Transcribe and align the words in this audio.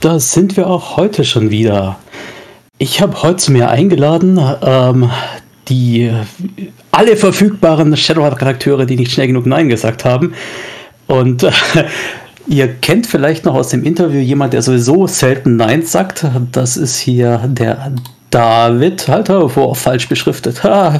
Da 0.00 0.18
sind 0.18 0.56
wir 0.56 0.66
auch 0.66 0.96
heute 0.96 1.26
schon 1.26 1.50
wieder. 1.50 1.98
Ich 2.78 3.02
habe 3.02 3.22
heute 3.22 3.36
zu 3.36 3.52
mir 3.52 3.68
eingeladen 3.68 4.40
ähm, 4.62 5.10
die 5.68 6.10
alle 6.90 7.16
verfügbaren 7.16 7.94
Shadowrun-Redakteure, 7.94 8.86
die 8.86 8.96
nicht 8.96 9.12
schnell 9.12 9.26
genug 9.26 9.44
Nein 9.44 9.68
gesagt 9.68 10.06
haben. 10.06 10.32
Und 11.06 11.42
äh, 11.42 11.50
ihr 12.46 12.68
kennt 12.68 13.06
vielleicht 13.06 13.44
noch 13.44 13.54
aus 13.54 13.68
dem 13.68 13.84
Interview 13.84 14.20
jemand, 14.20 14.54
der 14.54 14.62
sowieso 14.62 15.06
selten 15.06 15.56
Nein 15.56 15.82
sagt. 15.82 16.24
Das 16.50 16.78
ist 16.78 16.96
hier 16.96 17.36
der 17.46 17.92
David. 18.30 19.06
Alter, 19.10 19.54
wo 19.54 19.74
falsch 19.74 20.08
beschriftet. 20.08 20.64
Ha, 20.64 20.98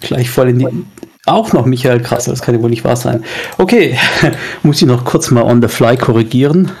gleich 0.00 0.28
voll 0.28 0.48
in 0.48 0.58
die. 0.58 0.68
Auch 1.26 1.52
noch 1.52 1.66
Michael 1.66 2.00
Krass, 2.00 2.24
das 2.24 2.42
kann 2.42 2.56
ja 2.56 2.62
wohl 2.62 2.70
nicht 2.70 2.82
wahr 2.82 2.96
sein. 2.96 3.22
Okay, 3.58 3.96
muss 4.64 4.82
ich 4.82 4.88
noch 4.88 5.04
kurz 5.04 5.30
mal 5.30 5.44
on 5.44 5.62
the 5.62 5.68
fly 5.68 5.96
korrigieren. 5.96 6.72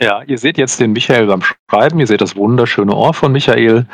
Ja, 0.00 0.22
ihr 0.22 0.38
seht 0.38 0.58
jetzt 0.58 0.80
den 0.80 0.92
Michael 0.92 1.26
beim 1.26 1.42
Schreiben, 1.42 2.00
ihr 2.00 2.06
seht 2.06 2.20
das 2.20 2.36
wunderschöne 2.36 2.94
Ohr 2.94 3.14
von 3.14 3.32
Michael. 3.32 3.86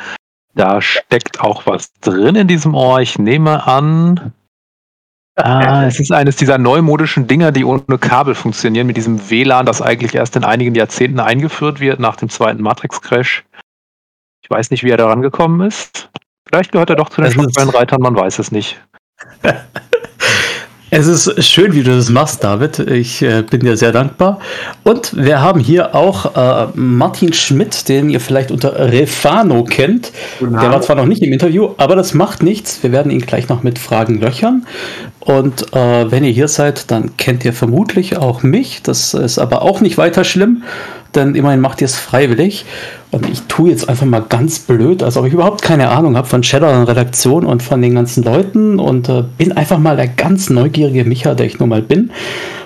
Da 0.53 0.81
steckt 0.81 1.39
auch 1.39 1.65
was 1.65 1.93
drin 2.01 2.35
in 2.35 2.47
diesem 2.47 2.75
Ohr. 2.75 2.99
Ich 2.99 3.17
nehme 3.17 3.65
an, 3.65 4.33
ah, 5.35 5.85
es 5.85 5.99
ist 5.99 6.11
eines 6.11 6.35
dieser 6.35 6.57
neumodischen 6.57 7.27
Dinger, 7.27 7.51
die 7.51 7.63
ohne 7.63 7.97
Kabel 7.99 8.35
funktionieren, 8.35 8.87
mit 8.87 8.97
diesem 8.97 9.29
WLAN, 9.29 9.65
das 9.65 9.81
eigentlich 9.81 10.15
erst 10.15 10.35
in 10.35 10.43
einigen 10.43 10.75
Jahrzehnten 10.75 11.19
eingeführt 11.19 11.79
wird, 11.79 11.99
nach 11.99 12.17
dem 12.17 12.29
zweiten 12.29 12.61
Matrix-Crash. 12.61 13.45
Ich 14.43 14.49
weiß 14.49 14.71
nicht, 14.71 14.83
wie 14.83 14.89
er 14.89 14.97
da 14.97 15.07
rangekommen 15.07 15.65
ist. 15.65 16.09
Vielleicht 16.47 16.71
gehört 16.71 16.89
er 16.89 16.97
doch 16.97 17.09
zu 17.09 17.21
den 17.21 17.31
Shotgun-Reitern, 17.31 18.01
man 18.01 18.15
weiß 18.15 18.39
es 18.39 18.51
nicht. 18.51 18.81
Es 20.93 21.07
ist 21.07 21.41
schön, 21.45 21.71
wie 21.71 21.83
du 21.83 21.95
das 21.95 22.09
machst, 22.09 22.43
David. 22.43 22.79
Ich 22.79 23.21
äh, 23.21 23.43
bin 23.43 23.61
dir 23.61 23.77
sehr 23.77 23.93
dankbar. 23.93 24.41
Und 24.83 25.15
wir 25.15 25.41
haben 25.41 25.61
hier 25.61 25.95
auch 25.95 26.35
äh, 26.35 26.67
Martin 26.75 27.31
Schmidt, 27.31 27.87
den 27.87 28.09
ihr 28.09 28.19
vielleicht 28.19 28.51
unter 28.51 28.77
Refano 28.91 29.63
kennt. 29.63 30.11
Der 30.41 30.49
war 30.51 30.81
zwar 30.81 30.97
noch 30.97 31.05
nicht 31.05 31.21
im 31.21 31.31
Interview, 31.31 31.69
aber 31.77 31.95
das 31.95 32.13
macht 32.13 32.43
nichts. 32.43 32.83
Wir 32.83 32.91
werden 32.91 33.09
ihn 33.09 33.21
gleich 33.21 33.47
noch 33.47 33.63
mit 33.63 33.79
Fragen 33.79 34.19
löchern. 34.19 34.67
Und 35.21 35.73
äh, 35.73 36.11
wenn 36.11 36.25
ihr 36.25 36.31
hier 36.31 36.49
seid, 36.49 36.91
dann 36.91 37.15
kennt 37.15 37.45
ihr 37.45 37.53
vermutlich 37.53 38.17
auch 38.17 38.43
mich. 38.43 38.81
Das 38.83 39.13
ist 39.13 39.39
aber 39.39 39.61
auch 39.61 39.79
nicht 39.79 39.97
weiter 39.97 40.25
schlimm 40.25 40.63
denn 41.15 41.35
immerhin 41.35 41.59
macht 41.59 41.81
ihr 41.81 41.85
es 41.85 41.95
freiwillig. 41.95 42.65
Und 43.11 43.29
ich 43.29 43.41
tue 43.43 43.69
jetzt 43.69 43.89
einfach 43.89 44.05
mal 44.05 44.23
ganz 44.27 44.59
blöd, 44.59 45.03
als 45.03 45.17
ob 45.17 45.25
ich 45.25 45.33
überhaupt 45.33 45.61
keine 45.61 45.89
Ahnung 45.89 46.15
habe 46.15 46.27
von 46.27 46.43
Shadow 46.43 46.83
Redaktion 46.83 47.45
und 47.45 47.61
von 47.61 47.81
den 47.81 47.95
ganzen 47.95 48.23
Leuten 48.23 48.79
und 48.79 49.09
äh, 49.09 49.23
bin 49.37 49.51
einfach 49.51 49.77
mal 49.77 49.97
der 49.97 50.07
ganz 50.07 50.49
neugierige 50.49 51.03
Micha, 51.03 51.33
der 51.33 51.45
ich 51.45 51.59
nun 51.59 51.69
mal 51.69 51.81
bin. 51.81 52.11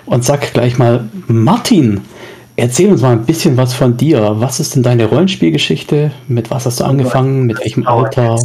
Und 0.06 0.24
sag 0.24 0.54
gleich 0.54 0.78
mal, 0.78 1.06
Martin, 1.28 2.02
erzähl 2.56 2.92
uns 2.92 3.02
mal 3.02 3.14
ein 3.14 3.25
bisschen 3.25 3.58
was 3.58 3.74
von 3.74 3.97
dir. 3.97 4.36
Was 4.40 4.59
ist 4.59 4.75
denn 4.75 4.84
deine 4.84 5.06
Rollenspielgeschichte? 5.06 6.12
Mit 6.28 6.52
was 6.52 6.66
hast 6.66 6.80
du 6.80 6.84
angefangen? 6.84 7.46
Mit 7.48 7.59
welchem 7.59 7.88
Alter? 7.88 8.40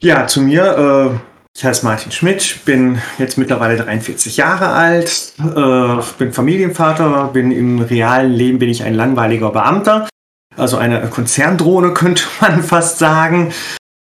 Ja, 0.00 0.26
zu 0.26 0.40
mir. 0.40 1.12
Äh 1.12 1.33
ich 1.56 1.64
heiße 1.64 1.84
Martin 1.84 2.10
Schmidt, 2.10 2.64
bin 2.64 3.00
jetzt 3.18 3.38
mittlerweile 3.38 3.76
43 3.76 4.36
Jahre 4.36 4.70
alt, 4.70 5.34
äh, 5.38 6.02
bin 6.18 6.32
Familienvater, 6.32 7.28
bin 7.32 7.52
im 7.52 7.80
realen 7.80 8.32
Leben 8.32 8.58
bin 8.58 8.68
ich 8.68 8.82
ein 8.82 8.94
langweiliger 8.94 9.50
Beamter, 9.52 10.08
also 10.56 10.76
eine 10.78 11.08
Konzerndrohne 11.08 11.94
könnte 11.94 12.24
man 12.40 12.62
fast 12.62 12.98
sagen. 12.98 13.52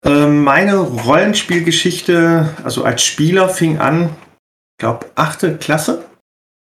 Äh, 0.05 0.27
meine 0.27 0.77
Rollenspielgeschichte, 0.77 2.55
also 2.63 2.85
als 2.85 3.03
Spieler, 3.03 3.49
fing 3.49 3.79
an, 3.79 4.11
glaube, 4.79 5.07
achte 5.17 5.57
Klasse. 5.57 6.05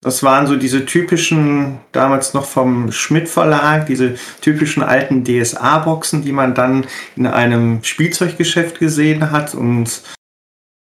Das 0.02 0.24
waren 0.24 0.48
so 0.48 0.56
diese 0.56 0.86
typischen, 0.86 1.80
damals 1.92 2.34
noch 2.34 2.46
vom 2.46 2.92
Schmidt 2.92 3.28
Verlag, 3.28 3.86
diese 3.86 4.16
typischen 4.42 4.82
alten 4.82 5.26
DSA-Boxen, 5.26 6.24
die 6.24 6.32
man 6.32 6.56
dann 6.56 6.88
in 7.18 7.28
einem 7.28 7.84
Spielzeuggeschäft 7.84 8.80
gesehen 8.80 9.32
hat 9.32 9.54
und 9.54 10.02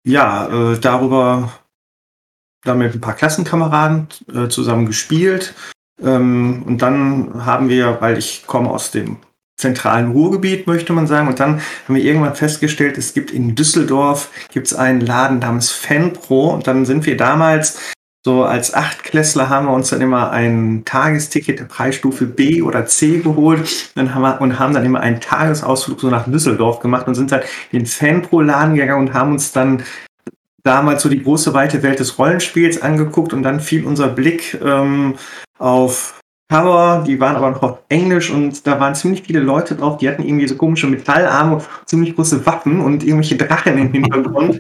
ja, 0.06 0.48
äh, 0.74 0.80
darüber 0.80 1.52
da 2.64 2.76
mit 2.76 2.94
ein 2.94 3.02
paar 3.02 3.16
Klassenkameraden 3.16 4.08
äh, 4.34 4.48
zusammen 4.48 4.86
gespielt. 4.86 5.54
Ähm, 6.02 6.64
und 6.66 6.82
dann 6.82 7.46
haben 7.46 7.70
wir, 7.70 8.00
weil 8.02 8.18
ich 8.18 8.46
komme 8.48 8.70
aus 8.70 8.92
dem 8.92 9.18
zentralen 9.58 10.12
Ruhrgebiet, 10.12 10.68
möchte 10.68 10.94
man 10.94 11.08
sagen, 11.08 11.28
und 11.28 11.40
dann 11.40 11.62
haben 11.88 11.96
wir 11.96 12.04
irgendwann 12.04 12.36
festgestellt, 12.36 12.98
es 12.98 13.14
gibt 13.14 13.32
in 13.32 13.56
Düsseldorf 13.56 14.30
gibt's 14.52 14.74
einen 14.74 15.00
Laden 15.00 15.40
namens 15.40 15.72
Fanpro 15.72 16.54
und 16.54 16.68
dann 16.68 16.86
sind 16.86 17.06
wir 17.06 17.16
damals 17.16 17.93
so 18.26 18.44
als 18.44 18.74
Achtklässler 18.74 19.50
haben 19.50 19.68
wir 19.68 19.74
uns 19.74 19.90
dann 19.90 20.00
immer 20.00 20.32
ein 20.32 20.84
Tagesticket 20.86 21.60
der 21.60 21.66
Preisstufe 21.66 22.26
B 22.26 22.62
oder 22.62 22.86
C 22.86 23.20
geholt. 23.20 23.92
Dann 23.96 24.16
haben 24.16 24.22
wir, 24.22 24.40
und 24.40 24.60
haben 24.60 24.74
dann 24.74 24.86
immer 24.86 25.02
einen 25.02 25.20
Tagesausflug 25.20 26.00
so 26.00 26.10
nach 26.10 26.26
Düsseldorf 26.26 26.80
gemacht 26.80 27.06
und 27.08 27.16
sind 27.16 27.34
dann 27.34 27.42
in 27.72 27.80
den 27.80 27.86
Fanpro-Laden 27.86 28.76
gegangen 28.76 29.08
und 29.08 29.14
haben 29.14 29.34
uns 29.34 29.52
dann 29.52 29.84
damals 30.64 31.04
so 31.04 31.10
die 31.10 31.22
große 31.22 31.54
weite 31.54 31.84
Welt 31.84 32.00
des 32.00 32.18
Rollenspiels 32.18 32.82
angeguckt. 32.82 33.34
Und 33.34 33.44
dann 33.44 33.60
fiel 33.60 33.86
unser 33.86 34.08
Blick 34.08 34.58
ähm, 34.64 35.16
auf 35.60 36.22
Cover, 36.50 37.04
die 37.06 37.20
waren 37.20 37.36
aber 37.36 37.52
noch 37.52 37.62
auf 37.62 37.80
Englisch 37.90 38.30
und 38.30 38.66
da 38.68 38.80
waren 38.80 38.96
ziemlich 38.96 39.24
viele 39.24 39.40
Leute 39.40 39.76
drauf, 39.76 39.98
die 39.98 40.08
hatten 40.08 40.24
irgendwie 40.24 40.48
so 40.48 40.56
komische 40.56 40.88
Metallarme, 40.88 41.62
ziemlich 41.86 42.16
große 42.16 42.46
Waffen 42.46 42.80
und 42.80 43.04
irgendwelche 43.04 43.38
Drachen 43.38 43.78
im 43.78 43.92
Hintergrund. 43.92 44.60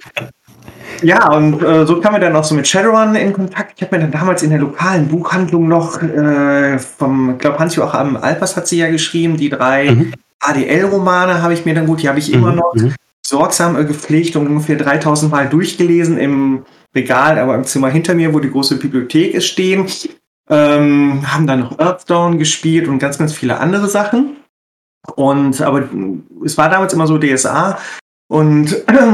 Ja, 1.01 1.31
und 1.33 1.61
äh, 1.61 1.85
so 1.85 1.99
kamen 1.99 2.15
wir 2.15 2.19
dann 2.19 2.35
auch 2.35 2.43
so 2.43 2.55
mit 2.55 2.67
Shadowrun 2.67 3.15
in 3.15 3.33
Kontakt. 3.33 3.73
Ich 3.75 3.83
habe 3.83 3.95
mir 3.95 4.01
dann 4.03 4.11
damals 4.11 4.43
in 4.43 4.49
der 4.49 4.59
lokalen 4.59 5.07
Buchhandlung 5.07 5.67
noch 5.67 6.01
äh, 6.01 6.77
vom, 6.79 7.31
ich 7.31 7.39
glaube, 7.39 7.59
Hans-Joachim 7.59 8.17
Alpers 8.17 8.55
hat 8.55 8.67
sie 8.67 8.77
ja 8.77 8.89
geschrieben, 8.89 9.37
die 9.37 9.49
drei 9.49 9.91
mhm. 9.91 10.13
ADL-Romane 10.39 11.41
habe 11.41 11.53
ich 11.53 11.65
mir 11.65 11.73
dann 11.73 11.87
gut, 11.87 12.01
die 12.01 12.09
habe 12.09 12.19
ich 12.19 12.29
mhm. 12.29 12.35
immer 12.35 12.51
noch 12.53 12.73
mhm. 12.75 12.93
sorgsam 13.25 13.77
äh, 13.77 13.85
gepflegt 13.85 14.35
und 14.35 14.47
ungefähr 14.47 14.77
3000 14.77 15.31
Mal 15.31 15.49
durchgelesen 15.49 16.17
im 16.17 16.65
Regal, 16.95 17.39
aber 17.39 17.55
im 17.55 17.63
Zimmer 17.63 17.89
hinter 17.89 18.13
mir, 18.13 18.33
wo 18.33 18.39
die 18.39 18.51
große 18.51 18.77
Bibliothek 18.77 19.33
ist, 19.33 19.47
stehen. 19.47 19.87
Ähm, 20.49 21.23
haben 21.25 21.47
dann 21.47 21.61
noch 21.61 21.79
Earthdown 21.79 22.37
gespielt 22.37 22.87
und 22.87 22.99
ganz, 22.99 23.17
ganz 23.17 23.33
viele 23.33 23.59
andere 23.59 23.87
Sachen. 23.87 24.35
Und 25.15 25.61
aber 25.61 25.89
es 26.45 26.57
war 26.57 26.69
damals 26.69 26.93
immer 26.93 27.07
so 27.07 27.17
DSA 27.17 27.77
und 28.27 28.75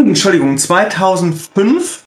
Entschuldigung, 0.00 0.56
2005, 0.56 2.04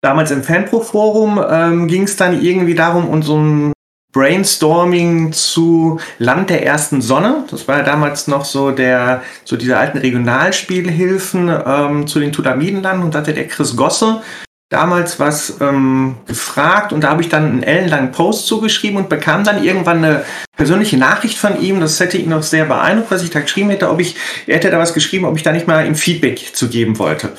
damals 0.00 0.30
im 0.30 0.42
Fanpro-Forum, 0.42 1.40
ähm, 1.48 1.88
ging 1.88 2.04
es 2.04 2.16
dann 2.16 2.40
irgendwie 2.40 2.74
darum, 2.74 3.08
um 3.08 3.22
so 3.22 3.36
ein 3.36 3.72
Brainstorming 4.12 5.32
zu 5.32 6.00
Land 6.18 6.48
der 6.48 6.64
ersten 6.64 7.02
Sonne. 7.02 7.44
Das 7.50 7.68
war 7.68 7.78
ja 7.78 7.82
damals 7.82 8.28
noch 8.28 8.44
so 8.44 8.70
der, 8.70 9.22
so 9.44 9.56
diese 9.56 9.76
alten 9.76 9.98
Regionalspielhilfen 9.98 11.52
ähm, 11.66 12.06
zu 12.06 12.20
den 12.20 12.32
Tulamidenlanden 12.32 13.04
und 13.04 13.14
da 13.14 13.18
hatte 13.18 13.34
der 13.34 13.48
Chris 13.48 13.76
Gosse 13.76 14.22
damals 14.68 15.20
was 15.20 15.60
ähm, 15.60 16.16
gefragt 16.26 16.92
und 16.92 17.02
da 17.02 17.10
habe 17.10 17.22
ich 17.22 17.28
dann 17.28 17.44
einen 17.44 17.62
ellenlangen 17.62 18.10
Post 18.10 18.46
zugeschrieben 18.46 18.96
und 18.96 19.08
bekam 19.08 19.44
dann 19.44 19.62
irgendwann 19.62 19.98
eine 20.04 20.24
persönliche 20.56 20.96
Nachricht 20.96 21.38
von 21.38 21.60
ihm. 21.60 21.80
Das 21.80 22.00
hätte 22.00 22.18
ihn 22.18 22.30
noch 22.30 22.42
sehr 22.42 22.64
beeindruckt, 22.64 23.10
was 23.12 23.22
ich 23.22 23.30
da 23.30 23.40
geschrieben 23.40 23.70
hätte, 23.70 23.90
ob 23.90 24.00
ich, 24.00 24.16
er 24.46 24.56
hätte 24.56 24.70
da 24.70 24.78
was 24.78 24.92
geschrieben, 24.92 25.24
ob 25.24 25.36
ich 25.36 25.44
da 25.44 25.52
nicht 25.52 25.68
mal 25.68 25.86
ihm 25.86 25.94
Feedback 25.94 26.54
zu 26.54 26.68
geben 26.68 26.98
wollte. 26.98 27.32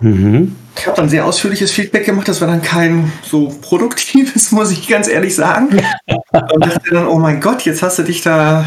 Mhm. 0.00 0.56
Ich 0.76 0.86
habe 0.86 0.96
dann 0.96 1.08
sehr 1.08 1.24
ausführliches 1.24 1.70
Feedback 1.70 2.04
gemacht, 2.04 2.28
das 2.28 2.40
war 2.40 2.48
dann 2.48 2.62
kein 2.62 3.10
so 3.22 3.48
produktives, 3.60 4.50
muss 4.52 4.70
ich 4.70 4.86
ganz 4.86 5.08
ehrlich 5.08 5.34
sagen. 5.34 5.80
und 6.32 6.64
dachte 6.64 6.90
dann, 6.90 7.06
oh 7.06 7.18
mein 7.18 7.40
Gott, 7.40 7.62
jetzt 7.62 7.82
hast 7.82 7.98
du 7.98 8.02
dich 8.02 8.22
da 8.22 8.66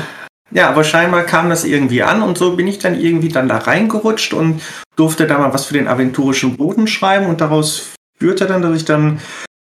ja, 0.53 0.69
aber 0.69 0.83
scheinbar 0.83 1.23
kam 1.23 1.49
das 1.49 1.65
irgendwie 1.65 2.03
an 2.03 2.21
und 2.21 2.37
so 2.37 2.55
bin 2.55 2.67
ich 2.67 2.79
dann 2.79 2.99
irgendwie 2.99 3.29
dann 3.29 3.47
da 3.47 3.57
reingerutscht 3.57 4.33
und 4.33 4.61
durfte 4.95 5.27
da 5.27 5.37
mal 5.37 5.53
was 5.53 5.65
für 5.65 5.73
den 5.73 5.87
aventurischen 5.87 6.57
Boden 6.57 6.87
schreiben 6.87 7.25
und 7.25 7.41
daraus 7.41 7.93
führte 8.19 8.45
dann, 8.45 8.61
dass 8.61 8.75
ich 8.75 8.85
dann 8.85 9.19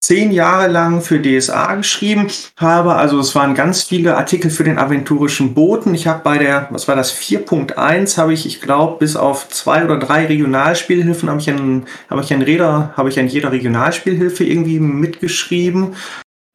zehn 0.01 0.31
Jahre 0.31 0.67
lang 0.67 1.01
für 1.01 1.21
DSA 1.21 1.75
geschrieben 1.75 2.27
habe. 2.57 2.95
Also 2.95 3.19
es 3.19 3.35
waren 3.35 3.53
ganz 3.53 3.83
viele 3.83 4.17
Artikel 4.17 4.49
für 4.49 4.63
den 4.63 4.79
aventurischen 4.79 5.53
Boten. 5.53 5.93
Ich 5.93 6.07
habe 6.07 6.21
bei 6.23 6.37
der, 6.37 6.67
was 6.71 6.87
war 6.87 6.95
das, 6.95 7.13
4.1 7.13 8.17
habe 8.17 8.33
ich, 8.33 8.45
ich 8.45 8.61
glaube, 8.61 8.97
bis 8.97 9.15
auf 9.15 9.49
zwei 9.49 9.83
oder 9.83 9.99
drei 9.99 10.25
Regionalspielhilfen 10.25 11.29
habe 11.29 11.41
ich 11.41 11.49
an, 11.49 11.85
habe 12.09 12.21
ich 12.21 12.33
an 12.33 12.41
Räder, 12.41 12.93
habe 12.95 13.09
ich 13.09 13.19
an 13.19 13.27
jeder 13.27 13.51
Regionalspielhilfe 13.51 14.45
irgendwie 14.45 14.79
mitgeschrieben. 14.79 15.95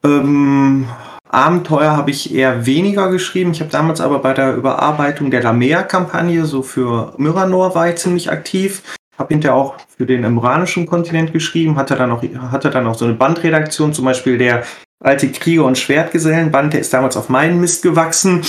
Ähm, 0.04 0.88
Abenteuer 1.34 1.96
habe 1.96 2.10
ich 2.10 2.34
eher 2.34 2.66
weniger 2.66 3.10
geschrieben. 3.10 3.50
Ich 3.50 3.60
habe 3.60 3.70
damals 3.70 4.00
aber 4.00 4.20
bei 4.20 4.32
der 4.32 4.54
Überarbeitung 4.54 5.30
der 5.30 5.42
Lamea-Kampagne, 5.42 6.44
so 6.44 6.62
für 6.62 7.12
Myranor, 7.16 7.74
war 7.74 7.88
ich 7.88 7.96
ziemlich 7.96 8.30
aktiv. 8.30 8.82
Habe 9.18 9.34
hinterher 9.34 9.56
auch 9.56 9.76
für 9.96 10.06
den 10.06 10.24
iranischen 10.24 10.86
Kontinent 10.86 11.32
geschrieben, 11.32 11.76
hatte 11.76 11.96
dann 11.96 12.10
auch, 12.10 12.22
hatte 12.50 12.70
dann 12.70 12.86
auch 12.86 12.94
so 12.94 13.04
eine 13.04 13.14
Bandredaktion, 13.14 13.92
zum 13.92 14.04
Beispiel 14.04 14.38
der 14.38 14.64
alte 15.02 15.30
Krieger- 15.30 15.64
und 15.64 15.78
Schwertgesellenband, 15.78 16.72
der 16.72 16.80
ist 16.80 16.92
damals 16.92 17.16
auf 17.16 17.28
meinen 17.28 17.60
Mist 17.60 17.82
gewachsen. 17.82 18.42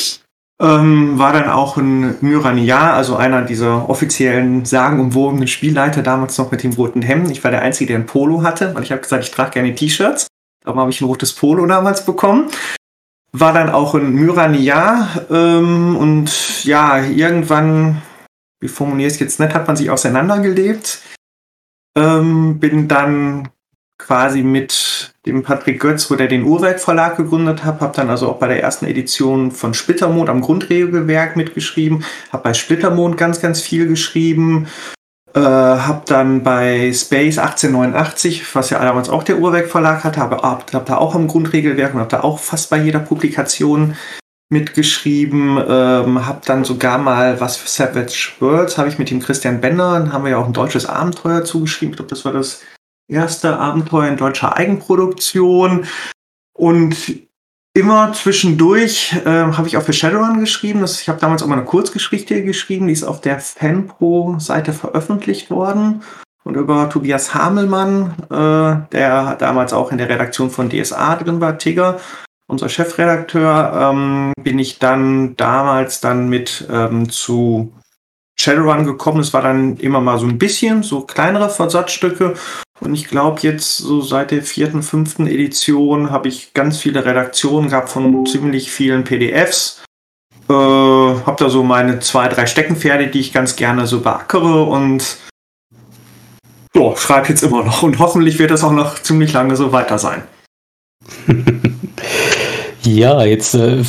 Ähm, 0.61 1.19
war 1.19 1.33
dann 1.33 1.49
auch 1.49 1.75
ein 1.75 2.15
Myrania, 2.21 2.93
also 2.93 3.17
einer 3.17 3.41
dieser 3.41 3.89
offiziellen 3.89 4.63
sagenumwogenen 4.63 5.47
Spielleiter, 5.47 6.01
damals 6.01 6.37
noch 6.37 6.49
mit 6.49 6.63
dem 6.63 6.71
roten 6.71 7.01
Hemd. 7.01 7.29
Ich 7.29 7.43
war 7.43 7.51
der 7.51 7.61
Einzige, 7.61 7.89
der 7.89 7.99
ein 7.99 8.05
Polo 8.05 8.41
hatte, 8.41 8.73
weil 8.73 8.83
ich 8.83 8.91
habe 8.91 9.01
gesagt, 9.01 9.25
ich 9.25 9.31
trage 9.31 9.51
gerne 9.51 9.75
T-Shirts. 9.75 10.27
Darum 10.65 10.79
habe 10.79 10.91
ich 10.91 10.99
ein 10.99 11.05
rotes 11.05 11.33
Polo 11.33 11.65
damals 11.67 12.05
bekommen. 12.05 12.49
War 13.31 13.53
dann 13.53 13.69
auch 13.69 13.95
in 13.95 14.13
Myrania 14.13 15.09
ähm, 15.29 15.95
und 15.95 16.65
ja, 16.65 17.03
irgendwann, 17.03 18.01
wie 18.59 18.67
formuliere 18.67 19.07
ich 19.07 19.15
es 19.15 19.19
jetzt 19.19 19.39
nicht, 19.39 19.53
hat 19.53 19.67
man 19.67 19.75
sich 19.75 19.89
auseinandergelebt. 19.89 21.01
Ähm, 21.97 22.59
bin 22.59 22.87
dann 22.87 23.49
quasi 23.97 24.41
mit 24.41 25.13
dem 25.25 25.43
Patrick 25.43 25.79
Götz, 25.79 26.09
wo 26.09 26.15
der 26.15 26.27
den 26.27 26.43
Urwerk 26.43 26.79
Verlag 26.79 27.17
gegründet 27.17 27.63
hat, 27.63 27.79
habe 27.79 27.95
dann 27.95 28.09
also 28.09 28.29
auch 28.29 28.39
bei 28.39 28.47
der 28.47 28.61
ersten 28.61 28.85
Edition 28.85 29.51
von 29.51 29.73
Splittermond 29.73 30.29
am 30.29 30.41
Grundregelwerk 30.41 31.35
mitgeschrieben, 31.35 32.03
habe 32.31 32.43
bei 32.43 32.53
Splittermond 32.53 33.17
ganz, 33.17 33.41
ganz 33.41 33.61
viel 33.61 33.87
geschrieben, 33.87 34.67
äh, 35.35 35.39
habe 35.39 36.03
dann 36.05 36.43
bei 36.43 36.93
Space 36.93 37.37
1889, 37.37 38.55
was 38.55 38.69
ja 38.69 38.79
damals 38.79 39.09
auch 39.09 39.23
der 39.23 39.39
Urwerk 39.39 39.67
Verlag 39.67 40.03
hatte, 40.03 40.21
habe 40.21 40.37
hab, 40.37 40.85
da 40.85 40.97
auch 40.97 41.13
am 41.13 41.27
Grundregelwerk 41.27 41.93
und 41.93 41.99
habe 41.99 42.09
da 42.09 42.21
auch 42.21 42.39
fast 42.39 42.69
bei 42.69 42.77
jeder 42.77 42.99
Publikation 42.99 43.97
mitgeschrieben, 44.49 45.57
ähm, 45.67 46.25
habe 46.25 46.41
dann 46.45 46.63
sogar 46.63 46.97
mal 46.97 47.41
was 47.41 47.57
für 47.57 47.67
Savage 47.67 48.31
Worlds, 48.39 48.77
habe 48.77 48.87
ich 48.87 48.97
mit 48.97 49.09
dem 49.09 49.19
Christian 49.19 49.59
Bender, 49.59 49.93
dann 49.93 50.13
haben 50.13 50.23
wir 50.23 50.31
ja 50.31 50.37
auch 50.37 50.45
ein 50.45 50.53
deutsches 50.53 50.85
Abenteuer 50.85 51.43
zugeschrieben, 51.43 51.91
ich 51.91 51.97
glaube, 51.97 52.09
das 52.09 52.23
war 52.23 52.31
das 52.31 52.61
erste 53.07 53.57
Abenteuer 53.57 54.07
in 54.07 54.17
deutscher 54.17 54.55
Eigenproduktion. 54.55 55.85
Und 56.57 56.95
immer 57.75 58.13
zwischendurch 58.13 59.13
äh, 59.25 59.29
habe 59.29 59.67
ich 59.67 59.77
auch 59.77 59.83
für 59.83 59.93
Shadowrun 59.93 60.39
geschrieben. 60.39 60.81
Das, 60.81 61.01
ich 61.01 61.09
habe 61.09 61.19
damals 61.19 61.43
auch 61.43 61.47
mal 61.47 61.57
eine 61.57 61.65
Kurzgeschichte 61.65 62.43
geschrieben, 62.43 62.87
die 62.87 62.93
ist 62.93 63.03
auf 63.03 63.21
der 63.21 63.39
Fanpro-Seite 63.39 64.73
veröffentlicht 64.73 65.51
worden. 65.51 66.01
Und 66.45 66.55
über 66.55 66.89
Tobias 66.89 67.35
Hamelmann, 67.35 68.15
äh, 68.29 68.89
der 68.91 69.35
damals 69.35 69.73
auch 69.73 69.91
in 69.91 69.97
der 69.97 70.09
Redaktion 70.09 70.49
von 70.49 70.69
DSA 70.69 71.17
drin 71.17 71.41
war, 71.41 71.57
Tigger, 71.57 71.99
unser 72.47 72.69
Chefredakteur, 72.69 73.91
ähm, 73.91 74.33
bin 74.41 74.57
ich 74.57 74.79
dann 74.79 75.35
damals 75.35 75.99
dann 75.99 76.29
mit 76.29 76.65
ähm, 76.71 77.09
zu 77.09 77.73
Shadowrun 78.39 78.85
gekommen. 78.85 79.19
Es 79.19 79.33
war 79.33 79.41
dann 79.41 79.77
immer 79.77 79.99
mal 79.99 80.17
so 80.17 80.27
ein 80.27 80.37
bisschen, 80.37 80.83
so 80.83 81.01
kleinere 81.01 81.49
Versatzstücke. 81.49 82.35
Und 82.79 82.93
ich 82.93 83.07
glaube, 83.07 83.41
jetzt 83.41 83.77
so 83.77 84.01
seit 84.01 84.31
der 84.31 84.43
vierten, 84.43 84.83
fünften 84.83 85.27
Edition 85.27 86.11
habe 86.11 86.27
ich 86.27 86.53
ganz 86.53 86.77
viele 86.77 87.05
Redaktionen 87.05 87.69
gehabt 87.69 87.89
von 87.89 88.25
ziemlich 88.25 88.71
vielen 88.71 89.03
PDFs. 89.03 89.83
Äh, 90.49 90.53
habe 90.53 91.35
da 91.37 91.49
so 91.49 91.63
meine 91.63 91.99
zwei, 91.99 92.27
drei 92.27 92.45
Steckenpferde, 92.45 93.07
die 93.07 93.19
ich 93.19 93.33
ganz 93.33 93.55
gerne 93.55 93.87
so 93.87 94.01
beackere 94.01 94.63
und 94.63 95.17
ja, 96.75 96.95
schreibe 96.97 97.29
jetzt 97.29 97.43
immer 97.43 97.63
noch. 97.63 97.81
Und 97.81 97.99
hoffentlich 97.99 98.37
wird 98.37 98.51
das 98.51 98.63
auch 98.63 98.71
noch 98.71 98.99
ziemlich 99.01 99.33
lange 99.33 99.55
so 99.55 99.71
weiter 99.71 99.97
sein. 99.97 100.23
ja, 102.83 103.23
jetzt 103.23 103.55
äh, 103.55 103.83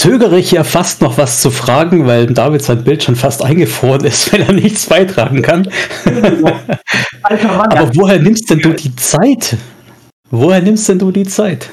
zögere 0.00 0.38
ich 0.38 0.50
ja 0.50 0.64
fast 0.64 1.02
noch 1.02 1.18
was 1.18 1.42
zu 1.42 1.50
fragen, 1.50 2.06
weil 2.06 2.26
David 2.26 2.62
sein 2.62 2.84
Bild 2.84 3.02
schon 3.02 3.16
fast 3.16 3.44
eingefroren 3.44 4.04
ist, 4.04 4.32
wenn 4.32 4.40
er 4.40 4.52
nichts 4.52 4.86
beitragen 4.86 5.42
kann. 5.42 5.68
Aber 7.22 7.94
woher 7.94 8.18
nimmst 8.18 8.48
denn 8.50 8.60
du 8.60 8.72
die 8.72 8.96
Zeit? 8.96 9.58
Woher 10.30 10.62
nimmst 10.62 10.88
denn 10.88 10.98
du 10.98 11.10
die 11.10 11.26
Zeit? 11.26 11.68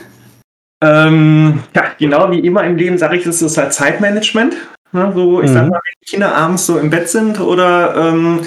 Ähm, 0.83 1.63
ja, 1.73 1.83
genau 1.97 2.29
wie 2.29 2.39
immer 2.39 2.63
im 2.65 2.75
Leben 2.75 2.97
sage 2.97 3.17
ich, 3.17 3.25
es 3.25 3.41
ist 3.41 3.57
halt 3.57 3.73
Zeitmanagement. 3.73 4.55
Ne, 4.91 5.11
so, 5.15 5.41
ich 5.41 5.49
mhm. 5.49 5.53
sag 5.53 5.69
mal, 5.69 5.79
wenn 5.83 6.01
die 6.01 6.09
Kinder 6.11 6.35
abends 6.35 6.65
so 6.65 6.77
im 6.77 6.89
Bett 6.89 7.09
sind 7.09 7.39
oder 7.39 7.95
ähm, 7.95 8.41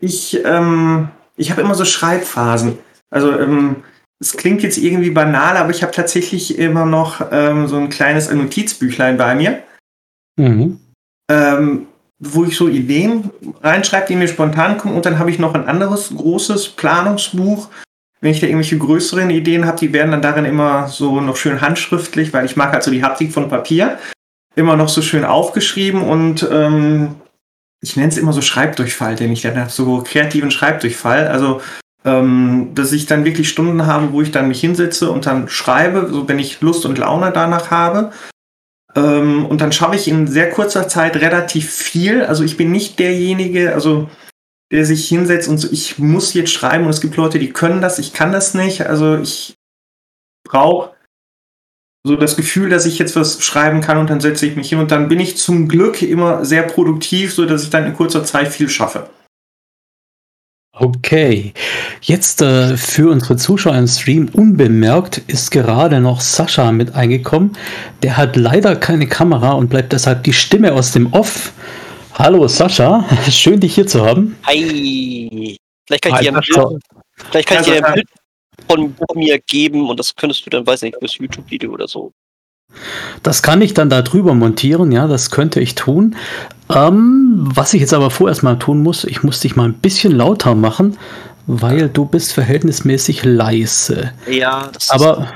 ich, 0.00 0.44
ähm, 0.44 1.08
ich 1.36 1.50
habe 1.50 1.60
immer 1.60 1.74
so 1.74 1.84
Schreibphasen. 1.84 2.78
Also 3.10 3.38
ähm, 3.38 3.84
es 4.22 4.36
klingt 4.36 4.62
jetzt 4.62 4.78
irgendwie 4.78 5.10
banal, 5.10 5.56
aber 5.56 5.70
ich 5.70 5.82
habe 5.82 5.92
tatsächlich 5.92 6.56
immer 6.56 6.86
noch 6.86 7.26
ähm, 7.32 7.66
so 7.66 7.76
ein 7.76 7.88
kleines 7.88 8.32
Notizbüchlein 8.32 9.16
bei 9.16 9.34
mir, 9.34 9.64
mhm. 10.36 10.78
ähm, 11.28 11.86
wo 12.20 12.44
ich 12.44 12.56
so 12.56 12.68
Ideen 12.68 13.30
reinschreibe, 13.62 14.06
die 14.06 14.16
mir 14.16 14.28
spontan 14.28 14.78
kommen. 14.78 14.94
Und 14.94 15.06
dann 15.06 15.18
habe 15.18 15.30
ich 15.30 15.40
noch 15.40 15.54
ein 15.54 15.66
anderes 15.66 16.14
großes 16.16 16.68
Planungsbuch. 16.70 17.68
Wenn 18.20 18.30
ich 18.30 18.38
da 18.38 18.46
irgendwelche 18.46 18.78
größeren 18.78 19.28
Ideen 19.30 19.66
habe, 19.66 19.78
die 19.78 19.92
werden 19.92 20.12
dann 20.12 20.22
darin 20.22 20.44
immer 20.44 20.86
so 20.86 21.20
noch 21.20 21.36
schön 21.36 21.60
handschriftlich, 21.60 22.32
weil 22.32 22.46
ich 22.46 22.54
mag 22.54 22.72
halt 22.72 22.84
so 22.84 22.92
die 22.92 23.02
Haptik 23.02 23.32
von 23.32 23.48
Papier, 23.48 23.98
immer 24.54 24.76
noch 24.76 24.88
so 24.88 25.02
schön 25.02 25.24
aufgeschrieben 25.24 26.02
und 26.02 26.48
ähm, 26.48 27.16
ich 27.80 27.96
nenne 27.96 28.10
es 28.10 28.18
immer 28.18 28.32
so 28.32 28.40
Schreibdurchfall, 28.40 29.16
den 29.16 29.32
ich 29.32 29.42
dann 29.42 29.58
habe, 29.58 29.70
so 29.70 30.04
kreativen 30.06 30.52
Schreibdurchfall. 30.52 31.26
Also 31.26 31.60
ähm, 32.04 32.70
dass 32.74 32.92
ich 32.92 33.06
dann 33.06 33.24
wirklich 33.24 33.48
Stunden 33.48 33.86
habe, 33.86 34.12
wo 34.12 34.22
ich 34.22 34.30
dann 34.30 34.48
mich 34.48 34.60
hinsetze 34.60 35.10
und 35.10 35.26
dann 35.26 35.48
schreibe, 35.48 36.08
so 36.10 36.28
wenn 36.28 36.38
ich 36.38 36.60
Lust 36.60 36.84
und 36.84 36.98
Laune 36.98 37.32
danach 37.32 37.70
habe. 37.70 38.10
Ähm, 38.94 39.46
und 39.46 39.60
dann 39.60 39.72
schaffe 39.72 39.96
ich 39.96 40.08
in 40.08 40.26
sehr 40.26 40.50
kurzer 40.50 40.88
Zeit 40.88 41.16
relativ 41.16 41.70
viel. 41.70 42.24
Also 42.24 42.44
ich 42.44 42.56
bin 42.56 42.72
nicht 42.72 42.98
derjenige, 42.98 43.74
also 43.74 44.08
der 44.72 44.86
sich 44.86 45.06
hinsetzt 45.08 45.48
und 45.48 45.58
so, 45.58 45.68
ich 45.70 45.98
muss 45.98 46.34
jetzt 46.34 46.50
schreiben 46.50 46.84
und 46.84 46.90
es 46.90 47.00
gibt 47.00 47.16
Leute, 47.16 47.38
die 47.38 47.52
können 47.52 47.80
das, 47.80 47.98
ich 47.98 48.12
kann 48.12 48.32
das 48.32 48.54
nicht. 48.54 48.86
Also 48.86 49.18
ich 49.18 49.54
brauche 50.44 50.92
so 52.04 52.16
das 52.16 52.36
Gefühl, 52.36 52.70
dass 52.70 52.86
ich 52.86 52.98
jetzt 52.98 53.14
was 53.14 53.42
schreiben 53.44 53.80
kann 53.80 53.98
und 53.98 54.10
dann 54.10 54.20
setze 54.20 54.46
ich 54.46 54.56
mich 54.56 54.70
hin 54.70 54.78
und 54.78 54.90
dann 54.90 55.08
bin 55.08 55.20
ich 55.20 55.36
zum 55.36 55.68
Glück 55.68 56.02
immer 56.02 56.44
sehr 56.44 56.62
produktiv, 56.62 57.32
so 57.32 57.46
dass 57.46 57.62
ich 57.62 57.70
dann 57.70 57.86
in 57.86 57.94
kurzer 57.94 58.24
Zeit 58.24 58.48
viel 58.48 58.68
schaffe. 58.68 59.08
Okay, 60.74 61.52
jetzt 62.00 62.40
äh, 62.40 62.78
für 62.78 63.10
unsere 63.10 63.36
Zuschauer 63.36 63.76
im 63.76 63.86
Stream 63.86 64.30
unbemerkt 64.32 65.18
ist 65.26 65.50
gerade 65.50 66.00
noch 66.00 66.22
Sascha 66.22 66.72
mit 66.72 66.94
eingekommen. 66.94 67.58
Der 68.02 68.16
hat 68.16 68.36
leider 68.36 68.74
keine 68.76 69.06
Kamera 69.06 69.52
und 69.52 69.68
bleibt 69.68 69.92
deshalb 69.92 70.24
die 70.24 70.32
Stimme 70.32 70.72
aus 70.72 70.92
dem 70.92 71.12
Off. 71.12 71.52
Hallo 72.14 72.48
Sascha, 72.48 73.04
schön 73.30 73.60
dich 73.60 73.74
hier 73.74 73.86
zu 73.86 74.02
haben. 74.02 74.34
Hi. 74.46 75.58
Vielleicht 75.86 76.04
kann 76.04 76.14
ich 76.14 76.20
dir 76.20 76.34
ein 76.34 76.40
Bild, 76.40 76.82
vielleicht 77.30 77.48
kann 77.48 77.60
ich 77.60 77.66
dir 77.66 77.86
ein 77.86 77.94
Bild 77.94 78.08
von 78.66 79.18
mir 79.18 79.38
geben 79.40 79.90
und 79.90 80.00
das 80.00 80.16
könntest 80.16 80.46
du 80.46 80.50
dann, 80.50 80.66
weiß 80.66 80.82
nicht, 80.82 80.96
fürs 80.98 81.18
YouTube-Video 81.18 81.70
oder 81.70 81.86
so 81.86 82.12
das 83.22 83.42
kann 83.42 83.60
ich 83.62 83.74
dann 83.74 83.90
da 83.90 84.02
drüber 84.02 84.34
montieren, 84.34 84.92
ja, 84.92 85.06
das 85.06 85.30
könnte 85.30 85.60
ich 85.60 85.74
tun. 85.74 86.16
Ähm, 86.74 87.48
was 87.54 87.74
ich 87.74 87.80
jetzt 87.80 87.94
aber 87.94 88.10
vorerst 88.10 88.42
mal 88.42 88.58
tun 88.58 88.82
muss, 88.82 89.04
ich 89.04 89.22
muss 89.22 89.40
dich 89.40 89.56
mal 89.56 89.64
ein 89.68 89.74
bisschen 89.74 90.12
lauter 90.12 90.54
machen, 90.54 90.96
weil 91.46 91.88
du 91.88 92.04
bist 92.04 92.32
verhältnismäßig 92.32 93.24
leise. 93.24 94.12
Ja, 94.28 94.68
das 94.72 94.90
aber 94.90 95.28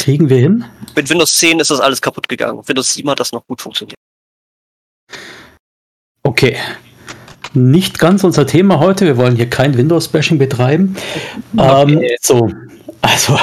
kriegen 0.00 0.28
wir 0.28 0.38
hin? 0.38 0.64
Mit 0.96 1.08
Windows 1.10 1.36
10 1.36 1.60
ist 1.60 1.70
das 1.70 1.80
alles 1.80 2.00
kaputt 2.00 2.28
gegangen. 2.28 2.60
Windows 2.66 2.94
7 2.94 3.08
hat 3.10 3.20
das 3.20 3.32
noch 3.32 3.46
gut 3.46 3.60
funktioniert. 3.60 3.96
Okay. 6.22 6.56
Nicht 7.52 7.98
ganz 7.98 8.24
unser 8.24 8.46
Thema 8.46 8.78
heute. 8.80 9.04
Wir 9.06 9.16
wollen 9.16 9.36
hier 9.36 9.50
kein 9.50 9.76
Windows-Bashing 9.76 10.38
betreiben. 10.38 10.96
Okay. 11.56 11.92
Ähm, 11.92 12.02
so, 12.20 12.50
also 13.02 13.38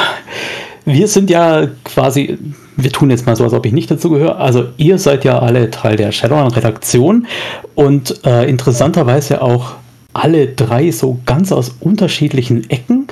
wir 0.87 1.09
sind 1.09 1.29
ja 1.29 1.67
quasi, 1.83 2.37
wir 2.77 2.91
tun 2.91 3.09
jetzt 3.09 3.25
mal 3.25 3.35
so, 3.35 3.43
als 3.43 3.51
ob 3.51 3.65
ich 3.65 3.73
nicht 3.73 3.91
dazu 3.91 4.09
gehöre. 4.09 4.37
Also 4.37 4.69
ihr 4.77 4.97
seid 4.97 5.25
ja 5.25 5.39
alle 5.39 5.69
Teil 5.69 5.97
der 5.97 6.13
Shadowrun-Redaktion 6.13 7.27
und 7.75 8.25
äh, 8.25 8.49
interessanterweise 8.49 9.41
auch 9.41 9.73
alle 10.13 10.47
drei 10.47 10.89
so 10.91 11.19
ganz 11.25 11.51
aus 11.51 11.75
unterschiedlichen 11.81 12.69
Ecken. 12.69 13.07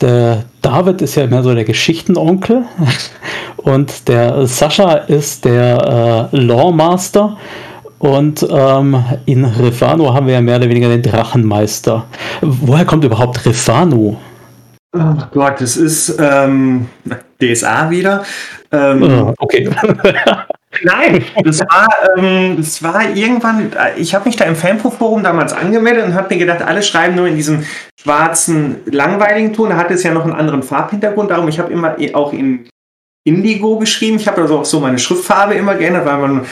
Der 0.00 0.44
David 0.62 1.02
ist 1.02 1.14
ja 1.16 1.26
mehr 1.26 1.42
so 1.42 1.54
der 1.54 1.64
Geschichtenonkel 1.64 2.64
und 3.58 4.08
der 4.08 4.46
Sascha 4.46 4.94
ist 4.94 5.44
der 5.44 6.30
äh, 6.32 6.36
Lawmaster 6.36 7.36
und 7.98 8.46
ähm, 8.50 9.04
in 9.26 9.44
Refano 9.44 10.14
haben 10.14 10.26
wir 10.26 10.34
ja 10.34 10.40
mehr 10.40 10.56
oder 10.56 10.70
weniger 10.70 10.88
den 10.88 11.02
Drachenmeister. 11.02 12.06
Woher 12.40 12.86
kommt 12.86 13.04
überhaupt 13.04 13.44
Refano? 13.44 14.16
Oh 14.96 15.16
Gott, 15.32 15.60
das 15.60 15.76
ist 15.76 16.16
ähm, 16.20 16.86
DSA 17.42 17.90
wieder. 17.90 18.24
Ähm, 18.70 19.02
oh, 19.02 19.34
okay. 19.38 19.68
Nein, 20.82 21.24
das 21.44 21.60
war, 21.60 21.88
ähm, 22.16 22.56
das 22.56 22.82
war 22.82 23.14
irgendwann, 23.14 23.72
ich 23.96 24.14
habe 24.14 24.28
mich 24.28 24.36
da 24.36 24.44
im 24.44 24.56
Fanpro-Forum 24.56 25.22
damals 25.22 25.52
angemeldet 25.52 26.04
und 26.04 26.14
habe 26.14 26.32
mir 26.32 26.38
gedacht, 26.38 26.62
alle 26.62 26.82
schreiben 26.82 27.16
nur 27.16 27.26
in 27.26 27.36
diesem 27.36 27.64
schwarzen, 28.00 28.76
langweiligen 28.86 29.52
Ton. 29.52 29.70
Da 29.70 29.76
hatte 29.76 29.94
es 29.94 30.02
ja 30.04 30.12
noch 30.12 30.24
einen 30.24 30.32
anderen 30.32 30.62
Farbhintergrund. 30.62 31.30
Darum, 31.30 31.48
ich 31.48 31.58
habe 31.58 31.72
immer 31.72 31.96
auch 32.14 32.32
in 32.32 32.68
Indigo 33.24 33.78
geschrieben. 33.78 34.16
Ich 34.16 34.28
habe 34.28 34.42
also 34.42 34.60
auch 34.60 34.64
so 34.64 34.78
meine 34.80 34.98
Schriftfarbe 34.98 35.54
immer 35.54 35.74
geändert, 35.74 36.06
weil 36.06 36.18
man 36.18 36.46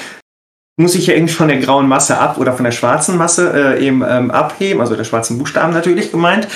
muss 0.83 0.95
ich 0.95 1.07
ja 1.07 1.15
irgendwie 1.15 1.33
von 1.33 1.49
der 1.49 1.59
grauen 1.59 1.89
Masse 1.89 2.19
ab 2.19 2.37
oder 2.39 2.53
von 2.53 2.65
der 2.65 2.73
schwarzen 2.73 3.17
Masse 3.17 3.53
äh, 3.79 3.87
eben 3.87 4.05
ähm, 4.07 4.31
abheben, 4.31 4.81
also 4.81 4.97
der 4.97 5.05
schwarzen 5.05 5.39
Buchstaben 5.39 5.73
natürlich 5.73 6.11
gemeint. 6.11 6.49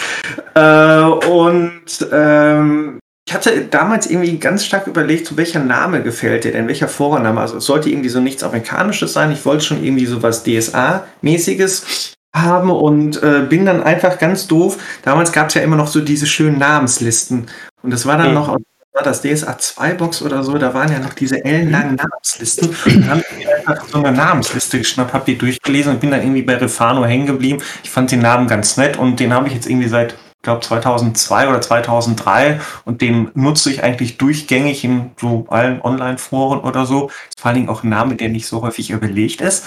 Äh, 0.54 1.00
und 1.00 2.08
ähm, 2.12 2.98
ich 3.28 3.34
hatte 3.34 3.62
damals 3.62 4.08
irgendwie 4.08 4.38
ganz 4.38 4.64
stark 4.64 4.86
überlegt, 4.86 5.26
so 5.26 5.36
welcher 5.36 5.60
Name 5.60 6.02
gefällt 6.02 6.44
dir 6.44 6.52
denn, 6.52 6.68
welcher 6.68 6.88
Vorname. 6.88 7.40
Also 7.40 7.56
es 7.56 7.64
sollte 7.64 7.90
irgendwie 7.90 8.08
so 8.08 8.20
nichts 8.20 8.44
Amerikanisches 8.44 9.12
sein. 9.12 9.32
Ich 9.32 9.44
wollte 9.44 9.64
schon 9.64 9.82
irgendwie 9.82 10.06
so 10.06 10.22
was 10.22 10.44
DSA-mäßiges 10.44 12.12
haben 12.34 12.70
und 12.70 13.22
äh, 13.22 13.44
bin 13.48 13.66
dann 13.66 13.82
einfach 13.82 14.18
ganz 14.18 14.46
doof. 14.46 14.78
Damals 15.02 15.32
gab 15.32 15.48
es 15.48 15.54
ja 15.54 15.62
immer 15.62 15.76
noch 15.76 15.88
so 15.88 16.00
diese 16.00 16.26
schönen 16.26 16.58
Namenslisten. 16.58 17.46
Und 17.82 17.92
das 17.92 18.06
war 18.06 18.16
dann 18.18 18.28
mhm. 18.28 18.34
noch 18.34 18.56
war 18.96 19.02
das 19.02 19.20
DSA 19.20 19.58
2 19.58 19.94
Box 19.94 20.22
oder 20.22 20.42
so, 20.42 20.56
da 20.56 20.72
waren 20.72 20.90
ja 20.90 20.98
noch 20.98 21.12
diese 21.12 21.44
ellenlangen 21.44 21.96
Namenslisten. 21.96 22.74
Und 22.86 23.08
habe 23.08 23.24
ich 23.38 23.46
einfach 23.46 23.86
so 23.86 23.98
eine 23.98 24.10
Namensliste 24.10 24.78
geschnappt, 24.78 25.12
habe 25.12 25.26
die 25.26 25.36
durchgelesen 25.36 25.92
und 25.92 26.00
bin 26.00 26.10
dann 26.10 26.22
irgendwie 26.22 26.42
bei 26.42 26.56
Refano 26.56 27.04
hängen 27.04 27.26
geblieben. 27.26 27.62
Ich 27.84 27.90
fand 27.90 28.10
den 28.10 28.20
Namen 28.20 28.48
ganz 28.48 28.78
nett 28.78 28.96
und 28.96 29.20
den 29.20 29.34
habe 29.34 29.48
ich 29.48 29.54
jetzt 29.54 29.66
irgendwie 29.68 29.88
seit, 29.88 30.14
ich 30.14 30.42
glaube, 30.42 30.62
2002 30.62 31.48
oder 31.48 31.60
2003 31.60 32.58
und 32.86 33.02
den 33.02 33.30
nutze 33.34 33.70
ich 33.70 33.84
eigentlich 33.84 34.16
durchgängig 34.16 34.82
in 34.82 35.10
so 35.20 35.44
allen 35.50 35.82
Online-Foren 35.82 36.60
oder 36.60 36.86
so. 36.86 37.08
Ist 37.28 37.40
vor 37.40 37.50
allen 37.50 37.56
Dingen 37.56 37.68
auch 37.68 37.84
ein 37.84 37.90
Name, 37.90 38.16
der 38.16 38.30
nicht 38.30 38.46
so 38.46 38.62
häufig 38.62 38.90
überlegt 38.90 39.42
ist. 39.42 39.66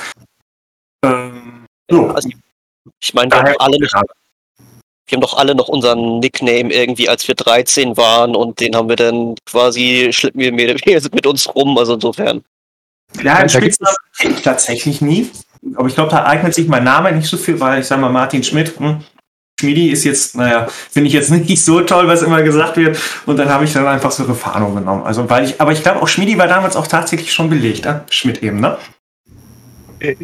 Ähm, 1.06 1.66
so. 1.88 2.08
Also, 2.08 2.30
ich 3.00 3.14
meine, 3.14 3.30
wir 3.30 3.38
haben 3.38 3.54
alle 3.60 3.78
nicht, 3.80 3.94
wir 5.10 5.16
haben 5.16 5.22
doch 5.22 5.38
alle 5.38 5.56
noch 5.56 5.68
unseren 5.68 6.20
Nickname 6.20 6.72
irgendwie, 6.72 7.10
als 7.10 7.28
wir 7.28 7.36
13 7.36 7.98
waren 7.98 8.36
und 8.36 8.60
den 8.60 8.76
haben 8.76 8.90
wir 8.90 8.96
dann 8.96 9.36
quasi, 9.46 10.10
schleppen 10.12 10.40
wir 10.42 10.54
mit, 10.54 10.86
mit 11.14 11.28
uns 11.28 11.54
rum, 11.54 11.78
also 11.78 11.96
insofern. 11.96 12.44
Ja, 13.24 13.36
einen 13.36 13.50
Spitznamen 13.50 13.96
kenne 14.20 14.36
ich 14.36 14.44
tatsächlich 14.44 15.02
nie. 15.02 15.30
Aber 15.76 15.88
ich 15.88 15.96
glaube, 15.96 16.12
da 16.12 16.26
eignet 16.26 16.54
sich 16.54 16.68
mein 16.68 16.84
Name 16.84 17.12
nicht 17.12 17.28
so 17.28 17.38
viel, 17.38 17.60
weil 17.60 17.82
ich 17.82 17.88
sage 17.88 18.02
mal, 18.02 18.12
Martin 18.12 18.44
Schmidt, 18.44 18.80
hm, 18.80 19.02
Schmidi 19.60 19.90
ist 19.90 20.06
jetzt, 20.06 20.36
naja, 20.36 20.68
finde 20.90 21.08
ich 21.08 21.14
jetzt 21.14 21.32
nicht 21.32 21.64
so 21.64 21.82
toll, 21.82 22.08
was 22.08 22.22
immer 22.22 22.42
gesagt 22.44 22.78
wird. 22.78 22.98
Und 23.26 23.38
dann 23.38 23.50
habe 23.50 23.66
ich 23.66 23.74
dann 23.74 23.88
einfach 23.88 24.12
so 24.12 24.24
Refano 24.24 24.74
genommen. 24.74 25.04
Also, 25.04 25.30
weil 25.30 25.46
ich, 25.46 25.60
aber 25.60 25.72
ich 25.72 25.84
glaube, 25.84 26.02
auch 26.02 26.08
Schmidi 26.08 26.38
war 26.38 26.48
damals 26.48 26.76
auch 26.76 26.88
tatsächlich 26.88 27.34
schon 27.34 27.50
belegt, 27.50 27.86
ne? 27.86 28.04
Schmidt 28.10 28.42
eben, 28.42 28.60
ne? 28.60 28.78
Äh, 30.00 30.16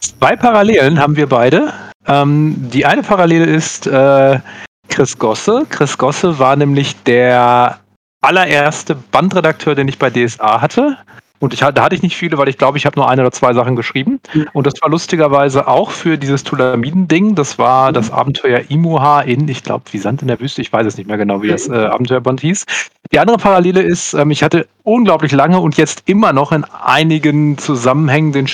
zwei 0.00 0.36
Parallelen 0.36 0.98
haben 0.98 1.16
wir 1.16 1.26
beide. 1.26 1.72
Ähm, 2.08 2.56
die 2.72 2.86
eine 2.86 3.02
Parallele 3.02 3.44
ist 3.44 3.86
äh, 3.86 4.40
Chris 4.88 5.18
Gosse. 5.18 5.66
Chris 5.68 5.98
Gosse 5.98 6.38
war 6.38 6.56
nämlich 6.56 6.96
der 7.04 7.78
allererste 8.20 8.94
Bandredakteur, 8.94 9.74
den 9.74 9.88
ich 9.88 9.98
bei 9.98 10.10
DSA 10.10 10.60
hatte. 10.60 10.96
Und 11.40 11.54
ich, 11.54 11.60
da 11.60 11.84
hatte 11.84 11.94
ich 11.94 12.02
nicht 12.02 12.16
viele, 12.16 12.36
weil 12.36 12.48
ich 12.48 12.58
glaube, 12.58 12.78
ich 12.78 12.86
habe 12.86 12.98
nur 12.98 13.08
eine 13.08 13.22
oder 13.22 13.30
zwei 13.30 13.54
Sachen 13.54 13.76
geschrieben. 13.76 14.20
Und 14.54 14.66
das 14.66 14.74
war 14.80 14.90
lustigerweise 14.90 15.68
auch 15.68 15.90
für 15.92 16.18
dieses 16.18 16.42
Tulamiden-Ding. 16.42 17.36
Das 17.36 17.58
war 17.58 17.90
mhm. 17.90 17.94
das 17.94 18.10
Abenteuer 18.10 18.62
Imuha 18.68 19.20
in, 19.20 19.46
ich 19.46 19.62
glaube, 19.62 19.84
wie 19.92 19.98
Sand 19.98 20.22
in 20.22 20.28
der 20.28 20.40
Wüste. 20.40 20.62
Ich 20.62 20.72
weiß 20.72 20.86
es 20.86 20.96
nicht 20.96 21.06
mehr 21.06 21.16
genau, 21.16 21.42
wie 21.42 21.48
das 21.48 21.68
äh, 21.68 21.76
Abenteuerband 21.76 22.40
hieß. 22.40 22.66
Die 23.12 23.20
andere 23.20 23.38
Parallele 23.38 23.82
ist, 23.82 24.14
ähm, 24.14 24.32
ich 24.32 24.42
hatte 24.42 24.66
unglaublich 24.82 25.30
lange 25.30 25.60
und 25.60 25.76
jetzt 25.76 26.02
immer 26.06 26.32
noch 26.32 26.50
in 26.50 26.64
einigen 26.64 27.56
Zusammenhängen 27.56 28.32
den 28.32 28.48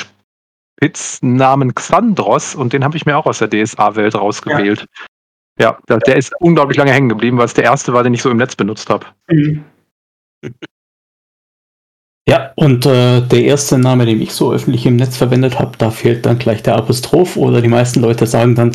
Spitznamen 0.85 1.75
Xandros 1.75 2.55
und 2.55 2.75
den 2.75 2.85
habe 2.85 2.95
ich 2.97 3.07
mir 3.07 3.17
auch 3.17 3.25
aus 3.25 3.39
der 3.39 3.49
DSA-Welt 3.49 4.15
rausgewählt. 4.15 4.87
Ja. 5.59 5.79
ja, 5.89 5.97
der 5.97 6.17
ist 6.17 6.35
unglaublich 6.41 6.77
lange 6.77 6.93
hängen 6.93 7.09
geblieben, 7.09 7.39
weil 7.39 7.47
es 7.47 7.55
der 7.55 7.65
erste 7.65 7.95
war, 7.95 8.03
den 8.03 8.13
ich 8.13 8.21
so 8.21 8.31
im 8.31 8.37
Netz 8.37 8.55
benutzt 8.55 8.91
habe. 8.91 9.07
Mhm. 9.31 9.65
Ja, 12.29 12.53
und 12.57 12.85
äh, 12.85 13.23
der 13.23 13.45
erste 13.45 13.79
Name, 13.79 14.05
den 14.05 14.21
ich 14.21 14.33
so 14.33 14.53
öffentlich 14.53 14.85
im 14.85 14.97
Netz 14.97 15.17
verwendet 15.17 15.59
habe, 15.59 15.73
da 15.79 15.91
fehlt 15.91 16.27
dann 16.27 16.39
gleich 16.39 16.63
der 16.63 16.77
Apostroph 16.77 17.39
oder 17.39 17.63
die 17.63 17.69
meisten 17.69 18.01
Leute 18.01 18.27
sagen 18.27 18.55
dann, 18.55 18.73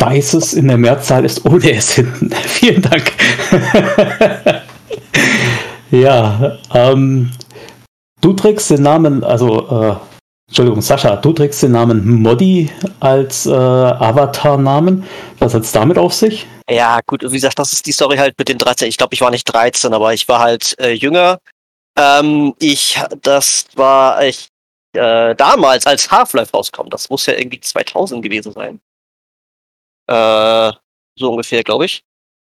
Dices 0.00 0.54
in 0.54 0.66
der 0.66 0.78
Mehrzahl 0.78 1.24
ist 1.24 1.44
ohne 1.44 1.72
S 1.72 1.94
hinten. 1.94 2.30
Vielen 2.46 2.82
Dank. 2.82 3.12
ja, 5.92 6.58
ähm, 6.74 7.30
du 8.20 8.32
trägst 8.32 8.70
den 8.70 8.82
Namen, 8.82 9.22
also 9.22 9.68
äh, 9.68 10.11
Entschuldigung, 10.52 10.82
Sascha, 10.82 11.16
du 11.16 11.32
trägst 11.32 11.62
den 11.62 11.72
Namen 11.72 12.20
Modi 12.20 12.70
als 13.00 13.46
äh, 13.46 13.52
Avatar-Namen. 13.52 15.02
Was 15.38 15.54
hat 15.54 15.62
es 15.62 15.72
damit 15.72 15.96
auf 15.96 16.12
sich? 16.12 16.46
Ja, 16.68 17.00
gut, 17.06 17.22
wie 17.22 17.36
gesagt, 17.36 17.58
das 17.58 17.72
ist 17.72 17.86
die 17.86 17.92
Story 17.92 18.18
halt 18.18 18.38
mit 18.38 18.50
den 18.50 18.58
13. 18.58 18.86
Ich 18.86 18.98
glaube, 18.98 19.14
ich 19.14 19.22
war 19.22 19.30
nicht 19.30 19.44
13, 19.44 19.94
aber 19.94 20.12
ich 20.12 20.28
war 20.28 20.40
halt 20.40 20.78
äh, 20.78 20.90
jünger. 20.90 21.38
Ähm, 21.98 22.54
ich, 22.58 23.00
das 23.22 23.64
war 23.76 24.22
ich 24.22 24.50
äh, 24.92 25.34
damals, 25.36 25.86
als 25.86 26.10
Half-Life 26.10 26.52
rauskam. 26.52 26.90
Das 26.90 27.08
muss 27.08 27.24
ja 27.24 27.32
irgendwie 27.32 27.60
2000 27.60 28.22
gewesen 28.22 28.52
sein. 28.52 28.78
Äh, 30.06 30.76
so 31.18 31.30
ungefähr, 31.30 31.64
glaube 31.64 31.86
ich. 31.86 32.02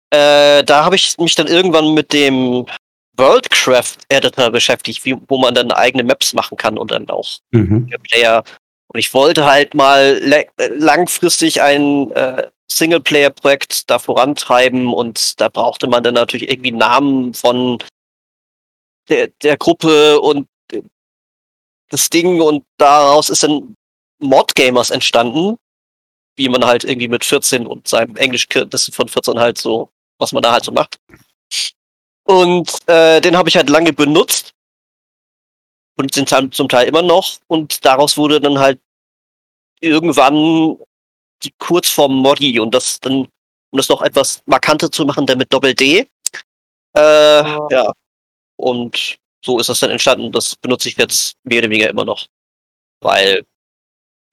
Äh, 0.09 0.63
da 0.63 0.85
habe 0.85 0.95
ich 0.95 1.19
mich 1.19 1.35
dann 1.35 1.45
irgendwann 1.45 1.93
mit 1.93 2.13
dem 2.13 2.65
Worldcraft 3.17 3.97
Editor 4.09 4.51
beschäftigt, 4.51 5.05
wie, 5.05 5.17
wo 5.27 5.37
man 5.37 5.53
dann 5.53 5.71
eigene 5.71 6.03
Maps 6.03 6.33
machen 6.33 6.57
kann 6.57 6.77
und 6.77 6.91
dann 6.91 7.09
auch 7.09 7.39
mhm. 7.51 7.89
Player. 8.09 8.43
Und 8.87 8.99
ich 8.99 9.13
wollte 9.13 9.45
halt 9.45 9.73
mal 9.73 10.21
langfristig 10.57 11.61
ein 11.61 12.11
äh, 12.11 12.47
Singleplayer-Projekt 12.69 13.89
da 13.89 13.99
vorantreiben 13.99 14.93
und 14.93 15.39
da 15.39 15.49
brauchte 15.49 15.87
man 15.87 16.03
dann 16.03 16.13
natürlich 16.15 16.49
irgendwie 16.49 16.71
Namen 16.71 17.33
von 17.33 17.79
der, 19.09 19.27
der 19.41 19.57
Gruppe 19.57 20.19
und 20.21 20.47
das 21.89 22.09
Ding 22.09 22.41
und 22.41 22.63
daraus 22.77 23.29
ist 23.29 23.43
dann 23.43 23.75
Mod 24.19 24.55
Gamers 24.55 24.89
entstanden, 24.89 25.57
wie 26.37 26.47
man 26.47 26.65
halt 26.65 26.83
irgendwie 26.83 27.09
mit 27.09 27.25
14 27.25 27.67
und 27.67 27.87
seinem 27.87 28.15
Englischkenntnissen 28.15 28.93
von 28.93 29.09
14 29.09 29.39
halt 29.39 29.57
so, 29.57 29.89
was 30.17 30.31
man 30.31 30.41
da 30.41 30.53
halt 30.53 30.63
so 30.63 30.71
macht. 30.71 30.97
Und 32.31 32.87
äh, 32.87 33.19
den 33.19 33.35
habe 33.35 33.49
ich 33.49 33.57
halt 33.57 33.69
lange 33.69 33.91
benutzt. 33.91 34.53
Und 35.97 36.13
sind 36.13 36.31
halt 36.31 36.55
zum 36.55 36.69
Teil 36.69 36.87
immer 36.87 37.01
noch. 37.01 37.39
Und 37.47 37.83
daraus 37.83 38.15
wurde 38.15 38.39
dann 38.39 38.57
halt 38.57 38.79
irgendwann 39.81 40.77
die 41.43 41.51
Kurzform 41.57 42.15
Modi 42.15 42.57
und 42.59 42.73
das 42.73 43.01
dann, 43.01 43.27
um 43.71 43.77
das 43.77 43.89
noch 43.89 44.01
etwas 44.01 44.41
markanter 44.45 44.89
zu 44.89 45.05
machen, 45.05 45.25
der 45.25 45.35
mit 45.35 45.51
Doppel 45.51 45.75
D. 45.75 46.07
Äh, 46.93 47.43
oh. 47.43 47.67
Ja. 47.69 47.91
Und 48.55 49.17
so 49.43 49.59
ist 49.59 49.67
das 49.67 49.81
dann 49.81 49.89
entstanden. 49.89 50.31
Das 50.31 50.55
benutze 50.55 50.87
ich 50.87 50.95
jetzt 50.95 51.35
mehr 51.43 51.59
oder 51.59 51.69
weniger 51.69 51.89
immer 51.89 52.05
noch. 52.05 52.27
Weil 53.01 53.45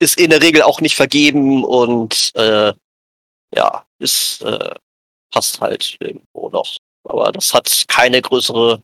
ist 0.01 0.17
in 0.17 0.29
der 0.29 0.41
Regel 0.41 0.61
auch 0.61 0.79
nicht 0.79 0.95
vergeben 0.95 1.65
und 1.65 2.31
äh, 2.35 2.73
ja, 3.53 3.85
ist 3.99 4.41
äh, 4.43 4.73
passt 5.31 5.59
halt 5.59 5.97
irgendwo 5.99 6.49
noch 6.49 6.77
aber 7.03 7.31
das 7.31 7.53
hat 7.53 7.85
keine 7.87 8.21
größere 8.21 8.81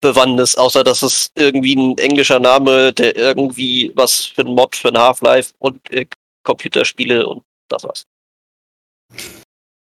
Bewandtnis, 0.00 0.56
außer 0.56 0.84
dass 0.84 1.02
es 1.02 1.30
irgendwie 1.34 1.74
ein 1.74 1.98
englischer 1.98 2.38
Name, 2.38 2.92
der 2.92 3.16
irgendwie 3.16 3.92
was 3.94 4.26
für 4.26 4.42
ein 4.42 4.54
Mod 4.54 4.76
für 4.76 4.88
ein 4.88 4.98
Half-Life 4.98 5.54
und 5.58 5.90
äh, 5.92 6.06
Computerspiele 6.44 7.26
und 7.26 7.42
das 7.68 7.84
war's. 7.84 8.06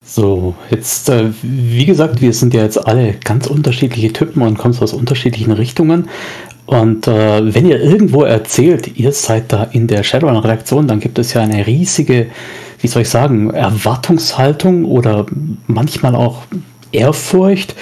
So, 0.06 0.54
jetzt, 0.70 1.08
äh, 1.08 1.32
wie 1.42 1.86
gesagt, 1.86 2.20
wir 2.20 2.32
sind 2.34 2.52
ja 2.52 2.62
jetzt 2.62 2.86
alle 2.86 3.14
ganz 3.14 3.46
unterschiedliche 3.46 4.12
Typen 4.12 4.42
und 4.42 4.58
kommen 4.58 4.78
aus 4.78 4.92
unterschiedlichen 4.92 5.52
Richtungen. 5.52 6.10
Und 6.66 7.08
äh, 7.08 7.54
wenn 7.54 7.66
ihr 7.66 7.80
irgendwo 7.80 8.22
erzählt, 8.22 8.98
ihr 8.98 9.12
seid 9.12 9.52
da 9.52 9.64
in 9.64 9.86
der 9.86 10.02
Shadowrun-Redaktion, 10.02 10.88
dann 10.88 11.00
gibt 11.00 11.18
es 11.18 11.32
ja 11.32 11.40
eine 11.40 11.66
riesige, 11.66 12.30
wie 12.80 12.86
soll 12.86 13.02
ich 13.02 13.08
sagen, 13.08 13.50
Erwartungshaltung 13.50 14.84
oder 14.84 15.26
manchmal 15.66 16.14
auch 16.14 16.42
Ehrfurcht. 16.94 17.74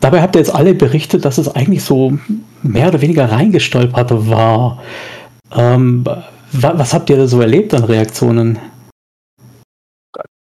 Dabei 0.00 0.22
habt 0.22 0.36
ihr 0.36 0.40
jetzt 0.40 0.54
alle 0.54 0.74
berichtet, 0.74 1.24
dass 1.24 1.38
es 1.38 1.48
eigentlich 1.48 1.84
so 1.84 2.18
mehr 2.62 2.88
oder 2.88 3.00
weniger 3.00 3.30
reingestolpert 3.30 4.10
war. 4.28 4.82
Ähm, 5.52 6.04
was 6.52 6.94
habt 6.94 7.10
ihr 7.10 7.16
da 7.16 7.26
so 7.26 7.40
erlebt 7.40 7.74
an 7.74 7.84
Reaktionen? 7.84 8.58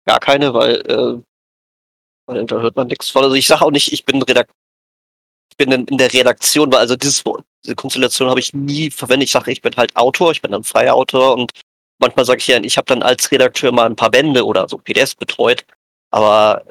Gar 0.05 0.19
keine, 0.19 0.53
weil, 0.53 0.75
äh, 0.87 2.43
da 2.45 2.59
hört 2.59 2.75
man 2.75 2.87
nichts 2.87 3.09
von. 3.09 3.23
Also 3.23 3.35
ich 3.35 3.47
sage 3.47 3.63
auch 3.63 3.71
nicht, 3.71 3.93
ich 3.93 4.03
bin 4.05 4.21
Redakt 4.21 4.51
bin 5.61 5.71
in, 5.71 5.85
in 5.85 5.97
der 5.97 6.11
Redaktion, 6.11 6.71
weil 6.71 6.79
also 6.79 6.95
dieses, 6.95 7.23
diese 7.63 7.75
Konstellation 7.75 8.29
habe 8.29 8.39
ich 8.39 8.53
nie 8.53 8.89
verwendet. 8.89 9.27
Ich 9.27 9.31
sage, 9.31 9.51
ich 9.51 9.61
bin 9.61 9.75
halt 9.77 9.95
Autor, 9.95 10.31
ich 10.31 10.41
bin 10.41 10.51
dann 10.51 10.63
freier 10.63 10.95
Autor 10.95 11.35
und 11.35 11.51
manchmal 11.99 12.25
sage 12.25 12.39
ich 12.39 12.47
ja, 12.47 12.57
ich 12.61 12.77
habe 12.77 12.85
dann 12.85 13.03
als 13.03 13.31
Redakteur 13.31 13.71
mal 13.71 13.85
ein 13.85 13.95
paar 13.95 14.09
Bände 14.09 14.45
oder 14.45 14.67
so 14.67 14.77
PDS 14.77 15.15
betreut, 15.15 15.63
aber 16.09 16.65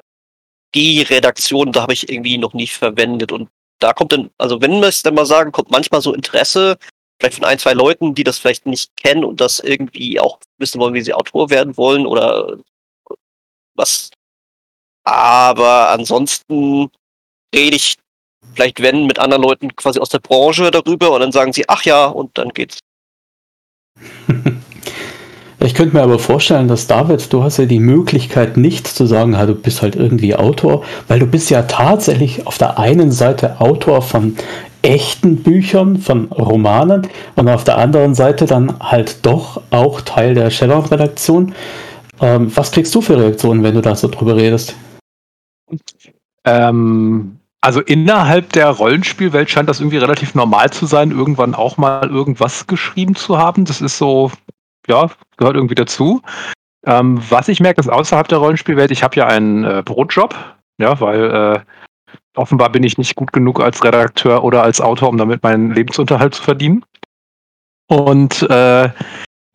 die 0.75 1.03
Redaktion, 1.03 1.73
da 1.73 1.83
habe 1.83 1.93
ich 1.93 2.09
irgendwie 2.09 2.39
noch 2.39 2.53
nie 2.53 2.67
verwendet. 2.67 3.33
Und 3.33 3.49
da 3.79 3.93
kommt 3.93 4.13
dann, 4.13 4.31
also 4.39 4.61
wenn 4.61 4.81
wir 4.81 4.89
es 4.89 5.03
dann 5.03 5.15
mal 5.15 5.27
sagen, 5.27 5.53
kommt 5.53 5.71
manchmal 5.71 6.01
so 6.01 6.15
Interesse, 6.15 6.79
vielleicht 7.19 7.37
von 7.37 7.45
ein, 7.45 7.59
zwei 7.59 7.73
Leuten, 7.73 8.15
die 8.15 8.25
das 8.25 8.39
vielleicht 8.39 8.67
nicht 8.67 8.97
kennen 8.97 9.25
und 9.25 9.41
das 9.41 9.61
irgendwie 9.61 10.21
auch 10.21 10.39
wissen 10.59 10.81
wollen, 10.81 10.95
wie 10.95 11.03
sie 11.03 11.15
Autor 11.15 11.51
werden 11.51 11.77
wollen 11.77 12.07
oder 12.07 12.57
was. 13.75 14.11
Aber 15.05 15.91
ansonsten 15.91 16.91
rede 17.55 17.77
ich 17.77 17.97
vielleicht, 18.55 18.81
wenn, 18.81 19.07
mit 19.07 19.19
anderen 19.19 19.43
Leuten 19.43 19.75
quasi 19.77 19.99
aus 19.99 20.11
der 20.11 20.19
Branche 20.19 20.71
darüber 20.71 21.13
und 21.13 21.21
dann 21.21 21.33
sagen 21.33 21.53
sie, 21.53 21.69
ach 21.69 21.85
ja, 21.85 22.07
und 22.07 22.37
dann 22.39 22.51
geht's. 22.51 22.79
Ich 25.63 25.75
könnte 25.75 25.95
mir 25.95 26.03
aber 26.03 26.19
vorstellen, 26.19 26.69
dass 26.69 26.87
David, 26.87 27.33
du 27.33 27.43
hast 27.43 27.59
ja 27.59 27.67
die 27.67 27.81
Möglichkeit 27.81 28.57
nicht 28.57 28.87
zu 28.87 29.05
sagen, 29.05 29.33
du 29.33 29.55
bist 29.55 29.83
halt 29.83 29.95
irgendwie 29.95 30.35
Autor, 30.35 30.85
weil 31.07 31.19
du 31.19 31.27
bist 31.27 31.51
ja 31.51 31.63
tatsächlich 31.63 32.47
auf 32.47 32.57
der 32.57 32.79
einen 32.79 33.13
Seite 33.13 33.61
Autor 33.61 34.01
von 34.01 34.37
echten 34.81 35.37
Büchern, 35.37 35.99
von 35.99 36.27
Romanen 36.33 37.07
und 37.37 37.49
auf 37.49 37.65
der 37.65 37.77
anderen 37.77 38.15
Seite 38.15 38.47
dann 38.47 38.81
halt 38.81 39.27
doch 39.27 39.61
auch 39.71 40.01
Teil 40.01 40.35
der 40.35 40.51
Shadowrun-Redaktion. 40.51 41.55
Ähm, 42.23 42.53
was 42.55 42.73
kriegst 42.73 42.95
du 42.95 43.03
für 43.03 43.19
Reaktionen, 43.19 43.63
wenn 43.63 43.75
du 43.75 43.83
da 43.83 43.95
so 43.95 44.09
drüber 44.09 44.37
redest? 44.37 44.75
Ähm, 46.47 47.37
also 47.61 47.81
innerhalb 47.81 48.55
der 48.55 48.71
Rollenspielwelt 48.71 49.51
scheint 49.51 49.69
das 49.69 49.81
irgendwie 49.81 49.99
relativ 49.99 50.35
normal 50.35 50.71
zu 50.71 50.87
sein, 50.87 51.11
irgendwann 51.11 51.55
auch 51.55 51.77
mal 51.77 52.09
irgendwas 52.09 52.67
geschrieben 52.67 53.15
zu 53.15 53.37
haben. 53.37 53.67
Das 53.67 53.83
ist 53.83 53.99
so, 53.99 54.31
ja, 54.91 55.11
gehört 55.37 55.57
irgendwie 55.57 55.75
dazu. 55.75 56.21
Ähm, 56.87 57.23
was 57.29 57.49
ich 57.49 57.61
merke, 57.61 57.81
ist 57.81 57.89
außerhalb 57.89 58.29
der 58.29 58.39
Rollenspielwelt, 58.39 58.91
ich 58.91 59.03
habe 59.03 59.17
ja 59.17 59.27
einen 59.27 59.65
äh, 59.65 59.83
Brotjob, 59.85 60.35
ja, 60.79 61.01
weil 61.01 61.31
äh, 61.31 61.61
offenbar 62.37 62.71
bin 62.71 62.83
ich 62.83 62.99
nicht 62.99 63.17
gut 63.17 63.33
genug 63.33 63.61
als 63.61 63.83
Redakteur 63.85 64.45
oder 64.45 64.63
als 64.63 64.81
Autor, 64.81 65.09
um 65.09 65.19
damit 65.19 65.43
meinen 65.43 65.73
Lebensunterhalt 65.73 66.35
zu 66.35 66.43
verdienen. 66.43 66.85
Und 67.89 68.43
äh, 68.51 68.91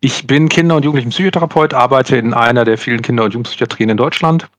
ich 0.02 0.28
bin 0.28 0.50
Kinder- 0.50 0.76
und 0.76 0.86
Jugendlichen-Psychotherapeut, 0.86 1.74
arbeite 1.74 2.18
in 2.18 2.34
einer 2.34 2.66
der 2.66 2.78
vielen 2.78 3.02
Kinder- 3.02 3.24
und 3.24 3.34
Jugendpsychiatrien 3.34 3.90
in 3.90 3.98
Deutschland 3.98 4.50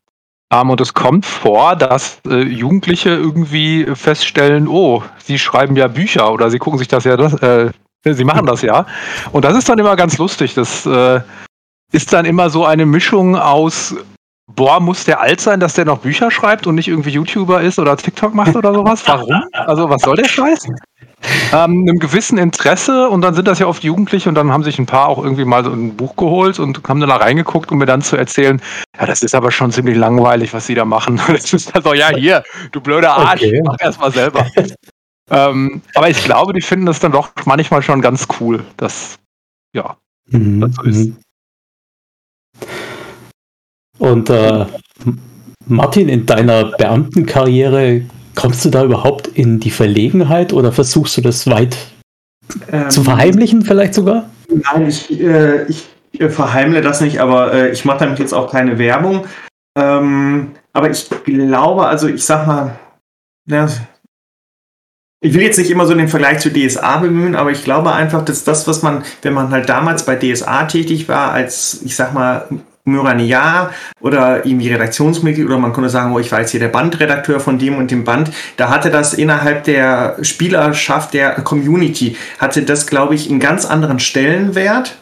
ähm, 0.52 0.70
und 0.70 0.80
es 0.80 0.94
kommt 0.94 1.26
vor, 1.26 1.76
dass 1.76 2.20
äh, 2.26 2.42
Jugendliche 2.42 3.10
irgendwie 3.10 3.86
feststellen, 3.94 4.68
oh, 4.68 5.02
sie 5.18 5.38
schreiben 5.38 5.76
ja 5.76 5.88
Bücher 5.88 6.32
oder 6.32 6.50
sie 6.50 6.58
gucken 6.58 6.78
sich 6.78 6.88
das 6.88 7.04
ja, 7.04 7.16
das, 7.16 7.34
äh, 7.42 7.70
sie 8.14 8.24
machen 8.24 8.46
das 8.46 8.62
ja. 8.62 8.86
Und 9.32 9.44
das 9.44 9.56
ist 9.56 9.68
dann 9.68 9.78
immer 9.78 9.96
ganz 9.96 10.18
lustig. 10.18 10.54
Das 10.54 10.86
äh, 10.86 11.20
ist 11.92 12.12
dann 12.12 12.24
immer 12.24 12.50
so 12.50 12.64
eine 12.64 12.86
Mischung 12.86 13.36
aus, 13.36 13.94
boah, 14.54 14.80
muss 14.80 15.04
der 15.04 15.20
alt 15.20 15.40
sein, 15.40 15.60
dass 15.60 15.74
der 15.74 15.84
noch 15.84 15.98
Bücher 15.98 16.30
schreibt 16.30 16.66
und 16.66 16.74
nicht 16.74 16.88
irgendwie 16.88 17.10
YouTuber 17.10 17.60
ist 17.60 17.78
oder 17.78 17.96
TikTok 17.96 18.34
macht 18.34 18.56
oder 18.56 18.72
sowas? 18.72 19.02
Warum? 19.06 19.42
Also 19.52 19.88
was 19.88 20.02
soll 20.02 20.16
der 20.16 20.28
Scheiß? 20.28 20.68
ähm, 21.52 21.86
einem 21.88 21.98
gewissen 21.98 22.38
Interesse 22.38 23.08
und 23.08 23.22
dann 23.22 23.34
sind 23.34 23.48
das 23.48 23.58
ja 23.58 23.66
oft 23.66 23.82
Jugendliche 23.82 24.28
und 24.28 24.34
dann 24.34 24.52
haben 24.52 24.62
sich 24.62 24.78
ein 24.78 24.86
paar 24.86 25.08
auch 25.08 25.22
irgendwie 25.22 25.44
mal 25.44 25.64
so 25.64 25.70
ein 25.70 25.96
Buch 25.96 26.16
geholt 26.16 26.58
und 26.58 26.80
haben 26.88 27.00
dann 27.00 27.08
da 27.08 27.16
reingeguckt, 27.16 27.72
um 27.72 27.78
mir 27.78 27.86
dann 27.86 28.02
zu 28.02 28.16
erzählen, 28.16 28.60
ja, 28.98 29.06
das 29.06 29.22
ist 29.22 29.34
aber 29.34 29.50
schon 29.50 29.72
ziemlich 29.72 29.96
langweilig, 29.96 30.52
was 30.52 30.66
sie 30.66 30.74
da 30.74 30.84
machen. 30.84 31.20
Das 31.36 31.52
ist 31.52 31.74
also, 31.74 31.92
ja, 31.92 32.08
hier, 32.08 32.42
du 32.72 32.80
blöder 32.80 33.14
Arsch, 33.14 33.42
okay. 33.42 33.60
mach 33.64 33.76
erst 33.80 34.00
mal 34.00 34.10
selber. 34.10 34.46
Ähm, 35.30 35.82
aber 35.94 36.10
ich 36.10 36.22
glaube, 36.24 36.52
die 36.52 36.62
finden 36.62 36.86
das 36.86 37.00
dann 37.00 37.12
doch 37.12 37.30
manchmal 37.44 37.82
schon 37.82 38.00
ganz 38.00 38.26
cool, 38.40 38.64
dass, 38.76 39.18
ja, 39.74 39.96
mhm. 40.30 40.60
das 40.60 40.74
so 40.74 40.82
ist. 40.82 41.06
Mhm. 41.06 41.16
Und 43.98 44.30
äh, 44.30 44.66
Martin, 45.66 46.08
in 46.08 46.26
deiner 46.26 46.64
Beamtenkarriere 46.76 48.02
Kommst 48.36 48.66
du 48.66 48.70
da 48.70 48.84
überhaupt 48.84 49.28
in 49.28 49.60
die 49.60 49.70
Verlegenheit 49.70 50.52
oder 50.52 50.70
versuchst 50.70 51.16
du 51.16 51.22
das 51.22 51.46
weit 51.46 51.76
ähm, 52.70 52.90
zu 52.90 53.02
verheimlichen, 53.02 53.62
vielleicht 53.62 53.94
sogar? 53.94 54.28
Nein, 54.48 54.86
ich, 54.86 55.10
äh, 55.18 55.64
ich 55.64 55.88
äh, 56.18 56.28
verheimle 56.28 56.82
das 56.82 57.00
nicht, 57.00 57.18
aber 57.18 57.54
äh, 57.54 57.70
ich 57.70 57.86
mache 57.86 58.00
damit 58.00 58.18
jetzt 58.18 58.34
auch 58.34 58.52
keine 58.52 58.78
Werbung. 58.78 59.24
Ähm, 59.74 60.50
aber 60.74 60.90
ich 60.90 61.08
glaube, 61.24 61.86
also 61.86 62.08
ich 62.08 62.24
sag 62.26 62.46
mal, 62.46 62.78
ja, 63.48 63.66
ich 65.20 65.34
will 65.34 65.42
jetzt 65.42 65.58
nicht 65.58 65.70
immer 65.70 65.86
so 65.86 65.94
den 65.94 66.08
Vergleich 66.08 66.40
zu 66.40 66.50
DSA 66.50 66.98
bemühen, 66.98 67.34
aber 67.34 67.50
ich 67.50 67.64
glaube 67.64 67.92
einfach, 67.92 68.24
dass 68.24 68.44
das, 68.44 68.68
was 68.68 68.82
man, 68.82 69.02
wenn 69.22 69.32
man 69.32 69.50
halt 69.50 69.68
damals 69.68 70.04
bei 70.04 70.16
DSA 70.16 70.64
tätig 70.64 71.08
war, 71.08 71.32
als, 71.32 71.80
ich 71.84 71.96
sag 71.96 72.14
mal, 72.14 72.46
Myrania 72.84 73.70
oder 74.00 74.46
irgendwie 74.46 74.72
Redaktionsmitglied 74.72 75.46
oder 75.46 75.58
man 75.58 75.72
konnte 75.72 75.90
sagen, 75.90 76.12
oh, 76.14 76.20
ich 76.20 76.30
war 76.30 76.40
jetzt 76.40 76.52
hier 76.52 76.60
der 76.60 76.68
Bandredakteur 76.68 77.40
von 77.40 77.58
dem 77.58 77.76
und 77.76 77.90
dem 77.90 78.04
Band. 78.04 78.30
Da 78.56 78.70
hatte 78.70 78.90
das 78.90 79.12
innerhalb 79.12 79.64
der 79.64 80.16
Spielerschaft, 80.22 81.12
der 81.12 81.32
Community, 81.42 82.16
hatte 82.38 82.62
das, 82.62 82.86
glaube 82.86 83.16
ich, 83.16 83.28
einen 83.28 83.40
ganz 83.40 83.64
anderen 83.64 83.98
Stellenwert 83.98 84.96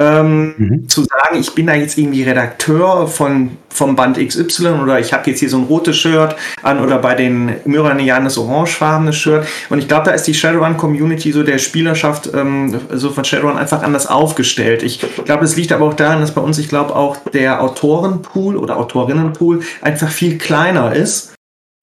ähm, 0.00 0.54
mhm. 0.56 0.88
zu 0.88 1.04
sagen, 1.04 1.38
ich 1.38 1.54
bin 1.54 1.66
da 1.66 1.74
jetzt 1.74 1.96
irgendwie 1.98 2.22
Redakteur 2.22 3.06
von, 3.06 3.56
vom 3.68 3.94
Band 3.94 4.18
XY 4.18 4.68
oder 4.82 4.98
ich 4.98 5.12
habe 5.12 5.30
jetzt 5.30 5.40
hier 5.40 5.48
so 5.48 5.58
ein 5.58 5.64
rotes 5.64 5.96
Shirt 5.96 6.36
an 6.62 6.80
oder 6.80 6.98
bei 6.98 7.14
den 7.14 7.56
Myranianen 7.64 8.24
das 8.24 8.38
orangefarbene 8.38 9.12
Shirt. 9.12 9.46
Und 9.70 9.78
ich 9.78 9.88
glaube, 9.88 10.06
da 10.06 10.12
ist 10.12 10.26
die 10.26 10.34
Shadowrun-Community 10.34 11.32
so 11.32 11.42
der 11.42 11.58
Spielerschaft 11.58 12.30
ähm, 12.34 12.80
so 12.90 13.10
von 13.10 13.24
Shadowrun 13.24 13.58
einfach 13.58 13.82
anders 13.82 14.06
aufgestellt. 14.06 14.82
Ich 14.82 15.04
glaube, 15.24 15.44
es 15.44 15.56
liegt 15.56 15.72
aber 15.72 15.86
auch 15.86 15.94
daran, 15.94 16.20
dass 16.20 16.34
bei 16.34 16.40
uns, 16.40 16.58
ich 16.58 16.68
glaube, 16.68 16.96
auch 16.96 17.16
der 17.32 17.62
Autorenpool 17.62 18.56
oder 18.56 18.78
Autorinnenpool 18.78 19.62
einfach 19.82 20.10
viel 20.10 20.38
kleiner 20.38 20.94
ist, 20.94 21.34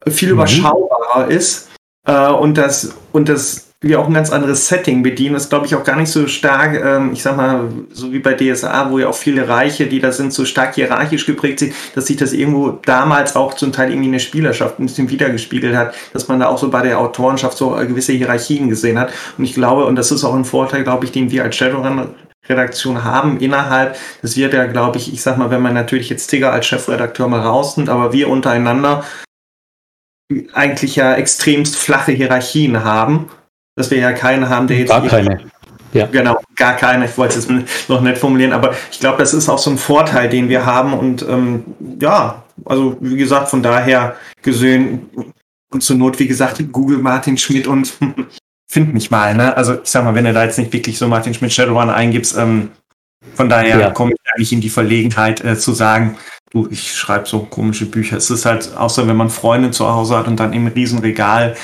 viel 0.08 0.30
mhm. 0.30 0.34
überschaubarer 0.36 1.30
ist 1.30 1.70
äh, 2.06 2.28
und 2.28 2.58
das 2.58 2.94
und 3.12 3.30
das 3.30 3.69
wir 3.82 4.00
auch 4.00 4.08
ein 4.08 4.14
ganz 4.14 4.30
anderes 4.30 4.68
Setting 4.68 5.04
bedienen. 5.04 5.36
Das 5.36 5.48
glaube 5.48 5.66
ich 5.66 5.74
auch 5.74 5.86
gar 5.86 5.96
nicht 5.96 6.12
so 6.12 6.28
stark, 6.28 6.76
ähm, 6.76 7.12
ich 7.14 7.24
sag 7.24 7.38
mal, 7.38 7.70
so 7.92 8.12
wie 8.12 8.20
bei 8.20 8.34
DSA, 8.34 8.92
wo 8.92 9.00
ja 9.00 9.08
auch 9.08 9.16
viele 9.16 9.48
Reiche, 9.48 9.88
die 9.88 10.02
da 10.02 10.12
sind, 10.12 10.34
so 10.34 10.44
stark 10.44 10.76
hierarchisch 10.76 11.26
geprägt 11.26 11.60
sind, 11.60 11.74
dass 11.96 12.08
sich 12.08 12.18
das 12.18 12.34
irgendwo 12.34 12.72
damals 12.72 13.38
auch 13.38 13.54
zum 13.54 13.72
Teil 13.72 13.92
irgendwie 13.92 14.08
in 14.08 14.14
der 14.14 14.20
Spielerschaft 14.20 14.80
ein 14.80 14.86
bisschen 14.88 15.10
wiedergespiegelt 15.10 15.76
hat, 15.76 15.94
dass 16.12 16.28
man 16.28 16.42
da 16.42 16.48
auch 16.48 16.58
so 16.58 16.70
bei 16.70 16.82
der 16.82 17.00
Autorenschaft 17.00 17.58
so 17.58 17.70
gewisse 17.70 18.12
Hierarchien 18.12 18.68
gesehen 18.68 19.00
hat. 19.00 19.14
Und 19.38 19.46
ich 19.46 19.54
glaube, 19.54 19.86
und 19.86 19.96
das 19.96 20.12
ist 20.12 20.26
auch 20.26 20.36
ein 20.36 20.46
Vorteil, 20.46 20.84
glaube 20.84 21.06
ich, 21.06 21.14
den 21.14 21.32
wir 21.32 21.44
als 21.44 21.56
Shadowrun 21.56 22.10
Redaktion 22.48 23.04
haben 23.04 23.40
innerhalb. 23.40 23.96
Das 24.22 24.36
wird 24.36 24.54
ja, 24.54 24.66
glaube 24.66 24.98
ich, 24.98 25.14
ich 25.14 25.22
sag 25.22 25.38
mal, 25.38 25.52
wenn 25.52 25.62
man 25.62 25.74
natürlich 25.74 26.10
jetzt 26.10 26.28
Tigger 26.28 26.52
als 26.52 26.66
Chefredakteur 26.66 27.28
mal 27.28 27.42
rausnimmt, 27.42 27.90
aber 27.90 28.12
wir 28.12 28.28
untereinander 28.28 29.06
eigentlich 30.54 30.96
ja 30.96 31.14
extremst 31.16 31.76
flache 31.76 32.12
Hierarchien 32.12 32.84
haben 32.84 33.30
dass 33.80 33.90
wir 33.90 33.98
ja 33.98 34.12
keinen 34.12 34.50
haben, 34.50 34.68
der 34.68 34.78
jetzt. 34.78 34.90
Gar 34.90 35.08
keine. 35.08 35.40
Ja. 35.94 36.06
Genau, 36.06 36.40
gar 36.56 36.76
keine. 36.76 37.06
Ich 37.06 37.18
wollte 37.18 37.40
es 37.40 37.48
jetzt 37.48 37.90
noch 37.90 38.02
nicht 38.02 38.18
formulieren, 38.18 38.54
aber 38.54 38.76
ich 38.92 39.00
glaube, 39.00 39.18
das 39.18 39.34
ist 39.34 39.50
auch 39.50 39.58
so 39.58 39.72
ein 39.72 39.78
Vorteil, 39.78 40.30
den 40.30 40.50
wir 40.50 40.66
haben. 40.66 40.94
Und 40.94 41.24
ähm, 41.24 41.64
ja, 42.00 42.44
also 42.66 42.98
wie 43.00 43.18
gesagt, 43.18 43.50
von 43.50 43.64
daher 43.64 44.16
gesehen 44.44 45.10
und 45.72 45.82
zur 45.82 45.96
Not, 45.96 46.20
wie 46.20 46.28
gesagt, 46.28 46.62
Google 46.72 47.00
Martin 47.00 47.38
Schmidt 47.38 47.66
und 47.66 47.94
find 48.68 48.94
mich 48.94 49.10
mal. 49.10 49.34
Ne? 49.34 49.56
Also 49.56 49.76
ich 49.82 49.90
sag 49.90 50.04
mal, 50.04 50.14
wenn 50.14 50.26
du 50.26 50.34
da 50.34 50.44
jetzt 50.44 50.60
nicht 50.60 50.74
wirklich 50.74 50.98
so 50.98 51.08
Martin 51.08 51.34
Schmidt 51.34 51.54
Shadowrun 51.54 51.90
eingibst, 51.90 52.38
ähm, 52.38 52.72
von 53.34 53.50
daher 53.50 53.80
ja. 53.80 53.92
komme 53.92 54.12
ich 54.12 54.32
eigentlich 54.34 54.54
in 54.54 54.62
die 54.62 54.70
Verlegenheit 54.70 55.44
äh, 55.44 55.58
zu 55.58 55.74
sagen, 55.74 56.18
du, 56.52 56.68
ich 56.70 56.96
schreibe 56.96 57.28
so 57.28 57.40
komische 57.40 57.86
Bücher. 57.86 58.18
Es 58.18 58.30
ist 58.30 58.46
halt, 58.46 58.76
außer 58.76 59.08
wenn 59.08 59.18
man 59.18 59.30
Freunde 59.30 59.72
zu 59.72 59.88
Hause 59.88 60.18
hat 60.18 60.28
und 60.28 60.40
dann 60.40 60.54
im 60.54 60.68
Riesenregal 60.68 61.56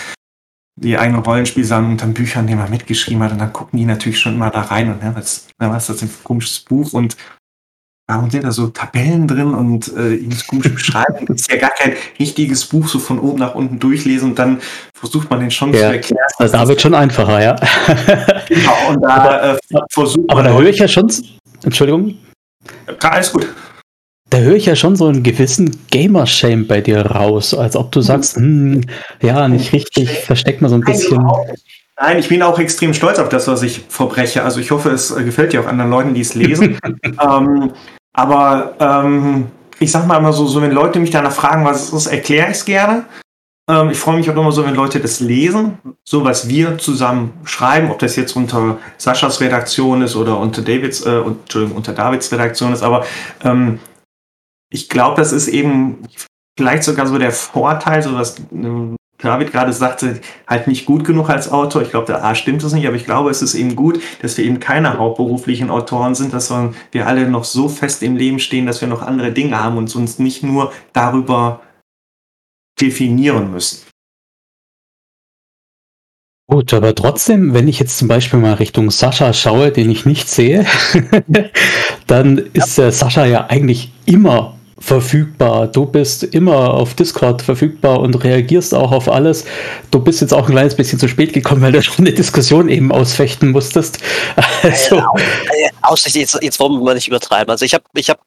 die 0.76 0.98
eigene 0.98 1.20
Rollenspielsammlung 1.20 1.94
unter 1.94 2.08
Büchern, 2.08 2.48
die 2.48 2.56
man 2.56 2.70
mitgeschrieben 2.70 3.24
hat. 3.24 3.32
Und 3.32 3.40
dann 3.40 3.54
gucken 3.54 3.80
die 3.80 3.86
natürlich 3.86 4.20
schon 4.20 4.36
immer 4.36 4.50
da 4.50 4.62
rein 4.62 4.92
und 4.92 5.02
ja, 5.02 5.16
was, 5.16 5.48
was 5.58 5.90
ist 5.90 6.02
das 6.02 6.02
ein 6.02 6.14
komisches 6.24 6.60
Buch 6.60 6.94
und 6.94 7.16
warum 8.08 8.30
sind 8.30 8.44
da 8.44 8.52
so 8.52 8.68
Tabellen 8.68 9.28
drin 9.28 9.54
und 9.54 9.88
äh, 9.96 10.20
komische 10.48 10.70
Beschreibung? 10.72 11.26
das 11.28 11.42
ist 11.42 11.52
ja 11.52 11.58
gar 11.58 11.72
kein 11.72 11.94
richtiges 12.20 12.66
Buch, 12.66 12.88
so 12.88 13.00
von 13.00 13.20
oben 13.20 13.40
nach 13.40 13.56
unten 13.56 13.80
durchlesen 13.80 14.32
und 14.32 14.40
dann 14.40 14.62
versucht 14.94 15.30
man 15.30 15.40
den 15.40 15.52
schon 15.52 15.74
ja, 15.74 15.80
zu 15.80 15.86
erklären. 15.86 16.28
Also 16.38 16.54
da 16.58 16.68
wird 16.68 16.82
schon 16.82 16.94
einfacher, 16.94 17.42
ja. 17.42 17.56
genau, 18.48 18.90
und 18.90 19.02
da 19.02 19.10
aber, 19.10 19.54
äh, 19.54 19.80
versucht 19.92 20.30
Aber 20.30 20.44
da 20.44 20.54
höre 20.54 20.70
ich 20.70 20.78
ja 20.78 20.88
schon, 20.88 21.12
Entschuldigung. 21.64 22.18
Alles 23.00 23.32
gut 23.32 23.48
da 24.30 24.40
höre 24.40 24.56
ich 24.56 24.66
ja 24.66 24.76
schon 24.76 24.96
so 24.96 25.08
einen 25.08 25.24
gewissen 25.24 25.76
Gamer-Shame 25.92 26.68
bei 26.68 26.82
dir 26.82 27.06
raus, 27.06 27.54
als 27.54 27.76
ob 27.76 27.92
du 27.92 28.02
sagst, 28.02 28.36
hm, 28.36 28.82
ja, 29.22 29.48
nicht 29.48 29.72
richtig, 29.72 30.10
versteckt 30.20 30.62
mal 30.62 30.70
so 30.70 30.76
ein 30.76 30.82
bisschen. 30.82 31.26
Nein, 32.00 32.20
ich 32.20 32.28
bin 32.28 32.42
auch 32.42 32.60
extrem 32.60 32.94
stolz 32.94 33.20
auf 33.20 33.30
das, 33.30 33.48
was 33.48 33.64
ich 33.64 33.86
verbreche. 33.88 34.44
Also 34.44 34.60
ich 34.60 34.72
hoffe, 34.72 34.90
es 34.90 35.16
gefällt 35.16 35.54
dir 35.54 35.62
auch 35.62 35.68
anderen 35.68 35.92
Leuten, 35.92 36.14
die 36.14 36.22
es 36.22 36.36
lesen. 36.36 36.78
ähm, 37.04 37.72
aber 38.14 38.76
ähm, 38.80 39.48
ich 39.80 39.92
sag 39.92 40.06
mal 40.08 40.18
immer 40.18 40.34
so, 40.34 40.46
so, 40.48 40.62
wenn 40.62 40.72
Leute 40.72 41.00
mich 41.00 41.12
danach 41.12 41.32
fragen, 41.32 41.64
was 41.64 41.84
es 41.84 41.94
ist, 41.94 42.08
erkläre 42.08 42.48
ich 42.48 42.58
es 42.58 42.66
gerne. 42.66 43.06
Ähm, 43.70 43.90
ich 43.92 43.98
freue 43.98 44.18
mich 44.18 44.30
auch 44.30 44.36
immer 44.36 44.52
so, 44.52 44.66
wenn 44.66 44.76
Leute 44.76 45.00
das 45.00 45.20
lesen, 45.20 45.78
so 46.04 46.24
was 46.24 46.50
wir 46.50 46.78
zusammen 46.78 47.34
schreiben, 47.46 47.90
ob 47.90 48.00
das 48.00 48.16
jetzt 48.16 48.36
unter 48.36 48.78
Saschas 48.98 49.40
Redaktion 49.40 50.02
ist 50.02 50.16
oder 50.16 50.38
unter 50.38 50.62
Davids, 50.62 51.02
äh, 51.06 51.20
Entschuldigung, 51.20 51.78
unter 51.78 51.94
Davids 51.94 52.32
Redaktion 52.32 52.74
ist, 52.74 52.84
aber 52.84 53.06
ähm, 53.44 53.80
ich 54.76 54.90
glaube, 54.90 55.16
das 55.16 55.32
ist 55.32 55.48
eben 55.48 56.00
vielleicht 56.60 56.84
sogar 56.84 57.08
so 57.08 57.18
der 57.18 57.32
Vorteil, 57.32 58.04
so 58.04 58.14
was 58.14 58.36
ähm, 58.52 58.98
David 59.18 59.54
gerade 59.54 59.72
sagte, 59.72 60.20
halt 60.46 60.68
nicht 60.68 60.86
gut 60.86 61.06
genug 61.06 61.30
als 61.30 61.50
Autor. 61.50 61.82
Ich 61.82 61.90
glaube, 61.90 62.12
da 62.12 62.22
A 62.22 62.36
stimmt 62.36 62.62
es 62.62 62.74
nicht, 62.74 62.86
aber 62.86 62.98
ich 62.98 63.06
glaube, 63.06 63.30
es 63.30 63.42
ist 63.42 63.56
eben 63.56 63.78
gut, 63.78 64.02
dass 64.22 64.38
wir 64.38 64.44
eben 64.44 64.60
keine 64.60 64.98
hauptberuflichen 64.98 65.70
Autoren 65.70 66.14
sind, 66.14 66.34
dass 66.34 66.54
wir 66.92 67.08
alle 67.08 67.30
noch 67.30 67.46
so 67.46 67.70
fest 67.70 68.04
im 68.04 68.18
Leben 68.18 68.40
stehen, 68.40 68.66
dass 68.66 68.82
wir 68.82 68.90
noch 68.90 69.02
andere 69.02 69.32
Dinge 69.32 69.64
haben 69.64 69.78
und 69.78 69.96
uns 69.96 70.20
nicht 70.20 70.44
nur 70.44 70.74
darüber 70.92 71.62
definieren 72.80 73.52
müssen. 73.52 73.80
Gut, 76.48 76.74
aber 76.74 76.94
trotzdem, 76.94 77.54
wenn 77.54 77.70
ich 77.70 77.80
jetzt 77.80 77.98
zum 77.98 78.08
Beispiel 78.08 78.40
mal 78.40 78.54
Richtung 78.56 78.92
Sascha 78.92 79.34
schaue, 79.34 79.72
den 79.72 79.90
ich 79.90 80.06
nicht 80.06 80.30
sehe, 80.30 80.66
dann 82.08 82.38
ist 82.38 82.78
äh, 82.78 82.92
Sascha 82.92 83.26
ja 83.26 83.48
eigentlich 83.48 83.92
immer 84.06 84.55
verfügbar. 84.78 85.68
Du 85.68 85.86
bist 85.86 86.24
immer 86.24 86.74
auf 86.74 86.96
Discord 86.96 87.42
verfügbar 87.42 88.00
und 88.02 88.24
reagierst 88.24 88.74
auch 88.74 88.92
auf 88.92 89.08
alles. 89.08 89.46
Du 89.92 90.00
bist 90.00 90.22
jetzt 90.22 90.34
auch 90.34 90.48
ein 90.48 90.54
kleines 90.54 90.76
bisschen 90.76 91.00
zu 91.00 91.08
spät 91.08 91.34
gekommen, 91.34 91.62
weil 91.62 91.72
du 91.72 91.82
schon 91.82 92.06
eine 92.06 92.14
Diskussion 92.14 92.70
eben 92.70 92.92
ausfechten 92.92 93.52
musstest. 93.52 94.00
Also, 94.64 94.98
äh, 94.98 96.20
jetzt, 96.20 96.40
jetzt 96.42 96.60
wollen 96.60 96.84
wir 96.84 96.94
nicht 96.96 97.08
übertreiben. 97.08 97.52
Also 97.52 97.66
ich 97.66 97.74
habe, 97.74 97.84
ich 97.94 98.10
habe, 98.10 98.20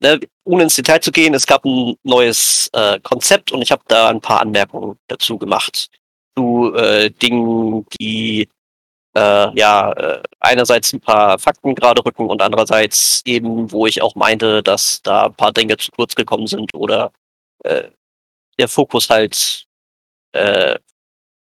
ne, 0.00 0.20
ohne 0.44 0.62
ins 0.62 0.76
Detail 0.76 1.00
zu 1.00 1.10
gehen, 1.10 1.34
es 1.34 1.46
gab 1.46 1.64
ein 1.64 1.94
neues 2.04 2.70
äh, 2.72 3.00
Konzept 3.00 3.50
und 3.50 3.62
ich 3.62 3.72
habe 3.72 3.82
da 3.88 4.08
ein 4.08 4.20
paar 4.20 4.40
Anmerkungen 4.40 4.96
dazu 5.08 5.36
gemacht 5.36 5.88
zu 6.36 6.72
äh, 6.74 7.10
Dingen, 7.10 7.84
die 8.00 8.48
äh, 9.14 9.58
ja 9.58 9.92
äh, 9.92 10.22
einerseits 10.40 10.92
ein 10.92 11.00
paar 11.00 11.38
Fakten 11.38 11.74
gerade 11.74 12.04
rücken 12.04 12.28
und 12.28 12.42
andererseits 12.42 13.22
eben, 13.24 13.70
wo 13.72 13.86
ich 13.86 14.02
auch 14.02 14.14
meinte, 14.14 14.62
dass 14.62 15.02
da 15.02 15.26
ein 15.26 15.34
paar 15.34 15.52
Dinge 15.52 15.76
zu 15.76 15.90
kurz 15.92 16.14
gekommen 16.14 16.46
sind 16.46 16.74
oder 16.74 17.12
äh, 17.64 17.84
der 18.58 18.68
Fokus 18.68 19.10
halt 19.10 19.66
äh, 20.32 20.78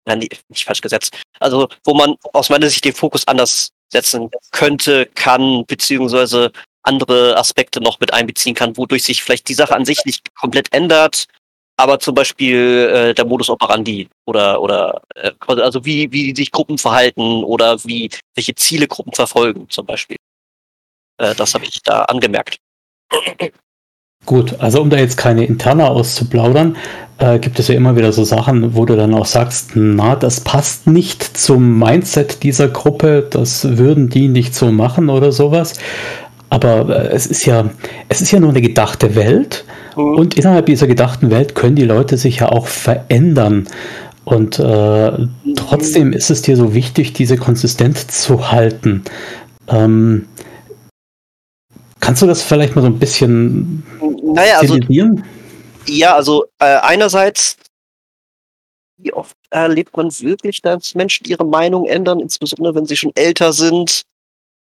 nee, 0.07 0.29
nicht 0.48 0.64
falsch 0.64 0.81
gesetzt. 0.81 1.16
Also 1.40 1.68
wo 1.85 1.94
man 1.94 2.16
aus 2.33 2.51
meiner 2.51 2.68
Sicht 2.68 2.85
den 2.85 2.94
Fokus 2.94 3.27
anders 3.27 3.70
setzen 3.92 4.31
könnte, 4.51 5.07
kann, 5.14 5.64
beziehungsweise 5.66 6.53
andere 6.83 7.37
Aspekte 7.37 7.81
noch 7.81 8.01
mit 8.01 8.12
einbeziehen 8.12 8.55
kann, 8.55 8.77
wodurch 8.77 9.05
sich 9.05 9.22
vielleicht 9.22 9.48
die 9.48 9.55
Sache 9.55 9.75
an 9.75 9.85
sich 9.85 10.05
nicht 10.05 10.35
komplett 10.35 10.72
ändert, 10.72 11.27
aber 11.77 11.99
zum 11.99 12.15
Beispiel 12.15 12.91
äh, 12.93 13.15
der 13.15 13.25
Modus 13.25 13.51
operandi 13.51 14.09
oder 14.27 14.61
oder 14.61 15.03
äh, 15.15 15.33
also 15.49 15.85
wie 15.85 16.11
wie 16.13 16.35
sich 16.35 16.51
Gruppen 16.51 16.79
verhalten 16.79 17.45
oder 17.45 17.77
wie 17.85 18.11
welche 18.35 18.55
Ziele 18.55 18.87
Gruppen 18.87 19.13
verfolgen 19.13 19.69
zum 19.69 19.87
Beispiel. 19.87 20.17
Äh, 21.19 21.35
das 21.35 21.55
habe 21.55 21.65
ich 21.65 21.83
da 21.83 22.03
angemerkt. 22.03 22.59
Gut, 24.25 24.61
also 24.61 24.81
um 24.81 24.89
da 24.89 24.99
jetzt 24.99 25.17
keine 25.17 25.45
Interna 25.45 25.89
auszuplaudern, 25.89 26.77
äh, 27.19 27.41
gibt 27.41 27.59
es 27.59 27.67
ja 27.67 27.75
immer 27.75 27.97
wieder 27.97 28.13
so 28.13 28.23
Sachen, 28.23 28.77
wo 28.77 28.85
du 28.85 28.97
dann 28.97 29.15
auch 29.15 29.27
sagst, 29.27 29.73
na, 29.75 30.15
das 30.15 30.41
passt 30.41 30.87
nicht 30.87 31.37
zum 31.37 31.79
Mindset 31.81 32.45
dieser 32.45 32.69
Gruppe, 32.69 33.27
das 33.29 33.77
würden 33.79 34.11
die 34.11 34.29
nicht 34.29 34.55
so 34.55 34.71
machen 34.71 35.11
oder 35.11 35.33
sowas. 35.33 35.75
Aber 36.53 36.88
äh, 36.88 37.09
es 37.09 37.27
ist 37.27 37.47
ja, 37.47 37.71
es 38.09 38.21
ist 38.21 38.31
ja 38.31 38.41
nur 38.41 38.51
eine 38.51 38.62
gedachte 38.62 39.15
Welt 39.15 39.65
Mhm. 39.97 40.17
Und 40.17 40.38
innerhalb 40.38 40.67
dieser 40.67 40.87
gedachten 40.87 41.31
Welt 41.31 41.55
können 41.55 41.77
die 41.77 41.85
Leute 41.85 42.17
sich 42.17 42.38
ja 42.38 42.49
auch 42.49 42.67
verändern. 42.67 43.69
Und 44.25 44.59
äh, 44.59 45.27
trotzdem 45.57 46.12
ist 46.12 46.31
es 46.31 46.43
dir 46.43 46.57
so 46.57 46.75
wichtig, 46.75 47.12
diese 47.12 47.37
Konsistenz 47.37 48.07
zu 48.07 48.53
halten. 48.53 49.03
Ähm, 49.69 50.29
kannst 52.01 52.23
du 52.23 52.27
das 52.27 52.43
vielleicht 52.43 52.77
mal 52.77 52.83
so 52.83 52.88
ein 52.88 52.99
bisschen 52.99 53.83
naja, 54.23 54.59
also, 54.61 54.79
Ja, 55.88 56.15
also 56.15 56.45
äh, 56.61 56.77
einerseits, 56.77 57.57
wie 58.97 59.12
oft 59.12 59.37
erlebt 59.51 59.97
man 59.97 60.09
wirklich, 60.21 60.62
dass 60.62 60.95
Menschen 60.95 61.27
ihre 61.27 61.45
Meinung 61.45 61.87
ändern, 61.87 62.21
insbesondere 62.21 62.77
wenn 62.77 62.87
sie 62.87 62.97
schon 62.97 63.12
älter 63.17 63.53
sind 63.53 64.03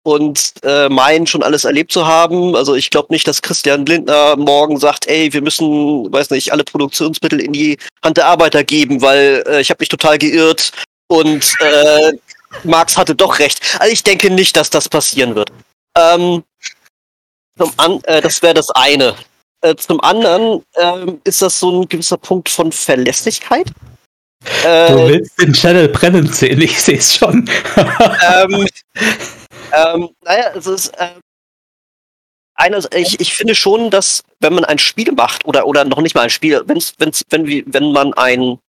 und 0.05 0.53
äh, 0.61 0.87
meinen 0.87 1.25
schon 1.25 1.41
alles 1.41 1.65
erlebt 1.65 1.91
zu 1.91 2.05
haben. 2.05 2.55
Also 2.55 2.75
ich 2.75 2.91
glaube 2.91 3.11
nicht, 3.11 3.27
dass 3.27 3.41
Christian 3.41 3.87
Lindner 3.87 4.35
morgen 4.37 4.77
sagt, 4.77 5.07
ey, 5.07 5.33
wir 5.33 5.41
müssen, 5.41 6.13
weiß 6.13 6.29
nicht, 6.29 6.51
alle 6.51 6.63
Produktionsmittel 6.63 7.41
in 7.41 7.53
die 7.53 7.79
Hand 8.03 8.17
der 8.17 8.27
Arbeiter 8.27 8.63
geben, 8.63 9.01
weil 9.01 9.43
äh, 9.47 9.61
ich 9.61 9.71
habe 9.71 9.81
mich 9.81 9.89
total 9.89 10.19
geirrt 10.19 10.71
und 11.07 11.55
äh, 11.59 12.11
Marx 12.63 12.95
hatte 12.97 13.15
doch 13.15 13.39
recht. 13.39 13.59
Also 13.79 13.91
ich 13.91 14.03
denke 14.03 14.29
nicht, 14.29 14.55
dass 14.55 14.69
das 14.69 14.87
passieren 14.87 15.33
wird. 15.33 15.51
Ähm, 15.97 16.43
zum 17.57 17.71
an, 17.77 17.99
äh, 18.03 18.21
das 18.21 18.43
wäre 18.43 18.53
das 18.53 18.69
eine. 18.69 19.15
Äh, 19.61 19.75
zum 19.75 19.99
anderen 20.01 20.63
ähm, 20.77 21.19
ist 21.23 21.41
das 21.41 21.59
so 21.59 21.81
ein 21.81 21.89
gewisser 21.89 22.17
Punkt 22.17 22.49
von 22.49 22.71
Verlässlichkeit. 22.71 23.71
Du 24.61 24.67
äh, 24.67 25.09
willst 25.09 25.41
den 25.41 25.53
Channel 25.53 25.87
brennen 25.87 26.31
sehen, 26.31 26.61
ich 26.61 26.79
sehe 26.79 26.99
es 26.99 27.15
schon. 27.15 27.49
ähm, 27.75 28.67
ähm, 29.75 30.09
naja, 30.21 30.51
es 30.55 30.67
ist. 30.67 30.89
Äh, 30.97 31.19
eine, 32.57 32.79
ich, 32.93 33.19
ich 33.19 33.33
finde 33.33 33.53
schon, 33.53 33.89
dass 33.89 34.23
wenn 34.39 34.53
man 34.53 34.63
ein 34.63 34.79
Spiel 34.79 35.11
macht 35.11 35.45
oder, 35.45 35.67
oder 35.67 35.83
noch 35.83 35.99
nicht 35.99 36.15
mal 36.15 36.21
ein 36.21 36.29
Spiel, 36.29 36.63
wenn's, 36.65 36.93
wenn's, 36.97 37.23
wenn, 37.29 37.45
wenn 37.73 37.91
man 37.91 38.13
ein, 38.13 38.59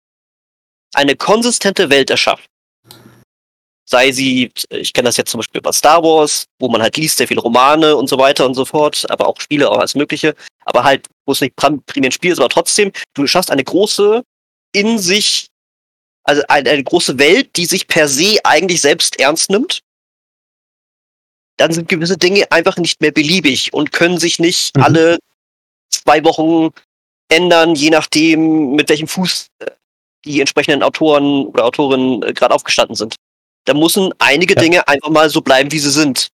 eine 0.94 1.14
konsistente 1.14 1.88
Welt 1.88 2.10
erschafft, 2.10 2.48
sei 3.88 4.10
sie, 4.10 4.50
ich 4.70 4.92
kenne 4.92 5.06
das 5.06 5.16
jetzt 5.16 5.30
zum 5.30 5.38
Beispiel 5.38 5.60
bei 5.60 5.70
Star 5.70 6.02
Wars, 6.02 6.46
wo 6.58 6.68
man 6.68 6.82
halt 6.82 6.96
liest, 6.96 7.18
sehr 7.18 7.28
viele 7.28 7.40
Romane 7.40 7.94
und 7.96 8.08
so 8.08 8.18
weiter 8.18 8.44
und 8.44 8.54
so 8.54 8.64
fort, 8.64 9.06
aber 9.08 9.28
auch 9.28 9.40
Spiele, 9.40 9.70
auch 9.70 9.78
alles 9.78 9.94
Mögliche, 9.94 10.34
aber 10.64 10.82
halt, 10.82 11.06
wo 11.24 11.32
es 11.32 11.40
nicht 11.40 11.54
primär 11.54 12.08
ein 12.08 12.12
Spiel 12.12 12.32
ist, 12.32 12.40
aber 12.40 12.48
trotzdem, 12.48 12.90
du 13.14 13.26
schaffst 13.28 13.52
eine 13.52 13.62
große, 13.62 14.24
in 14.72 14.98
sich, 14.98 15.46
also 16.24 16.42
eine, 16.48 16.70
eine 16.70 16.82
große 16.82 17.20
Welt, 17.20 17.56
die 17.56 17.66
sich 17.66 17.86
per 17.86 18.08
se 18.08 18.38
eigentlich 18.42 18.80
selbst 18.80 19.20
ernst 19.20 19.48
nimmt 19.48 19.80
dann 21.56 21.72
sind 21.72 21.88
gewisse 21.88 22.18
Dinge 22.18 22.50
einfach 22.50 22.76
nicht 22.76 23.00
mehr 23.00 23.12
beliebig 23.12 23.72
und 23.72 23.92
können 23.92 24.18
sich 24.18 24.38
nicht 24.38 24.76
mhm. 24.76 24.82
alle 24.82 25.18
zwei 25.90 26.22
Wochen 26.24 26.70
ändern, 27.28 27.74
je 27.74 27.90
nachdem, 27.90 28.72
mit 28.72 28.88
welchem 28.88 29.08
Fuß 29.08 29.48
äh, 29.60 29.70
die 30.24 30.40
entsprechenden 30.40 30.82
Autoren 30.82 31.46
oder 31.46 31.64
Autorinnen 31.64 32.22
äh, 32.22 32.32
gerade 32.32 32.54
aufgestanden 32.54 32.94
sind. 32.94 33.16
Da 33.64 33.74
müssen 33.74 34.12
einige 34.18 34.54
ja. 34.54 34.60
Dinge 34.60 34.88
einfach 34.88 35.10
mal 35.10 35.28
so 35.28 35.40
bleiben, 35.40 35.72
wie 35.72 35.78
sie 35.78 35.90
sind. 35.90 36.28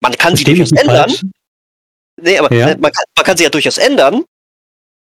Man 0.00 0.12
kann 0.12 0.36
Versteh 0.36 0.52
sie 0.52 0.58
durchaus 0.58 0.72
ändern. 0.72 1.10
Falsch. 1.10 1.24
Nee, 2.20 2.38
aber 2.38 2.54
ja. 2.54 2.76
man, 2.78 2.92
kann, 2.92 3.04
man 3.14 3.24
kann 3.24 3.36
sie 3.36 3.44
ja 3.44 3.50
durchaus 3.50 3.78
ändern. 3.78 4.24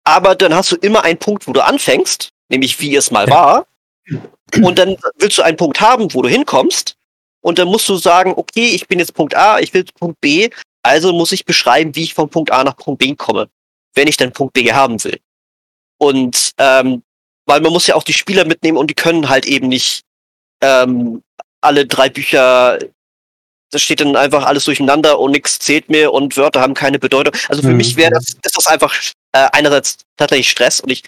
Aber 0.04 0.36
dann 0.36 0.54
hast 0.54 0.72
du 0.72 0.76
immer 0.78 1.04
einen 1.04 1.20
Punkt, 1.20 1.48
wo 1.48 1.54
du 1.54 1.64
anfängst, 1.64 2.30
nämlich 2.50 2.80
wie 2.80 2.96
es 2.96 3.12
mal 3.12 3.28
ja. 3.28 3.34
war. 3.34 3.68
Und 4.64 4.80
dann 4.80 4.98
willst 5.18 5.38
du 5.38 5.44
einen 5.44 5.58
Punkt 5.58 5.80
haben, 5.80 6.14
wo 6.14 6.22
du 6.22 6.30
hinkommst. 6.30 6.96
Und 7.42 7.58
dann 7.60 7.68
musst 7.68 7.88
du 7.88 7.96
sagen, 7.96 8.34
okay, 8.36 8.70
ich 8.70 8.88
bin 8.88 9.00
jetzt 9.00 9.14
Punkt 9.14 9.36
A, 9.36 9.60
ich 9.60 9.74
will 9.74 9.86
Punkt 9.98 10.20
B, 10.20 10.50
also 10.84 11.14
muss 11.14 11.32
ich 11.32 11.46
beschreiben, 11.46 11.96
wie 11.96 12.04
ich 12.04 12.14
von 12.14 12.30
Punkt 12.30 12.52
A 12.52 12.64
nach 12.64 12.76
Punkt 12.76 13.00
B 13.00 13.16
komme, 13.16 13.50
wenn 13.94 14.08
ich 14.08 14.18
dann 14.18 14.34
Punkt 14.34 14.54
B 14.54 14.72
haben 14.72 15.04
will. 15.04 15.20
Und 15.98 16.54
ähm, 16.58 17.04
weil 17.46 17.62
man 17.62 17.74
muss 17.74 17.88
ja 17.88 17.96
auch 17.96 18.04
die 18.04 18.14
Spieler 18.14 18.46
mitnehmen 18.46 18.78
und 18.78 18.90
die 18.90 18.96
können 18.96 19.28
halt 19.30 19.46
eben 19.46 19.68
nicht 19.68 20.04
ähm, 20.62 21.24
alle 21.62 21.86
drei 21.86 22.10
Bücher, 22.10 22.80
das 23.72 23.82
steht 23.82 24.02
dann 24.02 24.16
einfach 24.16 24.46
alles 24.46 24.66
durcheinander 24.66 25.20
und 25.20 25.32
nichts 25.32 25.60
zählt 25.60 25.90
mehr 25.90 26.14
und 26.14 26.38
Wörter 26.38 26.62
haben 26.62 26.74
keine 26.74 27.00
Bedeutung. 27.00 27.34
Also 27.48 27.62
für 27.62 27.70
mhm. 27.70 27.78
mich 27.78 27.96
wäre 27.96 28.12
das, 28.12 28.30
ist 28.30 28.56
das 28.56 28.68
einfach 28.68 28.94
äh, 29.32 29.48
einerseits 29.52 29.98
tatsächlich 30.18 30.50
Stress 30.50 30.80
und 30.80 30.92
ich, 30.92 31.04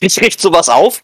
ich 0.00 0.20
richte 0.20 0.42
sowas 0.42 0.68
auf, 0.68 1.02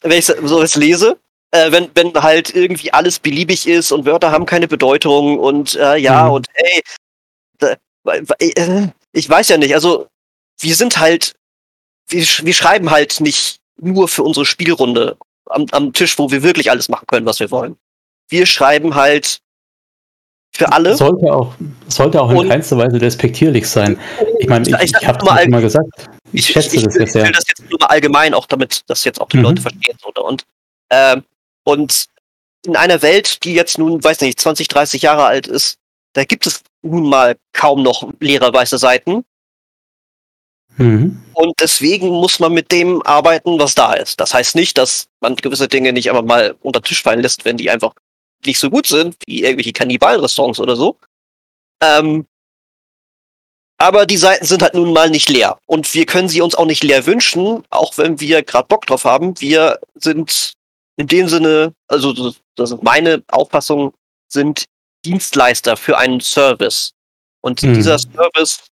wenn 0.00 0.18
ich 0.18 0.26
sowas 0.26 0.74
lese 0.74 1.18
äh, 1.50 1.72
wenn, 1.72 1.90
wenn 1.94 2.12
halt 2.14 2.54
irgendwie 2.54 2.92
alles 2.92 3.18
beliebig 3.18 3.66
ist 3.66 3.92
und 3.92 4.04
Wörter 4.04 4.30
haben 4.32 4.46
keine 4.46 4.68
Bedeutung 4.68 5.38
und 5.38 5.74
äh, 5.76 5.96
ja 5.96 6.24
mhm. 6.24 6.32
und 6.32 6.46
ey, 6.54 6.82
da, 7.58 7.76
äh, 8.38 8.88
ich 9.12 9.28
weiß 9.28 9.48
ja 9.48 9.56
nicht, 9.56 9.74
also 9.74 10.08
wir 10.60 10.74
sind 10.74 10.98
halt, 10.98 11.34
wir, 12.08 12.22
wir 12.22 12.54
schreiben 12.54 12.90
halt 12.90 13.20
nicht 13.20 13.60
nur 13.80 14.08
für 14.08 14.22
unsere 14.22 14.44
Spielrunde 14.44 15.16
am, 15.46 15.66
am 15.70 15.92
Tisch, 15.92 16.18
wo 16.18 16.30
wir 16.30 16.42
wirklich 16.42 16.70
alles 16.70 16.88
machen 16.88 17.06
können, 17.06 17.26
was 17.26 17.40
wir 17.40 17.50
wollen. 17.50 17.76
Wir 18.28 18.44
schreiben 18.44 18.94
halt 18.94 19.40
für 20.52 20.72
alle. 20.72 20.96
Sollte 20.96 21.32
auch, 21.32 21.54
sollte 21.86 22.20
auch 22.20 22.30
in 22.30 22.38
und, 22.38 22.48
keinster 22.48 22.76
Weise 22.76 22.98
despektierlich 22.98 23.68
sein. 23.68 23.98
Ich 24.40 24.48
meine, 24.48 24.68
ich, 24.68 24.74
ich, 24.74 24.92
ich 25.00 25.06
habe 25.06 25.18
es 25.18 25.48
mal 25.48 25.62
gesagt. 25.62 26.10
Ich, 26.32 26.46
schätze 26.46 26.76
ich, 26.76 26.82
das 26.82 26.96
jetzt 26.96 27.12
sehr. 27.12 27.22
Ich 27.22 27.28
will 27.28 27.34
das 27.34 27.44
jetzt 27.48 27.70
nur 27.70 27.78
mal 27.80 27.86
allgemein, 27.86 28.34
auch 28.34 28.46
damit 28.46 28.82
das 28.86 29.04
jetzt 29.04 29.20
auch 29.20 29.28
die 29.28 29.38
mhm. 29.38 29.44
Leute 29.44 29.62
verstehen. 29.62 29.96
Oder? 30.04 30.24
Und 30.24 30.44
ähm, 30.90 31.22
und 31.68 32.06
in 32.64 32.76
einer 32.76 33.02
Welt, 33.02 33.44
die 33.44 33.52
jetzt 33.52 33.76
nun, 33.76 34.02
weiß 34.02 34.22
nicht, 34.22 34.40
20, 34.40 34.68
30 34.68 35.02
Jahre 35.02 35.26
alt 35.26 35.46
ist, 35.46 35.76
da 36.14 36.24
gibt 36.24 36.46
es 36.46 36.62
nun 36.80 37.10
mal 37.10 37.36
kaum 37.52 37.82
noch 37.82 38.10
leere 38.20 38.50
weiße 38.50 38.78
Seiten. 38.78 39.26
Mhm. 40.78 41.22
Und 41.34 41.52
deswegen 41.60 42.08
muss 42.08 42.40
man 42.40 42.54
mit 42.54 42.72
dem 42.72 43.02
arbeiten, 43.02 43.58
was 43.58 43.74
da 43.74 43.92
ist. 43.92 44.18
Das 44.18 44.32
heißt 44.32 44.54
nicht, 44.54 44.78
dass 44.78 45.08
man 45.20 45.36
gewisse 45.36 45.68
Dinge 45.68 45.92
nicht 45.92 46.08
einfach 46.08 46.24
mal 46.24 46.56
unter 46.62 46.80
Tisch 46.80 47.02
fallen 47.02 47.20
lässt, 47.20 47.44
wenn 47.44 47.58
die 47.58 47.68
einfach 47.68 47.92
nicht 48.46 48.58
so 48.58 48.70
gut 48.70 48.86
sind, 48.86 49.16
wie 49.26 49.42
irgendwelche 49.42 49.74
Kannibalenrestaurants 49.74 50.60
oder 50.60 50.74
so. 50.74 50.96
Ähm, 51.82 52.26
aber 53.76 54.06
die 54.06 54.16
Seiten 54.16 54.46
sind 54.46 54.62
halt 54.62 54.72
nun 54.72 54.94
mal 54.94 55.10
nicht 55.10 55.28
leer. 55.28 55.58
Und 55.66 55.92
wir 55.92 56.06
können 56.06 56.30
sie 56.30 56.40
uns 56.40 56.54
auch 56.54 56.64
nicht 56.64 56.82
leer 56.82 57.04
wünschen, 57.04 57.62
auch 57.68 57.98
wenn 57.98 58.20
wir 58.20 58.42
gerade 58.42 58.68
Bock 58.68 58.86
drauf 58.86 59.04
haben. 59.04 59.38
Wir 59.38 59.78
sind 59.96 60.57
in 60.98 61.06
dem 61.06 61.28
Sinne, 61.28 61.74
also 61.86 62.12
das, 62.12 62.40
das 62.56 62.82
meine 62.82 63.22
Auffassung, 63.28 63.94
sind 64.30 64.64
Dienstleister 65.04 65.76
für 65.76 65.96
einen 65.96 66.20
Service. 66.20 66.92
Und 67.40 67.62
mhm. 67.62 67.74
dieser 67.74 67.98
Service 67.98 68.66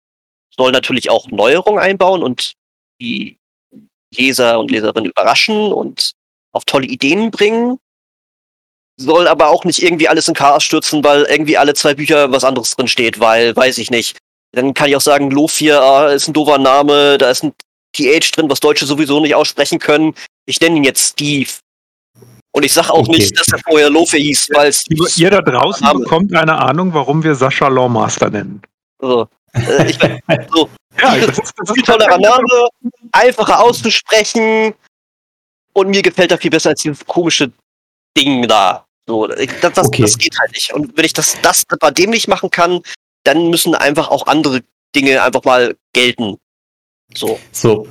soll 0.57 0.73
natürlich 0.73 1.11
auch 1.11 1.29
Neuerungen 1.29 1.79
einbauen 1.79 2.23
und 2.23 2.55
die 3.01 3.37
Leser 4.17 4.59
und 4.59 4.71
Leserinnen 4.71 5.11
überraschen 5.11 5.73
und 5.73 6.13
auf 6.53 6.65
tolle 6.65 6.87
Ideen 6.87 7.31
bringen. 7.31 7.79
Soll 8.97 9.29
aber 9.29 9.49
auch 9.49 9.65
nicht 9.65 9.83
irgendwie 9.83 10.09
alles 10.09 10.29
in 10.29 10.35
Chaos 10.35 10.65
stürzen, 10.65 11.03
weil 11.05 11.25
irgendwie 11.25 11.59
alle 11.59 11.75
zwei 11.75 11.95
Bücher 11.95 12.31
was 12.31 12.45
anderes 12.45 12.75
drin 12.77 12.89
steht, 12.89 13.19
weil, 13.21 13.55
weiß 13.55 13.79
ich 13.79 13.91
nicht, 13.91 14.19
dann 14.53 14.73
kann 14.73 14.89
ich 14.89 14.97
auch 14.97 15.01
sagen, 15.01 15.31
Lofir 15.31 15.81
äh, 15.83 16.15
ist 16.15 16.29
ein 16.29 16.33
doofer 16.33 16.59
Name, 16.59 17.19
da 17.19 17.31
ist 17.31 17.43
ein 17.43 17.53
TH 17.93 18.31
drin, 18.33 18.49
was 18.49 18.61
Deutsche 18.61 18.87
sowieso 18.87 19.21
nicht 19.21 19.35
aussprechen 19.35 19.81
können. 19.81 20.15
Ich 20.47 20.61
nenne 20.61 20.77
ihn 20.77 20.85
jetzt 20.85 21.13
Steve. 21.13 21.51
Und 22.57 22.63
ich 22.63 22.73
sage 22.73 22.91
auch 22.93 23.01
okay. 23.01 23.13
nicht, 23.13 23.39
dass 23.39 23.49
er 23.49 23.59
vorher 23.59 23.91
Lofir 23.91 24.21
hieß, 24.21 24.49
weil 24.53 24.73
Steve 24.73 25.09
Ihr 25.17 25.31
da 25.31 25.43
draußen 25.43 25.85
Name. 25.85 26.01
bekommt 26.01 26.33
eine 26.35 26.57
Ahnung, 26.57 26.95
warum 26.95 27.23
wir 27.25 27.35
Sascha 27.35 27.67
Lawmaster 27.67 28.31
nennen. 28.31 28.63
So. 29.01 29.27
Äh, 29.55 29.91
ich, 29.91 29.99
so. 29.99 30.71
ja, 31.01 31.17
das 31.27 31.39
ist, 31.39 31.53
das 31.57 31.77
ist 31.77 31.85
tollerer 31.85 32.19
Name, 32.19 32.69
einfacher 33.11 33.61
auszusprechen 33.61 34.73
und 35.73 35.89
mir 35.89 36.03
gefällt 36.03 36.31
er 36.31 36.39
viel 36.39 36.51
besser 36.51 36.71
als 36.71 36.83
dieses 36.83 37.05
komische 37.05 37.51
Ding 38.17 38.47
da. 38.47 38.87
So, 39.09 39.27
das, 39.27 39.49
das, 39.61 39.87
okay. 39.87 40.03
das 40.03 40.17
geht 40.17 40.39
halt 40.39 40.53
nicht. 40.53 40.73
Und 40.73 40.97
wenn 40.97 41.05
ich 41.05 41.13
das, 41.13 41.37
das 41.43 41.65
bei 41.81 41.91
dem 41.91 42.11
nicht 42.11 42.29
machen 42.29 42.51
kann, 42.51 42.83
dann 43.25 43.51
müssen 43.51 43.75
einfach 43.75 44.09
auch 44.09 44.29
andere 44.29 44.63
Dinge 44.95 45.21
einfach 45.23 45.43
mal 45.43 45.75
gelten. 45.93 46.37
So. 47.13 47.41
So. 47.51 47.89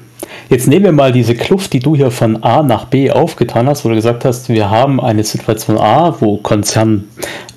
Jetzt 0.50 0.68
nehmen 0.68 0.86
wir 0.86 0.92
mal 0.92 1.12
diese 1.12 1.36
Kluft, 1.36 1.74
die 1.74 1.80
du 1.80 1.96
hier 1.96 2.12
von 2.12 2.44
A 2.44 2.64
nach 2.64 2.86
B 2.86 3.12
aufgetan 3.12 3.68
hast, 3.68 3.86
wo 3.86 3.90
du 3.90 3.96
gesagt 3.96 4.26
hast, 4.26 4.50
wir 4.50 4.70
haben 4.70 5.00
eine 5.00 5.24
Situation 5.24 5.78
A, 5.78 6.16
wo 6.20 6.38
Konzern 6.38 7.08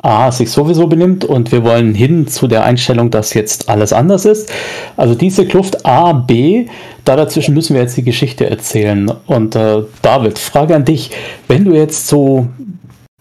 A 0.03 0.31
sich 0.31 0.51
sowieso 0.51 0.87
benimmt 0.87 1.25
und 1.25 1.53
wir 1.53 1.65
wollen 1.65 1.95
hin 1.95 2.29
zu 2.29 2.47
der 2.47 2.65
Einstellung, 2.65 3.11
dass 3.11 3.35
jetzt 3.35 3.69
alles 3.69 3.93
anders 3.93 4.25
ist. 4.25 4.53
Also 4.97 5.15
diese 5.15 5.47
Kluft 5.47 5.85
A, 5.85 6.13
B, 6.13 6.67
da 7.05 7.17
dazwischen 7.17 7.55
müssen 7.55 7.75
wir 7.75 7.83
jetzt 7.83 7.97
die 7.97 8.05
Geschichte 8.05 8.49
erzählen. 8.49 9.11
Und 9.27 9.57
äh, 9.57 9.83
David, 10.03 10.39
Frage 10.39 10.75
an 10.75 10.85
dich, 10.85 11.11
wenn 11.49 11.65
du 11.65 11.75
jetzt 11.75 12.07
so 12.09 12.47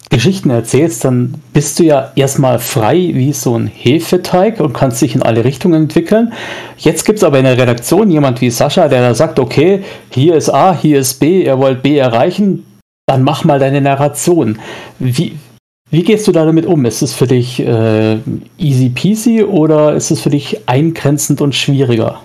Geschichten 0.09 0.49
erzählst, 0.49 1.03
dann 1.03 1.35
bist 1.53 1.79
du 1.79 1.83
ja 1.83 2.11
erstmal 2.15 2.59
frei 2.59 3.11
wie 3.13 3.33
so 3.33 3.57
ein 3.57 3.67
Hefeteig 3.67 4.59
und 4.59 4.73
kannst 4.73 5.01
dich 5.01 5.15
in 5.15 5.23
alle 5.23 5.43
Richtungen 5.43 5.83
entwickeln. 5.83 6.33
Jetzt 6.77 7.05
gibt 7.05 7.19
es 7.19 7.23
aber 7.23 7.39
in 7.39 7.45
der 7.45 7.57
Redaktion 7.57 8.11
jemand 8.11 8.41
wie 8.41 8.49
Sascha, 8.49 8.87
der 8.87 9.01
da 9.01 9.13
sagt, 9.13 9.39
okay, 9.39 9.83
hier 10.11 10.35
ist 10.35 10.49
A, 10.49 10.77
hier 10.77 10.99
ist 10.99 11.15
B, 11.15 11.43
ihr 11.43 11.57
wollt 11.57 11.81
B 11.81 11.97
erreichen, 11.97 12.65
dann 13.07 13.23
mach 13.23 13.43
mal 13.43 13.59
deine 13.59 13.81
Narration. 13.81 14.59
Wie, 14.99 15.37
wie 15.89 16.03
gehst 16.03 16.27
du 16.27 16.31
da 16.31 16.45
damit 16.45 16.65
um? 16.65 16.85
Ist 16.85 17.01
es 17.01 17.13
für 17.13 17.27
dich 17.27 17.59
äh, 17.59 18.17
easy 18.57 18.89
peasy 18.89 19.43
oder 19.43 19.93
ist 19.93 20.11
es 20.11 20.21
für 20.21 20.29
dich 20.29 20.67
eingrenzend 20.67 21.41
und 21.41 21.55
schwieriger? 21.55 22.21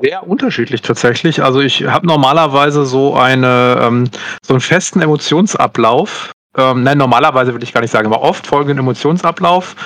Sehr 0.00 0.26
unterschiedlich 0.26 0.82
tatsächlich. 0.82 1.42
Also 1.42 1.60
ich 1.60 1.84
habe 1.84 2.06
normalerweise 2.06 2.84
so 2.84 3.14
eine 3.14 3.78
ähm, 3.80 4.10
so 4.44 4.54
einen 4.54 4.60
festen 4.60 5.00
Emotionsablauf, 5.00 6.32
ähm, 6.56 6.82
nein, 6.82 6.98
normalerweise 6.98 7.52
würde 7.52 7.64
ich 7.64 7.72
gar 7.72 7.80
nicht 7.80 7.90
sagen, 7.90 8.06
aber 8.06 8.22
oft 8.22 8.46
folgenden 8.46 8.78
Emotionsablauf. 8.78 9.76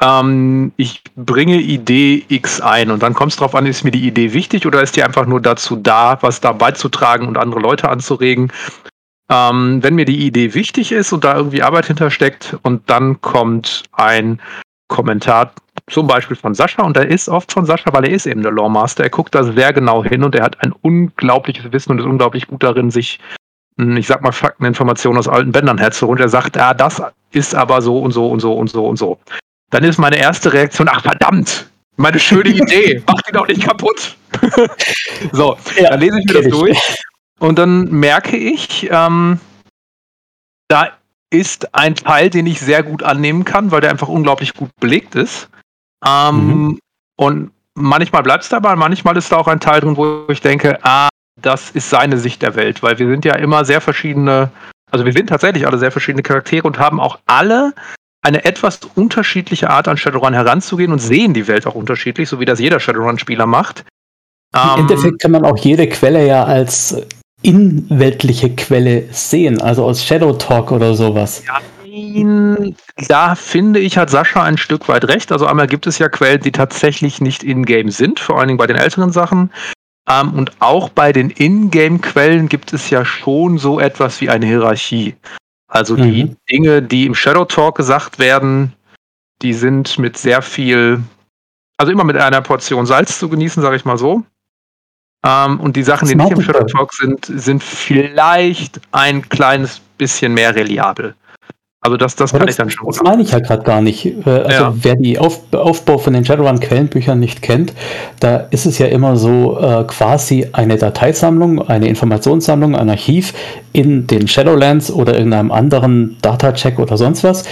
Ähm, 0.00 0.72
ich 0.76 1.02
bringe 1.16 1.56
Idee 1.56 2.24
X 2.28 2.60
ein 2.60 2.90
und 2.90 3.02
dann 3.02 3.14
kommt 3.14 3.32
es 3.32 3.38
darauf 3.38 3.54
an, 3.54 3.66
ist 3.66 3.84
mir 3.84 3.90
die 3.90 4.06
Idee 4.06 4.32
wichtig 4.32 4.66
oder 4.66 4.82
ist 4.82 4.96
die 4.96 5.02
einfach 5.02 5.26
nur 5.26 5.40
dazu 5.40 5.76
da, 5.76 6.18
was 6.22 6.40
da 6.40 6.52
beizutragen 6.52 7.28
und 7.28 7.36
andere 7.36 7.60
Leute 7.60 7.88
anzuregen. 7.88 8.52
Ähm, 9.30 9.82
wenn 9.82 9.94
mir 9.94 10.06
die 10.06 10.26
Idee 10.26 10.54
wichtig 10.54 10.92
ist 10.92 11.12
und 11.12 11.24
da 11.24 11.36
irgendwie 11.36 11.62
Arbeit 11.62 11.86
hintersteckt 11.86 12.56
und 12.62 12.88
dann 12.90 13.20
kommt 13.20 13.84
ein 13.92 14.40
Kommentar 14.88 15.52
zum 15.88 16.06
Beispiel 16.06 16.36
von 16.36 16.54
Sascha 16.54 16.82
und 16.82 16.96
der 16.96 17.08
ist 17.08 17.28
oft 17.28 17.52
von 17.52 17.64
Sascha, 17.64 17.92
weil 17.92 18.06
er 18.06 18.12
ist 18.12 18.26
eben 18.26 18.42
der 18.42 18.52
Lawmaster. 18.52 19.04
Er 19.04 19.10
guckt 19.10 19.34
da 19.34 19.44
sehr 19.44 19.72
genau 19.72 20.02
hin 20.02 20.24
und 20.24 20.34
er 20.34 20.42
hat 20.42 20.60
ein 20.62 20.72
unglaubliches 20.72 21.72
Wissen 21.72 21.92
und 21.92 22.00
ist 22.00 22.06
unglaublich 22.06 22.48
gut 22.48 22.62
darin, 22.62 22.90
sich 22.90 23.20
ich 23.96 24.06
sag 24.06 24.22
mal, 24.22 24.32
Fakteninformationen 24.32 25.18
aus 25.18 25.28
alten 25.28 25.52
Bändern 25.52 25.78
herzuholen. 25.78 26.22
Er 26.22 26.28
sagt, 26.28 26.56
ja, 26.56 26.74
das 26.74 27.02
ist 27.32 27.54
aber 27.54 27.82
so 27.82 27.98
und 27.98 28.12
so 28.12 28.28
und 28.28 28.40
so 28.40 28.52
und 28.52 28.68
so 28.68 28.86
und 28.86 28.96
so. 28.96 29.18
Dann 29.70 29.84
ist 29.84 29.98
meine 29.98 30.18
erste 30.18 30.52
Reaktion, 30.52 30.88
ach 30.90 31.02
verdammt, 31.02 31.70
meine 31.96 32.18
schöne 32.18 32.48
Idee, 32.50 33.02
mach 33.06 33.20
die 33.22 33.32
doch 33.32 33.46
nicht 33.46 33.62
kaputt. 33.62 34.16
so, 35.32 35.56
ja, 35.80 35.90
dann 35.90 36.00
lese 36.00 36.18
ich 36.18 36.26
mir 36.26 36.34
das 36.34 36.46
ich. 36.46 36.52
durch 36.52 36.96
und 37.40 37.58
dann 37.58 37.90
merke 37.90 38.36
ich, 38.36 38.88
ähm, 38.90 39.40
da 40.68 40.90
ist 41.30 41.74
ein 41.74 41.94
Teil, 41.94 42.28
den 42.28 42.46
ich 42.46 42.60
sehr 42.60 42.82
gut 42.82 43.02
annehmen 43.02 43.44
kann, 43.44 43.70
weil 43.70 43.80
der 43.80 43.90
einfach 43.90 44.08
unglaublich 44.08 44.54
gut 44.54 44.70
belegt 44.80 45.14
ist. 45.14 45.48
Ähm, 46.04 46.34
mhm. 46.36 46.78
Und 47.16 47.52
manchmal 47.74 48.22
bleibt 48.22 48.44
es 48.44 48.48
dabei, 48.48 48.76
manchmal 48.76 49.16
ist 49.16 49.30
da 49.32 49.36
auch 49.36 49.48
ein 49.48 49.60
Teil 49.60 49.80
drin, 49.80 49.96
wo 49.96 50.26
ich 50.28 50.40
denke, 50.40 50.78
ah, 50.82 51.08
das 51.42 51.70
ist 51.70 51.90
seine 51.90 52.18
Sicht 52.18 52.42
der 52.42 52.54
Welt, 52.54 52.82
weil 52.82 52.98
wir 52.98 53.08
sind 53.08 53.24
ja 53.24 53.34
immer 53.34 53.64
sehr 53.64 53.80
verschiedene, 53.80 54.50
also 54.90 55.04
wir 55.04 55.12
sind 55.12 55.28
tatsächlich 55.28 55.66
alle 55.66 55.78
sehr 55.78 55.90
verschiedene 55.90 56.22
Charaktere 56.22 56.66
und 56.66 56.78
haben 56.78 57.00
auch 57.00 57.18
alle 57.26 57.72
eine 58.22 58.44
etwas 58.44 58.80
unterschiedliche 58.94 59.70
Art 59.70 59.88
an 59.88 59.96
Shadowrun 59.96 60.34
heranzugehen 60.34 60.92
und 60.92 60.98
sehen 60.98 61.32
die 61.32 61.48
Welt 61.48 61.66
auch 61.66 61.74
unterschiedlich, 61.74 62.28
so 62.28 62.38
wie 62.38 62.44
das 62.44 62.60
jeder 62.60 62.80
Shadowrun-Spieler 62.80 63.46
macht. 63.46 63.84
Im 64.52 64.60
ähm, 64.60 64.80
Endeffekt 64.80 65.22
kann 65.22 65.30
man 65.30 65.44
auch 65.44 65.56
jede 65.58 65.88
Quelle 65.88 66.26
ja 66.26 66.44
als 66.44 66.96
inweltliche 67.42 68.54
Quelle 68.54 69.04
sehen, 69.10 69.60
also 69.62 69.84
aus 69.84 70.04
Shadow 70.04 70.32
Talk 70.34 70.72
oder 70.72 70.94
sowas. 70.94 71.42
Ja, 71.46 71.60
da 73.08 73.34
finde 73.34 73.80
ich, 73.80 73.96
hat 73.96 74.10
Sascha 74.10 74.42
ein 74.42 74.58
Stück 74.58 74.88
weit 74.88 75.06
recht. 75.08 75.32
Also 75.32 75.46
einmal 75.46 75.66
gibt 75.66 75.86
es 75.86 75.98
ja 75.98 76.08
Quellen, 76.08 76.40
die 76.40 76.52
tatsächlich 76.52 77.20
nicht 77.20 77.42
in-game 77.42 77.90
sind, 77.90 78.20
vor 78.20 78.38
allen 78.38 78.48
Dingen 78.48 78.58
bei 78.58 78.66
den 78.66 78.76
älteren 78.76 79.12
Sachen. 79.12 79.50
Ähm, 80.10 80.34
und 80.34 80.60
auch 80.60 80.88
bei 80.88 81.12
den 81.12 81.30
Ingame-Quellen 81.30 82.48
gibt 82.48 82.72
es 82.72 82.90
ja 82.90 83.04
schon 83.04 83.58
so 83.58 83.78
etwas 83.78 84.20
wie 84.20 84.28
eine 84.28 84.46
Hierarchie. 84.46 85.14
Also 85.68 85.96
mhm. 85.96 86.02
die 86.02 86.36
Dinge, 86.50 86.82
die 86.82 87.06
im 87.06 87.14
Shadow 87.14 87.44
Talk 87.44 87.76
gesagt 87.76 88.18
werden, 88.18 88.72
die 89.42 89.54
sind 89.54 89.98
mit 89.98 90.18
sehr 90.18 90.42
viel, 90.42 91.02
also 91.76 91.92
immer 91.92 92.04
mit 92.04 92.16
einer 92.16 92.40
Portion 92.40 92.86
Salz 92.86 93.18
zu 93.18 93.28
genießen, 93.28 93.62
sage 93.62 93.76
ich 93.76 93.84
mal 93.84 93.98
so. 93.98 94.24
Ähm, 95.24 95.60
und 95.60 95.76
die 95.76 95.82
Sachen, 95.82 96.08
die 96.08 96.16
nicht 96.16 96.32
im 96.32 96.42
Shadow 96.42 96.64
Talk 96.64 96.92
sind, 96.92 97.26
sind 97.26 97.62
vielleicht 97.62 98.80
ein 98.90 99.28
kleines 99.28 99.80
bisschen 99.96 100.34
mehr 100.34 100.54
reliabel. 100.56 101.14
Also 101.82 101.96
das, 101.96 102.14
das 102.14 102.32
kann 102.32 102.42
das, 102.42 102.50
ich 102.50 102.56
dann 102.56 102.68
schon. 102.68 102.86
Das 102.86 103.02
meine 103.02 103.22
ich 103.22 103.30
ja 103.30 103.38
gerade 103.38 103.62
gar 103.62 103.80
nicht. 103.80 104.04
Äh, 104.04 104.28
also 104.28 104.64
ja. 104.64 104.74
wer 104.74 104.96
die 104.96 105.18
Auf, 105.18 105.40
Aufbau 105.52 105.96
von 105.96 106.12
den 106.12 106.26
Shadowrun-Quellenbüchern 106.26 107.18
nicht 107.18 107.40
kennt, 107.40 107.72
da 108.20 108.36
ist 108.50 108.66
es 108.66 108.76
ja 108.78 108.86
immer 108.86 109.16
so 109.16 109.58
äh, 109.58 109.84
quasi 109.84 110.48
eine 110.52 110.76
Dateisammlung, 110.76 111.66
eine 111.66 111.88
Informationssammlung, 111.88 112.76
ein 112.76 112.90
Archiv 112.90 113.32
in 113.72 114.06
den 114.06 114.28
Shadowlands 114.28 114.90
oder 114.90 115.14
irgendeinem 115.14 115.50
anderen 115.50 116.18
Data-Check 116.20 116.78
oder 116.78 116.98
sonst 116.98 117.24
was. 117.24 117.44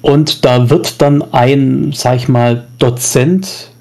Und 0.00 0.44
da 0.44 0.70
wird 0.70 1.02
dann 1.02 1.24
ein, 1.32 1.90
sag 1.92 2.16
ich 2.16 2.28
mal, 2.28 2.64
Dozent 2.78 3.71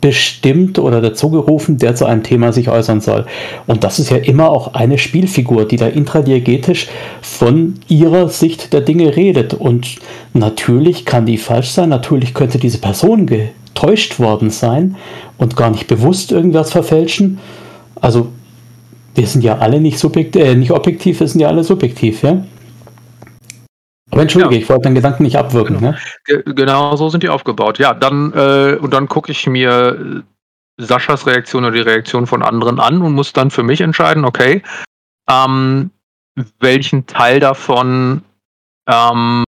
bestimmt 0.00 0.78
oder 0.78 1.00
dazugerufen, 1.00 1.78
der 1.78 1.94
zu 1.94 2.04
einem 2.04 2.22
Thema 2.22 2.52
sich 2.52 2.68
äußern 2.68 3.00
soll. 3.00 3.24
Und 3.66 3.84
das 3.84 3.98
ist 3.98 4.10
ja 4.10 4.16
immer 4.16 4.50
auch 4.50 4.74
eine 4.74 4.98
Spielfigur, 4.98 5.66
die 5.66 5.76
da 5.76 5.86
intradiegetisch 5.86 6.88
von 7.22 7.74
ihrer 7.88 8.28
Sicht 8.28 8.72
der 8.72 8.80
Dinge 8.82 9.16
redet. 9.16 9.54
Und 9.54 9.96
natürlich 10.34 11.04
kann 11.04 11.24
die 11.24 11.38
falsch 11.38 11.70
sein, 11.70 11.88
natürlich 11.88 12.34
könnte 12.34 12.58
diese 12.58 12.78
Person 12.78 13.26
getäuscht 13.26 14.18
worden 14.18 14.50
sein 14.50 14.96
und 15.38 15.56
gar 15.56 15.70
nicht 15.70 15.86
bewusst 15.86 16.32
irgendwas 16.32 16.70
verfälschen. 16.70 17.38
Also 18.00 18.28
wir 19.14 19.26
sind 19.26 19.44
ja 19.44 19.58
alle 19.58 19.80
nicht, 19.80 19.98
subjektiv, 19.98 20.42
äh, 20.42 20.54
nicht 20.54 20.72
objektiv, 20.72 21.20
wir 21.20 21.28
sind 21.28 21.40
ja 21.40 21.48
alle 21.48 21.64
subjektiv, 21.64 22.22
ja. 22.22 22.44
Aber 24.14 24.22
entschuldige, 24.22 24.54
ja. 24.54 24.60
ich 24.60 24.68
wollte 24.68 24.82
deinen 24.82 24.94
Gedanken 24.94 25.24
nicht 25.24 25.36
abwirken. 25.36 25.80
Genau. 25.80 25.90
Ne? 25.90 26.54
genau 26.54 26.94
so 26.94 27.08
sind 27.08 27.24
die 27.24 27.28
aufgebaut. 27.28 27.80
Ja, 27.80 27.94
dann 27.94 28.32
äh, 28.32 28.76
und 28.80 28.94
dann 28.94 29.08
gucke 29.08 29.32
ich 29.32 29.44
mir 29.48 30.22
Saschas 30.76 31.26
Reaktion 31.26 31.64
oder 31.64 31.74
die 31.74 31.80
Reaktion 31.80 32.28
von 32.28 32.44
anderen 32.44 32.78
an 32.78 33.02
und 33.02 33.12
muss 33.12 33.32
dann 33.32 33.50
für 33.50 33.64
mich 33.64 33.80
entscheiden, 33.80 34.24
okay, 34.24 34.62
ähm, 35.28 35.90
welchen 36.60 37.06
Teil 37.06 37.40
davon 37.40 38.22
ähm, 38.88 39.42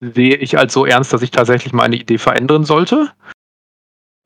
sehe 0.00 0.36
ich 0.36 0.56
als 0.56 0.72
so 0.72 0.86
ernst, 0.86 1.12
dass 1.12 1.22
ich 1.22 1.32
tatsächlich 1.32 1.72
meine 1.72 1.96
Idee 1.96 2.18
verändern 2.18 2.64
sollte. 2.64 3.10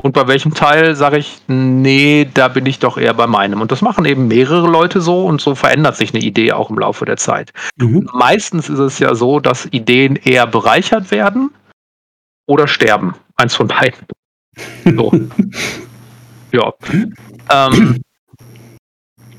Und 0.02 0.12
bei 0.12 0.26
welchem 0.26 0.52
Teil 0.52 0.96
sage 0.96 1.18
ich, 1.18 1.38
nee, 1.46 2.28
da 2.34 2.48
bin 2.48 2.66
ich 2.66 2.80
doch 2.80 2.98
eher 2.98 3.14
bei 3.14 3.28
meinem. 3.28 3.60
Und 3.60 3.70
das 3.70 3.82
machen 3.82 4.04
eben 4.04 4.26
mehrere 4.26 4.68
Leute 4.68 5.00
so 5.00 5.24
und 5.26 5.40
so 5.40 5.54
verändert 5.54 5.96
sich 5.96 6.12
eine 6.12 6.22
Idee 6.22 6.52
auch 6.52 6.70
im 6.70 6.78
Laufe 6.78 7.04
der 7.04 7.16
Zeit. 7.16 7.52
Mhm. 7.76 8.08
Meistens 8.12 8.68
ist 8.68 8.80
es 8.80 8.98
ja 8.98 9.14
so, 9.14 9.38
dass 9.38 9.66
Ideen 9.66 10.16
eher 10.16 10.48
bereichert 10.48 11.12
werden 11.12 11.50
oder 12.46 12.66
sterben. 12.66 13.14
Eins 13.36 13.54
von 13.54 13.68
beiden. 13.68 14.06
So. 14.84 15.10
ja. 16.52 16.74
Ähm, 17.50 18.02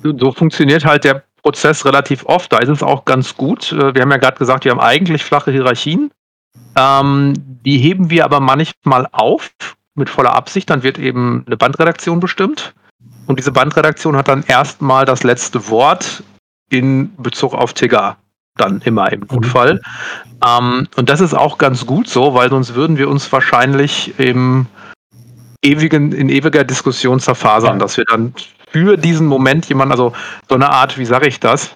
so 0.02 0.32
funktioniert 0.32 0.86
halt 0.86 1.04
der 1.04 1.23
Prozess 1.43 1.86
relativ 1.86 2.26
oft. 2.26 2.52
Da 2.52 2.58
ist 2.58 2.69
es 2.69 2.82
auch 2.82 3.06
ganz 3.06 3.38
gut. 3.38 3.71
Äh, 3.73 3.93
wir 3.93 4.02
haben 4.02 4.10
ja 4.10 4.17
gerade 4.17 4.39
gesagt, 4.39 4.65
wir 4.65 4.71
haben 4.71 4.80
eigentlich 4.80 5.23
flache 5.23 5.52
Hierarchien. 5.52 6.10
Ähm, 6.76 7.34
die 7.38 7.78
heben 7.78 8.10
wir 8.10 8.26
aber 8.26 8.39
manchmal 8.39 9.08
auf 9.12 9.52
mit 9.96 10.10
voller 10.10 10.34
Absicht. 10.34 10.70
Dann 10.70 10.84
wird 10.84 10.98
eben 10.98 11.44
eine 11.46 11.58
Bandredaktion 11.58 12.20
bestimmt. 12.20 12.74
Und 13.28 13.40
diese 13.40 13.52
Bandredaktion 13.52 14.16
hat 14.16 14.28
dann 14.28 14.44
erstmal 14.44 15.06
das 15.06 15.24
letzte 15.24 15.70
Wort 15.70 16.24
in 16.70 17.16
Bezug 17.18 17.54
auf 17.54 17.74
Tigger. 17.74 18.18
Dann 18.56 18.82
immer 18.82 19.12
im 19.12 19.22
Notfall. 19.32 19.76
Mhm. 19.76 19.80
Ähm, 20.46 20.88
und 20.96 21.10
das 21.10 21.22
ist 21.22 21.34
auch 21.34 21.58
ganz 21.58 21.86
gut 21.86 22.08
so, 22.08 22.34
weil 22.34 22.50
sonst 22.50 22.76
würden 22.76 22.98
wir 22.98 23.10
uns 23.10 23.32
wahrscheinlich 23.32 24.20
im 24.20 24.68
ewigen, 25.64 26.12
in 26.12 26.30
ewiger 26.30 26.64
Diskussion 26.64 27.20
zerfasern, 27.20 27.74
ja. 27.74 27.80
dass 27.80 27.98
wir 27.98 28.06
dann 28.06 28.34
für 28.70 28.98
diesen 28.98 29.28
Moment 29.28 29.68
jemand, 29.70 29.92
also 29.92 30.14
so 30.50 30.56
eine 30.56 30.70
Art, 30.70 30.98
wie 30.98 31.06
sage 31.06 31.28
ich 31.28 31.40
das? 31.40 31.76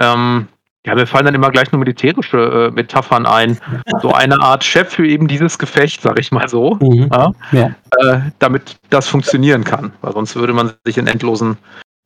Ähm, 0.00 0.48
ja, 0.86 0.94
mir 0.94 1.06
fallen 1.06 1.24
dann 1.24 1.34
immer 1.34 1.50
gleich 1.50 1.72
nur 1.72 1.80
militärische 1.80 2.68
äh, 2.68 2.70
Metaphern 2.70 3.26
ein. 3.26 3.58
So 4.02 4.12
eine 4.12 4.40
Art 4.40 4.62
Chef 4.62 4.88
für 4.88 5.06
eben 5.06 5.26
dieses 5.26 5.58
Gefecht, 5.58 6.00
sag 6.00 6.18
ich 6.20 6.30
mal 6.30 6.48
so, 6.48 6.78
mhm. 6.80 7.08
ja, 7.12 7.32
ja. 7.50 7.70
Äh, 8.00 8.20
damit 8.38 8.76
das 8.90 9.08
funktionieren 9.08 9.64
kann. 9.64 9.92
Weil 10.00 10.12
sonst 10.12 10.36
würde 10.36 10.52
man 10.52 10.72
sich 10.84 10.96
in 10.96 11.08
endlosen 11.08 11.58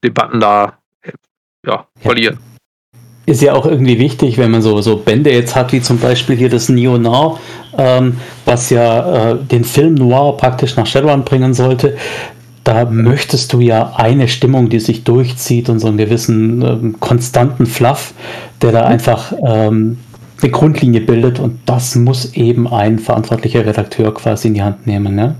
Debatten 0.02 0.40
da 0.40 0.78
äh, 1.02 1.12
ja, 1.66 1.84
verlieren. 1.98 2.38
Ist 3.26 3.42
ja 3.42 3.52
auch 3.52 3.66
irgendwie 3.66 3.98
wichtig, 3.98 4.38
wenn 4.38 4.50
man 4.50 4.62
so, 4.62 4.80
so 4.80 4.96
Bände 4.96 5.30
jetzt 5.30 5.54
hat, 5.54 5.72
wie 5.72 5.82
zum 5.82 5.98
Beispiel 5.98 6.36
hier 6.36 6.48
das 6.48 6.70
Neo-Noir, 6.70 7.38
ähm, 7.76 8.16
was 8.46 8.70
ja 8.70 9.32
äh, 9.32 9.36
den 9.36 9.64
Film 9.64 9.94
Noir 9.94 10.38
praktisch 10.38 10.74
nach 10.76 10.86
Shadowrun 10.86 11.24
bringen 11.24 11.52
sollte 11.52 11.98
da 12.70 12.84
möchtest 12.84 13.52
du 13.52 13.60
ja 13.60 13.94
eine 13.96 14.28
Stimmung, 14.28 14.68
die 14.68 14.78
sich 14.78 15.02
durchzieht 15.02 15.68
und 15.68 15.80
so 15.80 15.88
einen 15.88 15.96
gewissen 15.96 16.62
ähm, 16.62 17.00
konstanten 17.00 17.66
Fluff, 17.66 18.14
der 18.62 18.70
da 18.70 18.84
einfach 18.84 19.32
ähm, 19.44 19.98
eine 20.40 20.50
Grundlinie 20.52 21.00
bildet 21.00 21.40
und 21.40 21.58
das 21.66 21.96
muss 21.96 22.32
eben 22.34 22.68
ein 22.68 23.00
verantwortlicher 23.00 23.66
Redakteur 23.66 24.14
quasi 24.14 24.48
in 24.48 24.54
die 24.54 24.62
Hand 24.62 24.86
nehmen. 24.86 25.16
Ne? 25.16 25.34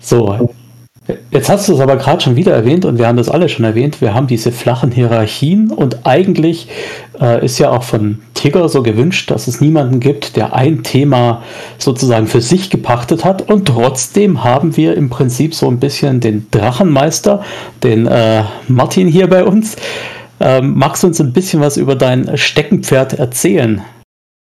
So, 0.00 0.50
Jetzt 1.30 1.48
hast 1.48 1.68
du 1.68 1.74
es 1.74 1.80
aber 1.80 1.96
gerade 1.96 2.20
schon 2.20 2.36
wieder 2.36 2.52
erwähnt 2.52 2.84
und 2.84 2.98
wir 2.98 3.06
haben 3.06 3.16
das 3.16 3.30
alle 3.30 3.48
schon 3.48 3.64
erwähnt. 3.64 4.02
Wir 4.02 4.12
haben 4.12 4.26
diese 4.26 4.52
flachen 4.52 4.90
Hierarchien 4.90 5.70
und 5.70 6.06
eigentlich 6.06 6.68
äh, 7.18 7.42
ist 7.42 7.58
ja 7.58 7.70
auch 7.70 7.82
von 7.82 8.18
Tigger 8.34 8.68
so 8.68 8.82
gewünscht, 8.82 9.30
dass 9.30 9.48
es 9.48 9.60
niemanden 9.62 10.00
gibt, 10.00 10.36
der 10.36 10.54
ein 10.54 10.82
Thema 10.82 11.42
sozusagen 11.78 12.26
für 12.26 12.42
sich 12.42 12.68
gepachtet 12.68 13.24
hat. 13.24 13.50
Und 13.50 13.66
trotzdem 13.68 14.44
haben 14.44 14.76
wir 14.76 14.96
im 14.96 15.08
Prinzip 15.08 15.54
so 15.54 15.68
ein 15.68 15.80
bisschen 15.80 16.20
den 16.20 16.46
Drachenmeister, 16.50 17.42
den 17.82 18.06
äh, 18.06 18.44
Martin 18.68 19.08
hier 19.08 19.28
bei 19.28 19.44
uns. 19.44 19.76
Ähm, 20.40 20.74
magst 20.76 21.02
du 21.02 21.06
uns 21.06 21.20
ein 21.20 21.32
bisschen 21.32 21.60
was 21.60 21.78
über 21.78 21.96
dein 21.96 22.36
Steckenpferd 22.36 23.14
erzählen? 23.14 23.82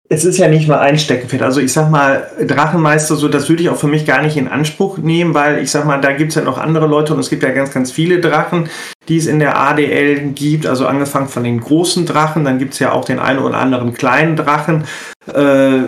Es 0.08 0.24
ist 0.24 0.38
ja 0.38 0.48
nicht 0.48 0.68
mal 0.68 0.78
ein 0.78 0.98
Steckenpferd. 0.98 1.42
Also 1.42 1.60
ich 1.60 1.72
sag 1.72 1.90
mal, 1.90 2.30
Drachenmeister, 2.40 3.16
so 3.16 3.28
das 3.28 3.48
würde 3.48 3.62
ich 3.62 3.70
auch 3.70 3.76
für 3.76 3.88
mich 3.88 4.06
gar 4.06 4.22
nicht 4.22 4.36
in 4.36 4.48
Anspruch 4.48 4.98
nehmen, 4.98 5.34
weil 5.34 5.62
ich 5.62 5.70
sag 5.70 5.84
mal, 5.84 6.00
da 6.00 6.12
gibt 6.12 6.30
es 6.30 6.36
ja 6.36 6.42
noch 6.42 6.58
andere 6.58 6.86
Leute 6.86 7.12
und 7.12 7.20
es 7.20 7.30
gibt 7.30 7.42
ja 7.42 7.50
ganz, 7.50 7.72
ganz 7.72 7.90
viele 7.90 8.20
Drachen, 8.20 8.68
die 9.08 9.16
es 9.16 9.26
in 9.26 9.40
der 9.40 9.58
ADL 9.58 10.30
gibt. 10.30 10.66
Also 10.66 10.86
angefangen 10.86 11.28
von 11.28 11.42
den 11.42 11.60
großen 11.60 12.06
Drachen, 12.06 12.44
dann 12.44 12.58
gibt 12.58 12.74
es 12.74 12.78
ja 12.78 12.92
auch 12.92 13.04
den 13.04 13.18
einen 13.18 13.40
oder 13.40 13.58
anderen 13.58 13.94
kleinen 13.94 14.36
Drachen. 14.36 14.84
Äh, 15.32 15.84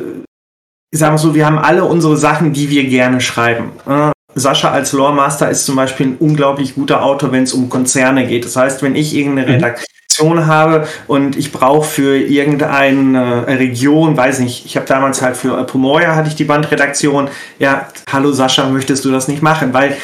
ich 0.91 0.99
sag 0.99 1.11
mal 1.11 1.19
so, 1.19 1.35
wir 1.35 1.47
haben 1.47 1.59
alle 1.59 1.85
unsere 1.85 2.17
Sachen, 2.17 2.53
die 2.53 2.71
wir 2.71 2.85
gerne 2.85 3.21
schreiben. 3.21 3.73
Äh, 3.87 4.11
Sascha 4.35 4.71
als 4.71 4.93
Loremaster 4.93 5.49
ist 5.49 5.65
zum 5.65 5.77
Beispiel 5.77 6.07
ein 6.09 6.17
unglaublich 6.19 6.75
guter 6.75 7.03
Autor, 7.03 7.33
wenn 7.33 7.45
es 7.45 7.53
um 7.53 7.69
Konzerne 7.69 8.27
geht. 8.27 8.45
Das 8.45 8.57
heißt, 8.57 8.83
wenn 8.83 8.97
ich 8.97 9.15
irgendeine 9.15 9.47
mhm. 9.47 9.55
Redaktion 9.55 9.98
Redaktion 10.19 10.47
habe 10.47 10.87
und 11.07 11.37
ich 11.37 11.53
brauche 11.53 11.87
für 11.87 12.17
irgendeine 12.17 13.47
Region, 13.47 14.17
weiß 14.17 14.41
nicht, 14.41 14.67
ich 14.67 14.77
habe 14.77 14.87
damals 14.87 15.23
halt 15.23 15.37
für 15.37 15.63
Pomoria 15.65 16.15
hatte 16.15 16.29
ich 16.29 16.35
die 16.35 16.45
Bandredaktion. 16.45 17.29
Ja, 17.59 17.89
hallo 18.11 18.33
Sascha, 18.33 18.69
möchtest 18.69 19.05
du 19.05 19.11
das 19.11 19.29
nicht 19.29 19.43
machen? 19.43 19.73
Weil 19.73 19.97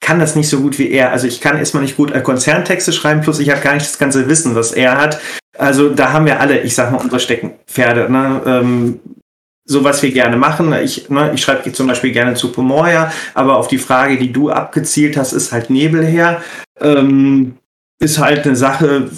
kann 0.00 0.20
das 0.20 0.36
nicht 0.36 0.48
so 0.48 0.60
gut 0.60 0.78
wie 0.78 0.90
er. 0.90 1.12
Also 1.12 1.26
ich 1.26 1.40
kann 1.40 1.58
erstmal 1.58 1.82
nicht 1.82 1.96
gut 1.96 2.12
Konzerntexte 2.24 2.92
schreiben, 2.92 3.20
plus 3.20 3.40
ich 3.40 3.50
habe 3.50 3.60
gar 3.60 3.74
nicht 3.74 3.86
das 3.86 3.98
ganze 3.98 4.28
Wissen, 4.28 4.54
was 4.54 4.72
er 4.72 4.96
hat. 4.96 5.20
Also 5.58 5.90
da 5.90 6.12
haben 6.12 6.24
wir 6.24 6.40
alle, 6.40 6.60
ich 6.60 6.74
sag 6.74 6.92
mal, 6.92 6.98
unsere 6.98 7.20
Steckenpferde. 7.20 8.10
Ne? 8.10 8.40
Ähm, 8.46 9.00
so 9.66 9.84
was 9.84 10.02
wir 10.02 10.12
gerne 10.12 10.38
machen. 10.38 10.72
Ich, 10.82 11.10
ne, 11.10 11.32
ich 11.34 11.42
schreibe 11.42 11.70
zum 11.72 11.88
Beispiel 11.88 12.12
gerne 12.12 12.34
zu 12.34 12.52
Pomoria, 12.52 13.12
aber 13.34 13.58
auf 13.58 13.68
die 13.68 13.76
Frage, 13.76 14.16
die 14.16 14.32
du 14.32 14.50
abgezielt 14.50 15.18
hast, 15.18 15.32
ist 15.34 15.52
halt 15.52 15.68
Nebel 15.68 16.06
her. 16.06 16.40
Ähm, 16.80 17.56
ist 18.00 18.18
halt 18.18 18.46
eine 18.46 18.56
Sache, 18.56 19.10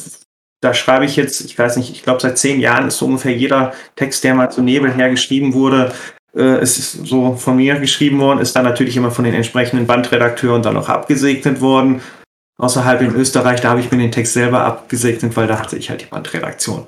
da 0.60 0.74
schreibe 0.74 1.04
ich 1.04 1.16
jetzt, 1.16 1.40
ich 1.40 1.58
weiß 1.58 1.76
nicht, 1.76 1.90
ich 1.90 2.02
glaube 2.02 2.20
seit 2.20 2.38
zehn 2.38 2.60
Jahren 2.60 2.88
ist 2.88 2.98
so 2.98 3.06
ungefähr 3.06 3.34
jeder 3.34 3.72
Text, 3.96 4.24
der 4.24 4.34
mal 4.34 4.50
zu 4.50 4.62
Nebel 4.62 4.92
hergeschrieben 4.92 5.54
wurde, 5.54 5.92
äh, 6.36 6.62
ist 6.62 7.06
so 7.06 7.34
von 7.34 7.56
mir 7.56 7.78
geschrieben 7.80 8.20
worden, 8.20 8.40
ist 8.40 8.54
dann 8.54 8.64
natürlich 8.64 8.96
immer 8.96 9.10
von 9.10 9.24
den 9.24 9.34
entsprechenden 9.34 9.86
Bandredakteuren 9.86 10.62
dann 10.62 10.76
auch 10.76 10.88
abgesegnet 10.88 11.60
worden. 11.60 12.02
Außerhalb 12.58 13.00
in 13.00 13.14
Österreich, 13.14 13.62
da 13.62 13.70
habe 13.70 13.80
ich 13.80 13.90
mir 13.90 13.96
den 13.96 14.12
Text 14.12 14.34
selber 14.34 14.60
abgesegnet, 14.60 15.34
weil 15.34 15.46
da 15.46 15.58
hatte 15.58 15.76
ich 15.76 15.88
halt 15.88 16.02
die 16.02 16.06
Bandredaktion. 16.06 16.86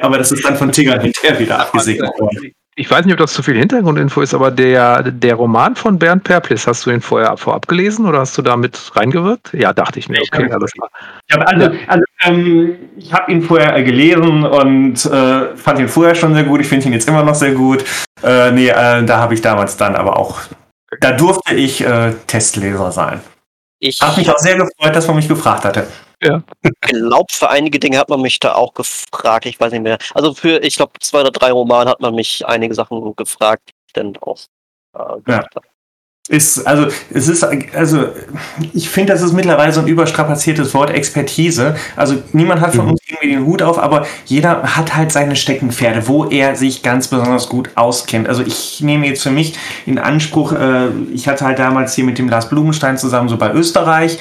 Aber 0.00 0.16
das 0.16 0.30
ist 0.30 0.44
dann 0.44 0.56
von 0.56 0.70
Tigger 0.70 1.00
hinterher 1.00 1.40
wieder 1.40 1.58
abgesegnet 1.58 2.10
worden 2.20 2.52
ich 2.78 2.88
weiß 2.88 3.04
nicht, 3.04 3.12
ob 3.12 3.18
das 3.18 3.32
zu 3.32 3.42
viel 3.42 3.56
Hintergrundinfo 3.56 4.20
ist, 4.20 4.34
aber 4.34 4.52
der, 4.52 5.02
der 5.02 5.34
Roman 5.34 5.74
von 5.74 5.98
Bernd 5.98 6.22
Perplis, 6.22 6.66
hast 6.68 6.86
du 6.86 6.90
ihn 6.90 7.00
vorher 7.00 7.36
vorab 7.36 7.66
gelesen 7.66 8.06
oder 8.06 8.20
hast 8.20 8.38
du 8.38 8.42
da 8.42 8.56
mit 8.56 8.78
reingewirkt? 8.94 9.52
Ja, 9.52 9.72
dachte 9.72 9.98
ich 9.98 10.08
mir. 10.08 10.20
Okay, 10.22 10.48
alles 10.52 10.70
klar. 10.72 10.88
Ich 11.26 11.34
habe 11.34 11.46
also, 11.48 11.76
also, 11.88 12.04
ähm, 12.24 12.90
hab 13.12 13.28
ihn 13.28 13.42
vorher 13.42 13.76
äh, 13.76 13.84
gelesen 13.84 14.44
und 14.44 15.04
äh, 15.04 15.56
fand 15.56 15.78
ihn 15.78 15.88
vorher 15.88 16.14
schon 16.14 16.34
sehr 16.34 16.44
gut. 16.44 16.60
Ich 16.60 16.68
finde 16.68 16.86
ihn 16.86 16.92
jetzt 16.92 17.08
immer 17.08 17.22
noch 17.22 17.34
sehr 17.34 17.52
gut. 17.52 17.84
Äh, 18.22 18.50
nee, 18.50 18.68
äh, 18.68 19.04
da 19.04 19.18
habe 19.18 19.34
ich 19.34 19.40
damals 19.40 19.76
dann 19.76 19.94
aber 19.94 20.18
auch, 20.18 20.40
da 21.00 21.12
durfte 21.12 21.54
ich 21.54 21.80
äh, 21.80 22.12
Testleser 22.26 22.90
sein. 22.92 23.20
Ich 23.80 24.00
habe 24.00 24.18
mich 24.18 24.28
auch 24.28 24.38
sehr 24.38 24.56
gefreut, 24.56 24.96
dass 24.96 25.06
man 25.06 25.16
mich 25.16 25.28
gefragt 25.28 25.64
hatte. 25.64 25.86
Ja. 26.22 26.42
Glaubt, 26.80 27.32
für 27.32 27.48
einige 27.48 27.78
Dinge 27.78 27.98
hat 27.98 28.08
man 28.08 28.20
mich 28.20 28.40
da 28.40 28.54
auch 28.54 28.74
gefragt, 28.74 29.46
ich 29.46 29.60
weiß 29.60 29.72
nicht 29.72 29.82
mehr. 29.82 29.98
Also 30.14 30.34
für, 30.34 30.62
ich 30.62 30.76
glaube, 30.76 30.92
zwei 31.00 31.20
oder 31.20 31.30
drei 31.30 31.52
Romane 31.52 31.90
hat 31.90 32.00
man 32.00 32.14
mich 32.14 32.44
einige 32.46 32.74
Sachen 32.74 33.14
gefragt, 33.14 33.62
die 33.68 33.74
ich 33.86 33.92
dann 33.92 34.16
auch 34.20 34.38
äh, 34.96 35.30
ja. 35.30 35.44
Ist, 36.28 36.66
also, 36.66 36.88
es 37.10 37.26
ist, 37.26 37.42
also, 37.42 38.08
ich 38.74 38.90
finde, 38.90 39.14
das 39.14 39.22
ist 39.22 39.32
mittlerweile 39.32 39.72
so 39.72 39.80
ein 39.80 39.86
überstrapaziertes 39.86 40.74
Wort, 40.74 40.90
Expertise. 40.90 41.74
Also, 41.96 42.16
niemand 42.34 42.60
hat 42.60 42.74
von 42.74 42.84
mhm. 42.84 42.90
uns 42.92 43.00
irgendwie 43.08 43.28
den 43.28 43.46
Hut 43.46 43.62
auf, 43.62 43.78
aber 43.78 44.06
jeder 44.26 44.62
hat 44.76 44.94
halt 44.94 45.10
seine 45.10 45.36
Steckenpferde, 45.36 46.06
wo 46.06 46.26
er 46.26 46.54
sich 46.54 46.82
ganz 46.82 47.08
besonders 47.08 47.48
gut 47.48 47.70
auskennt. 47.76 48.28
Also, 48.28 48.42
ich 48.42 48.82
nehme 48.82 49.06
jetzt 49.06 49.22
für 49.22 49.30
mich 49.30 49.54
in 49.86 49.98
Anspruch, 49.98 50.52
äh, 50.52 50.88
ich 51.14 51.28
hatte 51.28 51.46
halt 51.46 51.58
damals 51.58 51.94
hier 51.94 52.04
mit 52.04 52.18
dem 52.18 52.28
Lars 52.28 52.50
Blumenstein 52.50 52.98
zusammen 52.98 53.30
so 53.30 53.38
bei 53.38 53.50
Österreich 53.52 54.18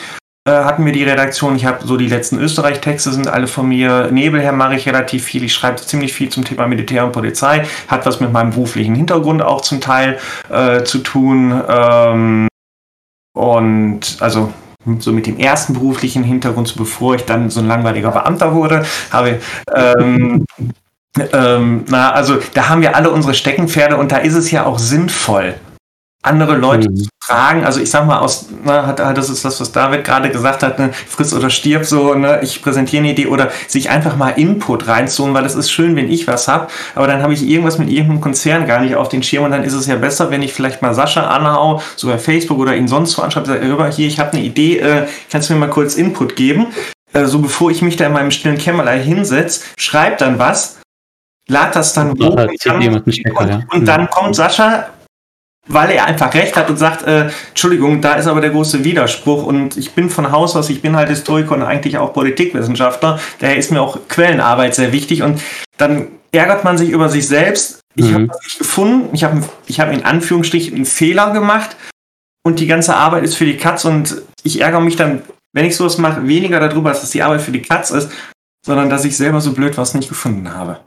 hatten 0.51 0.86
wir 0.86 0.93
die 0.93 1.03
Redaktion. 1.03 1.55
Ich 1.55 1.65
habe 1.65 1.86
so 1.86 1.97
die 1.97 2.07
letzten 2.07 2.39
Österreich-Texte 2.39 3.12
sind 3.12 3.27
alle 3.27 3.47
von 3.47 3.67
mir. 3.67 4.10
Nebelher 4.12 4.51
mache 4.51 4.75
ich 4.75 4.88
relativ 4.88 5.25
viel. 5.25 5.43
Ich 5.43 5.53
schreibe 5.53 5.77
ziemlich 5.77 6.13
viel 6.13 6.29
zum 6.29 6.43
Thema 6.45 6.67
Militär 6.67 7.05
und 7.05 7.12
Polizei. 7.12 7.65
Hat 7.88 8.05
was 8.05 8.19
mit 8.19 8.31
meinem 8.31 8.51
beruflichen 8.51 8.95
Hintergrund 8.95 9.41
auch 9.41 9.62
zum 9.62 9.81
Teil 9.81 10.19
äh, 10.49 10.83
zu 10.83 10.99
tun. 10.99 11.62
Ähm, 11.67 12.47
und 13.33 14.17
also 14.19 14.51
so 14.99 15.12
mit 15.12 15.27
dem 15.27 15.38
ersten 15.38 15.73
beruflichen 15.73 16.23
Hintergrund, 16.23 16.75
bevor 16.77 17.15
ich 17.15 17.25
dann 17.25 17.49
so 17.49 17.60
ein 17.60 17.67
langweiliger 17.67 18.12
Beamter 18.12 18.53
wurde, 18.53 18.86
habe 19.12 19.39
ähm, 19.75 20.45
ähm, 21.33 21.86
na, 21.88 22.12
also 22.12 22.38
da 22.53 22.69
haben 22.69 22.81
wir 22.81 22.95
alle 22.95 23.10
unsere 23.12 23.33
Steckenpferde 23.33 23.97
und 23.97 24.12
da 24.12 24.17
ist 24.17 24.36
es 24.36 24.51
ja 24.51 24.65
auch 24.65 24.79
sinnvoll, 24.79 25.55
andere 26.27 26.55
Leute 26.55 26.89
mhm. 26.89 26.95
zu 26.97 27.09
fragen. 27.27 27.65
Also 27.65 27.81
ich 27.81 27.89
sag 27.89 28.05
mal, 28.05 28.19
aus, 28.19 28.47
na, 28.63 28.93
das 28.93 29.29
ist 29.29 29.43
das, 29.43 29.59
was 29.59 29.71
David 29.71 30.03
gerade 30.03 30.29
gesagt 30.29 30.63
hat, 30.63 30.79
ne, 30.79 30.91
friss 30.93 31.33
oder 31.33 31.49
stirb 31.49 31.85
so, 31.85 32.13
ne, 32.13 32.39
ich 32.41 32.61
präsentiere 32.61 33.03
eine 33.03 33.11
Idee 33.11 33.27
oder 33.27 33.52
sich 33.67 33.89
einfach 33.89 34.15
mal 34.15 34.29
Input 34.31 34.87
reinzuholen, 34.87 35.33
weil 35.33 35.45
es 35.45 35.56
ist 35.56 35.71
schön, 35.71 35.95
wenn 35.95 36.10
ich 36.10 36.27
was 36.27 36.47
habe, 36.47 36.67
aber 36.95 37.08
dann 37.08 37.21
habe 37.21 37.33
ich 37.33 37.47
irgendwas 37.47 37.77
mit 37.79 37.89
irgendeinem 37.89 38.21
Konzern 38.21 38.65
gar 38.65 38.79
nicht 38.79 38.95
auf 38.95 39.10
den 39.10 39.23
Schirm 39.23 39.43
und 39.43 39.52
dann 39.52 39.63
ist 39.63 39.73
es 39.73 39.87
ja 39.87 39.95
besser, 39.95 40.31
wenn 40.31 40.41
ich 40.41 40.54
vielleicht 40.54 40.81
mal 40.81 40.93
Sascha 40.93 41.27
anhau, 41.27 41.81
so 41.95 42.08
bei 42.08 42.17
Facebook 42.17 42.60
oder 42.60 42.75
ihn 42.75 42.87
sonst 42.87 43.12
so 43.12 43.21
anschreibe, 43.21 43.47
sage, 43.47 43.89
hier, 43.89 44.08
ich 44.08 44.19
habe 44.19 44.33
eine 44.33 44.41
Idee, 44.41 44.79
äh, 44.79 45.08
kannst 45.29 45.49
du 45.49 45.54
mir 45.54 45.60
mal 45.60 45.69
kurz 45.69 45.95
Input 45.95 46.35
geben? 46.35 46.67
Äh, 47.13 47.25
so 47.25 47.39
bevor 47.39 47.71
ich 47.71 47.81
mich 47.81 47.95
da 47.95 48.06
in 48.06 48.13
meinem 48.13 48.31
stillen 48.31 48.58
Kämmerlein 48.58 49.02
hinsetze, 49.02 49.62
schreib 49.77 50.17
dann 50.19 50.39
was, 50.39 50.77
lad 51.47 51.75
das 51.75 51.93
dann 51.93 52.12
hoch 52.12 52.35
und, 52.35 52.65
und, 52.65 53.73
und 53.73 53.85
dann 53.85 54.10
kommt 54.10 54.35
Sascha 54.35 54.87
weil 55.67 55.91
er 55.91 56.05
einfach 56.05 56.33
recht 56.33 56.55
hat 56.55 56.69
und 56.69 56.77
sagt, 56.77 57.03
äh, 57.03 57.29
Entschuldigung, 57.49 58.01
da 58.01 58.13
ist 58.13 58.27
aber 58.27 58.41
der 58.41 58.51
große 58.51 58.83
Widerspruch 58.83 59.43
und 59.43 59.77
ich 59.77 59.91
bin 59.91 60.09
von 60.09 60.31
Haus 60.31 60.55
aus, 60.55 60.69
ich 60.69 60.81
bin 60.81 60.95
halt 60.95 61.09
Historiker 61.09 61.55
und 61.55 61.63
eigentlich 61.63 61.97
auch 61.97 62.13
Politikwissenschaftler, 62.13 63.19
daher 63.39 63.57
ist 63.57 63.71
mir 63.71 63.81
auch 63.81 63.99
Quellenarbeit 64.07 64.75
sehr 64.75 64.91
wichtig 64.91 65.23
und 65.23 65.41
dann 65.77 66.07
ärgert 66.31 66.63
man 66.63 66.77
sich 66.77 66.89
über 66.89 67.09
sich 67.09 67.27
selbst. 67.27 67.79
Ich 67.95 68.05
mhm. 68.05 68.13
habe 68.13 68.27
das 68.27 68.43
nicht 68.43 68.59
gefunden, 68.59 69.09
ich 69.13 69.23
habe 69.23 69.43
ich 69.67 69.79
hab 69.79 69.91
in 69.91 70.05
Anführungsstrichen 70.05 70.75
einen 70.75 70.85
Fehler 70.85 71.31
gemacht 71.31 71.75
und 72.43 72.59
die 72.59 72.67
ganze 72.67 72.95
Arbeit 72.95 73.23
ist 73.23 73.35
für 73.35 73.45
die 73.45 73.57
Katz 73.57 73.85
und 73.85 74.21
ich 74.43 74.61
ärgere 74.61 74.81
mich 74.81 74.95
dann, 74.95 75.23
wenn 75.53 75.65
ich 75.65 75.75
sowas 75.75 75.97
mache, 75.97 76.27
weniger 76.27 76.59
darüber, 76.59 76.89
dass 76.89 77.03
es 77.03 77.09
die 77.09 77.23
Arbeit 77.23 77.41
für 77.41 77.51
die 77.51 77.61
Katz 77.61 77.91
ist, 77.91 78.11
sondern 78.65 78.89
dass 78.89 79.05
ich 79.05 79.17
selber 79.17 79.41
so 79.41 79.53
blöd 79.53 79.77
was 79.77 79.93
nicht 79.93 80.09
gefunden 80.09 80.53
habe. 80.53 80.79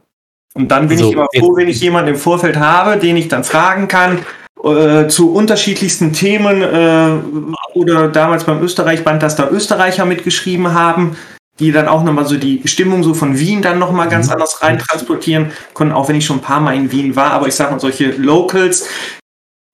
Und 0.54 0.68
dann 0.68 0.88
bin 0.88 0.98
so, 0.98 1.08
ich 1.08 1.12
immer 1.12 1.26
froh, 1.36 1.56
wenn 1.56 1.68
ich 1.68 1.80
jemanden 1.80 2.10
im 2.10 2.16
Vorfeld 2.16 2.56
habe, 2.56 2.98
den 2.98 3.16
ich 3.16 3.28
dann 3.28 3.44
fragen 3.44 3.88
kann, 3.88 4.18
äh, 4.64 5.08
zu 5.08 5.32
unterschiedlichsten 5.32 6.12
Themen 6.12 6.62
äh, 6.62 7.78
oder 7.78 8.08
damals 8.08 8.44
beim 8.44 8.62
Österreich-Band, 8.62 9.22
dass 9.22 9.36
da 9.36 9.48
Österreicher 9.48 10.04
mitgeschrieben 10.04 10.74
haben, 10.74 11.16
die 11.58 11.72
dann 11.72 11.88
auch 11.88 12.02
nochmal 12.02 12.26
so 12.26 12.36
die 12.36 12.62
Stimmung 12.66 13.02
so 13.02 13.14
von 13.14 13.38
Wien 13.38 13.62
dann 13.62 13.78
nochmal 13.78 14.08
ganz 14.08 14.26
mhm. 14.26 14.34
anders 14.34 14.62
rein 14.62 14.78
transportieren 14.78 15.52
konnten, 15.74 15.92
auch 15.92 16.08
wenn 16.08 16.16
ich 16.16 16.26
schon 16.26 16.38
ein 16.38 16.42
paar 16.42 16.61
Mal 16.61 16.76
in 16.76 16.92
Wien 16.92 17.16
war, 17.16 17.30
aber 17.32 17.48
ich 17.48 17.54
sag 17.54 17.70
mal, 17.70 17.80
solche 17.80 18.11
Locals 18.12 18.86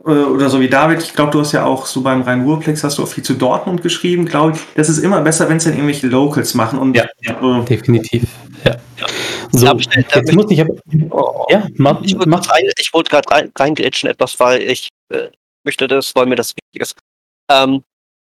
äh, 0.07 0.11
oder 0.11 0.49
so 0.49 0.61
wie 0.61 0.69
David, 0.69 1.03
ich 1.03 1.15
glaube, 1.15 1.33
du 1.33 1.41
hast 1.41 1.53
ja 1.53 1.65
auch 1.65 1.87
so 1.87 2.03
beim 2.03 2.23
Rhein-Ruhr-Plex 2.23 2.85
hast 2.85 2.99
du 2.99 3.03
auch 3.03 3.09
viel 3.09 3.25
zu 3.25 3.35
Dortmund 3.35 3.83
geschrieben, 3.83 4.25
glaube 4.27 4.53
ich. 4.57 4.61
Das 4.75 4.89
ist 4.89 4.99
immer 4.99 5.21
besser, 5.21 5.49
wenn 5.49 5.57
es 5.57 5.65
dann 5.65 5.73
irgendwelche 5.73 6.07
Locals 6.07 6.55
machen. 6.55 6.79
Und, 6.79 6.97
ja, 6.97 7.07
ja 7.23 7.61
äh, 7.61 7.65
definitiv. 7.65 8.25
Ja. 8.65 8.77
So, 9.53 9.77
ich, 9.79 9.89
jetzt 9.95 10.33
muss 10.33 10.51
ich. 10.51 10.63
Oh, 11.11 11.47
ja, 11.49 11.67
mach, 11.77 12.01
ich 12.03 12.17
wollte 12.93 13.11
gerade 13.11 13.31
rein, 13.31 13.53
reingrätschen 13.57 14.09
etwas, 14.09 14.39
weil 14.41 14.63
ich 14.63 14.89
äh, 15.11 15.29
möchte 15.65 15.87
das, 15.89 16.15
weil 16.15 16.27
mir 16.27 16.37
das 16.37 16.51
wichtig 16.51 16.83
ist. 16.83 16.97
Ähm, 17.51 17.83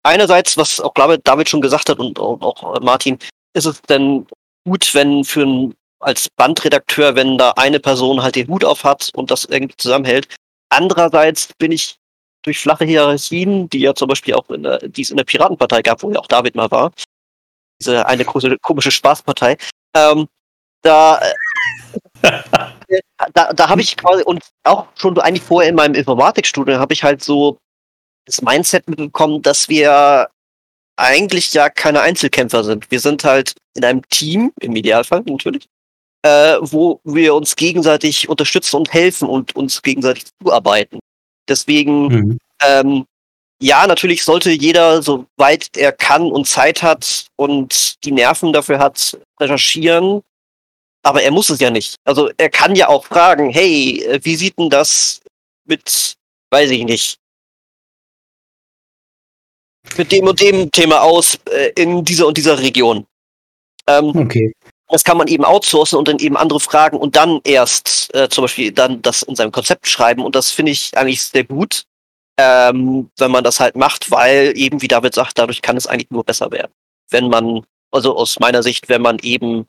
einerseits, 0.04 0.58
was 0.58 0.80
auch 0.80 0.94
glaube 0.94 1.20
David 1.20 1.50
schon 1.50 1.62
gesagt 1.62 1.90
hat 1.90 2.00
und, 2.00 2.20
und 2.20 2.44
auch 2.44 2.80
Martin, 2.82 3.20
ist 3.54 3.66
es 3.66 3.82
denn 3.84 4.28
gut, 4.66 4.94
wenn 4.94 5.24
für 5.24 5.44
ein 5.44 5.74
als 6.00 6.30
Bandredakteur, 6.30 7.16
wenn 7.16 7.38
da 7.38 7.52
eine 7.52 7.80
Person 7.80 8.22
halt 8.22 8.36
den 8.36 8.48
Hut 8.48 8.64
auf 8.64 8.84
hat 8.84 9.10
und 9.16 9.32
das 9.32 9.46
irgendwie 9.46 9.76
zusammenhält. 9.78 10.28
Andererseits 10.70 11.50
bin 11.58 11.72
ich 11.72 11.98
durch 12.44 12.60
flache 12.60 12.86
Hierarchien, 12.86 13.70
die 13.70 13.80
ja 13.80 13.96
zum 13.96 14.08
Beispiel 14.08 14.36
auch 14.36 14.50
in 14.50 14.64
der, 14.64 14.80
die 14.88 15.02
es 15.02 15.10
in 15.10 15.18
der 15.18 15.24
Piratenpartei 15.24 15.82
gab, 15.82 16.04
wo 16.04 16.12
ja 16.12 16.20
auch 16.20 16.28
David 16.28 16.56
mal 16.56 16.70
war, 16.72 16.92
diese 17.82 18.06
eine 18.06 18.26
große, 18.26 18.58
komische 18.62 18.92
Spaßpartei, 18.92 19.58
ähm, 19.96 20.28
da, 20.82 21.20
äh, 22.22 22.32
da, 23.34 23.54
da 23.54 23.70
habe 23.70 23.82
ich 23.82 23.98
quasi, 23.98 24.24
und 24.24 24.44
auch 24.64 24.88
schon 24.96 25.20
eigentlich 25.20 25.44
vorher 25.44 25.70
in 25.70 25.76
meinem 25.76 25.96
Informatikstudium, 25.96 26.80
habe 26.80 26.94
ich 26.94 27.04
halt 27.04 27.24
so 27.24 27.58
das 28.26 28.42
Mindset 28.42 28.88
mitbekommen, 28.88 29.42
dass 29.42 29.70
wir 29.70 30.30
eigentlich 30.98 31.54
ja 31.54 31.70
keine 31.70 32.02
Einzelkämpfer 32.02 32.64
sind. 32.64 32.90
Wir 32.92 33.00
sind 33.00 33.24
halt 33.24 33.56
in 33.76 33.86
einem 33.86 34.08
Team, 34.10 34.52
im 34.60 34.76
Idealfall 34.76 35.24
natürlich, 35.26 35.68
äh, 36.24 36.58
wo 36.62 37.00
wir 37.04 37.36
uns 37.36 37.56
gegenseitig 37.56 38.28
unterstützen 38.28 38.78
und 38.78 38.94
helfen 38.94 39.30
und 39.30 39.56
uns 39.56 39.82
gegenseitig 39.82 40.26
zuarbeiten. 40.42 41.00
Deswegen, 41.48 42.08
mhm. 42.08 42.38
ähm, 42.66 43.06
ja, 43.62 43.88
natürlich 43.88 44.24
sollte 44.24 44.52
jeder, 44.52 45.02
soweit 45.02 45.70
er 45.76 45.92
kann 45.92 46.32
und 46.32 46.48
Zeit 46.48 46.84
hat 46.84 47.28
und 47.38 48.04
die 48.04 48.12
Nerven 48.12 48.54
dafür 48.54 48.80
hat, 48.80 49.18
recherchieren. 49.40 50.22
Aber 51.04 51.24
er 51.24 51.32
muss 51.32 51.50
es 51.50 51.60
ja 51.60 51.70
nicht. 51.70 51.96
Also 52.04 52.30
er 52.38 52.50
kann 52.50 52.76
ja 52.76 52.90
auch 52.90 53.06
fragen, 53.06 53.50
hey, 53.50 54.04
äh, 54.04 54.20
wie 54.24 54.36
sieht 54.36 54.58
denn 54.58 54.70
das 54.70 55.22
mit, 55.66 56.16
weiß 56.50 56.70
ich 56.72 56.84
nicht, 56.84 57.20
mit 59.96 60.12
dem 60.12 60.28
und 60.28 60.42
dem 60.42 60.70
Thema 60.72 61.02
aus 61.02 61.38
äh, 61.50 61.72
in 61.76 62.04
dieser 62.04 62.28
und 62.28 62.38
dieser 62.38 62.60
Region. 62.60 63.06
Ähm, 63.88 64.12
okay. 64.16 64.54
Das 64.90 65.04
kann 65.04 65.18
man 65.18 65.28
eben 65.28 65.44
outsourcen 65.44 65.98
und 65.98 66.08
dann 66.08 66.20
eben 66.20 66.38
andere 66.38 66.60
fragen 66.60 66.98
und 66.98 67.16
dann 67.16 67.42
erst 67.44 68.14
äh, 68.16 68.30
zum 68.30 68.44
Beispiel 68.44 68.72
dann 68.72 69.02
das 69.02 69.22
in 69.22 69.36
seinem 69.36 69.52
Konzept 69.52 69.88
schreiben. 69.88 70.24
Und 70.24 70.36
das 70.36 70.50
finde 70.50 70.72
ich 70.72 70.98
eigentlich 70.98 71.24
sehr 71.24 71.44
gut, 71.44 71.84
ähm, 72.38 73.10
wenn 73.18 73.32
man 73.32 73.44
das 73.44 73.60
halt 73.60 73.76
macht, 73.76 74.12
weil 74.12 74.54
eben, 74.56 74.82
wie 74.82 74.88
David 74.88 75.14
sagt, 75.14 75.38
dadurch 75.38 75.62
kann 75.62 75.76
es 75.76 75.88
eigentlich 75.88 76.10
nur 76.10 76.24
besser 76.24 76.52
werden. 76.52 76.72
Wenn 77.10 77.28
man, 77.28 77.66
also 77.92 78.16
aus 78.16 78.40
meiner 78.40 78.64
Sicht, 78.64 78.88
wenn 78.88 79.02
man 79.02 79.20
eben 79.20 79.68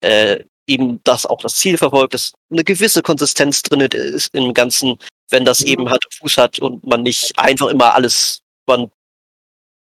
äh, 0.00 0.44
eben 0.66 1.00
das 1.04 1.26
auch 1.26 1.40
das 1.40 1.56
Ziel 1.56 1.78
verfolgt, 1.78 2.14
dass 2.14 2.32
eine 2.50 2.64
gewisse 2.64 3.02
Konsistenz 3.02 3.62
drin 3.62 3.80
ist 3.80 4.34
im 4.34 4.54
Ganzen, 4.54 4.98
wenn 5.30 5.44
das 5.44 5.62
eben 5.62 5.90
halt 5.90 6.04
Fuß 6.18 6.38
hat 6.38 6.58
und 6.58 6.84
man 6.86 7.02
nicht 7.02 7.38
einfach 7.38 7.68
immer 7.68 7.94
alles 7.94 8.40
man 8.66 8.90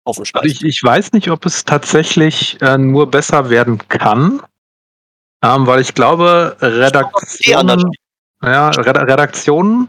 also 0.05 0.23
ich, 0.43 0.63
ich 0.63 0.83
weiß 0.83 1.13
nicht, 1.13 1.31
ob 1.31 1.47
es 1.47 1.65
tatsächlich 1.65 2.61
äh, 2.61 2.77
nur 2.77 3.09
besser 3.09 3.49
werden 3.49 3.79
kann, 3.87 4.39
ähm, 5.43 5.65
weil 5.65 5.81
ich 5.81 5.95
glaube, 5.95 6.55
Redaktionen, 6.61 7.91
ja, 8.43 8.69
Redaktionen, 8.69 9.87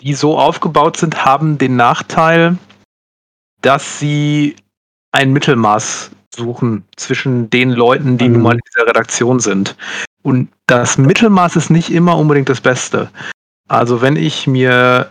die 0.00 0.14
so 0.14 0.38
aufgebaut 0.38 0.96
sind, 0.96 1.26
haben 1.26 1.58
den 1.58 1.76
Nachteil, 1.76 2.56
dass 3.60 3.98
sie 3.98 4.56
ein 5.12 5.32
Mittelmaß 5.32 6.10
suchen 6.34 6.84
zwischen 6.96 7.50
den 7.50 7.70
Leuten, 7.70 8.18
die 8.18 8.28
mhm. 8.28 8.34
nun 8.34 8.42
mal 8.42 8.54
in 8.54 8.60
dieser 8.72 8.86
Redaktion 8.86 9.40
sind. 9.40 9.76
Und 10.22 10.48
das 10.66 10.98
Mittelmaß 10.98 11.56
ist 11.56 11.70
nicht 11.70 11.90
immer 11.90 12.16
unbedingt 12.16 12.48
das 12.48 12.60
Beste. 12.60 13.10
Also 13.68 14.02
wenn 14.02 14.16
ich 14.16 14.46
mir 14.46 15.10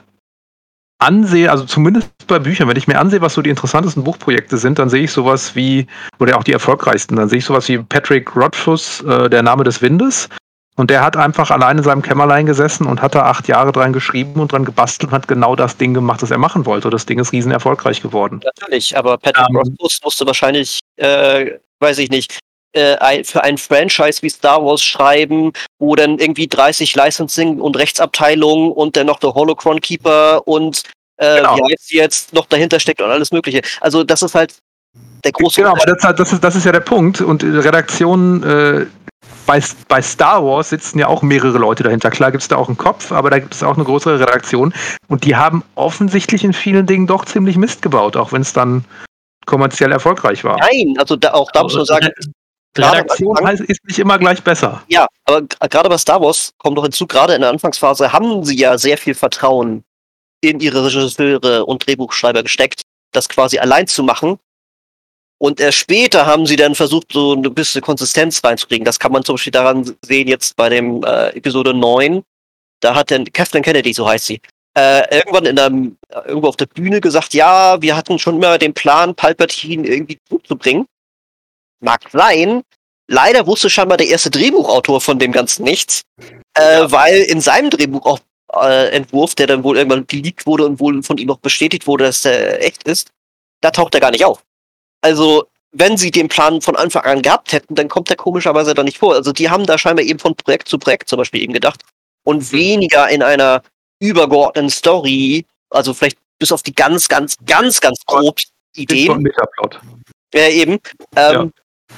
ansehe, 0.99 1.51
also 1.51 1.65
zumindest 1.65 2.09
bei 2.28 2.39
Büchern, 2.39 2.67
wenn 2.67 2.78
ich 2.78 2.88
mir 2.88 2.99
ansehe, 2.99 3.21
was 3.21 3.34
so 3.34 3.41
die 3.41 3.49
interessantesten 3.49 4.03
Buchprojekte 4.03 4.57
sind, 4.57 4.80
dann 4.80 4.89
sehe 4.89 5.03
ich 5.03 5.11
sowas 5.11 5.55
wie, 5.55 5.86
oder 6.19 6.38
auch 6.38 6.43
die 6.43 6.53
erfolgreichsten, 6.53 7.15
dann 7.15 7.30
sehe 7.30 7.39
ich 7.39 7.45
sowas 7.45 7.67
wie 7.67 7.78
Patrick 7.78 8.36
Rothfuss, 8.36 9.01
äh, 9.01 9.30
Der 9.30 9.43
Name 9.43 9.63
des 9.63 9.82
Windes. 9.82 10.30
Und 10.76 10.89
der 10.89 11.03
hat 11.03 11.15
einfach 11.15 11.51
allein 11.51 11.78
in 11.78 11.84
seinem 11.84 12.01
Kämmerlein 12.01 12.47
gesessen 12.47 12.88
und 12.88 12.99
hat 13.01 13.13
da 13.13 13.24
acht 13.24 13.47
Jahre 13.47 13.71
dran 13.71 13.93
geschrieben 13.93 14.39
und 14.39 14.51
dran 14.51 14.65
gebastelt 14.65 15.11
und 15.11 15.15
hat 15.15 15.28
genau 15.28 15.55
das 15.55 15.78
Ding 15.78 15.93
gemacht, 15.93 16.24
das 16.24 16.32
er 16.32 16.39
machen 16.39 16.65
wollte. 16.65 16.88
Und 16.88 16.93
das 16.93 17.05
Ding 17.05 17.19
ist 17.19 17.32
riesen 17.32 17.51
erfolgreich 17.51 18.01
geworden. 18.01 18.41
Natürlich, 18.43 18.97
aber 18.97 19.19
Patrick 19.19 19.49
um, 19.49 19.55
ähm. 19.55 19.61
Rothfuss 19.61 19.99
musste 20.03 20.26
wahrscheinlich, 20.26 20.80
äh, 20.98 21.60
weiß 21.80 21.98
ich 22.00 22.10
nicht, 22.10 22.39
äh, 22.74 23.24
für 23.24 23.44
ein 23.44 23.58
Franchise 23.58 24.22
wie 24.22 24.30
Star 24.30 24.64
Wars 24.64 24.84
schreiben, 24.84 25.54
wo 25.80 25.96
dann 25.96 26.18
irgendwie 26.18 26.48
30 26.48 26.96
Licensing- 26.96 27.60
und 27.60 27.78
Rechtsabteilungen 27.78 28.72
und 28.72 28.98
dann 28.98 29.08
noch 29.08 29.20
der 29.20 29.34
Holocron 29.34 29.80
Keeper 29.80 30.48
und 30.48 30.84
äh, 31.18 31.38
genau. 31.38 31.56
wie 31.58 31.74
heißt 31.74 31.94
jetzt 31.94 32.34
noch 32.34 32.48
dahinter 32.48 32.80
steckt 32.80 33.02
und 33.02 33.12
alles 33.12 33.32
Mögliche. 33.32 33.62
Also 33.80 34.04
das 34.04 34.24
ist 34.24 34.34
halt 34.34 34.56
der 35.24 35.32
große. 35.32 35.62
Genau, 35.62 35.72
aber 35.72 35.86
das, 35.86 36.16
das, 36.16 36.34
ist, 36.34 36.44
das 36.44 36.56
ist 36.56 36.66
ja 36.66 36.72
der 36.72 36.80
Punkt. 36.80 37.22
Und 37.22 37.44
Redaktionen 37.44 38.44
äh, 38.44 38.86
bei, 39.46 39.62
bei 39.88 40.02
Star 40.02 40.44
Wars 40.44 40.70
sitzen 40.70 41.00
ja 41.00 41.08
auch 41.08 41.22
mehrere 41.22 41.58
Leute 41.58 41.84
dahinter. 41.84 42.10
Klar 42.10 42.32
gibt 42.32 42.41
es 42.41 42.48
da 42.48 42.56
auch 42.56 42.68
einen 42.68 42.78
Kopf, 42.78 43.12
aber 43.12 43.30
da 43.30 43.39
gibt 43.39 43.54
es 43.54 43.64
auch 43.64 43.76
eine 43.76 43.84
größere 43.84 44.20
Redaktion. 44.20 44.74
Und 45.08 45.26
die 45.26 45.36
haben 45.36 45.64
offensichtlich 45.76 46.44
in 46.44 46.54
vielen 46.54 46.86
Dingen 46.86 47.08
doch 47.08 47.26
ziemlich 47.26 47.58
Mist 47.58 47.82
gebaut, 47.82 48.18
auch 48.18 48.32
wenn 48.32 48.41
es 48.41 48.54
dann 48.54 48.86
kommerziell 49.46 49.91
erfolgreich 49.91 50.44
war. 50.44 50.58
Nein, 50.58 50.96
also 50.98 51.16
da, 51.16 51.34
auch 51.34 51.52
da 51.52 51.64
muss 51.64 51.76
man 51.76 51.86
sagen, 51.86 52.10
Redaktion 52.78 53.38
heißt, 53.46 53.62
ist 53.62 53.86
nicht 53.86 54.00
immer 54.00 54.18
gleich 54.18 54.41
besser. 54.41 54.84
Ja, 54.88 55.08
aber 55.26 55.44
gerade 55.70 55.89
bei 55.89 55.98
Star 55.98 56.22
Wars 56.22 56.54
kommt 56.58 56.78
doch 56.78 56.84
hinzu, 56.84 57.06
gerade 57.06 57.36
in 57.36 57.41
der 57.41 57.50
Anfangsphase 57.50 58.12
haben 58.12 58.44
sie 58.44 58.58
ja 58.58 58.78
sehr 58.78 58.98
viel 58.98 59.14
Vertrauen 59.14 59.84
in 60.41 60.60
ihre 60.60 60.86
Regisseure 60.86 61.66
und 61.66 61.86
Drehbuchschreiber 61.86 62.44
gesteckt, 62.44 62.82
das 63.12 63.30
quasi 63.30 63.60
allein 63.60 63.88
zu 63.88 64.04
machen. 64.04 64.39
Und 65.38 65.60
erst 65.60 65.78
später 65.78 66.26
haben 66.26 66.46
sie 66.46 66.56
dann 66.56 66.74
versucht, 66.74 67.12
so 67.12 67.34
eine 67.34 67.50
bisschen 67.50 67.82
Konsistenz 67.82 68.44
reinzukriegen. 68.44 68.86
Das 68.86 69.00
kann 69.00 69.12
man 69.12 69.24
zum 69.24 69.36
Beispiel 69.36 69.52
daran 69.52 69.96
sehen, 70.02 70.28
jetzt 70.28 70.56
bei 70.56 70.70
dem 70.70 71.04
äh, 71.04 71.30
Episode 71.30 71.74
9. 71.74 72.24
Da 72.80 72.96
hat 72.96 73.12
dann 73.12 73.26
Kathleen 73.26 73.64
Kennedy, 73.64 73.94
so 73.94 74.08
heißt 74.08 74.26
sie, 74.26 74.41
äh, 74.76 75.17
irgendwann 75.17 75.45
in 75.45 75.59
einem, 75.59 75.97
irgendwo 76.26 76.47
auf 76.47 76.57
der 76.57 76.65
Bühne 76.65 77.01
gesagt, 77.01 77.34
ja, 77.34 77.82
wir 77.82 77.95
hatten 77.95 78.19
schon 78.19 78.36
immer 78.36 78.57
den 78.57 78.74
Plan, 78.74 79.15
Palpatine 79.15 79.88
irgendwie 79.88 80.19
zurückzubringen. 80.28 80.86
Mag 81.80 82.01
sein. 82.11 82.63
Leider 83.07 83.45
wusste 83.45 83.69
scheinbar 83.69 83.97
der 83.97 84.07
erste 84.07 84.32
Drehbuchautor 84.32 85.01
von 85.01 85.19
dem 85.19 85.32
Ganzen 85.32 85.63
nichts, 85.63 86.01
äh, 86.57 86.80
ja. 86.80 86.91
weil 86.91 87.21
in 87.21 87.41
seinem 87.41 87.69
Drehbuch 87.69 88.05
auch 88.05 88.19
äh, 88.53 88.89
Entwurf, 88.89 89.36
der 89.36 89.47
dann 89.47 89.63
wohl 89.63 89.78
irgendwann 89.78 90.07
geleakt 90.07 90.45
wurde 90.45 90.65
und 90.65 90.80
wohl 90.80 91.03
von 91.03 91.17
ihm 91.17 91.30
auch 91.30 91.39
bestätigt 91.39 91.86
wurde, 91.86 92.05
dass 92.05 92.26
er 92.26 92.63
echt 92.63 92.84
ist, 92.84 93.09
da 93.61 93.71
taucht 93.71 93.93
er 93.93 94.01
gar 94.01 94.11
nicht 94.11 94.26
auf. 94.26 94.43
Also, 95.01 95.45
wenn 95.71 95.97
sie 95.97 96.11
den 96.11 96.30
Plan 96.30 96.61
von 96.61 96.76
Anfang 96.76 97.03
an 97.03 97.21
gehabt 97.21 97.51
hätten, 97.51 97.76
dann 97.76 97.89
kommt 97.89 98.09
er 98.09 98.15
komischerweise 98.15 98.74
da 98.74 98.84
nicht 98.84 98.99
vor. 98.99 99.15
Also, 99.15 99.34
die 99.34 99.49
haben 99.49 99.65
da 99.65 99.78
scheinbar 99.78 100.05
eben 100.05 100.19
von 100.19 100.36
Projekt 100.36 100.67
zu 100.67 100.78
Projekt 100.78 101.09
zum 101.09 101.17
Beispiel 101.17 101.41
eben 101.41 101.53
gedacht 101.53 101.82
und 102.24 102.51
weniger 102.51 103.09
in 103.09 103.21
einer 103.21 103.63
übergeordneten 104.08 104.70
Story, 104.70 105.45
also 105.70 105.93
vielleicht 105.93 106.18
bis 106.39 106.51
auf 106.51 106.64
die 106.64 106.74
ganz, 106.74 107.08
ganz, 107.08 107.38
ganz, 107.45 107.80
ganz 107.82 107.99
grob 108.06 108.39
Ideen. 108.76 109.28
Ja, 110.34 110.47
eben. 110.49 110.80
Ähm, 111.16 111.34
ja 111.34 111.49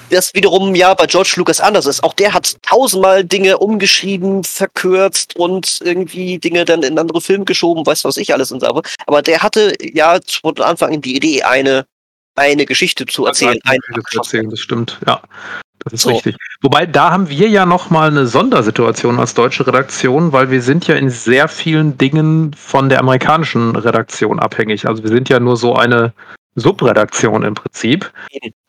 das 0.09 0.33
wiederum 0.33 0.75
ja 0.75 0.93
bei 0.93 1.07
George 1.07 1.33
Lucas 1.37 1.59
anders 1.59 1.85
ist. 1.85 2.03
Auch 2.03 2.13
der 2.13 2.33
hat 2.33 2.61
tausendmal 2.61 3.23
Dinge 3.23 3.57
umgeschrieben, 3.57 4.43
verkürzt 4.43 5.35
und 5.35 5.79
irgendwie 5.83 6.37
Dinge 6.37 6.65
dann 6.65 6.83
in 6.83 6.99
andere 6.99 7.21
Filme 7.21 7.45
geschoben, 7.45 7.85
weiß 7.85 8.05
was 8.05 8.17
ich 8.17 8.33
alles 8.33 8.51
und 8.51 8.61
so. 8.61 8.81
Aber 9.07 9.21
der 9.21 9.41
hatte 9.41 9.73
ja 9.81 10.19
von 10.41 10.57
Anfang 10.59 10.93
an 10.93 11.01
die 11.01 11.15
Idee, 11.15 11.43
eine, 11.43 11.85
eine 12.35 12.65
Geschichte 12.65 13.05
zu 13.05 13.25
erzählen. 13.25 13.59
Eine 13.63 13.79
Geschichte 13.79 14.11
zu 14.11 14.17
erzählen, 14.19 14.49
das 14.49 14.59
stimmt, 14.59 14.99
ja. 15.07 15.21
Das 15.85 15.93
ist 15.93 16.01
so. 16.01 16.09
richtig. 16.09 16.35
Wobei, 16.61 16.87
da 16.87 17.11
haben 17.11 17.29
wir 17.29 17.47
ja 17.47 17.65
nochmal 17.65 18.09
eine 18.09 18.25
Sondersituation 18.25 19.19
als 19.19 19.35
deutsche 19.35 19.67
Redaktion, 19.67 20.31
weil 20.31 20.49
wir 20.49 20.61
sind 20.61 20.87
ja 20.87 20.95
in 20.95 21.11
sehr 21.11 21.47
vielen 21.47 21.97
Dingen 21.97 22.53
von 22.55 22.89
der 22.89 22.99
amerikanischen 22.99 23.75
Redaktion 23.75 24.39
abhängig. 24.39 24.87
Also 24.87 25.03
wir 25.03 25.09
sind 25.09 25.29
ja 25.29 25.39
nur 25.39 25.57
so 25.57 25.75
eine 25.75 26.13
Subredaktion 26.55 27.43
im 27.43 27.53
Prinzip 27.53 28.11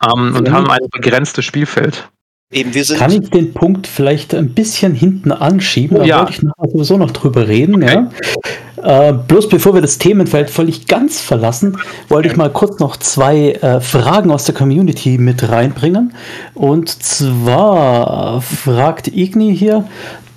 ähm, 0.03 0.35
und 0.35 0.51
haben 0.51 0.69
ein 0.69 0.79
begrenztes 0.91 1.43
Spielfeld. 1.43 2.07
Eben, 2.49 2.73
wir 2.73 2.85
sind 2.85 2.97
Kann 2.97 3.11
ich 3.11 3.29
den 3.29 3.53
Punkt 3.53 3.87
vielleicht 3.87 4.33
ein 4.33 4.53
bisschen 4.53 4.93
hinten 4.93 5.33
anschieben? 5.33 5.97
Da 5.97 6.05
ja. 6.05 6.19
wollte 6.19 6.31
ich 6.31 6.41
nachher 6.43 6.69
sowieso 6.71 6.97
noch 6.97 7.11
drüber 7.11 7.45
reden. 7.49 7.83
Okay. 7.83 8.05
Ja. 8.85 9.09
Äh, 9.09 9.13
bloß 9.13 9.49
bevor 9.49 9.73
wir 9.73 9.81
das 9.81 9.97
Themenfeld 9.97 10.49
völlig 10.49 10.87
ganz 10.87 11.19
verlassen, 11.19 11.77
wollte 12.07 12.29
ich 12.29 12.37
mal 12.37 12.49
kurz 12.49 12.79
noch 12.79 12.95
zwei 12.95 13.51
äh, 13.51 13.81
Fragen 13.81 14.31
aus 14.31 14.45
der 14.45 14.55
Community 14.55 15.17
mit 15.17 15.49
reinbringen. 15.49 16.13
Und 16.53 16.89
zwar 17.03 18.41
fragt 18.41 19.09
Igni 19.09 19.53
hier, 19.53 19.83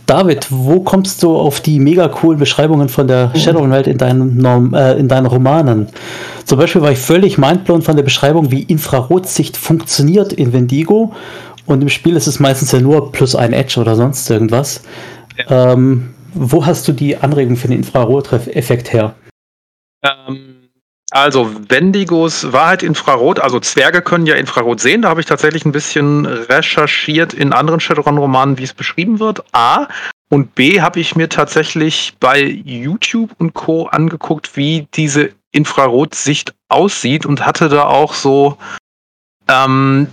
David, 0.06 0.48
wo 0.50 0.80
kommst 0.80 1.22
du 1.22 1.36
auf 1.36 1.61
die 1.61 1.78
mega 1.78 2.08
coolen 2.08 2.40
Beschreibungen 2.40 2.88
von 2.88 3.06
der 3.06 3.30
Shadowrun-Welt 3.36 3.86
in, 3.86 3.96
deinen, 3.96 4.74
äh, 4.74 4.94
in 4.94 5.06
deinen 5.06 5.26
Romanen? 5.26 5.86
Zum 6.44 6.58
Beispiel 6.58 6.82
war 6.82 6.90
ich 6.90 6.98
völlig 6.98 7.38
mindblown 7.38 7.82
von 7.82 7.94
der 7.94 8.02
Beschreibung, 8.02 8.50
wie 8.50 8.62
Infrarotsicht 8.62 9.56
funktioniert 9.56 10.32
in 10.32 10.52
Vendigo. 10.52 11.12
Und 11.66 11.82
im 11.82 11.88
Spiel 11.88 12.16
ist 12.16 12.26
es 12.26 12.40
meistens 12.40 12.72
ja 12.72 12.80
nur 12.80 13.12
plus 13.12 13.34
ein 13.34 13.52
Edge 13.52 13.80
oder 13.80 13.96
sonst 13.96 14.28
irgendwas. 14.30 14.82
Ja. 15.36 15.72
Ähm, 15.72 16.14
wo 16.34 16.64
hast 16.64 16.86
du 16.88 16.92
die 16.92 17.16
Anregung 17.16 17.56
für 17.56 17.68
den 17.68 17.78
Infrarot-Effekt 17.78 18.92
her? 18.92 19.14
Ähm, 20.02 20.61
also 21.11 21.50
Wendigos 21.68 22.52
Wahrheit 22.52 22.82
Infrarot, 22.82 23.40
also 23.40 23.58
Zwerge 23.58 24.00
können 24.00 24.26
ja 24.26 24.36
Infrarot 24.36 24.80
sehen. 24.80 25.02
Da 25.02 25.08
habe 25.08 25.20
ich 25.20 25.26
tatsächlich 25.26 25.64
ein 25.64 25.72
bisschen 25.72 26.26
recherchiert 26.26 27.34
in 27.34 27.52
anderen 27.52 27.80
Shadowrun-Romanen, 27.80 28.58
wie 28.58 28.64
es 28.64 28.72
beschrieben 28.72 29.18
wird. 29.18 29.42
A. 29.52 29.88
Und 30.30 30.54
B 30.54 30.80
habe 30.80 31.00
ich 31.00 31.16
mir 31.16 31.28
tatsächlich 31.28 32.14
bei 32.20 32.40
YouTube 32.40 33.32
und 33.38 33.54
Co. 33.54 33.86
angeguckt, 33.86 34.56
wie 34.56 34.86
diese 34.94 35.30
Infrarotsicht 35.50 36.54
aussieht 36.68 37.26
und 37.26 37.44
hatte 37.44 37.68
da 37.68 37.86
auch 37.86 38.14
so 38.14 38.56
ähm, 39.48 40.06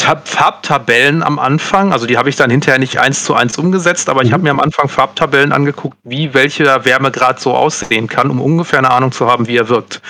Farbtabellen 0.00 1.22
am 1.22 1.38
Anfang, 1.38 1.92
also 1.92 2.06
die 2.06 2.16
habe 2.16 2.28
ich 2.28 2.36
dann 2.36 2.50
hinterher 2.50 2.78
nicht 2.78 2.98
eins 2.98 3.24
zu 3.24 3.34
eins 3.34 3.58
umgesetzt, 3.58 4.08
aber 4.08 4.22
ich 4.22 4.32
habe 4.32 4.40
mhm. 4.40 4.44
mir 4.44 4.50
am 4.50 4.60
Anfang 4.60 4.88
Farbtabellen 4.88 5.52
angeguckt, 5.52 5.96
wie 6.04 6.32
welcher 6.34 6.84
Wärmegrad 6.84 7.40
so 7.40 7.54
aussehen 7.54 8.08
kann, 8.08 8.30
um 8.30 8.40
ungefähr 8.40 8.78
eine 8.78 8.90
Ahnung 8.90 9.12
zu 9.12 9.26
haben, 9.26 9.46
wie 9.46 9.56
er 9.56 9.68
wirkt. 9.68 10.00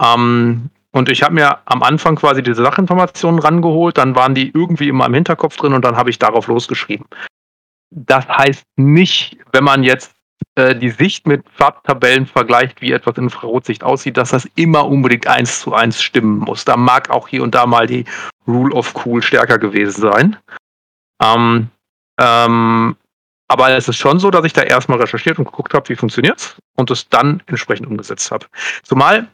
Ähm, 0.00 0.70
und 0.92 1.08
ich 1.08 1.22
habe 1.22 1.34
mir 1.34 1.58
am 1.64 1.82
Anfang 1.82 2.16
quasi 2.16 2.42
diese 2.42 2.62
Sachinformationen 2.62 3.40
rangeholt, 3.40 3.96
dann 3.98 4.14
waren 4.14 4.34
die 4.34 4.50
irgendwie 4.52 4.88
immer 4.88 5.06
im 5.06 5.14
Hinterkopf 5.14 5.56
drin 5.56 5.72
und 5.72 5.84
dann 5.84 5.96
habe 5.96 6.10
ich 6.10 6.18
darauf 6.18 6.46
losgeschrieben. 6.46 7.06
Das 7.90 8.28
heißt 8.28 8.64
nicht, 8.76 9.38
wenn 9.52 9.64
man 9.64 9.82
jetzt 9.82 10.12
äh, 10.54 10.74
die 10.74 10.90
Sicht 10.90 11.26
mit 11.26 11.44
Farbtabellen 11.50 12.26
vergleicht, 12.26 12.80
wie 12.82 12.92
etwas 12.92 13.16
in 13.16 13.24
Infrarotsicht 13.24 13.84
aussieht, 13.84 14.16
dass 14.16 14.30
das 14.30 14.46
immer 14.54 14.86
unbedingt 14.86 15.26
eins 15.26 15.60
zu 15.60 15.74
eins 15.74 16.02
stimmen 16.02 16.38
muss. 16.38 16.64
Da 16.64 16.76
mag 16.76 17.10
auch 17.10 17.28
hier 17.28 17.42
und 17.42 17.54
da 17.54 17.66
mal 17.66 17.86
die 17.86 18.04
Rule 18.46 18.74
of 18.74 18.94
Cool 19.04 19.22
stärker 19.22 19.58
gewesen 19.58 20.02
sein. 20.02 20.36
Ähm, 21.22 21.68
ähm, 22.20 22.96
aber 23.48 23.70
es 23.70 23.88
ist 23.88 23.98
schon 23.98 24.18
so, 24.18 24.30
dass 24.30 24.44
ich 24.44 24.52
da 24.52 24.62
erstmal 24.62 24.98
recherchiert 24.98 25.38
und 25.38 25.44
geguckt 25.44 25.74
habe, 25.74 25.88
wie 25.88 25.96
funktioniert 25.96 26.38
es 26.38 26.56
und 26.76 26.90
es 26.90 27.08
dann 27.08 27.42
entsprechend 27.46 27.86
umgesetzt 27.86 28.30
habe. 28.30 28.46
Zumal 28.82 29.28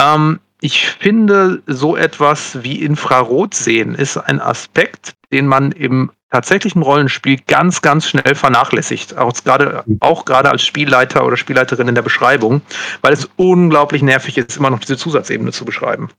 ähm, 0.00 0.40
ich 0.60 0.88
finde, 0.88 1.62
so 1.66 1.96
etwas 1.96 2.62
wie 2.62 2.82
Infrarot 2.82 3.54
sehen 3.54 3.94
ist 3.94 4.16
ein 4.16 4.40
Aspekt, 4.40 5.14
den 5.32 5.46
man 5.46 5.72
im 5.72 6.10
tatsächlichen 6.30 6.82
Rollenspiel 6.82 7.40
ganz, 7.46 7.82
ganz 7.82 8.08
schnell 8.08 8.34
vernachlässigt. 8.34 9.16
Auch 9.16 9.32
gerade, 9.44 9.84
auch 10.00 10.24
gerade 10.24 10.50
als 10.50 10.62
Spielleiter 10.62 11.24
oder 11.24 11.36
Spielleiterin 11.36 11.88
in 11.88 11.94
der 11.94 12.02
Beschreibung, 12.02 12.62
weil 13.02 13.12
es 13.12 13.28
unglaublich 13.36 14.02
nervig 14.02 14.38
ist, 14.38 14.56
immer 14.56 14.70
noch 14.70 14.80
diese 14.80 14.96
Zusatzebene 14.96 15.52
zu 15.52 15.64
beschreiben. 15.64 16.10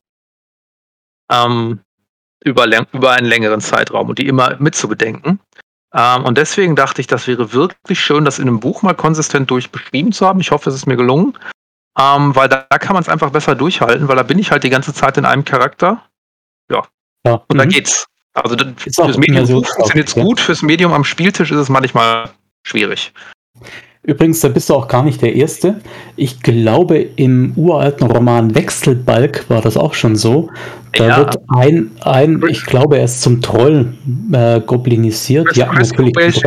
Ähm, 1.30 1.80
über, 2.44 2.66
über 2.92 3.12
einen 3.12 3.26
längeren 3.26 3.60
Zeitraum 3.60 4.08
und 4.08 4.18
die 4.18 4.26
immer 4.26 4.56
mitzubedenken. 4.58 5.40
Ähm, 5.94 6.24
und 6.24 6.38
deswegen 6.38 6.76
dachte 6.76 7.00
ich, 7.00 7.06
das 7.06 7.26
wäre 7.26 7.52
wirklich 7.52 8.00
schön, 8.00 8.24
das 8.24 8.38
in 8.38 8.48
einem 8.48 8.60
Buch 8.60 8.82
mal 8.82 8.94
konsistent 8.94 9.50
durchbeschrieben 9.50 10.12
zu 10.12 10.26
haben. 10.26 10.40
Ich 10.40 10.50
hoffe, 10.50 10.70
es 10.70 10.76
ist 10.76 10.86
mir 10.86 10.96
gelungen. 10.96 11.38
Ähm, 11.98 12.34
weil 12.34 12.48
da, 12.48 12.66
da 12.70 12.78
kann 12.78 12.94
man 12.94 13.02
es 13.02 13.08
einfach 13.08 13.30
besser 13.30 13.54
durchhalten, 13.54 14.08
weil 14.08 14.16
da 14.16 14.22
bin 14.22 14.38
ich 14.38 14.50
halt 14.50 14.64
die 14.64 14.70
ganze 14.70 14.94
Zeit 14.94 15.18
in 15.18 15.26
einem 15.26 15.44
Charakter. 15.44 16.02
Ja. 16.70 16.86
ja. 17.26 17.34
Und 17.34 17.52
mhm. 17.52 17.58
da 17.58 17.64
geht's. 17.66 18.06
Also 18.34 18.56
das, 18.56 18.66
fürs 18.76 19.18
Medium 19.18 19.46
so 19.46 19.62
funktioniert 19.62 20.08
es 20.08 20.14
gut, 20.14 20.40
fürs 20.40 20.62
Medium 20.62 20.92
am 20.92 21.04
Spieltisch 21.04 21.50
ist 21.50 21.58
es 21.58 21.68
manchmal 21.68 22.30
schwierig. 22.62 23.12
Übrigens, 24.04 24.40
da 24.40 24.48
bist 24.48 24.68
du 24.68 24.74
auch 24.74 24.88
gar 24.88 25.04
nicht 25.04 25.22
der 25.22 25.34
Erste. 25.36 25.80
Ich 26.16 26.42
glaube, 26.42 26.98
im 26.98 27.52
uralten 27.54 28.10
Roman 28.10 28.52
Wechselbalg 28.52 29.48
war 29.48 29.60
das 29.60 29.76
auch 29.76 29.94
schon 29.94 30.16
so. 30.16 30.50
Da 30.94 31.06
ja. 31.06 31.16
wird 31.18 31.36
ein, 31.48 31.92
ein, 32.00 32.42
ich 32.48 32.64
glaube, 32.64 32.98
er 32.98 33.04
ist 33.04 33.22
zum 33.22 33.40
Troll 33.40 33.94
äh, 34.32 34.60
goblinisiert. 34.60 35.46
Chris, 35.46 35.56
ja, 35.56 35.66
Chris 35.66 35.90
natürlich. 35.90 36.42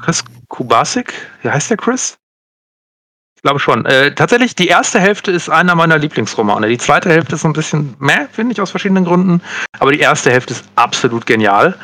Chris 0.00 0.24
Kubasik? 0.48 1.12
Wie 1.42 1.50
heißt 1.50 1.70
der 1.70 1.76
Chris? 1.76 2.16
Ich 3.36 3.42
glaube 3.42 3.60
schon. 3.60 3.84
Äh, 3.86 4.14
tatsächlich, 4.14 4.54
die 4.56 4.66
erste 4.66 4.98
Hälfte 4.98 5.30
ist 5.30 5.48
einer 5.48 5.74
meiner 5.74 5.98
Lieblingsromane. 5.98 6.68
Die 6.68 6.78
zweite 6.78 7.10
Hälfte 7.10 7.36
ist 7.36 7.42
so 7.42 7.48
ein 7.48 7.52
bisschen 7.52 7.94
mehr, 7.98 8.28
finde 8.32 8.52
ich, 8.52 8.60
aus 8.60 8.70
verschiedenen 8.70 9.04
Gründen. 9.04 9.40
Aber 9.78 9.92
die 9.92 10.00
erste 10.00 10.30
Hälfte 10.30 10.54
ist 10.54 10.64
absolut 10.74 11.26
genial. 11.26 11.76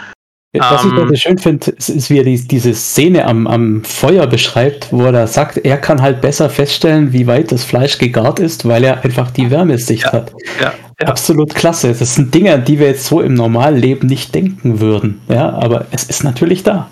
Was 0.55 0.84
ich 0.84 0.92
ähm, 0.92 1.16
schön 1.16 1.38
finde, 1.38 1.70
ist, 1.70 1.88
ist, 1.88 2.11
wie 2.11 2.18
er 2.18 2.24
die, 2.24 2.46
diese 2.46 2.74
Szene 2.74 3.24
am, 3.26 3.46
am 3.46 3.84
Feuer 3.84 4.26
beschreibt, 4.26 4.92
wo 4.92 5.05
er 5.05 5.12
da 5.12 5.26
sagt, 5.26 5.57
er 5.57 5.78
kann 5.78 6.03
halt 6.03 6.20
besser 6.20 6.50
feststellen, 6.50 7.14
wie 7.14 7.26
weit 7.26 7.53
das 7.53 7.64
Fleisch 7.64 7.96
gegart 7.96 8.38
ist, 8.38 8.68
weil 8.68 8.84
er 8.84 9.03
einfach 9.03 9.30
die 9.30 9.50
Wärmesicht 9.50 10.05
ja, 10.05 10.12
hat. 10.12 10.32
Ja, 10.61 10.74
ja. 11.00 11.07
Absolut 11.09 11.55
klasse. 11.55 11.94
Das 11.94 12.16
sind 12.16 12.34
Dinge, 12.34 12.59
die 12.59 12.78
wir 12.78 12.88
jetzt 12.88 13.07
so 13.07 13.22
im 13.22 13.32
Normalleben 13.32 14.07
nicht 14.07 14.34
denken 14.34 14.80
würden. 14.80 15.22
Ja, 15.28 15.48
aber 15.55 15.86
es 15.90 16.05
ist 16.05 16.22
natürlich 16.22 16.62
da. 16.62 16.90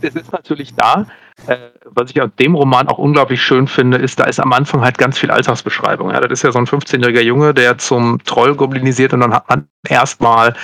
Es 0.00 0.14
ist 0.14 0.32
natürlich 0.32 0.72
da. 0.76 1.06
Äh, 1.46 1.56
was 1.84 2.10
ich 2.10 2.20
aus 2.20 2.30
dem 2.38 2.54
Roman 2.54 2.88
auch 2.88 2.98
unglaublich 2.98 3.42
schön 3.42 3.66
finde, 3.66 3.98
ist, 3.98 4.18
da 4.18 4.24
ist 4.24 4.40
am 4.40 4.52
Anfang 4.52 4.82
halt 4.82 4.98
ganz 4.98 5.18
viel 5.18 5.30
Alltagsbeschreibung. 5.30 6.10
Ja, 6.10 6.20
das 6.20 6.30
ist 6.30 6.42
ja 6.42 6.52
so 6.52 6.58
ein 6.58 6.66
15-jähriger 6.66 7.22
Junge, 7.22 7.54
der 7.54 7.78
zum 7.78 8.22
Troll 8.24 8.54
goblinisiert 8.54 9.12
und 9.12 9.20
dann 9.20 9.34
hat 9.34 9.48
man 9.48 9.68
erstmal 9.88 10.54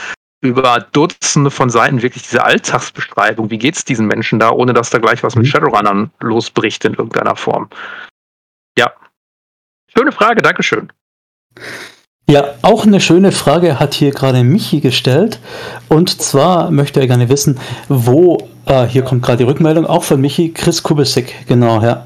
über 0.42 0.86
Dutzende 0.92 1.50
von 1.50 1.70
Seiten 1.70 2.02
wirklich 2.02 2.22
diese 2.22 2.44
Alltagsbeschreibung. 2.44 3.50
Wie 3.50 3.58
geht 3.58 3.76
es 3.76 3.84
diesen 3.84 4.06
Menschen 4.06 4.38
da, 4.38 4.50
ohne 4.50 4.74
dass 4.74 4.90
da 4.90 4.98
gleich 4.98 5.22
was 5.22 5.34
mit 5.34 5.46
mhm. 5.46 5.50
Shadowrunnern 5.50 6.10
losbricht 6.20 6.84
in 6.84 6.94
irgendeiner 6.94 7.36
Form? 7.36 7.68
Ja. 8.78 8.92
Schöne 9.96 10.12
Frage, 10.12 10.42
Dankeschön. 10.42 10.92
Ja, 12.28 12.54
auch 12.62 12.84
eine 12.84 13.00
schöne 13.00 13.30
Frage 13.30 13.78
hat 13.78 13.94
hier 13.94 14.10
gerade 14.10 14.42
Michi 14.42 14.80
gestellt. 14.80 15.38
Und 15.88 16.20
zwar 16.20 16.70
möchte 16.70 17.00
er 17.00 17.06
gerne 17.06 17.28
wissen, 17.28 17.58
wo, 17.88 18.48
äh, 18.66 18.84
hier 18.86 19.02
kommt 19.02 19.22
gerade 19.22 19.38
die 19.38 19.44
Rückmeldung, 19.44 19.86
auch 19.86 20.04
von 20.04 20.20
Michi, 20.20 20.52
Chris 20.52 20.82
Kubisek, 20.82 21.46
genau, 21.46 21.80
ja. 21.82 22.04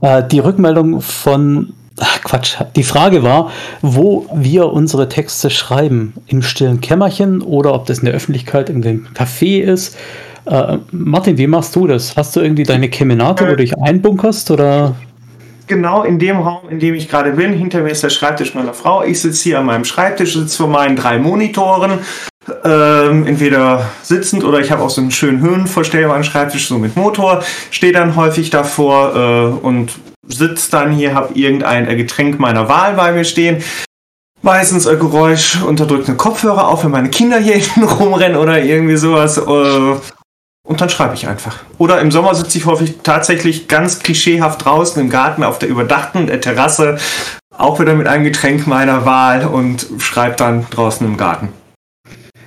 Äh, 0.00 0.22
die 0.28 0.40
Rückmeldung 0.40 1.00
von 1.00 1.72
Ach 2.00 2.22
Quatsch. 2.22 2.56
Die 2.76 2.82
Frage 2.82 3.22
war, 3.22 3.50
wo 3.82 4.26
wir 4.34 4.72
unsere 4.72 5.08
Texte 5.08 5.50
schreiben. 5.50 6.14
Im 6.26 6.40
stillen 6.40 6.80
Kämmerchen 6.80 7.42
oder 7.42 7.74
ob 7.74 7.86
das 7.86 7.98
in 7.98 8.06
der 8.06 8.14
Öffentlichkeit 8.14 8.70
in 8.70 8.80
dem 8.80 9.06
Café 9.14 9.60
ist. 9.60 9.98
Äh, 10.46 10.78
Martin, 10.92 11.36
wie 11.36 11.46
machst 11.46 11.76
du 11.76 11.86
das? 11.86 12.16
Hast 12.16 12.34
du 12.34 12.40
irgendwie 12.40 12.62
deine 12.62 12.88
Kemenate, 12.88 13.44
wo 13.44 13.50
du 13.50 13.56
dich 13.56 13.76
einbunkerst 13.78 14.50
oder? 14.50 14.96
Genau 15.66 16.02
in 16.02 16.18
dem 16.18 16.38
Raum, 16.38 16.68
in 16.70 16.80
dem 16.80 16.94
ich 16.94 17.08
gerade 17.08 17.32
bin. 17.32 17.52
Hinter 17.52 17.82
mir 17.82 17.90
ist 17.90 18.02
der 18.02 18.10
Schreibtisch 18.10 18.54
meiner 18.54 18.72
Frau. 18.72 19.04
Ich 19.04 19.20
sitze 19.20 19.42
hier 19.42 19.58
an 19.58 19.66
meinem 19.66 19.84
Schreibtisch, 19.84 20.32
sitze 20.32 20.56
vor 20.56 20.68
meinen 20.68 20.96
drei 20.96 21.18
Monitoren. 21.18 21.98
Ähm, 22.64 23.26
entweder 23.26 23.90
sitzend 24.02 24.44
oder 24.44 24.60
ich 24.60 24.70
habe 24.70 24.82
auch 24.82 24.90
so 24.90 25.02
einen 25.02 25.10
schönen 25.10 25.40
höhenverstellbaren 25.40 26.24
Schreibtisch, 26.24 26.68
so 26.68 26.78
mit 26.78 26.96
Motor, 26.96 27.42
stehe 27.70 27.92
dann 27.92 28.16
häufig 28.16 28.48
davor 28.48 29.14
äh, 29.14 29.66
und 29.66 29.92
sitze 30.26 30.70
dann 30.70 30.92
hier, 30.92 31.14
habe 31.14 31.34
irgendein 31.34 31.86
Getränk 31.96 32.38
meiner 32.38 32.68
Wahl 32.68 32.94
bei 32.94 33.12
mir 33.12 33.24
stehen. 33.24 33.62
Meistens 34.42 34.86
ein 34.86 34.98
Geräusch 34.98 35.60
unterdrückte 35.62 36.14
Kopfhörer 36.14 36.68
auf, 36.68 36.82
wenn 36.82 36.90
meine 36.90 37.10
Kinder 37.10 37.38
hier 37.38 37.54
hinten 37.58 37.82
rumrennen 37.82 38.38
oder 38.38 38.62
irgendwie 38.62 38.96
sowas. 38.96 39.36
Äh, 39.36 39.96
und 40.66 40.80
dann 40.80 40.88
schreibe 40.88 41.14
ich 41.14 41.28
einfach. 41.28 41.58
Oder 41.78 42.00
im 42.00 42.10
Sommer 42.10 42.34
sitze 42.34 42.56
ich 42.56 42.64
häufig 42.64 42.98
tatsächlich 43.02 43.68
ganz 43.68 43.98
klischeehaft 43.98 44.64
draußen 44.64 45.02
im 45.02 45.10
Garten 45.10 45.42
auf 45.42 45.58
der 45.58 45.68
überdachten 45.68 46.26
der 46.26 46.40
Terrasse, 46.40 46.98
auch 47.54 47.80
wieder 47.80 47.94
mit 47.94 48.06
einem 48.06 48.24
Getränk 48.24 48.66
meiner 48.66 49.04
Wahl 49.04 49.44
und 49.44 49.86
schreibe 49.98 50.36
dann 50.36 50.66
draußen 50.70 51.06
im 51.06 51.16
Garten. 51.16 51.48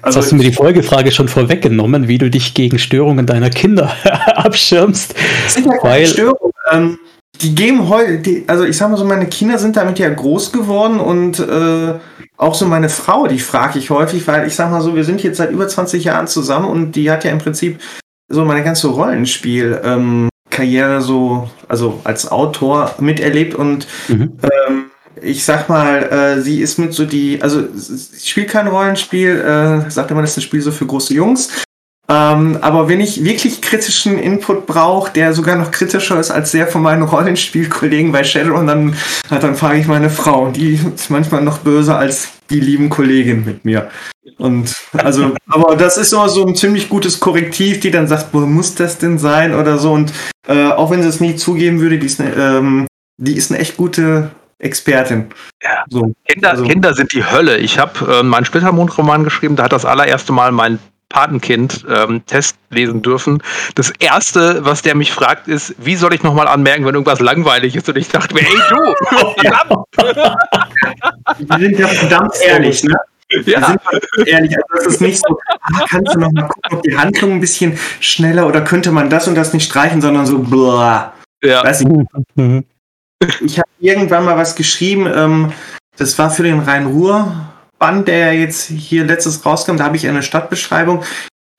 Also 0.04 0.20
Jetzt 0.20 0.26
hast 0.26 0.32
du 0.34 0.36
mir 0.36 0.44
die 0.44 0.52
Folgefrage 0.52 1.12
schon 1.12 1.30
vorweggenommen, 1.30 2.10
wie 2.10 2.18
du 2.18 2.30
dich 2.30 2.54
gegen 2.54 2.78
Störungen 2.78 3.26
deiner 3.26 3.50
Kinder 3.50 3.96
abschirmst. 4.36 5.16
Das 5.46 5.54
sind 5.54 5.66
ja 5.66 5.78
keine 5.78 6.06
Störungen. 6.06 6.52
Ähm, 6.72 7.00
die 7.42 7.56
geben 7.56 7.88
heute, 7.88 8.44
also 8.48 8.66
ich 8.66 8.76
sag 8.76 8.90
mal 8.90 8.98
so, 8.98 9.06
meine 9.06 9.28
Kinder 9.28 9.58
sind 9.58 9.78
damit 9.78 10.00
ja 10.00 10.10
groß 10.10 10.52
geworden 10.52 11.00
und 11.00 11.40
äh, 11.40 11.94
auch 12.36 12.54
so 12.54 12.66
meine 12.66 12.90
Frau, 12.90 13.28
die 13.28 13.40
frage 13.40 13.80
ich 13.80 13.92
häufig, 13.92 14.28
weil 14.28 14.46
ich 14.46 14.56
sag 14.56 14.72
mal 14.72 14.82
so, 14.82 14.94
wir 14.94 15.06
sind 15.06 15.24
jetzt 15.24 15.38
seit 15.38 15.52
über 15.52 15.70
20 15.70 16.04
Jahren 16.04 16.28
zusammen 16.28 16.66
und 16.66 16.98
die 16.98 17.10
hat 17.10 17.24
ja 17.24 17.32
im 17.32 17.38
Prinzip 17.38 17.80
so 18.28 18.44
meine 18.44 18.64
ganze 18.64 18.90
Rollenspiel-Karriere 18.90 20.96
ähm, 20.96 21.02
so, 21.02 21.50
also 21.70 22.02
als 22.04 22.30
Autor 22.30 22.94
miterlebt 23.00 23.56
und 23.56 23.88
mhm. 24.10 24.38
ähm, 24.68 24.83
ich 25.22 25.46
sag 25.46 25.70
mal, 25.70 26.04
äh, 26.04 26.42
sie 26.42 26.62
ist 26.62 26.80
mit 26.80 26.94
so 26.94 27.06
die, 27.06 27.42
also 27.42 27.64
sie 27.74 28.28
spielt 28.28 28.50
kein 28.50 28.68
Rollenspiel, 28.68 29.40
äh, 29.40 29.90
sagt 29.90 30.12
immer, 30.12 30.22
das 30.22 30.32
ist 30.32 30.38
ein 30.38 30.42
Spiel 30.42 30.62
so 30.62 30.72
für 30.72 30.86
große 30.86 31.14
Jungs. 31.14 31.50
Ähm, 32.10 32.58
aber 32.60 32.90
wenn 32.90 33.00
ich 33.00 33.24
wirklich 33.24 33.62
kritischen 33.62 34.20
Input 34.20 34.66
brauche, 34.66 35.14
der 35.14 35.34
sogar 35.34 35.56
noch 35.56 35.72
kritischer 35.72 36.20
ist 36.20 36.32
als 36.32 36.52
der 36.52 36.68
von 36.68 36.82
meinen 36.82 37.04
Rollenspielkollegen 37.04 38.12
bei 38.12 38.26
Shadowrun, 38.26 38.68
dann, 38.68 38.96
dann 39.30 39.56
frage 39.56 39.80
ich 39.80 39.88
meine 39.88 40.10
Frau. 40.10 40.52
Die 40.52 40.80
ist 40.96 41.10
manchmal 41.10 41.42
noch 41.42 41.60
böser 41.60 41.98
als 41.98 42.30
die 42.50 42.60
lieben 42.60 42.90
Kolleginnen 42.90 43.46
mit 43.46 43.64
mir. 43.64 43.90
Und 44.38 44.76
also, 44.92 45.34
aber 45.48 45.78
das 45.78 45.98
ist 45.98 46.12
immer 46.12 46.28
so 46.28 46.46
ein 46.46 46.56
ziemlich 46.56 46.90
gutes 46.90 47.22
Korrektiv, 47.22 47.80
die 47.80 47.92
dann 47.92 48.08
sagt, 48.08 48.34
wo 48.34 48.40
muss 48.40 48.76
das 48.76 48.98
denn 48.98 49.18
sein 49.18 49.56
oder 49.56 49.78
so. 49.78 49.94
Und 49.94 50.12
äh, 50.48 50.68
auch 50.68 50.92
wenn 50.92 51.02
sie 51.02 51.08
es 51.08 51.22
nie 51.22 51.38
zugeben 51.38 51.80
würde, 51.80 52.00
die 52.00 52.08
ist 52.08 52.20
eine, 52.20 52.34
ähm, 52.34 52.88
die 53.18 53.38
ist 53.38 53.50
eine 53.52 53.62
echt 53.62 53.78
gute 53.78 54.32
Expertin. 54.60 55.30
Ja. 55.62 55.84
So, 55.90 56.14
Kinder, 56.28 56.52
also. 56.52 56.64
Kinder 56.64 56.94
sind 56.94 57.14
die 57.14 57.24
Hölle. 57.24 57.58
Ich 57.58 57.80
habe 57.80 58.20
äh, 58.20 58.24
meinen 58.24 58.46
Splittermond-Roman 58.46 59.24
geschrieben, 59.24 59.56
da 59.56 59.64
hat 59.64 59.74
das 59.74 59.86
allererste 59.86 60.32
Mal 60.32 60.52
mein 60.52 60.80
Patenkind 61.14 61.86
ähm, 61.88 62.26
Test 62.26 62.58
lesen 62.70 63.04
dürfen. 63.04 63.42
Das 63.76 63.92
erste, 64.00 64.66
was 64.66 64.82
der 64.82 64.96
mich 64.96 65.12
fragt, 65.12 65.48
ist, 65.48 65.76
wie 65.78 65.96
soll 65.96 66.14
ich 66.14 66.24
nochmal 66.24 66.48
anmerken, 66.48 66.86
wenn 66.86 66.96
irgendwas 66.96 67.20
langweilig 67.20 67.76
ist? 67.76 67.88
Und 67.88 67.98
ich 67.98 68.10
dachte 68.10 68.34
mir, 68.34 68.42
ey 68.42 68.58
du, 68.70 68.96
verdammt! 69.36 69.86
Die 71.40 71.64
sind 71.64 71.80
ja 71.80 71.88
verdammt 71.88 72.34
ehrlich, 72.44 72.84
ne? 72.84 72.96
Ja. 73.46 73.68
Sind 74.16 74.28
ehrlich, 74.28 74.56
also 74.58 74.68
das 74.76 74.86
ist 74.88 75.02
nicht 75.02 75.18
so, 75.18 75.40
ah, 75.62 75.86
kannst 75.88 76.16
du 76.16 76.20
noch 76.20 76.32
mal 76.32 76.48
gucken, 76.48 76.78
ob 76.78 76.84
die 76.84 76.98
Handlung 76.98 77.34
ein 77.34 77.40
bisschen 77.40 77.78
schneller 78.00 78.48
oder 78.48 78.62
könnte 78.62 78.92
man 78.92 79.10
das 79.10 79.28
und 79.28 79.36
das 79.36 79.54
nicht 79.54 79.66
streichen, 79.66 80.02
sondern 80.02 80.26
so, 80.26 80.40
blah. 80.40 81.14
Ja. 81.44 81.64
Weiß 81.64 81.82
ich 81.82 81.88
mhm. 82.36 82.66
Ich 83.46 83.60
habe 83.60 83.70
irgendwann 83.80 84.26
mal 84.26 84.38
was 84.38 84.56
geschrieben, 84.56 85.08
ähm, 85.14 85.54
das 85.98 86.18
war 86.18 86.32
für 86.32 86.44
den 86.44 86.60
Rhein-Ruhr 86.60 87.54
Band, 87.84 88.08
der 88.08 88.34
jetzt 88.34 88.70
hier 88.70 89.04
letztes 89.04 89.46
rauskam, 89.46 89.76
da 89.76 89.84
habe 89.84 89.98
ich 89.98 90.08
eine 90.08 90.24
Stadtbeschreibung. 90.24 91.04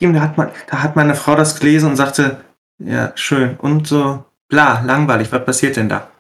Da 0.01 0.21
hat, 0.21 0.39
man, 0.39 0.51
da 0.71 0.83
hat 0.83 0.97
meine 0.97 1.15
Frau 1.15 1.37
das 1.37 1.61
gelesen 1.61 1.91
und 1.91 1.97
sagte, 1.97 2.41
ja, 2.79 3.13
schön. 3.15 3.57
Und 3.57 3.87
so, 3.87 4.25
bla, 4.49 4.81
langweilig, 4.81 5.31
was 5.33 5.45
passiert 5.45 5.77
denn 5.77 5.91
da? 5.91 6.11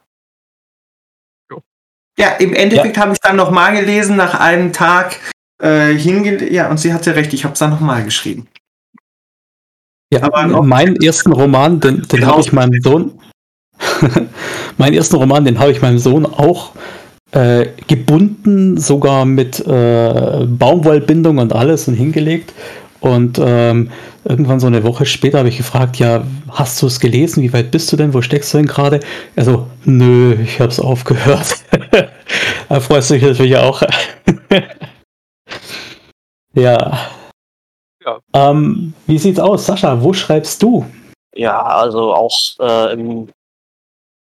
Ja, 2.18 2.28
im 2.38 2.54
Endeffekt 2.54 2.96
ja. 2.96 3.02
habe 3.02 3.12
ich 3.12 3.18
dann 3.20 3.36
nochmal 3.36 3.74
gelesen, 3.74 4.16
nach 4.16 4.38
einem 4.38 4.74
Tag 4.74 5.18
äh, 5.60 5.94
hingelegt. 5.94 6.52
Ja, 6.52 6.68
und 6.68 6.78
sie 6.78 6.92
hatte 6.92 7.16
recht, 7.16 7.32
ich 7.32 7.44
habe 7.44 7.54
es 7.54 7.58
dann 7.58 7.70
nochmal 7.70 8.04
geschrieben. 8.04 8.46
Ja, 10.12 10.22
aber 10.22 10.62
meinen 10.62 10.96
ersten 10.96 11.32
Roman, 11.32 11.80
den, 11.80 12.02
den 12.02 12.26
habe 12.26 12.40
ich 12.42 12.52
meinem 12.52 12.80
Sohn. 12.82 13.18
Meinen 14.78 14.94
ersten 14.94 15.16
Roman, 15.16 15.44
den 15.44 15.58
habe 15.58 15.72
ich 15.72 15.82
meinem 15.82 15.98
Sohn 15.98 16.26
auch 16.26 16.72
äh, 17.32 17.66
gebunden, 17.86 18.78
sogar 18.78 19.24
mit 19.24 19.60
äh, 19.66 20.46
Baumwollbindung 20.46 21.38
und 21.38 21.52
alles 21.52 21.88
und 21.88 21.94
hingelegt. 21.94 22.52
Und 23.00 23.38
ähm, 23.38 23.90
irgendwann 24.24 24.60
so 24.60 24.66
eine 24.66 24.82
Woche 24.82 25.04
später 25.04 25.38
habe 25.38 25.50
ich 25.50 25.58
gefragt, 25.58 25.96
ja, 25.96 26.24
hast 26.48 26.80
du 26.80 26.86
es 26.86 27.00
gelesen? 27.00 27.42
Wie 27.42 27.52
weit 27.52 27.70
bist 27.70 27.92
du 27.92 27.96
denn? 27.96 28.14
Wo 28.14 28.22
steckst 28.22 28.54
du 28.54 28.58
denn 28.58 28.66
gerade? 28.66 29.00
Also, 29.36 29.66
nö, 29.84 30.34
ich 30.42 30.58
habe 30.58 30.70
es 30.70 30.80
aufgehört. 30.80 31.54
da 32.68 32.80
freust 32.80 33.10
du 33.10 33.14
dich 33.14 33.24
natürlich 33.24 33.58
auch. 33.58 33.82
ja. 36.54 36.98
ja. 38.06 38.18
Ähm, 38.32 38.94
wie 39.06 39.18
sieht's 39.18 39.38
aus, 39.38 39.66
Sascha? 39.66 40.02
Wo 40.02 40.14
schreibst 40.14 40.62
du? 40.62 40.86
Ja, 41.36 41.62
also 41.62 42.14
auch 42.14 42.34
äh, 42.60 42.94
im 42.94 43.28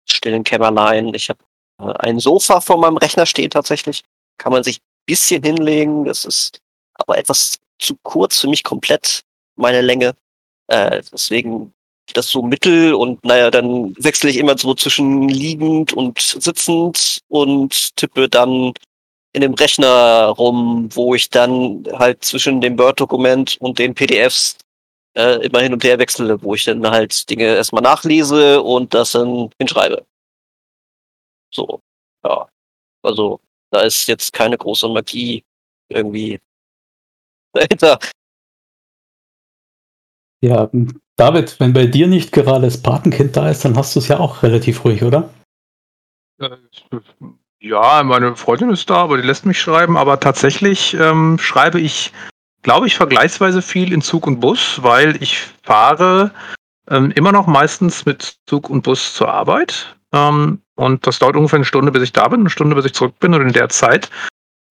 stillen 0.06 0.44
Kämmerlein. 0.44 1.14
Ich 1.14 1.28
habe 1.28 1.40
äh, 1.80 1.92
ein 2.00 2.18
Sofa 2.18 2.60
vor 2.60 2.78
meinem 2.78 2.96
Rechner 2.96 3.26
stehen 3.26 3.50
tatsächlich. 3.50 4.02
Kann 4.38 4.52
man 4.52 4.64
sich 4.64 4.78
ein 4.78 5.06
bisschen 5.06 5.42
hinlegen. 5.42 6.04
Das 6.04 6.24
ist 6.24 6.60
aber 6.94 7.18
etwas 7.18 7.58
zu 7.78 7.96
kurz 8.02 8.40
für 8.40 8.48
mich 8.48 8.64
komplett, 8.64 9.22
meine 9.56 9.80
Länge. 9.80 10.14
Äh, 10.68 11.02
deswegen 11.12 11.74
das 12.12 12.28
so 12.28 12.42
mittel 12.42 12.94
und 12.94 13.24
naja, 13.24 13.50
dann 13.50 13.94
wechsle 13.98 14.30
ich 14.30 14.36
immer 14.36 14.58
so 14.58 14.74
zwischen 14.74 15.28
liegend 15.28 15.92
und 15.92 16.18
sitzend 16.18 17.20
und 17.28 17.96
tippe 17.96 18.28
dann 18.28 18.72
in 19.32 19.40
dem 19.40 19.54
Rechner 19.54 20.26
rum, 20.28 20.88
wo 20.92 21.14
ich 21.14 21.30
dann 21.30 21.84
halt 21.92 22.24
zwischen 22.24 22.60
dem 22.60 22.78
Word-Dokument 22.78 23.56
und 23.60 23.78
den 23.78 23.94
PDFs 23.94 24.56
äh, 25.16 25.46
immer 25.46 25.60
hin 25.60 25.72
und 25.72 25.84
her 25.84 25.98
wechsle, 25.98 26.42
wo 26.42 26.54
ich 26.54 26.64
dann 26.64 26.86
halt 26.88 27.28
Dinge 27.30 27.44
erstmal 27.44 27.82
nachlese 27.82 28.62
und 28.62 28.94
das 28.94 29.12
dann 29.12 29.50
hinschreibe. 29.58 30.04
So, 31.52 31.80
ja. 32.24 32.48
Also, 33.02 33.40
da 33.70 33.82
ist 33.82 34.06
jetzt 34.08 34.32
keine 34.32 34.56
große 34.58 34.88
Magie 34.88 35.44
irgendwie 35.88 36.40
dahinter. 37.52 37.98
Ja, 40.42 40.70
David, 41.16 41.58
wenn 41.60 41.72
bei 41.72 41.86
dir 41.86 42.06
nicht 42.06 42.32
gerade 42.32 42.66
das 42.66 42.82
Patenkind 42.82 43.36
da 43.36 43.48
ist, 43.48 43.64
dann 43.64 43.76
hast 43.76 43.94
du 43.94 44.00
es 44.00 44.08
ja 44.08 44.18
auch 44.18 44.42
relativ 44.42 44.84
ruhig, 44.84 45.02
oder? 45.02 45.30
Ja, 47.60 48.02
meine 48.02 48.36
Freundin 48.36 48.70
ist 48.70 48.90
da, 48.90 48.96
aber 48.96 49.16
die 49.16 49.26
lässt 49.26 49.46
mich 49.46 49.60
schreiben. 49.60 49.96
Aber 49.96 50.20
tatsächlich 50.20 50.94
ähm, 50.94 51.38
schreibe 51.38 51.80
ich, 51.80 52.12
glaube 52.64 52.88
ich, 52.88 52.96
vergleichsweise 52.96 53.62
viel 53.62 53.92
in 53.92 54.02
Zug 54.02 54.26
und 54.26 54.40
Bus, 54.40 54.82
weil 54.82 55.22
ich 55.22 55.46
fahre 55.62 56.32
ähm, 56.90 57.12
immer 57.14 57.30
noch 57.30 57.46
meistens 57.46 58.04
mit 58.04 58.38
Zug 58.46 58.68
und 58.68 58.82
Bus 58.82 59.14
zur 59.14 59.32
Arbeit. 59.32 59.94
Ähm, 60.12 60.60
und 60.74 61.06
das 61.06 61.20
dauert 61.20 61.36
ungefähr 61.36 61.58
eine 61.58 61.64
Stunde, 61.64 61.92
bis 61.92 62.02
ich 62.02 62.12
da 62.12 62.26
bin, 62.26 62.40
eine 62.40 62.50
Stunde, 62.50 62.74
bis 62.74 62.86
ich 62.86 62.94
zurück 62.94 63.14
bin. 63.20 63.34
Und 63.34 63.42
in 63.42 63.52
der 63.52 63.68
Zeit, 63.68 64.10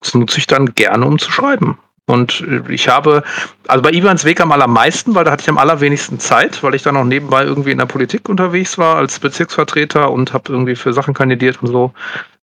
das 0.00 0.14
nutze 0.14 0.38
ich 0.38 0.46
dann 0.46 0.74
gerne, 0.74 1.06
um 1.06 1.18
zu 1.18 1.30
schreiben. 1.30 1.78
Und 2.06 2.42
äh, 2.42 2.62
ich 2.72 2.88
habe, 2.88 3.22
also 3.68 3.82
bei 3.82 3.92
Ivans 3.92 4.24
Weg 4.24 4.40
am 4.40 4.52
allermeisten, 4.52 5.14
weil 5.14 5.24
da 5.24 5.30
hatte 5.30 5.42
ich 5.42 5.48
am 5.48 5.58
allerwenigsten 5.58 6.18
Zeit, 6.18 6.62
weil 6.62 6.74
ich 6.74 6.82
dann 6.82 6.96
auch 6.96 7.04
nebenbei 7.04 7.44
irgendwie 7.44 7.70
in 7.70 7.78
der 7.78 7.86
Politik 7.86 8.28
unterwegs 8.28 8.76
war 8.76 8.96
als 8.96 9.20
Bezirksvertreter 9.20 10.10
und 10.10 10.32
habe 10.32 10.52
irgendwie 10.52 10.76
für 10.76 10.92
Sachen 10.92 11.14
kandidiert 11.14 11.62
und 11.62 11.68
so. 11.68 11.92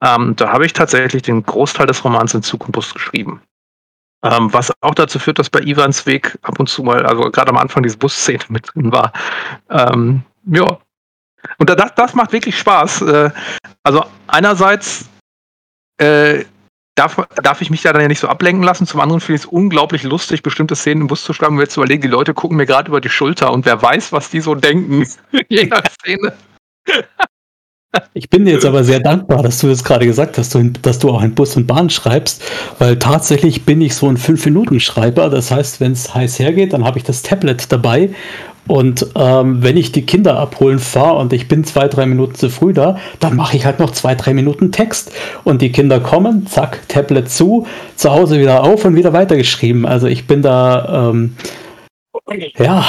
Ähm, 0.03 0.35
da 0.35 0.51
habe 0.51 0.65
ich 0.65 0.73
tatsächlich 0.73 1.21
den 1.21 1.43
Großteil 1.43 1.85
des 1.85 2.03
Romans 2.03 2.33
in 2.33 2.43
Zug 2.43 2.65
und 2.65 2.71
Bus 2.71 2.93
geschrieben. 2.93 3.41
Ähm, 4.25 4.51
was 4.51 4.73
auch 4.81 4.95
dazu 4.95 5.19
führt, 5.19 5.37
dass 5.37 5.51
bei 5.51 5.59
Ivans 5.59 6.05
Weg 6.07 6.37
ab 6.41 6.59
und 6.59 6.67
zu 6.67 6.81
mal, 6.81 7.05
also 7.05 7.29
gerade 7.29 7.49
am 7.49 7.57
Anfang 7.57 7.83
diese 7.83 7.97
Busszene 7.97 8.39
mit 8.49 8.73
drin 8.73 8.91
war. 8.91 9.13
Ähm, 9.69 10.23
ja, 10.47 10.79
und 11.57 11.69
das, 11.69 11.93
das 11.95 12.13
macht 12.15 12.31
wirklich 12.31 12.57
Spaß. 12.57 13.01
Äh, 13.03 13.29
also 13.83 14.03
einerseits 14.27 15.07
äh, 15.97 16.43
darf, 16.95 17.27
darf 17.43 17.61
ich 17.61 17.69
mich 17.69 17.83
da 17.83 17.93
dann 17.93 18.01
ja 18.01 18.07
nicht 18.07 18.19
so 18.19 18.27
ablenken 18.27 18.63
lassen. 18.63 18.87
Zum 18.87 18.99
anderen 18.99 19.21
finde 19.21 19.35
ich 19.35 19.41
es 19.43 19.47
unglaublich 19.47 20.03
lustig, 20.03 20.41
bestimmte 20.41 20.75
Szenen 20.75 21.01
im 21.01 21.07
Bus 21.07 21.23
zu 21.23 21.33
schreiben, 21.33 21.55
um 21.55 21.61
jetzt 21.61 21.73
zu 21.73 21.81
überlegen, 21.81 22.01
die 22.01 22.07
Leute 22.07 22.33
gucken 22.33 22.57
mir 22.57 22.65
gerade 22.65 22.89
über 22.89 23.01
die 23.01 23.09
Schulter 23.09 23.51
und 23.51 23.65
wer 23.65 23.81
weiß, 23.81 24.11
was 24.11 24.29
die 24.29 24.41
so 24.41 24.55
denken. 24.55 25.07
Je 25.49 25.67
nach 25.67 25.83
Szene. 26.01 26.33
Ich 28.13 28.29
bin 28.29 28.45
dir 28.45 28.53
jetzt 28.53 28.65
aber 28.65 28.83
sehr 28.83 28.99
dankbar, 28.99 29.43
dass 29.43 29.59
du 29.59 29.67
jetzt 29.67 29.83
gerade 29.83 30.05
gesagt 30.05 30.37
hast, 30.37 30.57
dass 30.81 30.99
du 30.99 31.09
auch 31.09 31.21
in 31.21 31.35
Bus 31.35 31.55
und 31.57 31.67
Bahn 31.67 31.89
schreibst, 31.89 32.43
weil 32.79 32.97
tatsächlich 32.97 33.65
bin 33.65 33.81
ich 33.81 33.95
so 33.95 34.07
ein 34.07 34.17
5-Minuten-Schreiber. 34.17 35.29
Das 35.29 35.51
heißt, 35.51 35.81
wenn 35.81 35.91
es 35.91 36.13
heiß 36.13 36.39
hergeht, 36.39 36.73
dann 36.73 36.85
habe 36.85 36.97
ich 36.97 37.03
das 37.03 37.21
Tablet 37.23 37.71
dabei 37.71 38.11
und 38.67 39.07
ähm, 39.15 39.61
wenn 39.61 39.77
ich 39.77 39.91
die 39.91 40.05
Kinder 40.05 40.39
abholen 40.39 40.79
fahre 40.79 41.17
und 41.17 41.33
ich 41.33 41.47
bin 41.47 41.63
zwei, 41.63 41.87
drei 41.87 42.05
Minuten 42.05 42.35
zu 42.35 42.49
früh 42.49 42.73
da, 42.73 42.97
dann 43.19 43.35
mache 43.35 43.57
ich 43.57 43.65
halt 43.65 43.79
noch 43.79 43.91
zwei, 43.91 44.15
drei 44.15 44.33
Minuten 44.33 44.71
Text. 44.71 45.11
Und 45.43 45.61
die 45.61 45.71
Kinder 45.71 45.99
kommen, 45.99 46.47
zack, 46.47 46.87
Tablet 46.87 47.29
zu, 47.29 47.67
zu 47.95 48.11
Hause 48.11 48.39
wieder 48.39 48.63
auf 48.63 48.85
und 48.85 48.95
wieder 48.95 49.13
weitergeschrieben. 49.13 49.85
Also 49.85 50.07
ich 50.07 50.25
bin 50.25 50.41
da, 50.41 51.09
ähm, 51.09 51.35
ja, 52.57 52.85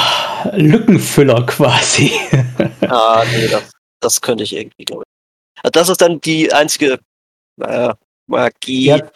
Lückenfüller 0.54 1.44
quasi. 1.44 2.11
ah, 2.88 3.22
nee, 3.36 3.48
das, 3.48 3.76
das 4.01 4.20
könnte 4.20 4.44
ich 4.44 4.55
irgendwie, 4.55 4.84
glaube 4.84 5.05
ich. 5.05 5.62
Also 5.62 5.70
das 5.70 5.88
ist 5.88 6.01
dann 6.01 6.20
die 6.20 6.53
einzige 6.53 7.01
äh, 7.61 7.94
Magie, 8.26 8.86
ja, 8.86 9.11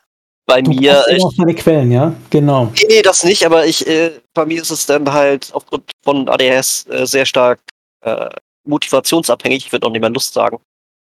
bei 0.46 0.62
du 0.62 0.70
mir. 0.70 1.04
Ich, 1.08 1.22
auch 1.22 1.32
deine 1.36 1.54
Quellen, 1.54 1.92
ja, 1.92 2.14
genau. 2.30 2.72
Nee, 2.74 2.86
nee, 2.88 3.02
das 3.02 3.24
nicht, 3.24 3.44
aber 3.44 3.66
ich, 3.66 3.86
äh, 3.86 4.20
bei 4.34 4.46
mir 4.46 4.62
ist 4.62 4.70
es 4.70 4.86
dann 4.86 5.12
halt 5.12 5.50
aufgrund 5.52 5.90
von 6.02 6.28
ADHS 6.28 6.86
äh, 6.86 7.06
sehr 7.06 7.26
stark 7.26 7.60
äh, 8.02 8.30
motivationsabhängig. 8.64 9.66
Ich 9.66 9.72
würde 9.72 9.86
auch 9.86 9.90
nicht 9.90 10.00
mehr 10.00 10.10
Lust 10.10 10.34
sagen, 10.34 10.60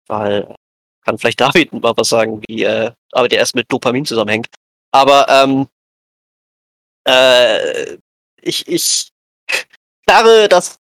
weil 0.07 0.53
kann 1.05 1.17
vielleicht 1.17 1.41
David 1.41 1.73
mal 1.73 1.93
was 1.95 2.09
sagen, 2.09 2.41
wie 2.47 2.63
äh, 2.63 2.91
ADHS 3.13 3.53
mit 3.53 3.71
Dopamin 3.71 4.05
zusammenhängt. 4.05 4.47
Aber 4.91 5.27
ähm, 5.29 5.67
äh, 7.07 7.97
ich, 8.41 8.67
ich 8.67 9.11
starre 10.03 10.49
das 10.49 10.80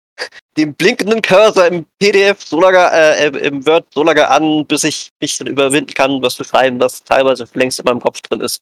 den 0.57 0.75
blinkenden 0.75 1.23
Cursor 1.23 1.67
im 1.67 1.87
PDF 1.99 2.43
so 2.43 2.61
lange, 2.61 2.91
äh, 2.93 3.29
im 3.47 3.67
Word 3.67 3.87
so 3.93 4.03
lange 4.03 4.29
an, 4.29 4.67
bis 4.67 4.85
ich 4.85 5.11
mich 5.21 5.39
dann 5.39 5.47
überwinden 5.47 5.95
kann, 5.95 6.23
was 6.23 6.35
zu 6.35 6.45
schreiben, 6.45 6.81
was 6.81 7.03
teilweise 7.05 7.49
längst 7.55 7.79
in 7.79 7.87
meinem 7.87 8.01
Kopf 8.01 8.21
drin 8.21 8.41
ist. 8.41 8.61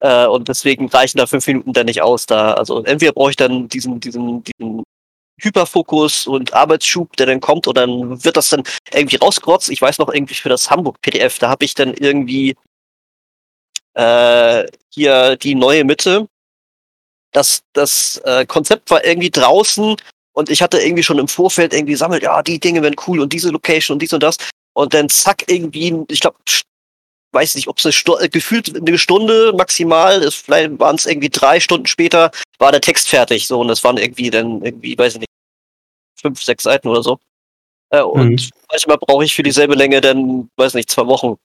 Äh, 0.00 0.26
und 0.26 0.48
deswegen 0.48 0.88
reichen 0.88 1.18
da 1.18 1.26
fünf 1.26 1.46
Minuten 1.46 1.72
dann 1.72 1.86
nicht 1.86 2.02
aus. 2.02 2.26
Da, 2.26 2.54
also 2.54 2.82
entweder 2.84 3.12
brauche 3.12 3.30
ich 3.30 3.36
dann 3.36 3.68
diesen, 3.68 4.00
diesen, 4.00 4.42
diesen 4.42 4.82
Hyperfokus 5.40 6.26
und 6.26 6.52
Arbeitsschub, 6.52 7.16
der 7.16 7.26
dann 7.26 7.40
kommt, 7.40 7.68
oder 7.68 7.86
dann 7.86 8.24
wird 8.24 8.36
das 8.36 8.48
dann 8.48 8.64
irgendwie 8.92 9.16
rausgerotzt. 9.16 9.70
Ich 9.70 9.80
weiß 9.80 9.98
noch 9.98 10.12
irgendwie 10.12 10.34
für 10.34 10.48
das 10.48 10.70
Hamburg-PDF, 10.70 11.38
da 11.38 11.50
habe 11.50 11.64
ich 11.64 11.74
dann 11.74 11.94
irgendwie 11.94 12.56
äh, 13.94 14.66
hier 14.92 15.36
die 15.36 15.54
neue 15.54 15.84
Mitte. 15.84 16.26
Das, 17.32 17.62
das 17.72 18.18
äh, 18.24 18.44
Konzept 18.44 18.90
war 18.90 19.04
irgendwie 19.04 19.30
draußen 19.30 19.96
und 20.32 20.50
ich 20.50 20.62
hatte 20.62 20.78
irgendwie 20.78 21.02
schon 21.02 21.18
im 21.18 21.28
Vorfeld 21.28 21.74
irgendwie 21.74 21.94
sammelt, 21.94 22.22
ja, 22.22 22.42
die 22.42 22.58
Dinge 22.58 22.82
werden 22.82 22.96
cool 23.06 23.20
und 23.20 23.32
diese 23.32 23.50
Location 23.50 23.94
und 23.96 24.02
dies 24.02 24.12
und 24.12 24.22
das. 24.22 24.36
Und 24.74 24.94
dann 24.94 25.08
zack, 25.08 25.44
irgendwie, 25.48 25.94
ich 26.08 26.20
glaube, 26.20 26.38
weiß 27.32 27.54
nicht, 27.54 27.68
ob 27.68 27.78
es 27.78 27.86
eine 27.86 27.92
Stunde, 27.92 28.28
gefühlt 28.28 28.74
eine 28.76 28.98
Stunde 28.98 29.52
maximal, 29.52 30.22
ist, 30.22 30.36
vielleicht 30.36 30.78
waren 30.78 30.96
es 30.96 31.06
irgendwie 31.06 31.28
drei 31.28 31.60
Stunden 31.60 31.86
später, 31.86 32.30
war 32.58 32.72
der 32.72 32.80
Text 32.80 33.08
fertig. 33.08 33.46
So, 33.46 33.60
und 33.60 33.70
es 33.70 33.84
waren 33.84 33.98
irgendwie 33.98 34.30
dann 34.30 34.62
irgendwie, 34.62 34.96
weiß 34.96 35.14
ich 35.14 35.20
nicht, 35.20 35.30
fünf, 36.20 36.42
sechs 36.42 36.64
Seiten 36.64 36.88
oder 36.88 37.02
so. 37.02 37.18
Äh, 37.90 38.02
und 38.02 38.30
mhm. 38.30 38.50
manchmal 38.70 38.98
brauche 38.98 39.24
ich 39.24 39.34
für 39.34 39.42
dieselbe 39.42 39.74
Länge 39.74 40.00
dann, 40.00 40.48
weiß 40.56 40.74
nicht, 40.74 40.90
zwei 40.90 41.06
Wochen. 41.06 41.36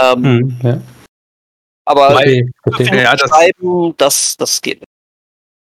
Ähm, 0.00 0.20
mhm, 0.20 0.60
ja. 0.62 0.80
Aber 1.84 2.14
Weil, 2.16 2.50
ja, 2.78 3.14
das, 3.14 3.30
schreiben, 3.30 3.94
das, 3.96 4.36
das 4.36 4.60
geht 4.60 4.80
nicht. 4.80 4.86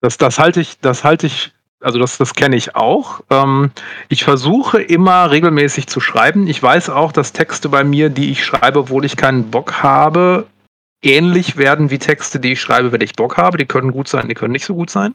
Das, 0.01 0.17
das 0.17 0.39
halte 0.39 0.61
ich, 0.61 0.79
das 0.79 1.03
halte 1.03 1.27
ich 1.27 1.51
also 1.85 1.99
das, 1.99 2.17
das 2.17 2.33
kenne 2.33 2.55
ich 2.55 2.75
auch. 2.75 3.21
Ähm, 3.29 3.69
ich 4.09 4.23
versuche 4.23 4.81
immer 4.81 5.29
regelmäßig 5.29 5.85
zu 5.85 5.99
schreiben. 5.99 6.47
Ich 6.47 6.61
weiß 6.61 6.89
auch, 6.89 7.11
dass 7.11 7.31
Texte 7.31 7.69
bei 7.69 7.83
mir, 7.83 8.09
die 8.09 8.31
ich 8.31 8.43
schreibe, 8.43 8.79
obwohl 8.79 9.05
ich 9.05 9.15
keinen 9.15 9.51
Bock 9.51 9.83
habe, 9.83 10.47
ähnlich 11.03 11.57
werden 11.57 11.91
wie 11.91 11.99
Texte, 11.99 12.39
die 12.39 12.53
ich 12.53 12.61
schreibe, 12.61 12.91
wenn 12.91 13.01
ich 13.01 13.13
Bock 13.13 13.37
habe. 13.37 13.59
Die 13.59 13.67
können 13.67 13.91
gut 13.91 14.07
sein, 14.07 14.27
die 14.27 14.33
können 14.33 14.53
nicht 14.53 14.65
so 14.65 14.73
gut 14.73 14.89
sein. 14.89 15.13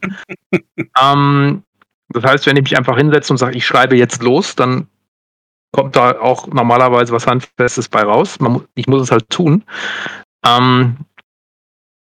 ähm, 1.01 1.63
das 2.07 2.23
heißt, 2.23 2.45
wenn 2.45 2.55
ich 2.55 2.63
mich 2.63 2.77
einfach 2.77 2.95
hinsetze 2.95 3.33
und 3.33 3.37
sage, 3.37 3.57
ich 3.57 3.65
schreibe 3.65 3.97
jetzt 3.97 4.23
los, 4.23 4.55
dann 4.55 4.87
kommt 5.73 5.97
da 5.97 6.21
auch 6.21 6.47
normalerweise 6.47 7.11
was 7.11 7.27
Handfestes 7.27 7.89
bei 7.89 8.03
raus. 8.03 8.39
Man, 8.39 8.61
ich 8.75 8.87
muss 8.87 9.01
es 9.01 9.11
halt 9.11 9.29
tun. 9.29 9.65
Ähm, 10.45 10.95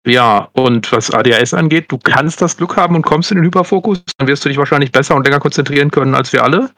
ja, 0.05 0.49
und 0.53 0.91
was 0.91 1.11
ADHS 1.11 1.53
angeht, 1.53 1.91
du 1.91 1.97
kannst 1.97 2.41
das 2.41 2.57
Glück 2.57 2.77
haben 2.77 2.95
und 2.95 3.01
kommst 3.01 3.31
in 3.31 3.37
den 3.37 3.45
Hyperfokus, 3.45 4.01
dann 4.17 4.27
wirst 4.27 4.45
du 4.45 4.49
dich 4.49 4.57
wahrscheinlich 4.57 4.91
besser 4.91 5.15
und 5.15 5.25
länger 5.25 5.39
konzentrieren 5.39 5.91
können 5.91 6.15
als 6.15 6.31
wir 6.31 6.43
alle. 6.43 6.71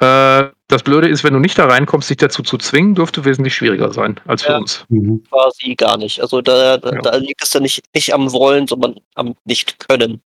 Äh, 0.00 0.50
das 0.68 0.82
Blöde 0.82 1.08
ist, 1.08 1.22
wenn 1.24 1.34
du 1.34 1.38
nicht 1.38 1.58
da 1.58 1.66
reinkommst, 1.66 2.10
dich 2.10 2.16
dazu 2.16 2.42
zu 2.42 2.58
zwingen, 2.58 2.94
dürfte 2.94 3.24
wesentlich 3.24 3.54
schwieriger 3.54 3.92
sein 3.92 4.20
als 4.26 4.42
für 4.42 4.52
ja, 4.52 4.58
uns. 4.58 4.84
Mhm. 4.88 5.22
Quasi 5.30 5.74
gar 5.74 5.96
nicht. 5.96 6.20
Also 6.20 6.40
da, 6.40 6.76
da, 6.78 6.92
ja. 6.92 7.00
da, 7.00 7.16
liegt 7.16 7.42
es 7.42 7.50
dann 7.50 7.62
nicht, 7.62 7.82
nicht 7.94 8.12
am 8.12 8.32
Wollen, 8.32 8.66
sondern 8.66 8.96
am 9.14 9.34
Nicht-Können. 9.44 10.22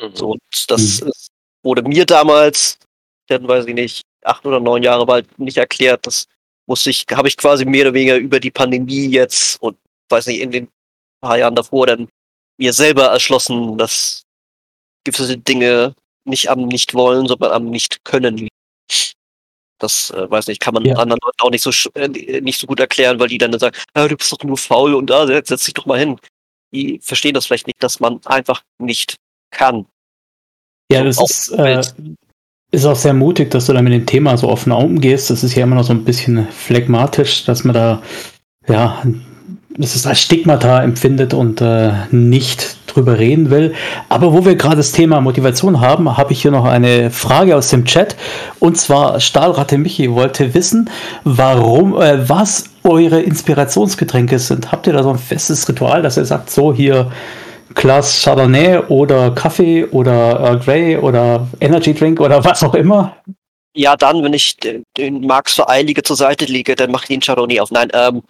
Mhm. 0.00 0.10
So, 0.14 0.30
und 0.32 0.40
das 0.68 1.00
mhm. 1.00 1.08
ist, 1.08 1.28
wurde 1.62 1.82
mir 1.82 2.06
damals, 2.06 2.78
dann 3.28 3.48
weiß 3.48 3.66
ich 3.66 3.74
nicht, 3.74 4.02
acht 4.22 4.46
oder 4.46 4.60
neun 4.60 4.82
Jahre 4.82 5.06
bald 5.06 5.38
nicht 5.38 5.56
erklärt. 5.56 6.06
Das 6.06 6.26
musste 6.66 6.90
ich, 6.90 7.06
habe 7.12 7.28
ich 7.28 7.36
quasi 7.36 7.64
mehr 7.64 7.86
oder 7.86 7.94
weniger 7.94 8.16
über 8.16 8.38
die 8.38 8.50
Pandemie 8.50 9.06
jetzt 9.06 9.60
und 9.60 9.76
weiß 10.08 10.26
nicht, 10.26 10.40
in 10.40 10.50
den 10.50 10.68
paar 11.20 11.38
Jahren 11.38 11.54
davor 11.54 11.86
dann 11.86 12.08
mir 12.58 12.72
selber 12.72 13.04
erschlossen, 13.06 13.78
dass 13.78 14.22
gewisse 15.04 15.38
Dinge 15.38 15.94
nicht 16.24 16.50
am 16.50 16.66
Nicht-Wollen, 16.66 17.26
sondern 17.28 17.52
am 17.52 17.70
Nicht-Können 17.70 18.36
liegen. 18.36 18.48
Das, 19.78 20.10
äh, 20.10 20.30
weiß 20.30 20.46
nicht, 20.46 20.60
kann 20.60 20.74
man 20.74 20.84
ja. 20.84 20.96
anderen 20.96 21.20
Leuten 21.22 21.40
auch 21.40 21.50
nicht 21.50 21.62
so, 21.62 21.70
äh, 21.94 22.08
nicht 22.40 22.58
so 22.58 22.66
gut 22.66 22.80
erklären, 22.80 23.20
weil 23.20 23.28
die 23.28 23.38
dann 23.38 23.56
sagen, 23.58 23.76
ah, 23.92 24.08
du 24.08 24.16
bist 24.16 24.32
doch 24.32 24.42
nur 24.42 24.56
faul 24.56 24.94
und 24.94 25.10
da, 25.10 25.24
ah, 25.24 25.26
setz 25.26 25.64
dich 25.64 25.74
doch 25.74 25.84
mal 25.84 25.98
hin. 25.98 26.18
Die 26.72 26.98
verstehen 27.02 27.34
das 27.34 27.46
vielleicht 27.46 27.66
nicht, 27.66 27.82
dass 27.82 28.00
man 28.00 28.24
einfach 28.24 28.62
nicht 28.78 29.16
kann. 29.50 29.86
Ja, 30.90 31.04
das 31.04 31.20
ist, 31.20 31.48
äh, 31.50 31.82
ist 32.70 32.86
auch 32.86 32.96
sehr 32.96 33.12
mutig, 33.12 33.50
dass 33.50 33.66
du 33.66 33.72
da 33.72 33.82
mit 33.82 33.92
dem 33.92 34.06
Thema 34.06 34.36
so 34.36 34.48
offen 34.48 34.72
umgehst. 34.72 35.30
Das 35.30 35.44
ist 35.44 35.54
ja 35.54 35.64
immer 35.64 35.76
noch 35.76 35.84
so 35.84 35.92
ein 35.92 36.04
bisschen 36.04 36.48
phlegmatisch, 36.48 37.44
dass 37.44 37.64
man 37.64 37.74
da 37.74 38.02
ja 38.66 39.04
dass 39.78 39.94
es 39.94 40.06
als 40.06 40.20
Stigmata 40.20 40.82
empfindet 40.82 41.34
und 41.34 41.60
äh, 41.60 41.92
nicht 42.10 42.76
drüber 42.86 43.18
reden 43.18 43.50
will. 43.50 43.74
Aber 44.08 44.32
wo 44.32 44.44
wir 44.44 44.56
gerade 44.56 44.76
das 44.76 44.92
Thema 44.92 45.20
Motivation 45.20 45.80
haben, 45.80 46.16
habe 46.16 46.32
ich 46.32 46.42
hier 46.42 46.50
noch 46.50 46.64
eine 46.64 47.10
Frage 47.10 47.56
aus 47.56 47.68
dem 47.68 47.84
Chat. 47.84 48.16
Und 48.58 48.78
zwar 48.78 49.20
Stahlratte 49.20 49.78
Michi 49.78 50.10
wollte 50.12 50.54
wissen, 50.54 50.90
warum, 51.24 52.00
äh, 52.00 52.28
was 52.28 52.70
eure 52.84 53.20
Inspirationsgetränke 53.20 54.38
sind. 54.38 54.72
Habt 54.72 54.86
ihr 54.86 54.92
da 54.92 55.02
so 55.02 55.10
ein 55.10 55.18
festes 55.18 55.68
Ritual, 55.68 56.02
dass 56.02 56.16
ihr 56.16 56.24
sagt, 56.24 56.50
so 56.50 56.72
hier 56.72 57.10
Glas 57.74 58.22
Chardonnay 58.22 58.78
oder 58.88 59.32
Kaffee 59.32 59.84
oder 59.86 60.40
Earl 60.40 60.60
Grey 60.60 60.96
oder 60.96 61.46
Energy 61.60 61.92
Drink 61.92 62.20
oder 62.20 62.42
was 62.44 62.62
auch 62.62 62.74
immer? 62.74 63.16
Ja, 63.74 63.94
dann, 63.96 64.22
wenn 64.22 64.32
ich 64.32 64.56
den 64.56 65.20
Max 65.26 65.54
für 65.54 65.68
Eilige 65.68 66.02
zur 66.02 66.16
Seite 66.16 66.46
liege, 66.46 66.74
dann 66.74 66.90
mache 66.90 67.04
ich 67.04 67.08
den 67.08 67.20
Chardonnay 67.20 67.60
auf. 67.60 67.70
Nein, 67.70 67.90
ähm, 67.92 68.22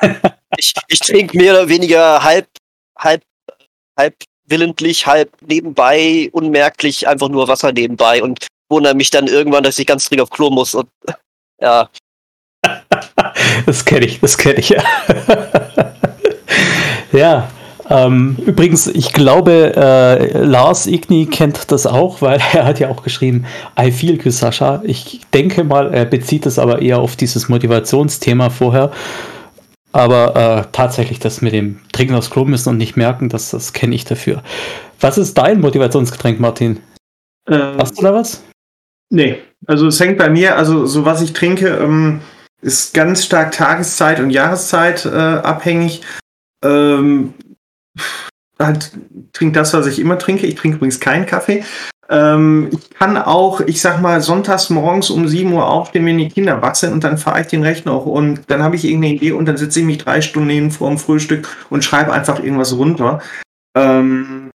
ich, 0.56 0.72
ich 0.88 0.98
trinke 0.98 1.36
mehr 1.36 1.54
oder 1.54 1.68
weniger 1.68 2.22
halb, 2.22 2.46
halb, 2.98 3.22
halb 3.98 4.14
willentlich, 4.46 5.06
halb 5.06 5.30
nebenbei, 5.46 6.28
unmerklich 6.32 7.06
einfach 7.06 7.28
nur 7.28 7.48
Wasser 7.48 7.72
nebenbei 7.72 8.22
und 8.22 8.46
wundere 8.68 8.94
mich 8.94 9.10
dann 9.10 9.26
irgendwann, 9.26 9.64
dass 9.64 9.78
ich 9.78 9.86
ganz 9.86 10.08
dringend 10.08 10.22
auf 10.22 10.30
Klo 10.30 10.50
muss 10.50 10.74
und 10.74 10.88
ja. 11.60 11.88
Das 13.66 13.84
kenne 13.84 14.06
ich, 14.06 14.20
das 14.20 14.38
kenne 14.38 14.58
ich 14.58 14.70
ja. 14.70 14.82
ja. 17.12 17.48
Ähm, 17.88 18.36
übrigens, 18.46 18.86
ich 18.86 19.12
glaube, 19.12 19.74
äh, 19.74 20.38
Lars 20.38 20.86
Igni 20.86 21.26
kennt 21.26 21.72
das 21.72 21.86
auch, 21.86 22.22
weil 22.22 22.40
er 22.52 22.64
hat 22.64 22.78
ja 22.78 22.88
auch 22.88 23.02
geschrieben, 23.02 23.46
I 23.78 23.90
feel 23.90 24.20
you, 24.22 24.30
Sascha. 24.30 24.80
Ich 24.84 25.20
denke 25.34 25.64
mal, 25.64 25.92
er 25.92 26.04
bezieht 26.04 26.46
es 26.46 26.60
aber 26.60 26.82
eher 26.82 27.00
auf 27.00 27.16
dieses 27.16 27.48
Motivationsthema 27.48 28.50
vorher. 28.50 28.92
Aber 29.92 30.36
äh, 30.36 30.70
tatsächlich 30.72 31.18
das 31.18 31.40
mit 31.40 31.52
dem 31.52 31.80
Trinken 31.92 32.14
aufs 32.14 32.30
Klo 32.30 32.44
müssen 32.44 32.68
und 32.68 32.76
nicht 32.76 32.96
merken, 32.96 33.28
das, 33.28 33.50
das 33.50 33.72
kenne 33.72 33.94
ich 33.94 34.04
dafür. 34.04 34.42
Was 35.00 35.18
ist 35.18 35.36
dein 35.36 35.60
Motivationsgetränk, 35.60 36.38
Martin? 36.38 36.80
Ähm, 37.48 37.76
Hast 37.78 37.98
du 37.98 38.02
da 38.02 38.14
was? 38.14 38.44
Nee, 39.12 39.42
also 39.66 39.88
es 39.88 39.98
hängt 39.98 40.18
bei 40.18 40.30
mir, 40.30 40.56
also 40.56 40.86
so 40.86 41.04
was 41.04 41.20
ich 41.20 41.32
trinke, 41.32 41.68
ähm, 41.68 42.20
ist 42.62 42.94
ganz 42.94 43.24
stark 43.24 43.52
Tageszeit 43.52 44.20
und 44.20 44.30
Jahreszeit 44.30 45.04
äh, 45.06 45.08
abhängig. 45.10 46.02
Ähm, 46.64 47.34
halt, 48.58 48.92
trinke 49.32 49.54
das, 49.54 49.74
was 49.74 49.86
ich 49.86 49.98
immer 49.98 50.18
trinke. 50.18 50.46
Ich 50.46 50.54
trinke 50.54 50.76
übrigens 50.76 51.00
keinen 51.00 51.26
Kaffee. 51.26 51.64
Ähm, 52.10 52.70
ich 52.72 52.90
kann 52.90 53.16
auch, 53.16 53.60
ich 53.60 53.80
sag 53.80 54.00
mal, 54.00 54.20
sonntags 54.20 54.68
morgens 54.68 55.10
um 55.10 55.28
7 55.28 55.52
Uhr 55.52 55.68
aufstehen, 55.68 56.04
wenn 56.06 56.18
die 56.18 56.28
Kinder 56.28 56.60
wach 56.60 56.74
sind 56.74 56.92
und 56.92 57.04
dann 57.04 57.18
fahre 57.18 57.40
ich 57.42 57.46
den 57.46 57.62
Rechner 57.62 57.94
hoch 57.94 58.06
und 58.06 58.42
dann 58.48 58.64
habe 58.64 58.74
ich 58.74 58.84
irgendeine 58.84 59.14
Idee 59.14 59.32
und 59.32 59.46
dann 59.46 59.56
sitze 59.56 59.78
ich 59.78 59.86
mich 59.86 59.98
drei 59.98 60.20
Stunden 60.20 60.48
neben 60.48 60.70
vor 60.72 60.88
dem 60.88 60.98
Frühstück 60.98 61.48
und 61.70 61.84
schreibe 61.84 62.12
einfach 62.12 62.42
irgendwas 62.42 62.76
runter. 62.76 63.20
Ähm, 63.76 64.50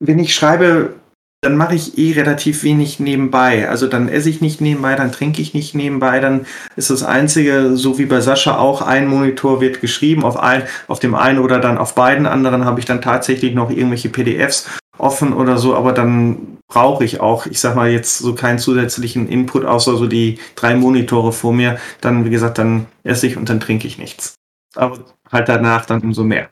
wenn 0.00 0.18
ich 0.18 0.34
schreibe, 0.34 0.96
dann 1.42 1.56
mache 1.56 1.74
ich 1.74 1.98
eh 1.98 2.12
relativ 2.12 2.62
wenig 2.62 3.00
nebenbei. 3.00 3.68
Also 3.68 3.88
dann 3.88 4.08
esse 4.08 4.30
ich 4.30 4.40
nicht 4.40 4.60
nebenbei, 4.60 4.94
dann 4.94 5.10
trinke 5.10 5.42
ich 5.42 5.54
nicht 5.54 5.74
nebenbei, 5.74 6.20
dann 6.20 6.46
ist 6.76 6.90
das 6.90 7.02
Einzige, 7.02 7.76
so 7.76 7.98
wie 7.98 8.06
bei 8.06 8.20
Sascha 8.20 8.58
auch, 8.58 8.80
ein 8.80 9.08
Monitor 9.08 9.60
wird 9.60 9.80
geschrieben, 9.80 10.22
auf, 10.22 10.36
ein, 10.36 10.62
auf 10.86 11.00
dem 11.00 11.16
einen 11.16 11.40
oder 11.40 11.58
dann 11.58 11.78
auf 11.78 11.96
beiden 11.96 12.26
anderen 12.26 12.64
habe 12.64 12.78
ich 12.78 12.86
dann 12.86 13.02
tatsächlich 13.02 13.54
noch 13.54 13.70
irgendwelche 13.70 14.08
PDFs 14.08 14.70
offen 14.98 15.32
oder 15.32 15.58
so, 15.58 15.74
aber 15.74 15.92
dann 15.92 16.58
brauche 16.68 17.04
ich 17.04 17.20
auch, 17.20 17.46
ich 17.46 17.58
sag 17.58 17.74
mal 17.74 17.90
jetzt 17.90 18.18
so 18.18 18.36
keinen 18.36 18.60
zusätzlichen 18.60 19.26
Input, 19.26 19.64
außer 19.64 19.96
so 19.96 20.06
die 20.06 20.38
drei 20.54 20.76
Monitore 20.76 21.32
vor 21.32 21.52
mir. 21.52 21.78
Dann, 22.00 22.24
wie 22.24 22.30
gesagt, 22.30 22.58
dann 22.58 22.86
esse 23.02 23.26
ich 23.26 23.36
und 23.36 23.48
dann 23.48 23.58
trinke 23.58 23.88
ich 23.88 23.98
nichts. 23.98 24.36
Aber 24.76 25.00
halt 25.30 25.48
danach 25.48 25.86
dann 25.86 26.02
umso 26.02 26.22
mehr. 26.22 26.50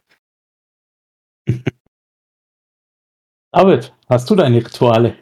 David, 3.52 3.92
hast 4.08 4.30
du 4.30 4.36
deine 4.36 4.58
Rituale? 4.58 5.14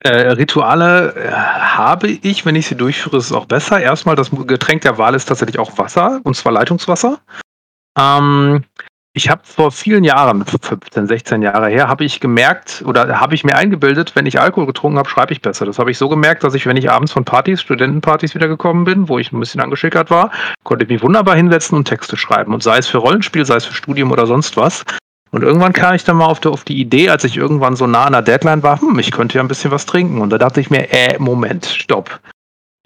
Äh, 0.00 0.32
Rituale 0.32 1.14
äh, 1.16 1.32
habe 1.32 2.08
ich, 2.08 2.46
wenn 2.46 2.54
ich 2.54 2.66
sie 2.68 2.76
durchführe, 2.76 3.16
ist 3.16 3.26
es 3.26 3.32
auch 3.32 3.46
besser. 3.46 3.80
Erstmal, 3.80 4.14
das 4.14 4.30
Getränk 4.30 4.82
der 4.82 4.98
Wahl 4.98 5.14
ist 5.14 5.26
tatsächlich 5.26 5.58
auch 5.58 5.76
Wasser, 5.78 6.20
und 6.22 6.36
zwar 6.36 6.52
Leitungswasser. 6.52 7.18
Ähm, 7.98 8.64
ich 9.14 9.30
habe 9.30 9.40
vor 9.44 9.72
vielen 9.72 10.04
Jahren, 10.04 10.44
15, 10.44 11.06
16 11.06 11.42
Jahre 11.42 11.68
her, 11.68 11.88
habe 11.88 12.04
ich 12.04 12.20
gemerkt 12.20 12.84
oder 12.86 13.18
habe 13.18 13.34
ich 13.34 13.44
mir 13.44 13.56
eingebildet, 13.56 14.14
wenn 14.14 14.26
ich 14.26 14.38
Alkohol 14.38 14.66
getrunken 14.66 14.98
habe, 14.98 15.08
schreibe 15.08 15.32
ich 15.32 15.40
besser. 15.40 15.64
Das 15.64 15.78
habe 15.78 15.90
ich 15.90 15.96
so 15.96 16.10
gemerkt, 16.10 16.44
dass 16.44 16.52
ich, 16.52 16.66
wenn 16.66 16.76
ich 16.76 16.90
abends 16.90 17.12
von 17.12 17.24
Partys, 17.24 17.62
Studentenpartys 17.62 18.34
wiedergekommen 18.34 18.84
bin, 18.84 19.08
wo 19.08 19.18
ich 19.18 19.32
ein 19.32 19.40
bisschen 19.40 19.62
angeschickert 19.62 20.10
war, 20.10 20.30
konnte 20.64 20.84
ich 20.84 20.90
mich 20.90 21.02
wunderbar 21.02 21.34
hinsetzen 21.34 21.78
und 21.78 21.86
Texte 21.86 22.18
schreiben. 22.18 22.52
Und 22.52 22.62
sei 22.62 22.76
es 22.76 22.86
für 22.86 22.98
Rollenspiel, 22.98 23.46
sei 23.46 23.56
es 23.56 23.64
für 23.64 23.74
Studium 23.74 24.12
oder 24.12 24.26
sonst 24.26 24.58
was. 24.58 24.84
Und 25.30 25.42
irgendwann 25.42 25.72
kam 25.72 25.94
ich 25.94 26.04
dann 26.04 26.16
mal 26.16 26.26
auf 26.26 26.40
die, 26.40 26.48
auf 26.48 26.64
die 26.64 26.80
Idee, 26.80 27.10
als 27.10 27.24
ich 27.24 27.36
irgendwann 27.36 27.76
so 27.76 27.86
nah 27.86 28.04
an 28.04 28.12
der 28.12 28.22
Deadline 28.22 28.62
war, 28.62 28.80
hm, 28.80 28.98
ich 28.98 29.10
könnte 29.10 29.36
ja 29.36 29.42
ein 29.42 29.48
bisschen 29.48 29.70
was 29.70 29.86
trinken. 29.86 30.20
Und 30.20 30.30
da 30.30 30.38
dachte 30.38 30.60
ich 30.60 30.70
mir, 30.70 30.90
äh, 30.92 31.18
Moment, 31.18 31.66
stopp. 31.66 32.20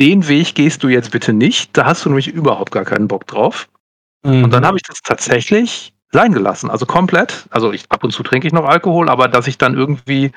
Den 0.00 0.26
Weg 0.28 0.54
gehst 0.54 0.82
du 0.82 0.88
jetzt 0.88 1.10
bitte 1.10 1.32
nicht. 1.32 1.76
Da 1.76 1.84
hast 1.84 2.04
du 2.04 2.08
nämlich 2.08 2.28
überhaupt 2.28 2.72
gar 2.72 2.84
keinen 2.84 3.08
Bock 3.08 3.26
drauf. 3.26 3.68
Mhm. 4.22 4.44
Und 4.44 4.50
dann 4.52 4.64
habe 4.64 4.78
ich 4.78 4.82
das 4.82 5.02
tatsächlich 5.02 5.92
sein 6.12 6.32
gelassen. 6.32 6.70
Also 6.70 6.86
komplett. 6.86 7.46
Also 7.50 7.72
ich, 7.72 7.84
ab 7.90 8.02
und 8.02 8.12
zu 8.12 8.22
trinke 8.22 8.46
ich 8.46 8.52
noch 8.52 8.64
Alkohol, 8.64 9.08
aber 9.08 9.28
dass 9.28 9.46
ich 9.46 9.58
dann 9.58 9.74
irgendwie, 9.74 10.32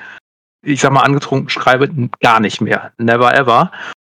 ich 0.62 0.80
sag 0.80 0.92
mal, 0.92 1.02
angetrunken 1.02 1.48
schreibe, 1.48 1.88
gar 2.20 2.40
nicht 2.40 2.60
mehr. 2.60 2.92
Never 2.98 3.34
ever. 3.34 3.72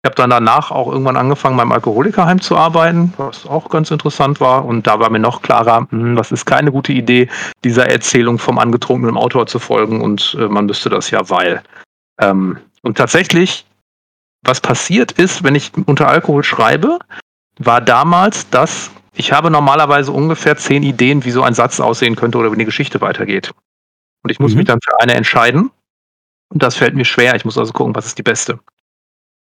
Ich 0.07 0.09
habe 0.09 0.15
dann 0.15 0.29
danach 0.29 0.71
auch 0.71 0.89
irgendwann 0.89 1.17
angefangen, 1.17 1.57
beim 1.57 1.73
Alkoholikerheim 1.73 2.39
zu 2.39 2.55
arbeiten, 2.55 3.13
was 3.17 3.45
auch 3.45 3.69
ganz 3.69 3.91
interessant 3.91 4.39
war. 4.39 4.63
Und 4.63 4.87
da 4.87 5.01
war 5.01 5.09
mir 5.09 5.19
noch 5.19 5.41
klarer, 5.41 5.85
hm, 5.89 6.15
das 6.15 6.31
ist 6.31 6.45
keine 6.45 6.71
gute 6.71 6.93
Idee, 6.93 7.27
dieser 7.65 7.89
Erzählung 7.89 8.39
vom 8.39 8.57
angetrunkenen 8.57 9.17
Autor 9.17 9.47
zu 9.47 9.59
folgen 9.59 9.99
und 9.99 10.37
äh, 10.39 10.47
man 10.47 10.65
müsste 10.65 10.89
das 10.89 11.11
ja, 11.11 11.29
weil. 11.29 11.61
Ähm, 12.21 12.57
und 12.83 12.97
tatsächlich, 12.97 13.65
was 14.45 14.61
passiert 14.61 15.11
ist, 15.11 15.43
wenn 15.43 15.55
ich 15.55 15.73
unter 15.87 16.07
Alkohol 16.07 16.45
schreibe, 16.45 16.99
war 17.59 17.81
damals, 17.81 18.49
dass 18.49 18.91
ich 19.13 19.33
habe 19.33 19.51
normalerweise 19.51 20.13
ungefähr 20.13 20.55
zehn 20.55 20.83
Ideen, 20.83 21.25
wie 21.25 21.31
so 21.31 21.43
ein 21.43 21.53
Satz 21.53 21.81
aussehen 21.81 22.15
könnte 22.15 22.37
oder 22.37 22.49
wie 22.51 22.55
eine 22.55 22.63
Geschichte 22.63 23.01
weitergeht. 23.01 23.51
Und 24.23 24.31
ich 24.31 24.39
muss 24.39 24.53
mhm. 24.53 24.59
mich 24.59 24.67
dann 24.67 24.79
für 24.81 25.01
eine 25.01 25.15
entscheiden. 25.15 25.69
Und 26.47 26.63
das 26.63 26.77
fällt 26.77 26.95
mir 26.95 27.03
schwer. 27.03 27.35
Ich 27.35 27.43
muss 27.43 27.57
also 27.57 27.73
gucken, 27.73 27.93
was 27.93 28.05
ist 28.05 28.17
die 28.17 28.23
beste. 28.23 28.57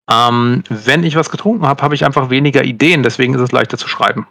Ähm, 0.10 0.64
wenn 0.70 1.04
ich 1.04 1.16
was 1.16 1.30
getrunken 1.30 1.66
habe, 1.68 1.82
habe 1.82 1.96
ich 1.96 2.06
einfach 2.06 2.30
weniger 2.30 2.64
Ideen. 2.64 3.04
Deswegen 3.04 3.34
ist 3.34 3.42
es 3.42 3.52
leichter 3.52 3.78
zu 3.78 3.88
schreiben. 3.88 4.28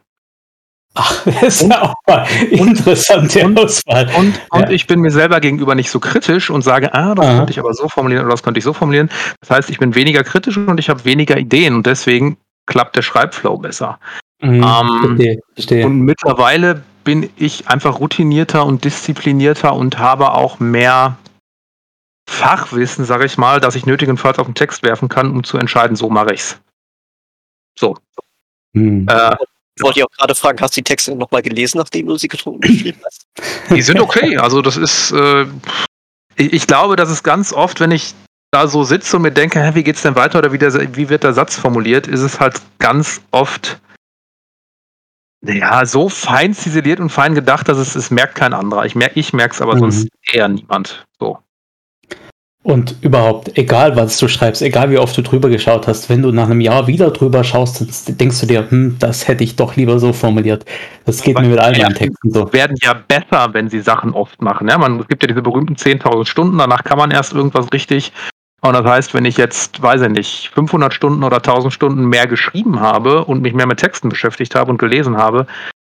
Ach, 0.94 1.24
das 1.24 1.60
ist 1.60 1.70
ja 1.70 1.82
auch 1.82 1.94
mal 2.06 2.26
interessante 2.50 3.44
und, 3.44 3.58
Auswahl. 3.58 4.08
Und, 4.16 4.40
und 4.50 4.60
ja. 4.60 4.70
ich 4.70 4.86
bin 4.86 5.00
mir 5.00 5.10
selber 5.10 5.40
gegenüber 5.40 5.74
nicht 5.74 5.90
so 5.90 6.00
kritisch 6.00 6.50
und 6.50 6.62
sage, 6.62 6.92
ah, 6.94 7.14
das 7.14 7.26
Aha. 7.26 7.36
könnte 7.36 7.52
ich 7.52 7.58
aber 7.58 7.74
so 7.74 7.88
formulieren 7.88 8.24
oder 8.24 8.32
das 8.32 8.42
könnte 8.42 8.58
ich 8.58 8.64
so 8.64 8.72
formulieren. 8.72 9.10
Das 9.40 9.50
heißt, 9.50 9.70
ich 9.70 9.78
bin 9.78 9.94
weniger 9.94 10.24
kritisch 10.24 10.56
und 10.56 10.80
ich 10.80 10.88
habe 10.88 11.04
weniger 11.04 11.36
Ideen 11.36 11.74
und 11.74 11.86
deswegen 11.86 12.38
klappt 12.66 12.96
der 12.96 13.02
Schreibflow 13.02 13.58
besser. 13.58 13.98
Mhm, 14.40 14.64
ähm, 14.64 15.00
verstehe, 15.02 15.38
verstehe. 15.54 15.86
Und 15.86 16.00
mittlerweile 16.00 16.82
bin 17.04 17.30
ich 17.36 17.68
einfach 17.68 18.00
routinierter 18.00 18.66
und 18.66 18.84
disziplinierter 18.84 19.74
und 19.74 19.98
habe 19.98 20.32
auch 20.32 20.58
mehr 20.58 21.16
Fachwissen, 22.28 23.04
sage 23.04 23.24
ich 23.24 23.38
mal, 23.38 23.60
dass 23.60 23.74
ich 23.74 23.86
nötigenfalls 23.86 24.38
auf 24.38 24.46
den 24.46 24.54
Text 24.54 24.82
werfen 24.82 25.08
kann, 25.08 25.30
um 25.30 25.44
zu 25.44 25.58
entscheiden, 25.58 25.96
so 25.96 26.10
mache 26.10 26.34
ich's. 26.34 26.60
So. 27.78 27.96
Hm. 28.74 29.06
Äh, 29.08 29.36
wollte 29.80 30.00
ich 30.00 30.04
auch 30.04 30.10
gerade 30.10 30.34
fragen, 30.34 30.58
hast 30.60 30.76
du 30.76 30.80
die 30.80 30.84
Texte 30.84 31.14
nochmal 31.14 31.42
gelesen, 31.42 31.78
nachdem 31.78 32.06
du 32.06 32.16
sie 32.16 32.28
getrunken 32.28 32.60
geschrieben 32.62 33.00
hast? 33.04 33.26
Die 33.70 33.82
sind 33.82 34.00
okay. 34.00 34.38
Also 34.38 34.62
das 34.62 34.76
ist, 34.76 35.12
äh, 35.12 35.42
ich, 36.36 36.52
ich, 36.52 36.66
glaube, 36.66 36.96
das 36.96 37.10
ist 37.10 37.22
ganz 37.22 37.52
oft, 37.52 37.80
wenn 37.80 37.90
ich 37.90 38.14
da 38.50 38.68
so 38.68 38.84
sitze 38.84 39.16
und 39.16 39.22
mir 39.22 39.32
denke, 39.32 39.60
hä, 39.60 39.74
wie 39.74 39.84
geht's 39.84 40.02
denn 40.02 40.16
weiter 40.16 40.38
oder 40.38 40.52
wie, 40.52 40.58
der, 40.58 40.72
wie 40.96 41.08
wird 41.08 41.24
der 41.24 41.34
Satz 41.34 41.56
formuliert, 41.56 42.06
ist 42.06 42.20
es 42.20 42.40
halt 42.40 42.60
ganz 42.78 43.20
oft 43.32 43.78
ja, 45.44 45.84
so 45.84 46.08
fein 46.08 46.54
ziseliert 46.54 46.98
und 46.98 47.10
fein 47.10 47.34
gedacht, 47.34 47.68
dass 47.68 47.78
es, 47.78 47.94
es 47.94 48.10
merkt 48.10 48.34
kein 48.34 48.54
anderer. 48.54 48.86
Ich 48.86 48.94
merke 48.94 49.20
ich 49.20 49.32
es 49.32 49.60
aber 49.60 49.74
mhm. 49.74 49.80
sonst 49.80 50.08
eher 50.32 50.48
niemand. 50.48 51.04
So. 51.20 51.38
Und 52.66 52.96
überhaupt, 53.00 53.56
egal 53.56 53.94
was 53.94 54.18
du 54.18 54.26
schreibst, 54.26 54.60
egal 54.60 54.90
wie 54.90 54.98
oft 54.98 55.16
du 55.16 55.22
drüber 55.22 55.48
geschaut 55.48 55.86
hast, 55.86 56.10
wenn 56.10 56.20
du 56.20 56.32
nach 56.32 56.46
einem 56.46 56.60
Jahr 56.60 56.88
wieder 56.88 57.12
drüber 57.12 57.44
schaust, 57.44 57.86
denkst 58.20 58.40
du 58.40 58.46
dir, 58.46 58.68
hm, 58.68 58.96
das 58.98 59.28
hätte 59.28 59.44
ich 59.44 59.54
doch 59.54 59.76
lieber 59.76 60.00
so 60.00 60.12
formuliert. 60.12 60.64
Das 61.04 61.22
geht 61.22 61.38
mir 61.38 61.46
mit 61.46 61.60
allen 61.60 61.76
ja, 61.76 61.88
Texten 61.90 62.28
so. 62.28 62.52
werden 62.52 62.76
ja 62.82 62.94
besser, 62.94 63.50
wenn 63.52 63.68
sie 63.68 63.78
Sachen 63.78 64.14
oft 64.14 64.42
machen. 64.42 64.66
Ja, 64.66 64.78
man, 64.78 64.98
es 64.98 65.06
gibt 65.06 65.22
ja 65.22 65.28
diese 65.28 65.42
berühmten 65.42 65.76
10.000 65.76 66.26
Stunden, 66.26 66.58
danach 66.58 66.82
kann 66.82 66.98
man 66.98 67.12
erst 67.12 67.34
irgendwas 67.34 67.72
richtig. 67.72 68.12
Und 68.62 68.72
das 68.72 68.84
heißt, 68.84 69.14
wenn 69.14 69.26
ich 69.26 69.36
jetzt, 69.36 69.80
weiß 69.80 70.02
ich 70.02 70.08
nicht, 70.08 70.50
500 70.52 70.92
Stunden 70.92 71.22
oder 71.22 71.36
1000 71.36 71.72
Stunden 71.72 72.06
mehr 72.06 72.26
geschrieben 72.26 72.80
habe 72.80 73.24
und 73.26 73.42
mich 73.42 73.54
mehr 73.54 73.68
mit 73.68 73.78
Texten 73.78 74.08
beschäftigt 74.08 74.56
habe 74.56 74.72
und 74.72 74.78
gelesen 74.78 75.16
habe, 75.16 75.46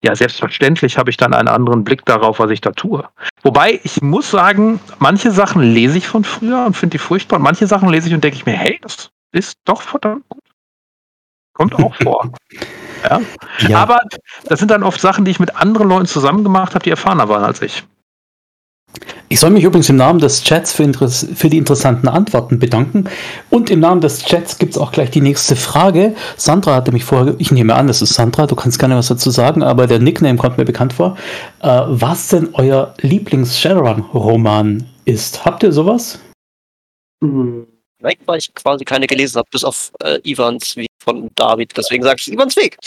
ja, 0.03 0.15
selbstverständlich 0.15 0.97
habe 0.97 1.09
ich 1.09 1.17
dann 1.17 1.33
einen 1.33 1.47
anderen 1.47 1.83
Blick 1.83 2.05
darauf, 2.05 2.39
was 2.39 2.51
ich 2.51 2.61
da 2.61 2.71
tue. 2.71 3.07
Wobei, 3.41 3.79
ich 3.83 4.01
muss 4.01 4.29
sagen, 4.29 4.79
manche 4.99 5.31
Sachen 5.31 5.61
lese 5.61 5.97
ich 5.97 6.07
von 6.07 6.23
früher 6.23 6.65
und 6.65 6.75
finde 6.75 6.93
die 6.93 6.99
furchtbar. 6.99 7.37
Und 7.37 7.43
manche 7.43 7.65
Sachen 7.65 7.89
lese 7.89 8.07
ich 8.07 8.13
und 8.13 8.23
denke 8.23 8.37
ich 8.37 8.45
mir, 8.45 8.53
hey, 8.53 8.79
das 8.81 9.09
ist 9.31 9.57
doch 9.65 9.81
verdammt 9.81 10.27
gut. 10.29 10.43
Kommt 11.53 11.75
auch 11.75 11.95
vor. 11.95 12.31
Ja. 13.03 13.21
ja. 13.67 13.77
Aber 13.77 13.99
das 14.45 14.57
sind 14.57 14.71
dann 14.71 14.81
oft 14.81 14.99
Sachen, 14.99 15.23
die 15.23 15.29
ich 15.29 15.39
mit 15.39 15.55
anderen 15.55 15.87
Leuten 15.87 16.07
zusammen 16.07 16.43
gemacht 16.43 16.73
habe, 16.73 16.83
die 16.83 16.89
erfahrener 16.89 17.29
waren 17.29 17.43
als 17.43 17.61
ich. 17.61 17.83
Ich 19.29 19.39
soll 19.39 19.49
mich 19.49 19.63
übrigens 19.63 19.89
im 19.89 19.97
Namen 19.97 20.19
des 20.19 20.43
Chats 20.43 20.71
für, 20.73 20.91
für 21.09 21.49
die 21.49 21.57
interessanten 21.57 22.07
Antworten 22.07 22.59
bedanken. 22.59 23.09
Und 23.49 23.69
im 23.69 23.79
Namen 23.79 24.01
des 24.01 24.23
Chats 24.23 24.57
gibt 24.57 24.71
es 24.73 24.77
auch 24.77 24.91
gleich 24.91 25.11
die 25.11 25.21
nächste 25.21 25.55
Frage. 25.55 26.15
Sandra 26.37 26.75
hatte 26.75 26.91
mich 26.91 27.03
vorher, 27.03 27.35
ich 27.37 27.51
nehme 27.51 27.75
an, 27.75 27.87
das 27.87 28.01
ist 28.01 28.13
Sandra, 28.13 28.47
du 28.47 28.55
kannst 28.55 28.79
gerne 28.79 28.95
was 28.95 29.07
dazu 29.07 29.29
sagen, 29.29 29.63
aber 29.63 29.87
der 29.87 29.99
Nickname 29.99 30.37
kommt 30.37 30.57
mir 30.57 30.65
bekannt 30.65 30.93
vor. 30.93 31.17
Äh, 31.61 31.81
was 31.87 32.29
denn 32.29 32.49
euer 32.53 32.93
Lieblings-Shadowrun-Roman 33.01 34.85
ist? 35.05 35.45
Habt 35.45 35.63
ihr 35.63 35.71
sowas? 35.71 36.19
Mhm. 37.21 37.67
Weil 37.99 38.37
ich 38.37 38.53
quasi 38.53 38.85
keine 38.85 39.07
gelesen 39.07 39.39
habe, 39.39 39.49
bis 39.51 39.63
auf 39.63 39.91
äh, 40.01 40.19
Ivans 40.23 40.77
wie 40.77 40.87
von 41.03 41.29
David. 41.35 41.75
Deswegen 41.75 42.03
sage 42.03 42.17
ich 42.19 42.31
Ivans 42.31 42.55
Weg. 42.55 42.77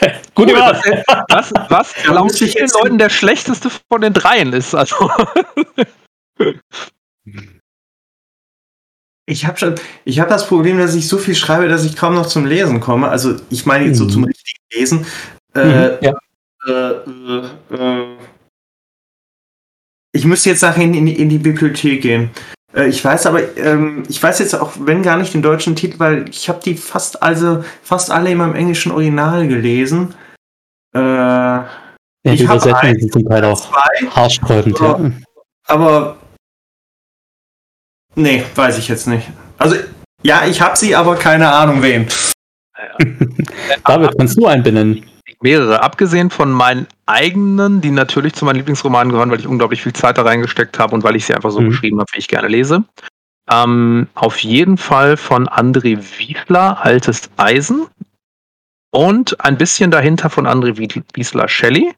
Gut, 0.34 0.48
cool, 0.48 0.54
was, 0.54 0.82
was, 1.28 1.52
was 1.70 2.06
laut 2.06 2.32
vielen 2.32 2.68
Leuten 2.82 2.98
der 2.98 3.10
schlechteste 3.10 3.70
von 3.70 4.00
den 4.00 4.12
dreien 4.12 4.52
ist. 4.52 4.74
Also. 4.74 5.10
Ich 9.24 9.46
habe 9.46 9.56
schon, 9.56 9.76
ich 10.04 10.18
habe 10.18 10.28
das 10.28 10.48
Problem, 10.48 10.78
dass 10.78 10.96
ich 10.96 11.06
so 11.06 11.16
viel 11.16 11.36
schreibe, 11.36 11.68
dass 11.68 11.84
ich 11.84 11.96
kaum 11.96 12.14
noch 12.14 12.26
zum 12.26 12.44
Lesen 12.44 12.80
komme. 12.80 13.08
Also 13.08 13.36
ich 13.50 13.64
meine 13.66 13.86
jetzt 13.86 13.98
so 13.98 14.06
zum 14.06 14.22
mhm. 14.22 14.28
richtigen 14.28 14.64
Lesen. 14.72 15.06
Äh, 15.54 15.64
mhm, 15.64 15.98
ja. 16.00 16.18
äh, 16.66 16.90
äh, 17.74 18.16
ich 20.12 20.24
müsste 20.24 20.50
jetzt 20.50 20.62
nachher 20.62 20.82
in, 20.82 20.94
in, 20.94 21.06
in 21.06 21.28
die 21.28 21.38
Bibliothek 21.38 22.02
gehen. 22.02 22.30
Äh, 22.74 22.88
ich 22.88 23.04
weiß 23.04 23.26
aber, 23.26 23.56
ähm, 23.56 24.04
ich 24.08 24.22
weiß 24.22 24.38
jetzt 24.38 24.54
auch, 24.54 24.72
wenn 24.80 25.02
gar 25.02 25.16
nicht 25.16 25.34
den 25.34 25.42
deutschen 25.42 25.76
Titel, 25.76 25.98
weil 25.98 26.28
ich 26.28 26.48
habe 26.48 26.60
die 26.64 26.76
fast 26.76 27.22
also 27.22 27.64
fast 27.82 28.10
alle 28.10 28.30
immer 28.30 28.46
im 28.46 28.54
englischen 28.54 28.92
Original 28.92 29.46
gelesen. 29.46 30.14
Äh, 30.94 31.00
ja, 31.00 31.68
die 32.24 32.42
Übersetzungen 32.42 33.00
sind 33.00 33.12
zum 33.12 33.28
Teil 33.28 33.44
auch 33.44 33.72
haarsträubend, 34.14 34.78
ja. 34.78 35.10
Aber 35.66 36.16
nee, 38.14 38.44
weiß 38.54 38.78
ich 38.78 38.88
jetzt 38.88 39.08
nicht. 39.08 39.28
Also 39.58 39.76
ja, 40.22 40.44
ich 40.46 40.60
habe 40.60 40.76
sie, 40.76 40.94
aber 40.94 41.16
keine 41.16 41.52
Ahnung 41.52 41.82
wen. 41.82 42.06
David, 43.84 44.16
kannst 44.16 44.38
du 44.38 44.46
einen 44.46 44.62
benennen? 44.62 45.04
Mehrere. 45.42 45.82
Abgesehen 45.82 46.30
von 46.30 46.50
meinen 46.50 46.86
eigenen, 47.06 47.80
die 47.80 47.90
natürlich 47.90 48.34
zu 48.34 48.44
meinen 48.44 48.56
Lieblingsromanen 48.56 49.12
gehören, 49.12 49.30
weil 49.30 49.40
ich 49.40 49.46
unglaublich 49.46 49.82
viel 49.82 49.92
Zeit 49.92 50.18
da 50.18 50.22
reingesteckt 50.22 50.78
habe 50.78 50.94
und 50.94 51.02
weil 51.02 51.16
ich 51.16 51.26
sie 51.26 51.34
einfach 51.34 51.50
so 51.50 51.60
mhm. 51.60 51.70
geschrieben 51.70 52.00
habe, 52.00 52.10
wie 52.12 52.18
ich 52.18 52.28
gerne 52.28 52.48
lese. 52.48 52.84
Ähm, 53.50 54.08
auf 54.14 54.38
jeden 54.38 54.78
Fall 54.78 55.16
von 55.16 55.48
André 55.48 55.98
Wiesler, 56.18 56.84
Altes 56.84 57.30
Eisen. 57.36 57.86
Und 58.90 59.42
ein 59.44 59.56
bisschen 59.56 59.90
dahinter 59.90 60.30
von 60.30 60.46
André 60.46 60.76
Wiesler 61.14 61.48
Shelley. 61.48 61.94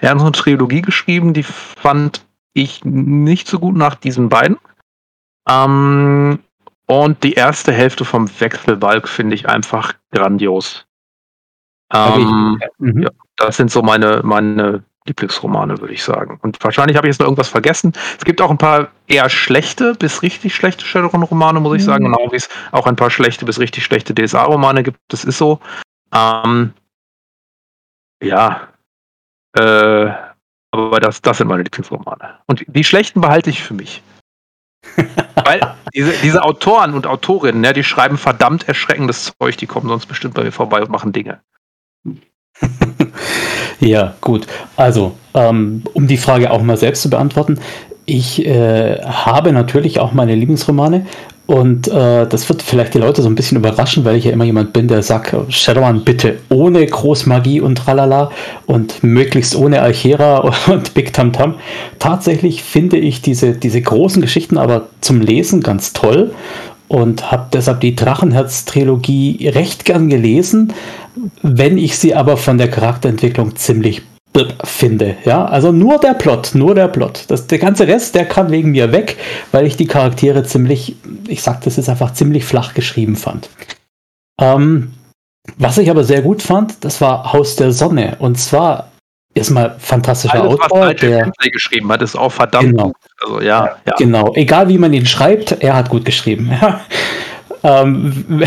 Er 0.00 0.10
hat 0.10 0.20
eine 0.20 0.32
Trilogie 0.32 0.82
geschrieben, 0.82 1.32
die 1.32 1.44
fand 1.44 2.24
ich 2.54 2.84
nicht 2.84 3.46
so 3.46 3.58
gut 3.58 3.76
nach 3.76 3.94
diesen 3.94 4.28
beiden. 4.28 4.58
Ähm, 5.48 6.40
und 6.86 7.22
die 7.22 7.34
erste 7.34 7.72
Hälfte 7.72 8.04
vom 8.04 8.28
Wechselbalg 8.40 9.08
finde 9.08 9.34
ich 9.34 9.48
einfach 9.48 9.94
grandios. 10.10 10.84
Ähm, 11.92 12.60
mhm. 12.78 13.02
ja, 13.02 13.10
das 13.36 13.56
sind 13.56 13.70
so 13.70 13.82
meine, 13.82 14.20
meine 14.24 14.84
Lieblingsromane, 15.06 15.80
würde 15.80 15.94
ich 15.94 16.04
sagen. 16.04 16.38
Und 16.42 16.62
wahrscheinlich 16.62 16.96
habe 16.96 17.06
ich 17.06 17.12
jetzt 17.12 17.20
noch 17.20 17.26
irgendwas 17.26 17.48
vergessen. 17.48 17.92
Es 18.18 18.24
gibt 18.24 18.40
auch 18.40 18.50
ein 18.50 18.58
paar 18.58 18.88
eher 19.08 19.28
schlechte 19.28 19.94
bis 19.94 20.22
richtig 20.22 20.54
schlechte 20.54 20.84
Shadowrun-Romane, 20.84 21.60
muss 21.60 21.76
ich 21.76 21.82
mhm. 21.82 21.86
sagen. 21.86 22.04
Genau 22.04 22.30
wie 22.30 22.36
es 22.36 22.48
auch 22.70 22.86
ein 22.86 22.96
paar 22.96 23.10
schlechte 23.10 23.44
bis 23.44 23.58
richtig 23.58 23.84
schlechte 23.84 24.14
DSA-Romane 24.14 24.82
gibt. 24.82 24.98
Das 25.08 25.24
ist 25.24 25.38
so. 25.38 25.60
Ähm, 26.14 26.72
ja. 28.22 28.68
Äh, 29.54 30.12
aber 30.70 31.00
das, 31.00 31.20
das 31.20 31.38
sind 31.38 31.48
meine 31.48 31.64
Lieblingsromane. 31.64 32.38
Und 32.46 32.64
die 32.66 32.84
schlechten 32.84 33.20
behalte 33.20 33.50
ich 33.50 33.62
für 33.62 33.74
mich. 33.74 34.02
Weil 35.44 35.60
diese, 35.94 36.12
diese 36.22 36.42
Autoren 36.42 36.94
und 36.94 37.06
Autorinnen, 37.06 37.62
ja, 37.62 37.72
die 37.72 37.84
schreiben 37.84 38.16
verdammt 38.16 38.68
erschreckendes 38.68 39.32
Zeug, 39.38 39.56
die 39.58 39.66
kommen 39.66 39.88
sonst 39.88 40.06
bestimmt 40.06 40.34
bei 40.34 40.44
mir 40.44 40.52
vorbei 40.52 40.80
und 40.80 40.90
machen 40.90 41.12
Dinge. 41.12 41.40
ja, 43.80 44.14
gut. 44.20 44.46
Also, 44.76 45.12
ähm, 45.34 45.82
um 45.94 46.06
die 46.06 46.16
Frage 46.16 46.50
auch 46.50 46.62
mal 46.62 46.76
selbst 46.76 47.02
zu 47.02 47.10
beantworten, 47.10 47.58
ich 48.04 48.44
äh, 48.44 49.00
habe 49.02 49.52
natürlich 49.52 50.00
auch 50.00 50.12
meine 50.12 50.34
Lieblingsromane 50.34 51.06
und 51.46 51.88
äh, 51.88 52.26
das 52.26 52.48
wird 52.48 52.62
vielleicht 52.62 52.94
die 52.94 52.98
Leute 52.98 53.20
so 53.20 53.28
ein 53.28 53.34
bisschen 53.34 53.58
überraschen, 53.58 54.04
weil 54.04 54.16
ich 54.16 54.24
ja 54.24 54.32
immer 54.32 54.44
jemand 54.44 54.72
bin, 54.72 54.88
der 54.88 55.02
sagt, 55.02 55.34
Shadowrun 55.48 56.04
bitte 56.04 56.38
ohne 56.48 56.86
Großmagie 56.86 57.60
und 57.60 57.76
tralala 57.76 58.30
und 58.66 59.02
möglichst 59.02 59.56
ohne 59.56 59.82
Alchera 59.82 60.38
und 60.68 60.94
Big 60.94 61.12
Tam 61.12 61.32
Tam. 61.32 61.56
Tatsächlich 61.98 62.62
finde 62.62 62.96
ich 62.96 63.22
diese, 63.22 63.52
diese 63.52 63.82
großen 63.82 64.22
Geschichten 64.22 64.56
aber 64.56 64.88
zum 65.00 65.20
Lesen 65.20 65.60
ganz 65.62 65.92
toll 65.92 66.32
und 66.92 67.32
habe 67.32 67.46
deshalb 67.50 67.80
die 67.80 67.96
Drachenherz-Trilogie 67.96 69.48
recht 69.48 69.86
gern 69.86 70.10
gelesen, 70.10 70.74
wenn 71.40 71.78
ich 71.78 71.96
sie 71.96 72.14
aber 72.14 72.36
von 72.36 72.58
der 72.58 72.70
Charakterentwicklung 72.70 73.56
ziemlich 73.56 74.02
finde. 74.62 75.16
Ja, 75.24 75.46
also 75.46 75.72
nur 75.72 75.98
der 75.98 76.12
Plot, 76.12 76.50
nur 76.54 76.74
der 76.74 76.88
Plot. 76.88 77.24
Das, 77.28 77.46
der 77.46 77.58
ganze 77.58 77.86
Rest, 77.86 78.14
der 78.14 78.26
kann 78.26 78.50
wegen 78.50 78.72
mir 78.72 78.92
weg, 78.92 79.16
weil 79.52 79.66
ich 79.66 79.78
die 79.78 79.86
Charaktere 79.86 80.42
ziemlich, 80.44 80.96
ich 81.28 81.42
sag 81.42 81.62
das 81.62 81.78
jetzt 81.78 81.88
einfach 81.88 82.12
ziemlich 82.12 82.44
flach 82.44 82.74
geschrieben 82.74 83.16
fand. 83.16 83.48
Ähm, 84.38 84.92
was 85.56 85.78
ich 85.78 85.90
aber 85.90 86.04
sehr 86.04 86.20
gut 86.20 86.42
fand, 86.42 86.84
das 86.84 87.00
war 87.00 87.32
Haus 87.32 87.56
der 87.56 87.72
Sonne. 87.72 88.16
Und 88.18 88.38
zwar 88.38 88.91
erstmal 89.34 89.76
fantastischer 89.78 90.42
Alles, 90.42 90.60
Autor. 90.60 90.88
Was 90.88 90.96
der 90.96 91.32
geschrieben 91.50 91.90
hat, 91.90 92.02
ist 92.02 92.16
auch 92.16 92.32
verdammt 92.32 92.70
genau. 92.70 92.84
gut. 92.84 92.96
Also 93.24 93.40
ja, 93.40 93.76
ja, 93.86 93.94
Genau, 93.98 94.32
egal 94.34 94.68
wie 94.68 94.78
man 94.78 94.92
ihn 94.92 95.06
schreibt, 95.06 95.52
er 95.62 95.76
hat 95.76 95.88
gut 95.88 96.04
geschrieben. 96.04 96.50
ähm, 97.62 98.24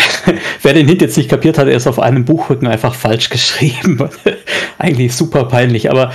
wer 0.62 0.74
den 0.74 0.88
Hint 0.88 1.02
jetzt 1.02 1.18
nicht 1.18 1.30
kapiert 1.30 1.58
hat, 1.58 1.68
er 1.68 1.76
ist 1.76 1.88
auf 1.88 2.00
einem 2.00 2.26
Buchrücken 2.26 2.68
einfach 2.68 2.94
falsch 2.94 3.30
geschrieben. 3.30 4.10
eigentlich 4.78 5.16
super 5.16 5.46
peinlich, 5.46 5.90
aber 5.90 6.12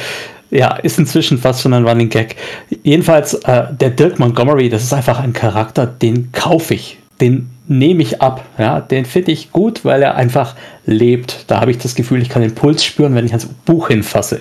ja, 0.50 0.74
ist 0.76 0.98
inzwischen 0.98 1.38
fast 1.38 1.62
schon 1.62 1.74
ein 1.74 1.86
Running 1.86 2.08
Gag. 2.08 2.36
Jedenfalls, 2.82 3.34
äh, 3.34 3.64
der 3.70 3.90
Dirk 3.90 4.18
Montgomery, 4.18 4.68
das 4.68 4.82
ist 4.82 4.92
einfach 4.92 5.20
ein 5.20 5.32
Charakter, 5.32 5.86
den 5.86 6.32
kaufe 6.32 6.74
ich. 6.74 6.98
Den 7.20 7.50
nehme 7.68 8.02
ich 8.02 8.20
ab. 8.20 8.44
Ja, 8.58 8.80
den 8.80 9.04
finde 9.04 9.32
ich 9.32 9.52
gut, 9.52 9.84
weil 9.84 10.02
er 10.02 10.16
einfach 10.16 10.56
lebt. 10.86 11.44
Da 11.46 11.60
habe 11.60 11.70
ich 11.70 11.78
das 11.78 11.94
Gefühl, 11.94 12.22
ich 12.22 12.28
kann 12.28 12.42
den 12.42 12.54
Puls 12.54 12.84
spüren, 12.84 13.14
wenn 13.14 13.26
ich 13.26 13.32
ans 13.32 13.46
Buch 13.46 13.88
hinfasse. 13.88 14.40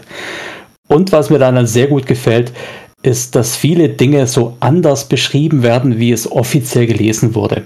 Und 0.88 1.12
was 1.12 1.30
mir 1.30 1.40
dann 1.40 1.68
sehr 1.68 1.88
gut 1.88 2.08
gefällt, 2.08 2.52
ist, 3.04 3.36
dass 3.36 3.56
viele 3.56 3.90
Dinge 3.90 4.28
so 4.28 4.58
anders 4.60 5.08
beschrieben 5.08 5.64
werden, 5.64 6.00
wie 6.00 6.12
es 6.12 6.30
offiziell 6.30 6.88
gelesen 6.88 7.36
wurde. 7.36 7.64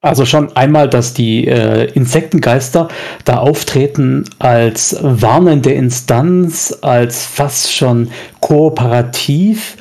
Also 0.00 0.24
schon 0.24 0.56
einmal, 0.56 0.88
dass 0.88 1.12
die 1.12 1.46
äh, 1.48 1.90
Insektengeister 1.92 2.88
da 3.24 3.38
auftreten 3.38 4.24
als 4.38 4.96
warnende 5.00 5.72
Instanz, 5.72 6.76
als 6.82 7.26
fast 7.26 7.74
schon 7.74 8.08
kooperativ 8.40 9.76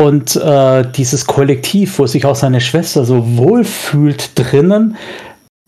und 0.00 0.34
äh, 0.36 0.90
dieses 0.90 1.26
Kollektiv, 1.26 1.98
wo 1.98 2.06
sich 2.06 2.24
auch 2.24 2.34
seine 2.34 2.60
Schwester 2.60 3.04
so 3.04 3.36
wohlfühlt 3.36 4.30
drinnen, 4.34 4.96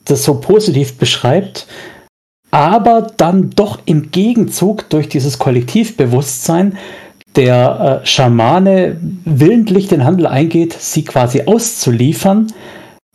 das 0.04 0.24
so 0.24 0.40
positiv 0.40 0.96
beschreibt, 0.98 1.66
aber 2.50 3.08
dann 3.16 3.50
doch 3.50 3.80
im 3.84 4.10
Gegenzug 4.10 4.88
durch 4.90 5.08
dieses 5.08 5.38
Kollektivbewusstsein 5.38 6.78
der 7.36 8.02
äh, 8.02 8.06
Schamane 8.06 8.96
willentlich 9.24 9.88
den 9.88 10.04
Handel 10.04 10.26
eingeht, 10.26 10.74
sie 10.78 11.04
quasi 11.04 11.42
auszuliefern 11.46 12.52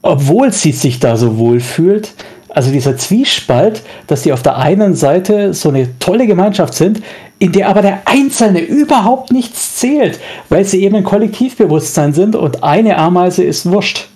obwohl 0.02 0.54
sie 0.54 0.72
sich 0.72 1.00
da 1.00 1.18
so 1.18 1.38
wohl 1.38 1.60
fühlt. 1.60 2.14
Also 2.50 2.72
dieser 2.72 2.98
Zwiespalt, 2.98 3.84
dass 4.08 4.24
sie 4.24 4.34
auf 4.34 4.42
der 4.42 4.58
einen 4.58 4.96
Seite 4.96 5.54
so 5.54 5.70
eine 5.70 6.00
tolle 6.00 6.28
Gemeinschaft 6.28 6.74
sind, 6.74 7.02
in 7.40 7.52
der 7.52 7.70
aber 7.70 7.82
der 7.82 8.08
Einzelne 8.08 8.62
überhaupt 8.62 9.32
nichts 9.32 9.78
zählt, 9.78 10.20
weil 10.50 10.66
sie 10.66 10.84
eben 10.84 10.96
ein 10.96 11.04
Kollektivbewusstsein 11.04 12.14
sind 12.14 12.36
und 12.36 12.64
eine 12.64 12.98
Ameise 12.98 13.44
ist 13.44 13.66
wurscht. 13.66 14.10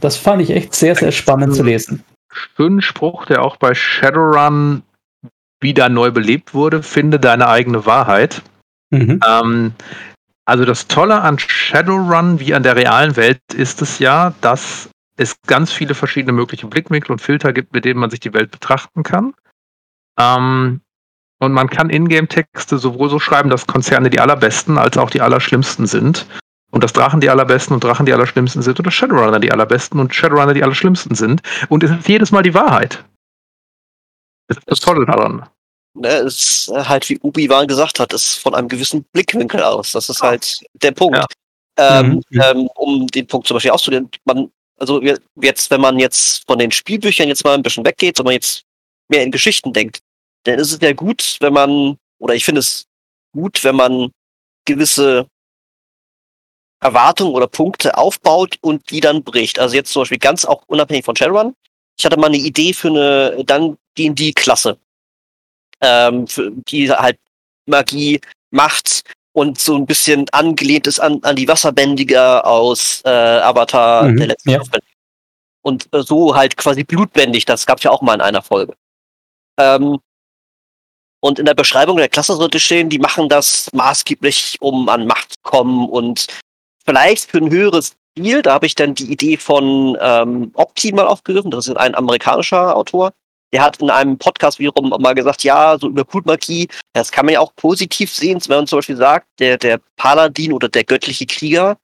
Das 0.00 0.16
fand 0.16 0.42
ich 0.42 0.50
echt 0.50 0.74
sehr, 0.74 0.96
sehr 0.96 1.12
spannend 1.12 1.54
zu 1.54 1.62
lesen. 1.62 2.02
Schönen 2.32 2.82
Spruch, 2.82 3.26
der 3.26 3.42
auch 3.42 3.56
bei 3.56 3.74
Shadowrun 3.74 4.82
wieder 5.60 5.88
neu 5.88 6.10
belebt 6.10 6.52
wurde, 6.52 6.82
finde 6.82 7.20
deine 7.20 7.48
eigene 7.48 7.86
Wahrheit. 7.86 8.42
Mhm. 8.90 9.20
Ähm, 9.26 9.72
also 10.44 10.64
das 10.64 10.88
Tolle 10.88 11.22
an 11.22 11.38
Shadowrun 11.38 12.40
wie 12.40 12.54
an 12.54 12.62
der 12.62 12.76
realen 12.76 13.16
Welt 13.16 13.40
ist 13.54 13.82
es 13.82 13.98
ja, 13.98 14.34
dass 14.40 14.90
es 15.16 15.36
ganz 15.46 15.72
viele 15.72 15.94
verschiedene 15.94 16.32
mögliche 16.32 16.66
Blickwinkel 16.66 17.12
und 17.12 17.20
Filter 17.20 17.52
gibt, 17.52 17.72
mit 17.72 17.84
denen 17.84 18.00
man 18.00 18.10
sich 18.10 18.20
die 18.20 18.34
Welt 18.34 18.50
betrachten 18.50 19.04
kann. 19.04 19.32
Ähm, 20.18 20.80
und 21.44 21.52
man 21.52 21.68
kann 21.68 21.90
Ingame-Texte 21.90 22.78
sowohl 22.78 23.10
so 23.10 23.18
schreiben, 23.18 23.50
dass 23.50 23.66
Konzerne 23.66 24.10
die 24.10 24.20
allerbesten 24.20 24.78
als 24.78 24.98
auch 24.98 25.10
die 25.10 25.20
allerschlimmsten 25.20 25.86
sind. 25.86 26.26
Und 26.70 26.82
dass 26.82 26.92
Drachen 26.92 27.20
die 27.20 27.30
allerbesten 27.30 27.72
und 27.72 27.84
Drachen 27.84 28.04
die 28.04 28.12
allerschlimmsten 28.12 28.60
sind 28.60 28.80
oder 28.80 28.90
Shadowrunner 28.90 29.38
die 29.38 29.52
allerbesten 29.52 30.00
und 30.00 30.12
Shadowrunner 30.12 30.54
die 30.54 30.64
allerschlimmsten 30.64 31.14
sind. 31.14 31.40
Und 31.68 31.84
es 31.84 31.92
ist 31.92 32.08
jedes 32.08 32.32
Mal 32.32 32.42
die 32.42 32.52
Wahrheit. 32.52 33.04
Das 34.48 34.58
ist 34.58 34.68
das 34.68 34.80
Tolle 34.80 35.06
daran. 35.06 35.48
Ne, 35.94 36.08
es 36.08 36.66
ist 36.66 36.88
halt, 36.88 37.08
wie 37.08 37.20
Ubi-Wan 37.20 37.68
gesagt 37.68 38.00
hat, 38.00 38.12
ist 38.12 38.40
von 38.40 38.56
einem 38.56 38.66
gewissen 38.66 39.04
Blickwinkel 39.12 39.62
aus. 39.62 39.92
Das 39.92 40.08
ist 40.08 40.20
halt 40.20 40.52
der 40.82 40.90
Punkt. 40.90 41.16
Ja. 41.16 41.26
Ähm, 41.76 42.20
mhm. 42.30 42.40
ähm, 42.40 42.68
um 42.74 43.06
den 43.06 43.28
Punkt 43.28 43.46
zum 43.46 43.54
Beispiel 43.54 43.70
auszudehnen, 43.70 44.10
man 44.24 44.50
also 44.78 45.00
jetzt, 45.36 45.70
wenn 45.70 45.80
man 45.80 45.98
jetzt 45.98 46.44
von 46.46 46.58
den 46.58 46.70
Spielbüchern 46.70 47.28
jetzt 47.28 47.44
mal 47.44 47.54
ein 47.54 47.62
bisschen 47.62 47.84
weggeht, 47.84 48.18
wenn 48.18 48.24
man 48.24 48.34
jetzt 48.34 48.64
mehr 49.08 49.22
in 49.22 49.30
Geschichten 49.30 49.72
denkt, 49.72 50.00
dann 50.44 50.58
ist 50.58 50.72
es 50.72 50.78
ja 50.80 50.92
gut, 50.92 51.36
wenn 51.40 51.52
man, 51.52 51.98
oder 52.18 52.34
ich 52.34 52.44
finde 52.44 52.60
es 52.60 52.86
gut, 53.32 53.64
wenn 53.64 53.76
man 53.76 54.10
gewisse 54.64 55.26
Erwartungen 56.80 57.34
oder 57.34 57.46
Punkte 57.46 57.96
aufbaut 57.96 58.58
und 58.60 58.90
die 58.90 59.00
dann 59.00 59.24
bricht. 59.24 59.58
Also 59.58 59.74
jetzt 59.74 59.92
zum 59.92 60.02
Beispiel 60.02 60.18
ganz 60.18 60.44
auch 60.44 60.62
unabhängig 60.66 61.04
von 61.04 61.16
Shadowrun. 61.16 61.54
Ich 61.98 62.04
hatte 62.04 62.18
mal 62.18 62.26
eine 62.26 62.36
Idee 62.36 62.72
für 62.72 62.88
eine 62.88 63.44
dann 63.44 63.78
D&D-Klasse, 63.96 64.76
ähm, 65.80 66.26
die 66.68 66.90
halt 66.90 67.18
Magie, 67.66 68.20
Macht 68.50 69.02
und 69.32 69.58
so 69.58 69.76
ein 69.76 69.86
bisschen 69.86 70.28
angelehnt 70.30 70.86
ist 70.86 71.00
an, 71.00 71.20
an 71.22 71.36
die 71.36 71.48
Wasserbändiger 71.48 72.46
aus 72.46 73.02
äh, 73.04 73.08
Avatar 73.08 74.04
mhm, 74.04 74.16
der 74.16 74.26
letzten 74.28 74.50
ja. 74.50 74.62
Und 75.62 75.88
äh, 75.94 76.02
so 76.02 76.36
halt 76.36 76.56
quasi 76.56 76.84
blutbändig, 76.84 77.46
das 77.46 77.64
gab 77.64 77.78
es 77.78 77.84
ja 77.84 77.90
auch 77.90 78.02
mal 78.02 78.14
in 78.14 78.20
einer 78.20 78.42
Folge. 78.42 78.76
Ähm, 79.58 79.98
und 81.24 81.38
in 81.38 81.46
der 81.46 81.54
Beschreibung 81.54 81.96
der 81.96 82.08
Klasse 82.08 82.36
sollte 82.36 82.60
stehen, 82.60 82.90
die 82.90 82.98
machen 82.98 83.28
das 83.28 83.70
maßgeblich, 83.72 84.56
um 84.60 84.88
an 84.88 85.06
Macht 85.06 85.30
zu 85.30 85.38
kommen 85.42 85.88
und 85.88 86.26
vielleicht 86.84 87.30
für 87.30 87.38
ein 87.38 87.50
höheres 87.50 87.94
Ziel. 88.16 88.42
Da 88.42 88.52
habe 88.52 88.66
ich 88.66 88.74
dann 88.74 88.94
die 88.94 89.10
Idee 89.10 89.38
von 89.38 89.96
ähm, 90.00 90.50
Opti 90.54 90.92
mal 90.92 91.06
aufgegriffen. 91.06 91.50
Das 91.50 91.66
ist 91.66 91.76
ein 91.76 91.94
amerikanischer 91.94 92.76
Autor 92.76 93.12
der 93.54 93.62
hat 93.62 93.80
in 93.80 93.88
einem 93.88 94.18
Podcast 94.18 94.58
wiederum 94.58 94.88
mal 95.00 95.14
gesagt, 95.14 95.44
ja, 95.44 95.78
so 95.78 95.86
über 95.86 96.04
Blutmagie, 96.04 96.66
das 96.92 97.12
kann 97.12 97.24
man 97.24 97.34
ja 97.34 97.40
auch 97.40 97.54
positiv 97.54 98.12
sehen, 98.12 98.40
wenn 98.48 98.56
man 98.56 98.66
zum 98.66 98.78
Beispiel 98.78 98.96
sagt, 98.96 99.28
der, 99.38 99.56
der 99.56 99.80
Paladin 99.96 100.52
oder 100.52 100.68
der 100.68 100.82
göttliche 100.82 101.24
Krieger, 101.24 101.78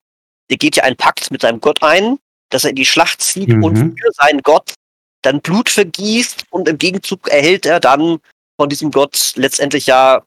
der 0.51 0.57
geht 0.57 0.75
ja 0.75 0.83
einen 0.83 0.97
Pakt 0.97 1.31
mit 1.31 1.43
seinem 1.43 1.61
Gott 1.61 1.81
ein, 1.81 2.19
dass 2.51 2.65
er 2.65 2.71
in 2.71 2.77
die 2.77 2.85
Schlacht 2.85 3.23
zieht 3.23 3.51
mhm. 3.51 3.63
und 3.63 3.77
für 3.77 4.11
seinen 4.15 4.43
Gott 4.43 4.75
dann 5.23 5.41
Blut 5.41 5.69
vergießt 5.69 6.47
und 6.51 6.69
im 6.69 6.77
Gegenzug 6.77 7.29
erhält 7.29 7.67
er 7.67 7.79
dann 7.79 8.19
von 8.61 8.69
diesem 8.69 8.91
Gott 8.91 9.33
letztendlich 9.37 9.87
ja 9.87 10.23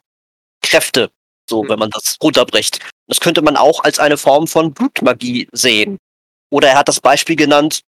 Kräfte, 0.64 1.12
so 1.48 1.64
mhm. 1.64 1.70
wenn 1.70 1.78
man 1.78 1.92
das 1.92 2.18
runterbricht. 2.20 2.80
Das 3.06 3.20
könnte 3.20 3.44
man 3.44 3.56
auch 3.56 3.84
als 3.84 4.00
eine 4.00 4.18
Form 4.18 4.48
von 4.48 4.74
Blutmagie 4.74 5.48
sehen. 5.52 6.00
Oder 6.50 6.70
er 6.70 6.80
hat 6.80 6.88
das 6.88 7.00
Beispiel 7.00 7.36
genannt, 7.36 7.82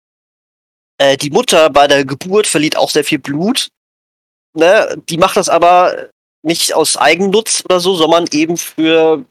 äh, 0.99 1.17
die 1.17 1.31
Mutter 1.31 1.71
bei 1.71 1.89
der 1.89 2.05
Geburt 2.05 2.47
verliert 2.47 2.77
auch 2.77 2.91
sehr 2.91 3.05
viel 3.05 3.19
Blut. 3.19 3.69
Ne? 4.53 5.03
Die 5.09 5.17
macht 5.17 5.39
das 5.39 5.49
aber 5.49 6.11
nicht 6.43 6.75
aus 6.75 6.99
Eigennutz 6.99 7.63
oder 7.65 7.81
so, 7.81 7.95
sondern 7.95 8.27
eben 8.31 8.59
für, 8.59 9.25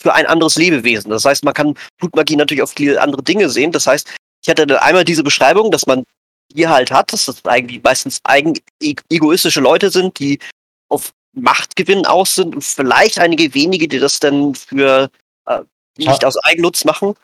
für 0.00 0.14
ein 0.14 0.24
anderes 0.24 0.56
Lebewesen. 0.56 1.10
Das 1.10 1.26
heißt, 1.26 1.44
man 1.44 1.52
kann 1.52 1.74
Blutmagie 1.98 2.36
natürlich 2.36 2.62
auf 2.62 2.72
viele 2.74 3.02
andere 3.02 3.22
Dinge 3.22 3.50
sehen. 3.50 3.70
Das 3.70 3.86
heißt, 3.86 4.08
ich 4.42 4.48
hatte 4.48 4.66
dann 4.66 4.78
einmal 4.78 5.04
diese 5.04 5.22
Beschreibung, 5.22 5.70
dass 5.70 5.86
man 5.86 6.04
hier 6.52 6.70
halt 6.70 6.90
hat, 6.90 7.12
dass 7.12 7.26
das 7.26 7.44
eigentlich 7.44 7.82
meistens 7.82 8.20
eigen, 8.24 8.54
e-, 8.82 8.94
egoistische 9.10 9.60
Leute 9.60 9.90
sind, 9.90 10.18
die 10.18 10.38
auf 10.88 11.12
Machtgewinn 11.32 12.06
aus 12.06 12.34
sind 12.34 12.54
und 12.54 12.64
vielleicht 12.64 13.18
einige 13.18 13.54
wenige, 13.54 13.88
die 13.88 13.98
das 13.98 14.20
dann 14.20 14.54
für 14.54 15.10
äh, 15.46 15.60
nicht 15.98 16.24
aus 16.24 16.36
Eigennutz 16.38 16.84
machen. 16.84 17.14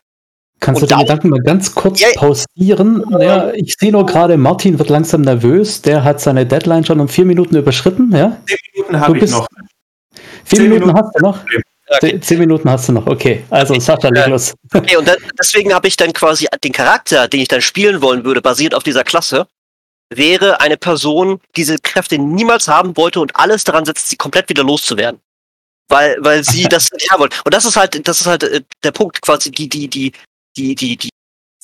Kannst 0.61 0.81
und 0.81 0.91
du 0.91 0.95
den 0.95 1.01
Gedanken 1.03 1.31
mal 1.31 1.41
ganz 1.41 1.75
kurz 1.75 2.01
ja, 2.01 2.09
pausieren? 2.15 3.05
Ja, 3.19 3.53
ich 3.53 3.75
sehe 3.79 3.91
nur 3.91 4.07
gerade, 4.07 4.37
Martin 4.37 4.79
wird 4.79 4.91
langsam 4.91 5.23
nervös. 5.23 5.83
Der 5.83 6.05
hat 6.05 6.21
seine 6.21 6.47
Deadline 6.47 6.85
schon 6.85 7.01
um 7.01 7.09
vier 7.09 7.25
Minuten 7.25 7.57
überschritten. 7.57 8.15
Ja? 8.15 8.41
Zehn 8.47 8.59
Minuten 8.75 9.01
habe 9.01 9.19
ich 9.19 9.31
noch. 9.31 9.49
Vier 10.45 10.59
Zehn 10.59 10.63
Minuten, 10.69 10.87
Minuten 10.87 11.05
hast 11.05 11.15
du 11.17 11.23
noch? 11.23 11.41
Okay. 11.97 12.21
Zehn 12.21 12.39
Minuten 12.39 12.69
hast 12.71 12.89
du 12.89 12.93
noch, 12.93 13.07
okay. 13.07 13.45
Also 13.51 13.79
Sascha, 13.79 14.09
leg 14.09 14.27
los. 14.27 14.55
Okay, 14.75 14.97
und 14.97 15.07
dann, 15.07 15.17
deswegen 15.39 15.75
habe 15.75 15.89
ich 15.89 15.97
dann 15.97 16.13
quasi 16.13 16.47
den 16.63 16.73
Charakter, 16.73 17.29
den 17.29 17.41
ich 17.41 17.49
dann 17.49 17.61
spielen 17.61 18.01
wollen 18.03 18.25
würde, 18.25 18.41
basiert 18.41 18.75
auf 18.75 18.83
dieser 18.83 19.05
Klasse, 19.05 19.47
wäre 20.11 20.61
eine 20.61 20.77
Person, 20.77 21.41
die 21.57 21.63
diese 21.63 21.79
Kräfte 21.79 22.19
niemals 22.19 22.69
haben 22.69 22.97
wollte 22.97 23.21
und 23.21 23.37
alles 23.37 23.65
daran 23.65 23.85
setzt, 23.85 24.09
sie 24.09 24.17
komplett 24.17 24.49
wieder 24.49 24.65
loszuwerden. 24.65 25.21
Weil, 25.89 26.17
weil 26.21 26.45
sie 26.45 26.63
das 26.69 26.91
nicht 26.93 27.11
haben 27.11 27.21
wollen. 27.21 27.33
Und 27.45 27.55
das 27.55 27.65
ist 27.65 27.77
halt, 27.77 28.07
das 28.07 28.21
ist 28.21 28.27
halt 28.27 28.43
äh, 28.45 28.63
der 28.83 28.93
Punkt, 28.93 29.21
quasi 29.23 29.51
die, 29.51 29.69
die, 29.69 29.89
die, 29.89 30.13
die, 30.57 30.75
die, 30.75 30.97
die 30.97 31.11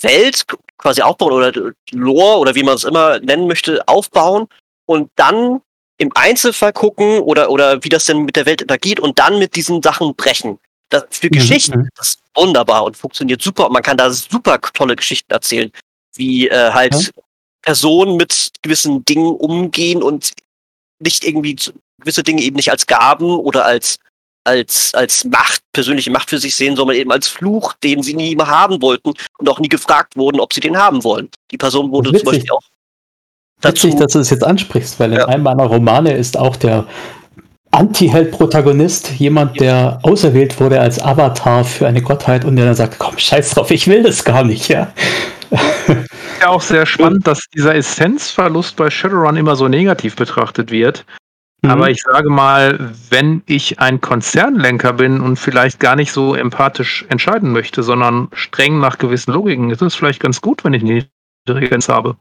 Welt 0.01 0.45
quasi 0.77 1.03
aufbauen 1.03 1.33
oder 1.33 1.53
Lore 1.91 2.39
oder 2.39 2.55
wie 2.55 2.63
man 2.63 2.77
es 2.77 2.85
immer 2.85 3.19
nennen 3.21 3.47
möchte, 3.47 3.87
aufbauen 3.89 4.47
und 4.87 5.11
dann 5.17 5.61
im 5.99 6.11
Einzelfall 6.15 6.73
gucken 6.73 7.21
oder, 7.21 7.51
oder 7.51 7.83
wie 7.85 7.89
das 7.89 8.07
denn 8.07 8.25
mit 8.25 8.37
der 8.37 8.47
Welt 8.47 8.63
interagiert 8.63 9.01
und 9.01 9.19
dann 9.19 9.39
mit 9.39 9.57
diesen 9.57 9.83
Sachen 9.83 10.15
brechen. 10.15 10.59
Das, 10.91 11.05
für 11.11 11.27
mhm. 11.27 11.33
Geschichten 11.33 11.81
mhm. 11.81 11.89
das 11.97 12.09
ist 12.09 12.21
wunderbar 12.35 12.85
und 12.85 12.97
funktioniert 12.97 13.43
super 13.43 13.67
und 13.67 13.73
man 13.73 13.83
kann 13.83 13.97
da 13.97 14.11
super 14.11 14.61
tolle 14.61 14.97
Geschichten 14.97 15.31
erzählen, 15.33 15.71
wie 16.15 16.49
äh, 16.49 16.73
halt 16.73 16.95
ja. 16.95 17.23
Personen 17.63 18.17
mit 18.17 18.53
gewissen 18.63 19.05
Dingen 19.05 19.35
umgehen 19.35 20.03
und 20.03 20.33
nicht 21.01 21.25
irgendwie 21.25 21.57
gewisse 21.99 22.23
Dinge 22.23 22.43
eben 22.43 22.57
nicht 22.57 22.71
als 22.71 22.87
Gaben 22.87 23.37
oder 23.37 23.65
als 23.65 23.99
als, 24.45 24.95
als 24.95 25.25
Macht, 25.25 25.61
persönliche 25.75 26.11
Macht 26.11 26.31
für 26.31 26.39
sich 26.39 26.57
sehen, 26.57 26.75
sondern 26.75 26.97
eben 26.97 27.13
als 27.13 27.29
Fluch, 27.29 27.75
den 27.75 28.03
sie 28.03 28.15
nie 28.15 28.35
haben 28.39 28.81
wollten 28.81 29.13
und 29.39 29.49
auch 29.49 29.61
nie 29.61 29.69
gefragt 29.69 30.17
wurden, 30.17 30.41
ob 30.41 30.55
sie 30.55 30.61
den 30.61 30.79
haben 30.79 31.05
wollen. 31.05 31.29
Die 31.51 31.59
Person 31.59 31.93
wurde 31.93 32.13
zum 32.15 32.25
Beispiel 32.25 32.51
auch 32.53 32.63
dazu. 33.61 33.89
Witzig, 33.89 34.01
dass 34.01 34.13
du 34.13 34.19
es 34.21 34.31
jetzt 34.31 34.45
ansprichst, 34.45 34.99
weil 35.01 35.13
in 35.13 35.21
einem 35.21 35.43
meiner 35.43 35.65
Romane 35.65 36.13
ist 36.13 36.37
auch 36.37 36.57
der 36.57 36.85
Anti-Held-Protagonist 37.71 39.13
jemand, 39.19 39.61
der 39.61 39.99
auserwählt 40.03 40.59
wurde 40.59 40.81
als 40.81 41.03
Avatar 41.03 41.65
für 41.65 41.87
eine 41.87 42.01
Gottheit 42.01 42.45
und 42.45 42.57
der 42.57 42.65
dann 42.65 42.75
sagt, 42.75 42.99
komm, 42.99 43.19
scheiß 43.19 43.51
drauf, 43.51 43.71
ich 43.71 43.87
will 43.87 44.03
das 44.03 44.25
gar 44.25 44.43
nicht, 44.43 44.69
ja. 44.69 44.93
Ja, 46.41 46.49
auch 46.49 46.61
sehr 46.61 46.87
spannend, 46.87 47.27
dass 47.27 47.41
dieser 47.55 47.75
Essenzverlust 47.75 48.77
bei 48.77 48.91
Shadowrun 48.91 49.37
immer 49.37 49.57
so 49.57 49.69
negativ 49.69 50.17
betrachtet 50.17 50.71
wird. 50.71 51.05
Mhm. 51.63 51.71
Aber 51.71 51.91
ich 51.91 52.03
sage 52.03 52.31
mal, 52.31 52.93
wenn 53.11 53.43
ich 53.47 53.81
ein 53.81 54.01
Konzernlenker 54.01 54.93
bin 54.93 55.21
und 55.21 55.37
vielleicht 55.37 55.81
gar 55.81 55.97
nicht 55.97 56.13
so 56.13 56.35
empathisch 56.35 57.05
entscheiden 57.09 57.53
möchte, 57.53 57.83
sondern 57.83 58.29
streng 58.33 58.79
nach 58.79 58.99
gewissen 58.99 59.33
Logiken, 59.33 59.71
ist 59.71 59.83
es 59.83 59.95
vielleicht 59.95 60.21
ganz 60.21 60.41
gut, 60.41 60.65
wenn 60.65 60.75
ich 60.75 60.83
eine 60.83 61.07
Intelligenz 61.47 61.89
habe. 61.89 62.17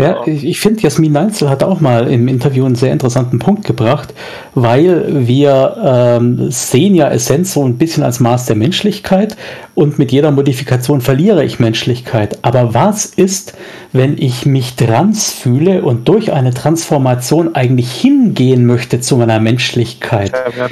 Ja, 0.00 0.26
ich, 0.26 0.58
finde, 0.58 0.80
Jasmin 0.80 1.12
Neinzel 1.12 1.50
hat 1.50 1.62
auch 1.62 1.80
mal 1.80 2.10
im 2.10 2.26
Interview 2.26 2.64
einen 2.64 2.76
sehr 2.76 2.92
interessanten 2.92 3.38
Punkt 3.38 3.66
gebracht, 3.66 4.14
weil 4.54 5.28
wir 5.28 5.76
ähm, 5.84 6.50
sehen 6.50 6.94
ja 6.94 7.10
Essenz 7.10 7.52
so 7.52 7.62
ein 7.62 7.76
bisschen 7.76 8.02
als 8.02 8.18
Maß 8.18 8.46
der 8.46 8.56
Menschlichkeit 8.56 9.36
und 9.74 9.98
mit 9.98 10.10
jeder 10.10 10.30
Modifikation 10.30 11.02
verliere 11.02 11.44
ich 11.44 11.60
Menschlichkeit. 11.60 12.38
Aber 12.40 12.72
was 12.72 13.04
ist, 13.04 13.52
wenn 13.92 14.16
ich 14.16 14.46
mich 14.46 14.76
trans 14.76 15.30
fühle 15.30 15.82
und 15.82 16.08
durch 16.08 16.32
eine 16.32 16.54
Transformation 16.54 17.54
eigentlich 17.54 17.92
hingehen 17.92 18.64
möchte 18.64 19.00
zu 19.00 19.18
meiner 19.18 19.40
Menschlichkeit? 19.40 20.32
Ja, 20.58 20.68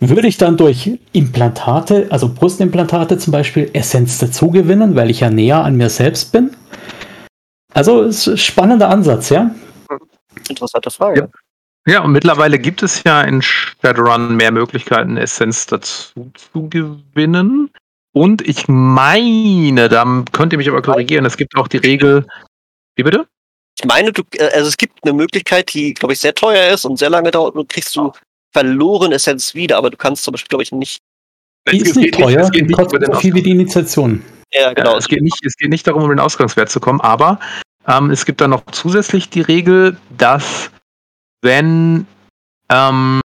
würde 0.00 0.26
ich 0.26 0.38
dann 0.38 0.56
durch 0.56 0.90
Implantate, 1.12 2.08
also 2.10 2.28
Brustimplantate 2.28 3.16
zum 3.16 3.32
Beispiel, 3.32 3.70
Essenz 3.72 4.18
dazugewinnen, 4.18 4.96
weil 4.96 5.08
ich 5.08 5.20
ja 5.20 5.30
näher 5.30 5.62
an 5.64 5.76
mir 5.76 5.88
selbst 5.88 6.32
bin? 6.32 6.50
Also 7.74 8.02
ist 8.02 8.28
ein 8.28 8.38
spannender 8.38 8.88
Ansatz, 8.88 9.28
ja? 9.28 9.54
Interessante 10.48 10.90
Frage. 10.90 11.28
Ja. 11.86 11.92
ja. 11.92 12.02
und 12.02 12.12
mittlerweile 12.12 12.58
gibt 12.58 12.82
es 12.82 13.02
ja 13.02 13.20
in 13.22 13.42
Shadowrun 13.42 14.36
mehr 14.36 14.52
Möglichkeiten, 14.52 15.16
Essenz 15.16 15.66
dazu 15.66 16.30
zu 16.34 16.68
gewinnen. 16.68 17.70
Und 18.12 18.46
ich 18.46 18.68
meine, 18.68 19.88
da 19.88 20.24
könnt 20.30 20.52
ihr 20.52 20.58
mich 20.58 20.68
aber 20.68 20.82
korrigieren, 20.82 21.26
es 21.26 21.36
gibt 21.36 21.56
auch 21.56 21.66
die 21.66 21.78
Regel. 21.78 22.24
Wie 22.94 23.02
bitte? 23.02 23.26
Ich 23.76 23.84
meine, 23.84 24.12
du, 24.12 24.22
äh, 24.36 24.50
also 24.54 24.68
es 24.68 24.76
gibt 24.76 25.00
eine 25.02 25.12
Möglichkeit, 25.12 25.74
die, 25.74 25.94
glaube 25.94 26.12
ich, 26.12 26.20
sehr 26.20 26.34
teuer 26.34 26.72
ist 26.72 26.84
und 26.84 26.96
sehr 26.96 27.10
lange 27.10 27.32
dauert 27.32 27.56
und 27.56 27.68
kriegst 27.68 27.96
du 27.96 28.12
verloren 28.52 29.10
Essenz 29.10 29.56
wieder, 29.56 29.76
aber 29.76 29.90
du 29.90 29.96
kannst 29.96 30.22
zum 30.22 30.32
Beispiel, 30.32 30.48
glaube 30.48 30.62
ich, 30.62 30.70
nicht. 30.70 31.02
Die 31.72 31.78
ist 31.78 31.96
nicht 31.96 32.14
teuer, 32.14 32.48
die 32.50 32.66
kostet 32.68 33.04
so 33.04 33.14
viel 33.14 33.34
wie 33.34 33.42
die 33.42 33.50
Initiation. 33.50 34.22
Ja, 34.54 34.72
genau. 34.72 34.92
Ja, 34.92 34.98
es, 34.98 35.08
geht 35.08 35.22
nicht, 35.22 35.44
es 35.44 35.56
geht 35.56 35.70
nicht 35.70 35.86
darum, 35.86 36.04
um 36.04 36.08
den 36.08 36.20
Ausgangswert 36.20 36.70
zu 36.70 36.80
kommen, 36.80 37.00
aber 37.00 37.40
ähm, 37.86 38.10
es 38.10 38.24
gibt 38.24 38.40
dann 38.40 38.50
noch 38.50 38.64
zusätzlich 38.70 39.28
die 39.28 39.40
Regel, 39.40 39.96
dass 40.16 40.70
wenn 41.42 42.06
ähm, 42.70 43.20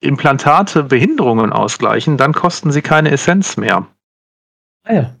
Implantate 0.00 0.82
Behinderungen 0.82 1.52
ausgleichen, 1.52 2.16
dann 2.16 2.34
kosten 2.34 2.72
sie 2.72 2.82
keine 2.82 3.10
Essenz 3.10 3.56
mehr. 3.56 3.86
Ah 4.84 4.92
ja, 4.92 5.14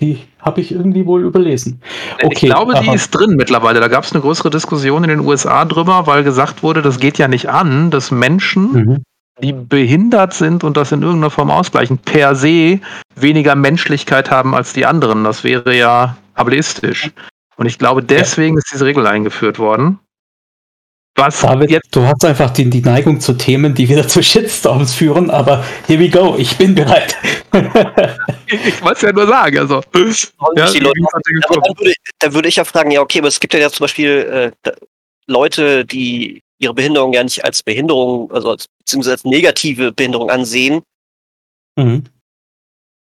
die 0.00 0.18
habe 0.40 0.60
ich 0.60 0.72
irgendwie 0.72 1.06
wohl 1.06 1.22
überlesen. 1.22 1.80
Okay, 2.16 2.28
ich 2.32 2.40
glaube, 2.40 2.74
die 2.82 2.90
ist 2.92 3.10
drin 3.10 3.36
mittlerweile. 3.36 3.78
Da 3.78 3.88
gab 3.88 4.02
es 4.02 4.12
eine 4.12 4.22
größere 4.22 4.50
Diskussion 4.50 5.04
in 5.04 5.10
den 5.10 5.20
USA 5.20 5.64
drüber, 5.64 6.06
weil 6.06 6.24
gesagt 6.24 6.62
wurde, 6.64 6.82
das 6.82 6.98
geht 6.98 7.18
ja 7.18 7.28
nicht 7.28 7.48
an, 7.48 7.92
dass 7.92 8.10
Menschen, 8.10 8.72
mhm. 8.72 9.02
Die 9.42 9.52
behindert 9.52 10.32
sind 10.32 10.64
und 10.64 10.76
das 10.76 10.92
in 10.92 11.02
irgendeiner 11.02 11.30
Form 11.30 11.50
ausgleichen, 11.50 11.98
per 11.98 12.34
se 12.34 12.80
weniger 13.16 13.54
Menschlichkeit 13.54 14.30
haben 14.30 14.54
als 14.54 14.72
die 14.72 14.86
anderen. 14.86 15.24
Das 15.24 15.44
wäre 15.44 15.76
ja 15.76 16.16
ableistisch. 16.34 17.10
Und 17.56 17.66
ich 17.66 17.78
glaube, 17.78 18.02
deswegen 18.02 18.54
ja. 18.54 18.58
ist 18.58 18.70
diese 18.72 18.84
Regel 18.84 19.06
eingeführt 19.06 19.58
worden. 19.58 19.98
Was 21.16 21.42
David, 21.42 21.70
jetzt, 21.70 21.94
du 21.94 22.02
hast 22.02 22.24
einfach 22.24 22.50
die, 22.50 22.68
die, 22.68 22.80
Neigung 22.80 23.20
zu 23.20 23.34
Themen, 23.34 23.72
die 23.72 23.88
wieder 23.88 24.08
zu 24.08 24.20
Shitstorms 24.20 24.94
führen, 24.94 25.30
aber 25.30 25.64
here 25.86 26.00
we 26.00 26.08
go, 26.08 26.34
ich 26.36 26.56
bin 26.56 26.74
bereit. 26.74 27.16
ich, 28.46 28.66
ich 28.66 28.82
wollte 28.82 28.96
es 28.96 29.02
ja 29.02 29.12
nur 29.12 29.28
sagen, 29.28 29.58
also. 29.60 29.80
Ja, 30.56 30.68
die 30.72 30.80
Leute, 30.80 31.00
dann, 31.12 31.62
würde, 31.78 31.92
dann, 32.18 32.34
würde, 32.34 32.48
ich 32.48 32.56
ja 32.56 32.64
fragen, 32.64 32.90
ja, 32.90 33.00
okay, 33.00 33.20
aber 33.20 33.28
es 33.28 33.38
gibt 33.38 33.54
ja 33.54 33.70
zum 33.70 33.84
Beispiel 33.84 34.52
äh, 34.64 34.72
Leute, 35.28 35.84
die 35.84 36.42
ihre 36.64 36.74
Behinderung 36.74 37.12
ja 37.12 37.22
nicht 37.22 37.44
als 37.44 37.62
Behinderung, 37.62 38.30
also 38.32 38.50
als, 38.50 38.66
beziehungsweise 38.78 39.12
als 39.12 39.24
negative 39.24 39.92
Behinderung 39.92 40.30
ansehen. 40.30 40.82
Mhm. 41.76 42.04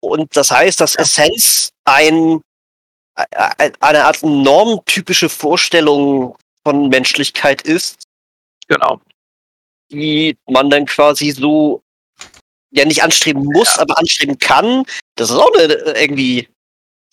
Und 0.01 0.35
das 0.35 0.49
heißt, 0.49 0.81
dass 0.81 0.95
Essenz 0.95 1.71
ein 1.85 2.41
eine 3.15 4.05
Art 4.05 4.23
normtypische 4.23 5.29
Vorstellung 5.29 6.35
von 6.63 6.89
Menschlichkeit 6.89 7.61
ist. 7.61 8.03
Genau. 8.67 9.01
Die 9.91 10.37
man 10.47 10.69
dann 10.69 10.85
quasi 10.85 11.31
so 11.31 11.81
ja 12.71 12.85
nicht 12.85 13.03
anstreben 13.03 13.43
muss, 13.43 13.75
ja. 13.75 13.81
aber 13.81 13.97
anstreben 13.97 14.37
kann. 14.37 14.85
Das 15.15 15.29
ist 15.29 15.35
auch 15.35 15.53
eine, 15.55 15.73
irgendwie. 15.73 16.47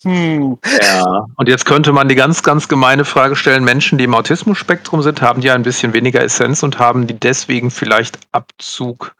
Hm. 0.03 0.57
Ja, 0.81 1.25
und 1.35 1.49
jetzt 1.49 1.65
könnte 1.65 1.91
man 1.91 2.07
die 2.07 2.15
ganz, 2.15 2.41
ganz 2.41 2.67
gemeine 2.67 3.03
Frage 3.03 3.35
stellen: 3.35 3.63
Menschen, 3.63 3.97
die 3.97 4.05
im 4.05 4.13
Autismus-Spektrum 4.13 5.01
sind, 5.01 5.21
haben 5.21 5.41
die 5.41 5.51
ein 5.51 5.63
bisschen 5.63 5.93
weniger 5.93 6.23
Essenz 6.23 6.63
und 6.63 6.79
haben 6.79 7.05
die 7.07 7.19
deswegen 7.19 7.69
vielleicht 7.69 8.17
Abzug 8.31 9.13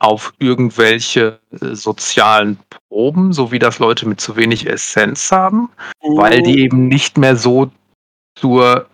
auf 0.00 0.34
irgendwelche 0.40 1.38
äh, 1.52 1.74
sozialen 1.74 2.58
Proben, 2.88 3.32
so 3.32 3.52
wie 3.52 3.60
das 3.60 3.78
Leute 3.78 4.08
mit 4.08 4.20
zu 4.20 4.34
wenig 4.34 4.66
Essenz 4.66 5.30
haben, 5.30 5.70
mhm. 6.02 6.16
weil 6.16 6.42
die 6.42 6.60
eben 6.60 6.88
nicht 6.88 7.16
mehr 7.16 7.36
so 7.36 7.70
zur 8.36 8.86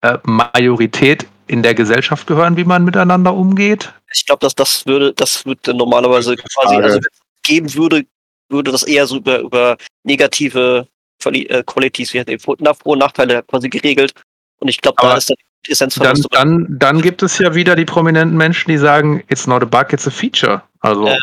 äh, 0.00 0.18
Majorität 0.24 1.26
in 1.46 1.62
der 1.62 1.74
Gesellschaft 1.74 2.26
gehören, 2.26 2.56
wie 2.56 2.64
man 2.64 2.84
miteinander 2.84 3.34
umgeht. 3.34 3.92
Ich 4.14 4.24
glaube, 4.24 4.40
dass 4.40 4.54
das 4.54 4.86
würde, 4.86 5.12
das 5.12 5.44
würde 5.44 5.74
normalerweise 5.74 6.36
quasi, 6.36 6.76
also 6.76 6.96
wenn 6.96 7.02
es 7.12 7.20
geben 7.42 7.74
würde, 7.74 8.06
würde 8.52 8.70
das 8.70 8.82
eher 8.82 9.06
so 9.06 9.16
über, 9.16 9.40
über 9.40 9.76
negative 10.04 10.86
Quali 11.20 11.46
äh, 11.46 11.62
Qualities, 11.64 12.14
wie 12.14 12.20
hat 12.20 12.28
Vor- 12.40 12.56
und 12.84 12.98
Nachteile 12.98 13.42
quasi 13.44 13.68
geregelt. 13.68 14.12
Und 14.58 14.68
ich 14.68 14.80
glaube, 14.80 15.00
da 15.00 15.16
ist 15.16 15.30
dann 15.30 15.36
Essenzverlust. 15.68 16.26
Dann, 16.30 16.66
dann, 16.66 16.78
dann 16.78 17.02
gibt 17.02 17.22
es 17.22 17.38
ja 17.38 17.54
wieder 17.54 17.76
die 17.76 17.84
prominenten 17.84 18.36
Menschen, 18.36 18.70
die 18.70 18.78
sagen, 18.78 19.22
it's 19.28 19.46
not 19.46 19.62
a 19.62 19.66
bug, 19.66 19.92
it's 19.92 20.06
a 20.06 20.10
feature. 20.10 20.62
Also, 20.80 21.06
äh, 21.06 21.18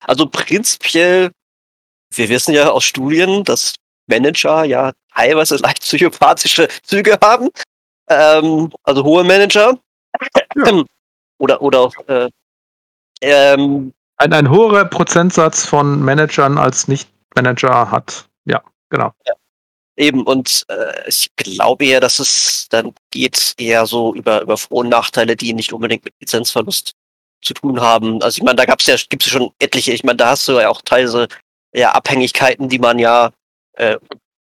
also 0.00 0.26
prinzipiell, 0.26 1.30
wir 2.14 2.28
wissen 2.28 2.54
ja 2.54 2.70
aus 2.70 2.84
Studien, 2.84 3.44
dass 3.44 3.74
Manager 4.06 4.64
ja 4.64 4.92
teilweise 5.14 5.56
leicht 5.56 5.80
psychopathische 5.80 6.68
Züge 6.82 7.18
haben. 7.22 7.50
Ähm, 8.08 8.72
also 8.82 9.04
hohe 9.04 9.24
Manager. 9.24 9.78
Ja. 10.56 10.82
oder 11.38 11.60
oder 11.62 11.80
auch 11.80 11.94
äh, 12.08 12.28
ähm, 13.20 13.92
ein, 14.16 14.32
ein 14.32 14.50
hoher 14.50 14.84
Prozentsatz 14.84 15.64
von 15.64 16.02
Managern 16.02 16.58
als 16.58 16.88
Nicht-Manager 16.88 17.90
hat. 17.90 18.28
Ja, 18.44 18.62
genau. 18.90 19.12
Ja. 19.26 19.34
Eben, 19.96 20.24
und 20.24 20.64
äh, 20.68 21.08
ich 21.08 21.30
glaube 21.36 21.84
eher, 21.84 22.00
dass 22.00 22.18
es 22.18 22.66
dann 22.70 22.94
geht 23.10 23.54
eher 23.58 23.86
so 23.86 24.14
über, 24.14 24.40
über 24.40 24.56
Vor- 24.56 24.78
und 24.78 24.88
Nachteile, 24.88 25.36
die 25.36 25.52
nicht 25.52 25.72
unbedingt 25.72 26.04
mit 26.04 26.14
Lizenzverlust 26.20 26.92
zu 27.42 27.54
tun 27.54 27.80
haben. 27.80 28.22
Also 28.22 28.38
ich 28.38 28.42
meine, 28.42 28.56
da 28.56 28.64
gab's 28.64 28.86
ja, 28.86 28.96
gibt 29.10 29.24
es 29.24 29.30
schon 29.30 29.52
etliche, 29.58 29.92
ich 29.92 30.04
meine, 30.04 30.16
da 30.16 30.30
hast 30.30 30.48
du 30.48 30.52
ja 30.52 30.70
auch 30.70 30.80
teilweise 30.82 31.28
ja 31.74 31.92
Abhängigkeiten, 31.92 32.68
die 32.68 32.78
man 32.78 32.98
ja 32.98 33.32
äh, 33.74 33.98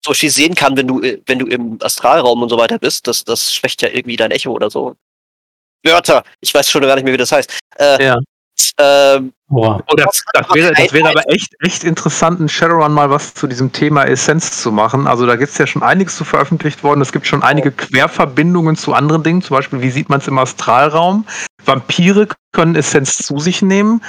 so 0.06 0.14
viel 0.14 0.30
sehen 0.30 0.56
kann, 0.56 0.78
wenn 0.78 0.88
du, 0.88 1.02
wenn 1.02 1.40
du 1.40 1.48
im 1.48 1.78
Astralraum 1.82 2.42
und 2.42 2.50
so 2.50 2.58
weiter 2.58 2.80
bist. 2.80 3.08
Das, 3.08 3.24
das 3.24 3.54
schwächt 3.54 3.82
ja 3.82 3.90
irgendwie 3.90 4.18
dein 4.18 4.32
Echo 4.32 4.52
oder 4.52 4.70
so. 4.70 4.96
Wörter, 5.84 6.24
ich 6.42 6.54
weiß 6.54 6.70
schon 6.70 6.82
gar 6.82 6.96
nicht 6.96 7.04
mehr, 7.04 7.14
wie 7.14 7.18
das 7.18 7.32
heißt. 7.32 7.60
Äh, 7.78 8.06
ja. 8.06 8.18
Ähm, 8.82 9.34
oh, 9.50 9.80
das, 9.96 10.24
das, 10.34 10.54
wäre, 10.54 10.74
das 10.74 10.94
wäre 10.94 11.10
aber 11.10 11.24
echt, 11.30 11.54
echt 11.60 11.84
interessant, 11.84 12.40
in 12.40 12.50
Shadowrun 12.50 12.94
mal 12.94 13.10
was 13.10 13.34
zu 13.34 13.48
diesem 13.48 13.72
Thema 13.72 14.06
Essenz 14.06 14.62
zu 14.62 14.72
machen. 14.72 15.08
Also 15.08 15.26
da 15.26 15.36
gibt 15.36 15.52
es 15.52 15.58
ja 15.58 15.68
schon 15.68 15.84
einiges 15.84 16.16
zu 16.16 16.24
veröffentlicht 16.24 16.84
worden. 16.84 17.02
Es 17.02 17.12
gibt 17.12 17.28
schon 17.28 17.44
einige 17.44 17.72
Querverbindungen 17.72 18.76
zu 18.76 18.94
anderen 18.94 19.24
Dingen. 19.24 19.42
Zum 19.42 19.56
Beispiel, 19.56 19.82
wie 19.82 19.92
sieht 19.92 20.10
man 20.10 20.20
es 20.20 20.28
im 20.28 20.38
Astralraum? 20.38 21.26
Vampire 21.64 22.28
können 22.54 22.76
Essenz 22.76 23.18
zu 23.18 23.40
sich 23.40 23.62
nehmen. 23.62 24.02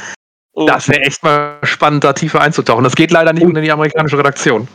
Oh. 0.55 0.67
Das 0.67 0.89
wäre 0.89 1.01
echt 1.01 1.23
mal 1.23 1.59
spannend, 1.63 2.05
da 2.05 2.13
tiefer 2.13 2.41
einzutauchen. 2.41 2.85
Das 2.85 2.95
geht 2.95 3.11
leider 3.11 3.33
nicht 3.33 3.45
unter 3.45 3.61
die 3.61 3.73
amerikanische 3.73 4.19
Redaktion. 4.19 4.69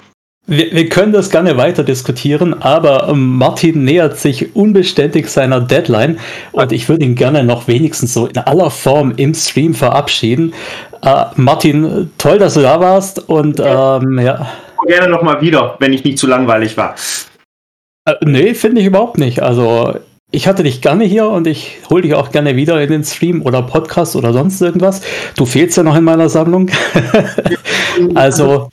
Wir, 0.49 0.71
wir, 0.71 0.87
können 0.87 1.11
das 1.11 1.29
gerne 1.29 1.57
weiter 1.57 1.83
diskutieren, 1.83 2.61
aber 2.61 3.09
ähm, 3.09 3.35
Martin 3.35 3.83
nähert 3.83 4.17
sich 4.17 4.55
unbeständig 4.55 5.27
seiner 5.27 5.59
Deadline 5.59 6.19
und 6.53 6.71
ich 6.71 6.87
würde 6.87 7.03
ihn 7.03 7.15
gerne 7.15 7.43
noch 7.43 7.67
wenigstens 7.67 8.13
so 8.13 8.27
in 8.27 8.37
aller 8.37 8.71
Form 8.71 9.11
im 9.17 9.33
Stream 9.33 9.73
verabschieden. 9.73 10.53
Äh, 11.01 11.25
Martin, 11.35 12.11
toll, 12.17 12.39
dass 12.39 12.53
du 12.53 12.61
da 12.61 12.79
warst 12.79 13.27
und 13.27 13.59
ähm, 13.59 14.19
ja. 14.19 14.47
Gerne 14.85 15.09
nochmal 15.09 15.41
wieder, 15.41 15.75
wenn 15.79 15.91
ich 15.91 16.05
nicht 16.05 16.17
zu 16.17 16.27
langweilig 16.27 16.77
war. 16.77 16.95
Äh, 18.05 18.13
nee, 18.23 18.53
finde 18.53 18.79
ich 18.79 18.87
überhaupt 18.87 19.17
nicht. 19.17 19.43
Also 19.43 19.95
ich 20.31 20.47
hatte 20.47 20.63
dich 20.63 20.81
gerne 20.81 21.03
hier 21.03 21.27
und 21.27 21.45
ich 21.45 21.79
hole 21.89 22.03
dich 22.03 22.13
auch 22.13 22.31
gerne 22.31 22.55
wieder 22.55 22.81
in 22.81 22.89
den 22.89 23.03
Stream 23.03 23.41
oder 23.41 23.63
Podcast 23.63 24.15
oder 24.15 24.31
sonst 24.31 24.61
irgendwas. 24.61 25.01
Du 25.35 25.45
fehlst 25.45 25.75
ja 25.75 25.83
noch 25.83 25.97
in 25.97 26.05
meiner 26.05 26.29
Sammlung. 26.29 26.71
also 28.15 28.69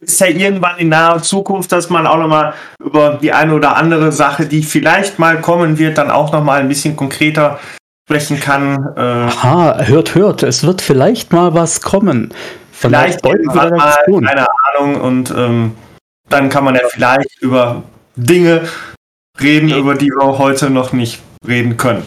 ist 0.00 0.20
ja 0.20 0.26
irgendwann 0.26 0.78
in 0.78 0.88
naher 0.88 1.22
Zukunft, 1.22 1.72
dass 1.72 1.90
man 1.90 2.06
auch 2.06 2.18
nochmal 2.18 2.54
über 2.78 3.18
die 3.20 3.32
eine 3.32 3.54
oder 3.54 3.76
andere 3.76 4.12
Sache, 4.12 4.46
die 4.46 4.62
vielleicht 4.62 5.18
mal 5.18 5.40
kommen 5.40 5.78
wird, 5.78 5.98
dann 5.98 6.10
auch 6.10 6.32
nochmal 6.32 6.60
ein 6.60 6.68
bisschen 6.68 6.96
konkreter 6.96 7.58
sprechen 8.08 8.38
kann. 8.38 8.94
Äh, 8.96 9.00
Aha, 9.00 9.78
hört, 9.84 10.14
hört, 10.14 10.42
es 10.42 10.64
wird 10.64 10.80
vielleicht 10.80 11.32
mal 11.32 11.54
was 11.54 11.80
kommen. 11.80 12.32
Vielleicht 12.72 13.24
irgendwann 13.24 13.70
mal, 13.70 13.96
keine 14.06 14.46
Ahnung, 14.74 15.00
und 15.00 15.30
ähm, 15.30 15.74
dann 16.28 16.50
kann 16.50 16.64
man 16.64 16.74
ja 16.74 16.82
vielleicht 16.90 17.40
über 17.40 17.82
Dinge 18.16 18.62
reden, 19.40 19.70
über 19.70 19.94
die 19.94 20.10
wir 20.10 20.38
heute 20.38 20.70
noch 20.70 20.92
nicht 20.92 21.22
reden 21.46 21.76
können. 21.76 22.04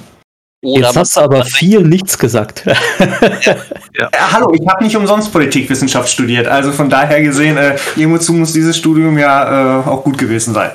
Oder 0.62 0.88
Jetzt 0.88 0.98
hast 0.98 1.16
du 1.16 1.22
aber 1.22 1.46
viel 1.46 1.82
nichts 1.82 2.18
gesagt. 2.18 2.66
ja. 2.66 2.76
Ja. 3.98 4.10
Ja, 4.14 4.32
hallo, 4.32 4.54
ich 4.54 4.66
habe 4.66 4.84
nicht 4.84 4.96
umsonst 4.96 5.34
Politikwissenschaft 5.34 6.08
studiert. 6.08 6.48
Also 6.48 6.72
von 6.72 6.90
daher 6.90 7.22
gesehen, 7.22 7.58
äh, 7.58 7.78
irgendwozu 7.98 8.32
muss 8.32 8.54
dieses 8.54 8.78
Studium 8.78 9.18
ja 9.18 9.82
äh, 9.82 9.88
auch 9.90 10.06
gut 10.06 10.18
gewesen 10.18 10.54
sein. 10.54 10.72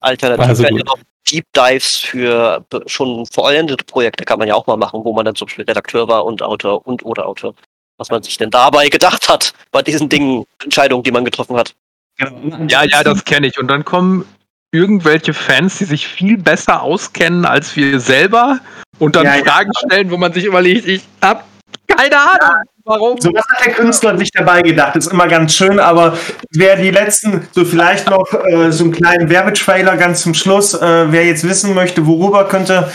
Alternativ 0.00 0.46
also 0.46 0.62
werden 0.62 0.78
ja 0.78 0.84
noch 0.84 0.98
Deep 1.30 1.44
Dives 1.54 1.96
für 1.96 2.64
schon 2.86 3.26
vollendete 3.26 3.84
Projekte 3.84 4.24
kann 4.24 4.38
man 4.38 4.48
ja 4.48 4.54
auch 4.54 4.66
mal 4.66 4.76
machen, 4.76 5.04
wo 5.04 5.12
man 5.12 5.24
dann 5.24 5.34
zum 5.34 5.46
Beispiel 5.46 5.64
Redakteur 5.64 6.08
war 6.08 6.24
und 6.24 6.42
Autor 6.42 6.86
und 6.86 7.04
oder 7.04 7.26
Autor. 7.26 7.54
Was 7.98 8.10
man 8.10 8.22
sich 8.22 8.38
denn 8.38 8.50
dabei 8.50 8.88
gedacht 8.88 9.28
hat 9.28 9.52
bei 9.70 9.82
diesen 9.82 10.08
Dingen, 10.08 10.44
Entscheidungen, 10.62 11.02
die 11.02 11.10
man 11.10 11.24
getroffen 11.24 11.56
hat. 11.56 11.74
Genau. 12.18 12.66
Ja, 12.68 12.84
ja, 12.84 13.02
das 13.02 13.24
kenne 13.24 13.48
ich. 13.48 13.58
Und 13.58 13.68
dann 13.68 13.84
kommen 13.84 14.24
irgendwelche 14.72 15.34
Fans, 15.34 15.78
die 15.78 15.84
sich 15.84 16.06
viel 16.06 16.38
besser 16.38 16.82
auskennen 16.82 17.44
als 17.44 17.76
wir 17.76 18.00
selber 18.00 18.60
und 18.98 19.16
dann 19.16 19.24
ja, 19.24 19.32
Fragen 19.32 19.70
ja. 19.74 19.88
stellen, 19.88 20.10
wo 20.10 20.16
man 20.16 20.32
sich 20.32 20.44
überlegt, 20.44 20.86
ich 20.86 21.02
habe 21.22 21.42
keine 21.86 22.16
Ahnung. 22.16 22.64
Warum? 22.84 23.20
So 23.20 23.32
was 23.32 23.44
hat 23.48 23.66
der 23.66 23.72
Künstler 23.72 24.16
sich 24.16 24.30
dabei 24.30 24.62
gedacht. 24.62 24.94
ist 24.94 25.12
immer 25.12 25.26
ganz 25.26 25.54
schön, 25.54 25.80
aber 25.80 26.16
wer 26.52 26.76
die 26.76 26.90
letzten, 26.90 27.48
so 27.52 27.64
vielleicht 27.64 28.08
noch 28.08 28.32
äh, 28.46 28.70
so 28.70 28.84
einen 28.84 28.92
kleinen 28.92 29.28
Werbetrailer 29.28 29.96
ganz 29.96 30.22
zum 30.22 30.34
Schluss, 30.34 30.74
äh, 30.74 31.10
wer 31.10 31.24
jetzt 31.24 31.48
wissen 31.48 31.74
möchte, 31.74 32.06
worüber 32.06 32.46
könnte 32.46 32.88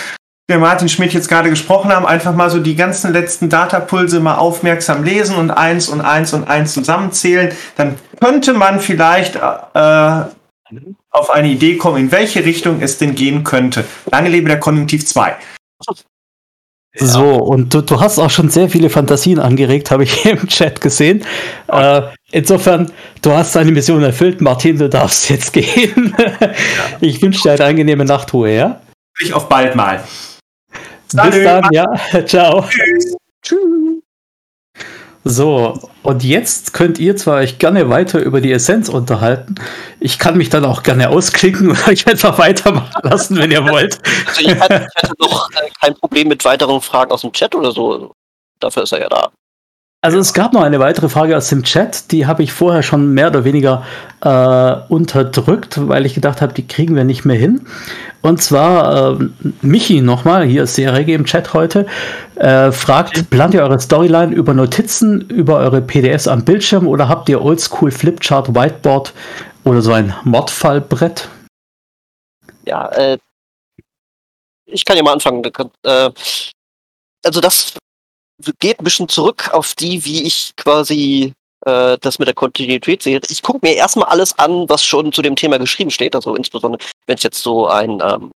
der 0.49 0.59
Martin 0.59 0.89
Schmidt 0.89 1.13
jetzt 1.13 1.29
gerade 1.29 1.49
gesprochen 1.49 1.91
haben, 1.91 2.05
einfach 2.05 2.35
mal 2.35 2.49
so 2.49 2.59
die 2.59 2.75
ganzen 2.75 3.13
letzten 3.13 3.49
Datapulse 3.49 4.19
mal 4.19 4.35
aufmerksam 4.35 5.03
lesen 5.03 5.35
und 5.35 5.51
eins 5.51 5.89
und 5.89 6.01
eins 6.01 6.33
und 6.33 6.47
eins 6.47 6.73
zusammenzählen, 6.73 7.51
dann 7.75 7.95
könnte 8.19 8.53
man 8.53 8.79
vielleicht 8.79 9.35
äh, 9.35 10.21
auf 11.09 11.29
eine 11.29 11.49
Idee 11.49 11.77
kommen, 11.77 11.97
in 11.97 12.11
welche 12.11 12.45
Richtung 12.45 12.81
es 12.81 12.97
denn 12.97 13.15
gehen 13.15 13.43
könnte. 13.43 13.85
Lange 14.11 14.29
lebe 14.29 14.47
der 14.47 14.59
Konjunktiv 14.59 15.05
2. 15.05 15.35
Ja. 15.87 17.05
So, 17.05 17.35
und 17.35 17.73
du, 17.73 17.81
du 17.81 18.01
hast 18.01 18.19
auch 18.19 18.29
schon 18.29 18.49
sehr 18.49 18.67
viele 18.69 18.89
Fantasien 18.89 19.39
angeregt, 19.39 19.91
habe 19.91 20.03
ich 20.03 20.25
im 20.29 20.47
Chat 20.47 20.81
gesehen. 20.81 21.23
Äh, 21.67 22.01
insofern, 22.31 22.91
du 23.21 23.31
hast 23.31 23.55
deine 23.55 23.71
Mission 23.71 24.03
erfüllt, 24.03 24.41
Martin, 24.41 24.77
du 24.77 24.89
darfst 24.89 25.29
jetzt 25.29 25.53
gehen. 25.53 26.13
Ja. 26.17 26.51
Ich 26.99 27.21
wünsche 27.21 27.43
dir 27.43 27.51
eine 27.51 27.65
angenehme 27.65 28.05
Nachtruhe, 28.05 28.53
ja? 28.53 28.81
Ich 29.19 29.33
auf 29.33 29.47
bald 29.47 29.75
mal. 29.75 30.03
Bis 31.13 31.43
dann, 31.43 31.67
ja. 31.71 31.85
Ciao. 32.25 32.65
Tschüss. 32.69 33.15
Tschüss. 33.41 33.80
So, 35.23 35.77
und 36.02 36.23
jetzt 36.23 36.73
könnt 36.73 36.98
ihr 36.98 37.15
zwar 37.15 37.38
euch 37.38 37.60
gerne 37.60 37.89
weiter 37.89 38.19
über 38.22 38.41
die 38.41 38.52
Essenz 38.52 38.89
unterhalten. 38.89 39.56
Ich 39.99 40.18
kann 40.18 40.35
mich 40.35 40.49
dann 40.49 40.65
auch 40.65 40.81
gerne 40.81 41.10
ausklicken 41.10 41.69
und 41.69 41.88
euch 41.88 42.07
einfach 42.07 42.39
weitermachen 42.39 43.02
lassen, 43.03 43.38
wenn 43.38 43.52
ihr 43.52 43.64
wollt. 43.65 43.99
Also 44.27 44.41
ich 44.41 44.60
hatte, 44.60 44.88
ich 44.95 45.03
hatte 45.03 45.14
noch 45.19 45.49
äh, 45.52 45.69
kein 45.80 45.93
Problem 45.93 46.27
mit 46.27 46.43
weiteren 46.43 46.81
Fragen 46.81 47.11
aus 47.11 47.22
dem 47.22 47.31
Chat 47.31 47.53
oder 47.53 47.72
so. 47.72 48.15
Dafür 48.60 48.84
ist 48.84 48.93
er 48.93 49.02
ja 49.02 49.10
da. 49.10 49.31
Also 50.03 50.17
es 50.17 50.33
gab 50.33 50.53
noch 50.53 50.63
eine 50.63 50.79
weitere 50.79 51.09
Frage 51.09 51.37
aus 51.37 51.49
dem 51.49 51.61
Chat, 51.61 52.11
die 52.11 52.25
habe 52.25 52.41
ich 52.41 52.51
vorher 52.51 52.81
schon 52.81 53.13
mehr 53.13 53.27
oder 53.27 53.43
weniger 53.43 53.85
äh, 54.21 54.91
unterdrückt, 54.91 55.87
weil 55.87 56.07
ich 56.07 56.15
gedacht 56.15 56.41
habe, 56.41 56.53
die 56.53 56.65
kriegen 56.65 56.95
wir 56.95 57.03
nicht 57.03 57.23
mehr 57.23 57.37
hin. 57.37 57.67
Und 58.23 58.41
zwar 58.41 59.21
äh, 59.21 59.29
Michi 59.61 60.01
nochmal, 60.01 60.43
hier 60.43 60.63
ist 60.63 60.73
sehr 60.73 60.95
rege 60.95 61.13
im 61.13 61.25
Chat 61.25 61.53
heute, 61.53 61.85
äh, 62.33 62.71
fragt, 62.71 63.29
plant 63.29 63.53
ihr 63.53 63.61
eure 63.61 63.79
Storyline 63.79 64.33
über 64.33 64.55
Notizen, 64.55 65.21
über 65.29 65.57
eure 65.57 65.81
PDFs 65.81 66.27
am 66.27 66.45
Bildschirm 66.45 66.87
oder 66.87 67.07
habt 67.07 67.29
ihr 67.29 67.39
Oldschool 67.39 67.91
Flipchart, 67.91 68.55
Whiteboard 68.55 69.13
oder 69.65 69.83
so 69.83 69.93
ein 69.93 70.15
Mordfallbrett? 70.23 71.29
Ja, 72.65 72.87
äh, 72.87 73.19
ich 74.65 74.83
kann 74.83 74.97
ja 74.97 75.03
mal 75.03 75.13
anfangen. 75.13 75.43
Äh, 75.83 76.09
also 77.23 77.39
das 77.39 77.75
geht 78.59 78.80
ein 78.80 78.84
bisschen 78.84 79.09
zurück 79.09 79.49
auf 79.53 79.73
die, 79.76 80.03
wie 80.05 80.23
ich 80.23 80.53
quasi 80.55 81.34
äh, 81.65 81.97
das 81.99 82.19
mit 82.19 82.27
der 82.27 82.35
Kontinuität 82.35 83.03
sehe. 83.03 83.22
Ich 83.30 83.41
gucke 83.41 83.59
mir 83.61 83.76
erstmal 83.76 84.09
alles 84.09 84.38
an, 84.39 84.68
was 84.69 84.84
schon 84.84 85.11
zu 85.11 85.22
dem 85.22 85.35
Thema 85.35 85.59
geschrieben 85.59 85.91
steht. 85.91 86.15
Also 86.15 86.35
insbesondere, 86.35 86.84
wenn 87.07 87.18
es 87.18 87.23
jetzt 87.23 87.41
so 87.41 87.68
ein 87.68 88.01
ähm, 88.01 88.31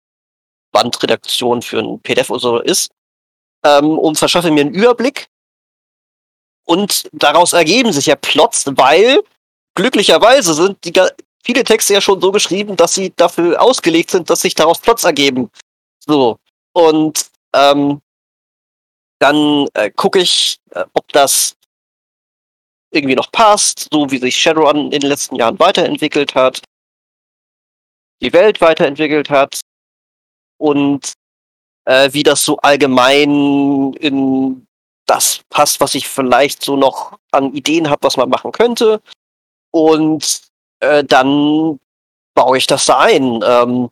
Bandredaktion 0.73 1.63
für 1.63 1.79
ein 1.79 2.01
PDF 2.01 2.31
oder 2.31 2.41
so 2.41 2.59
ist, 2.61 2.91
ähm, 3.65 3.99
und 3.99 4.19
verschaffe 4.19 4.51
mir 4.51 4.61
einen 4.61 4.75
Überblick. 4.75 5.27
Und 6.67 7.09
daraus 7.13 7.53
ergeben 7.53 7.93
sich 7.93 8.07
ja 8.07 8.17
Plots, 8.17 8.65
weil 8.77 9.23
glücklicherweise 9.75 10.55
sind 10.55 10.85
die 10.85 10.93
viele 11.45 11.65
Texte 11.65 11.95
ja 11.95 12.01
schon 12.01 12.21
so 12.21 12.33
geschrieben, 12.33 12.77
dass 12.77 12.95
sie 12.95 13.13
dafür 13.17 13.61
ausgelegt 13.61 14.11
sind, 14.11 14.31
dass 14.31 14.41
sich 14.41 14.55
daraus 14.55 14.79
Plots 14.79 15.05
ergeben. 15.05 15.51
So. 15.99 16.39
Und 16.73 17.27
ähm, 17.55 18.01
dann 19.19 19.67
äh, 19.75 19.91
gucke 19.91 20.21
ich, 20.21 20.59
äh, 20.71 20.85
ob 20.93 21.13
das 21.13 21.57
irgendwie 22.91 23.17
noch 23.17 23.33
passt, 23.33 23.89
so 23.93 24.11
wie 24.11 24.19
sich 24.19 24.37
Shadowrun 24.37 24.93
in 24.93 25.01
den 25.01 25.09
letzten 25.09 25.37
Jahren 25.37 25.59
weiterentwickelt 25.59 26.35
hat, 26.35 26.63
die 28.23 28.33
Welt 28.33 28.61
weiterentwickelt 28.61 29.31
hat 29.31 29.61
und 30.59 31.13
äh, 31.87 32.13
wie 32.13 32.23
das 32.23 32.45
so 32.45 32.57
allgemein 32.59 33.93
in 33.95 34.67
das 35.07 35.41
passt, 35.51 35.81
was 35.81 35.95
ich 35.95 36.09
vielleicht 36.09 36.63
so 36.63 36.77
noch 36.77 37.19
an 37.31 37.53
Ideen 37.53 37.91
habe, 37.91 38.03
was 38.05 38.17
man 38.17 38.31
machen 38.31 38.53
könnte. 38.53 39.03
Und 39.71 40.43
äh, 40.81 41.05
dann 41.05 41.79
baue 42.35 42.59
ich 42.59 42.67
das 42.67 42.87
da 42.87 43.01
ein. 43.01 43.41
Ähm, 43.45 43.91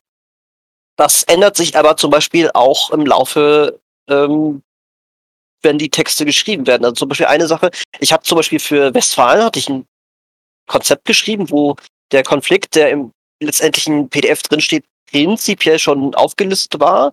das 0.96 1.22
ändert 1.24 1.56
sich 1.56 1.76
aber 1.76 1.96
zum 1.96 2.10
Beispiel 2.10 2.50
auch 2.54 2.90
im 2.90 3.04
Laufe 3.04 3.80
ähm, 4.08 4.62
wenn 5.62 5.78
die 5.78 5.90
Texte 5.90 6.24
geschrieben 6.24 6.66
werden. 6.66 6.84
Also 6.84 6.94
zum 6.94 7.09
Beispiel 7.09 7.26
eine 7.26 7.47
Sache, 7.47 7.70
ich 8.01 8.12
habe 8.12 8.22
zum 8.22 8.36
Beispiel 8.36 8.59
für 8.59 8.94
Westfalen 8.94 9.44
hatte 9.44 9.59
ich 9.59 9.68
ein 9.68 9.86
Konzept 10.66 11.05
geschrieben, 11.05 11.51
wo 11.51 11.76
der 12.12 12.22
Konflikt, 12.22 12.74
der 12.74 12.90
im 12.90 13.12
letztendlichen 13.43 14.09
PDF 14.09 14.43
drinsteht, 14.43 14.84
prinzipiell 15.10 15.78
schon 15.78 16.14
aufgelistet 16.14 16.80
war. 16.80 17.12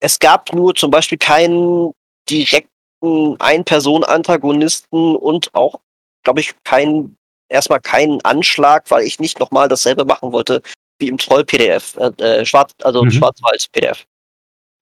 Es 0.00 0.18
gab 0.18 0.52
nur 0.52 0.74
zum 0.74 0.90
Beispiel 0.90 1.18
keinen 1.18 1.92
direkten 2.28 3.36
Ein-Person-Antagonisten 3.38 5.16
und 5.16 5.54
auch, 5.54 5.80
glaube 6.24 6.40
ich, 6.40 6.54
keinen, 6.64 7.16
erstmal 7.48 7.80
keinen 7.80 8.20
Anschlag, 8.22 8.90
weil 8.90 9.04
ich 9.04 9.20
nicht 9.20 9.38
nochmal 9.38 9.68
dasselbe 9.68 10.04
machen 10.04 10.32
wollte 10.32 10.62
wie 10.98 11.08
im 11.08 11.18
Troll-PDF, 11.18 11.96
äh, 11.96 12.22
äh, 12.22 12.46
Schwarz, 12.46 12.72
also 12.82 13.04
mhm. 13.04 13.10
Schwarz-Weiß-PDF. 13.10 14.06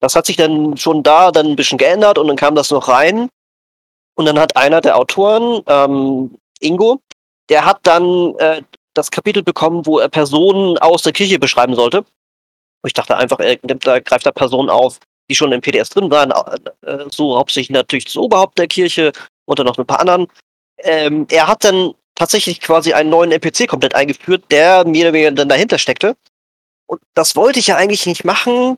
Das 0.04 0.14
hat 0.14 0.26
sich 0.26 0.36
dann 0.36 0.76
schon 0.76 1.02
da 1.02 1.32
dann 1.32 1.46
ein 1.46 1.56
bisschen 1.56 1.78
geändert 1.78 2.18
und 2.18 2.28
dann 2.28 2.36
kam 2.36 2.54
das 2.54 2.70
noch 2.70 2.88
rein. 2.88 3.30
Und 4.16 4.26
dann 4.26 4.38
hat 4.38 4.54
einer 4.54 4.82
der 4.82 4.98
Autoren, 4.98 5.62
ähm, 5.66 6.36
Ingo, 6.60 7.00
der 7.48 7.64
hat 7.64 7.78
dann 7.84 8.34
äh, 8.36 8.60
das 8.92 9.10
Kapitel 9.10 9.42
bekommen, 9.42 9.86
wo 9.86 9.98
er 9.98 10.10
Personen 10.10 10.76
aus 10.76 11.04
der 11.04 11.14
Kirche 11.14 11.38
beschreiben 11.38 11.74
sollte. 11.74 12.00
Und 12.00 12.06
ich 12.84 12.92
dachte 12.92 13.16
einfach, 13.16 13.40
er 13.40 13.58
nimmt 13.62 13.86
da, 13.86 13.98
greift 13.98 14.26
da 14.26 14.30
Personen 14.30 14.68
auf, 14.68 15.00
die 15.30 15.34
schon 15.34 15.52
im 15.52 15.62
PDS 15.62 15.88
drin 15.88 16.10
waren, 16.10 16.32
äh, 16.82 17.06
so 17.08 17.38
hauptsächlich 17.38 17.70
natürlich 17.70 18.04
das 18.04 18.16
Oberhaupt 18.18 18.58
der 18.58 18.68
Kirche 18.68 19.10
und 19.46 19.58
dann 19.58 19.66
noch 19.66 19.78
ein 19.78 19.86
paar 19.86 20.00
anderen. 20.00 20.26
Ähm, 20.80 21.26
er 21.30 21.48
hat 21.48 21.64
dann 21.64 21.94
tatsächlich 22.14 22.60
quasi 22.60 22.92
einen 22.92 23.08
neuen 23.08 23.32
NPC 23.32 23.66
komplett 23.66 23.94
eingeführt, 23.94 24.44
der 24.50 24.84
mir 24.86 25.32
dann 25.32 25.48
dahinter 25.48 25.78
steckte. 25.78 26.14
Und 26.86 27.00
das 27.14 27.36
wollte 27.36 27.58
ich 27.58 27.68
ja 27.68 27.76
eigentlich 27.76 28.04
nicht 28.04 28.26
machen, 28.26 28.76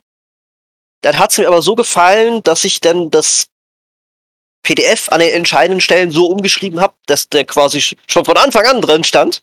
dann 1.06 1.20
hat 1.20 1.30
es 1.30 1.38
mir 1.38 1.46
aber 1.46 1.62
so 1.62 1.76
gefallen, 1.76 2.42
dass 2.42 2.64
ich 2.64 2.80
dann 2.80 3.10
das 3.10 3.46
PDF 4.64 5.08
an 5.12 5.20
den 5.20 5.32
entscheidenden 5.32 5.80
Stellen 5.80 6.10
so 6.10 6.26
umgeschrieben 6.26 6.80
habe, 6.80 6.94
dass 7.06 7.28
der 7.28 7.44
quasi 7.44 7.80
schon 7.80 8.24
von 8.24 8.36
Anfang 8.36 8.66
an 8.66 8.80
drin 8.80 9.04
stand. 9.04 9.40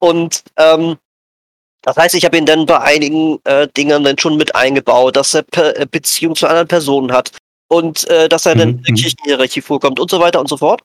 Und 0.00 0.42
ähm, 0.56 0.96
das 1.82 1.96
heißt, 1.96 2.16
ich 2.16 2.24
habe 2.24 2.36
ihn 2.36 2.46
dann 2.46 2.66
bei 2.66 2.80
einigen 2.80 3.38
äh, 3.44 3.68
Dingen 3.76 4.02
dann 4.02 4.18
schon 4.18 4.36
mit 4.36 4.56
eingebaut, 4.56 5.14
dass 5.14 5.34
er 5.34 5.42
Pe 5.42 5.76
äh, 5.76 5.86
Beziehung 5.88 6.34
zu 6.34 6.48
anderen 6.48 6.66
Personen 6.66 7.12
hat 7.12 7.30
und 7.68 8.08
äh, 8.08 8.28
dass 8.28 8.44
er 8.44 8.56
mhm. 8.56 8.58
dann 8.58 8.68
in 8.70 8.82
der 8.82 8.92
mhm. 8.92 8.96
Kirchenhierarchie 8.96 9.60
vorkommt 9.60 10.00
und 10.00 10.10
so 10.10 10.18
weiter 10.18 10.40
und 10.40 10.48
so 10.48 10.56
fort. 10.56 10.80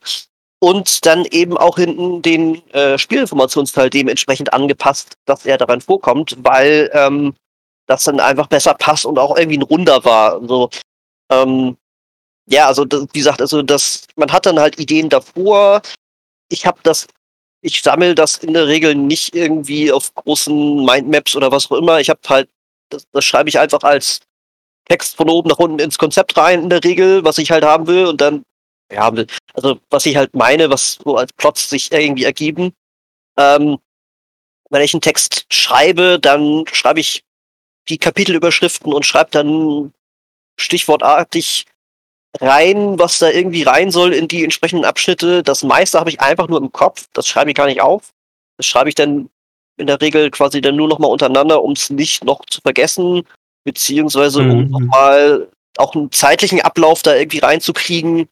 Und 0.59 1.03
dann 1.07 1.25
eben 1.25 1.57
auch 1.57 1.77
hinten 1.77 2.21
den 2.21 2.61
äh, 2.73 2.99
Spielinformationsteil 2.99 3.89
dementsprechend 3.89 4.53
angepasst, 4.53 5.15
dass 5.25 5.47
er 5.47 5.57
daran 5.57 5.81
vorkommt, 5.81 6.37
weil 6.43 6.91
ähm, 6.93 7.33
das 7.91 8.05
dann 8.05 8.19
einfach 8.19 8.47
besser 8.47 8.73
passt 8.73 9.05
und 9.05 9.19
auch 9.19 9.37
irgendwie 9.37 9.57
ein 9.59 9.63
runder 9.63 10.03
war. 10.05 10.41
So, 10.47 10.69
ähm, 11.31 11.77
ja, 12.47 12.67
also 12.67 12.85
wie 12.85 13.19
gesagt, 13.19 13.41
also 13.41 13.61
das, 13.61 14.07
man 14.15 14.31
hat 14.31 14.45
dann 14.45 14.59
halt 14.59 14.79
Ideen 14.79 15.09
davor. 15.09 15.81
Ich 16.49 16.65
habe 16.65 16.79
das, 16.83 17.07
ich 17.61 17.81
sammle 17.81 18.15
das 18.15 18.37
in 18.37 18.53
der 18.53 18.67
Regel 18.67 18.95
nicht 18.95 19.35
irgendwie 19.35 19.91
auf 19.91 20.13
großen 20.15 20.85
Mindmaps 20.85 21.35
oder 21.35 21.51
was 21.51 21.69
auch 21.69 21.77
immer. 21.77 21.99
Ich 21.99 22.09
habe 22.09 22.21
halt, 22.27 22.49
das, 22.89 23.05
das 23.11 23.25
schreibe 23.25 23.49
ich 23.49 23.59
einfach 23.59 23.83
als 23.83 24.21
Text 24.89 25.15
von 25.15 25.29
oben 25.29 25.49
nach 25.49 25.59
unten 25.59 25.79
ins 25.79 25.97
Konzept 25.97 26.35
rein 26.37 26.63
in 26.63 26.69
der 26.69 26.83
Regel, 26.83 27.23
was 27.23 27.37
ich 27.37 27.51
halt 27.51 27.63
haben 27.63 27.87
will 27.87 28.07
und 28.07 28.19
dann 28.19 28.43
ja, 28.91 29.11
also 29.53 29.79
was 29.89 30.05
ich 30.05 30.17
halt 30.17 30.35
meine, 30.35 30.69
was 30.69 30.99
so 31.03 31.15
als 31.15 31.31
Plots 31.33 31.69
sich 31.69 31.91
irgendwie 31.91 32.25
ergeben. 32.25 32.73
Ähm, 33.37 33.77
wenn 34.69 34.81
ich 34.81 34.93
einen 34.93 35.01
Text 35.01 35.45
schreibe, 35.49 36.19
dann 36.19 36.65
schreibe 36.71 36.99
ich 36.99 37.23
die 37.89 37.97
Kapitelüberschriften 37.97 38.93
und 38.93 39.05
schreibt 39.05 39.35
dann 39.35 39.93
stichwortartig 40.59 41.65
rein, 42.39 42.97
was 42.97 43.19
da 43.19 43.29
irgendwie 43.29 43.63
rein 43.63 43.91
soll 43.91 44.13
in 44.13 44.27
die 44.27 44.43
entsprechenden 44.43 44.85
Abschnitte. 44.85 45.43
Das 45.43 45.63
meiste 45.63 45.99
habe 45.99 46.09
ich 46.09 46.21
einfach 46.21 46.47
nur 46.47 46.59
im 46.59 46.71
Kopf. 46.71 47.07
Das 47.13 47.27
schreibe 47.27 47.51
ich 47.51 47.57
gar 47.57 47.65
nicht 47.65 47.81
auf. 47.81 48.13
Das 48.57 48.65
schreibe 48.65 48.89
ich 48.89 48.95
dann 48.95 49.29
in 49.77 49.87
der 49.87 49.99
Regel 49.99 50.29
quasi 50.31 50.61
dann 50.61 50.75
nur 50.75 50.87
nochmal 50.87 51.11
untereinander, 51.11 51.63
um 51.63 51.73
es 51.73 51.89
nicht 51.89 52.23
noch 52.23 52.45
zu 52.45 52.61
vergessen, 52.61 53.27
beziehungsweise 53.63 54.43
mhm. 54.43 54.51
um 54.51 54.69
nochmal 54.69 55.47
auch 55.77 55.95
einen 55.95 56.11
zeitlichen 56.11 56.61
Ablauf 56.61 57.01
da 57.01 57.15
irgendwie 57.15 57.39
reinzukriegen. 57.39 58.29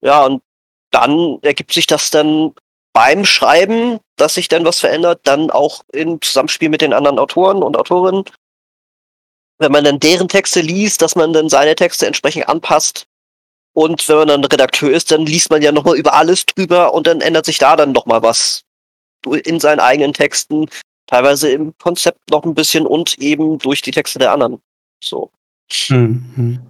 Ja, 0.00 0.24
und 0.24 0.42
dann 0.90 1.38
ergibt 1.42 1.72
sich 1.72 1.86
das 1.86 2.10
dann 2.10 2.54
beim 2.92 3.24
Schreiben, 3.24 4.00
dass 4.16 4.34
sich 4.34 4.48
dann 4.48 4.64
was 4.64 4.80
verändert, 4.80 5.20
dann 5.24 5.50
auch 5.50 5.82
im 5.92 6.20
Zusammenspiel 6.20 6.68
mit 6.68 6.80
den 6.80 6.92
anderen 6.92 7.18
Autoren 7.18 7.62
und 7.62 7.76
Autorinnen. 7.76 8.24
Wenn 9.58 9.72
man 9.72 9.84
dann 9.84 10.00
deren 10.00 10.28
Texte 10.28 10.60
liest, 10.60 11.02
dass 11.02 11.16
man 11.16 11.32
dann 11.32 11.48
seine 11.48 11.74
Texte 11.74 12.06
entsprechend 12.06 12.48
anpasst. 12.48 13.06
Und 13.72 14.08
wenn 14.08 14.16
man 14.16 14.28
dann 14.28 14.44
Redakteur 14.44 14.90
ist, 14.90 15.10
dann 15.10 15.26
liest 15.26 15.50
man 15.50 15.62
ja 15.62 15.72
nochmal 15.72 15.96
über 15.96 16.14
alles 16.14 16.46
drüber 16.46 16.94
und 16.94 17.06
dann 17.06 17.20
ändert 17.20 17.46
sich 17.46 17.58
da 17.58 17.76
dann 17.76 17.92
nochmal 17.92 18.22
was 18.22 18.62
in 19.44 19.60
seinen 19.60 19.80
eigenen 19.80 20.12
Texten, 20.12 20.68
teilweise 21.06 21.50
im 21.50 21.76
Konzept 21.78 22.30
noch 22.30 22.44
ein 22.44 22.54
bisschen 22.54 22.86
und 22.86 23.18
eben 23.18 23.58
durch 23.58 23.82
die 23.82 23.90
Texte 23.90 24.18
der 24.18 24.32
anderen. 24.32 24.60
So. 25.02 25.30
Mhm. 25.88 26.60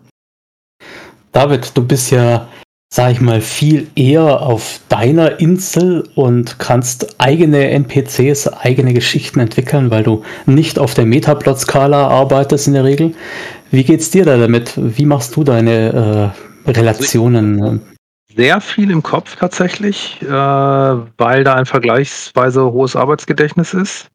David, 1.33 1.71
du 1.77 1.87
bist 1.87 2.11
ja, 2.11 2.49
sag 2.91 3.13
ich 3.13 3.21
mal, 3.21 3.41
viel 3.41 3.89
eher 3.95 4.41
auf 4.41 4.81
deiner 4.89 5.41
Insel 5.41 6.09
und 6.15 6.59
kannst 6.59 7.21
eigene 7.21 7.71
NPCs, 7.71 8.49
eigene 8.49 8.95
Geschichten 8.95 9.41
entwickeln, 9.41 9.91
weil 9.91 10.03
du 10.03 10.25
nicht 10.47 10.79
auf 10.79 10.95
der 10.95 11.05
Metaplot-Skala 11.05 12.09
arbeitest 12.09 12.67
in 12.67 12.75
der 12.75 12.85
Regel. 12.85 13.15
Wie 13.71 13.85
geht's 13.85 14.11
dir 14.11 14.25
da 14.25 14.39
damit? 14.39 14.73
Wie 14.77 15.05
machst 15.05 15.37
du 15.37 15.45
deine 15.45 16.33
äh, 16.67 16.71
Relationen? 16.71 17.81
sehr 18.35 18.61
viel 18.61 18.93
im 18.93 19.03
Kopf 19.03 19.35
tatsächlich, 19.35 20.23
äh, 20.23 20.29
weil 20.29 21.43
da 21.43 21.55
ein 21.55 21.67
vergleichsweise 21.67 22.71
hohes 22.73 22.95
Arbeitsgedächtnis 22.95 23.75
ist. 23.75 24.11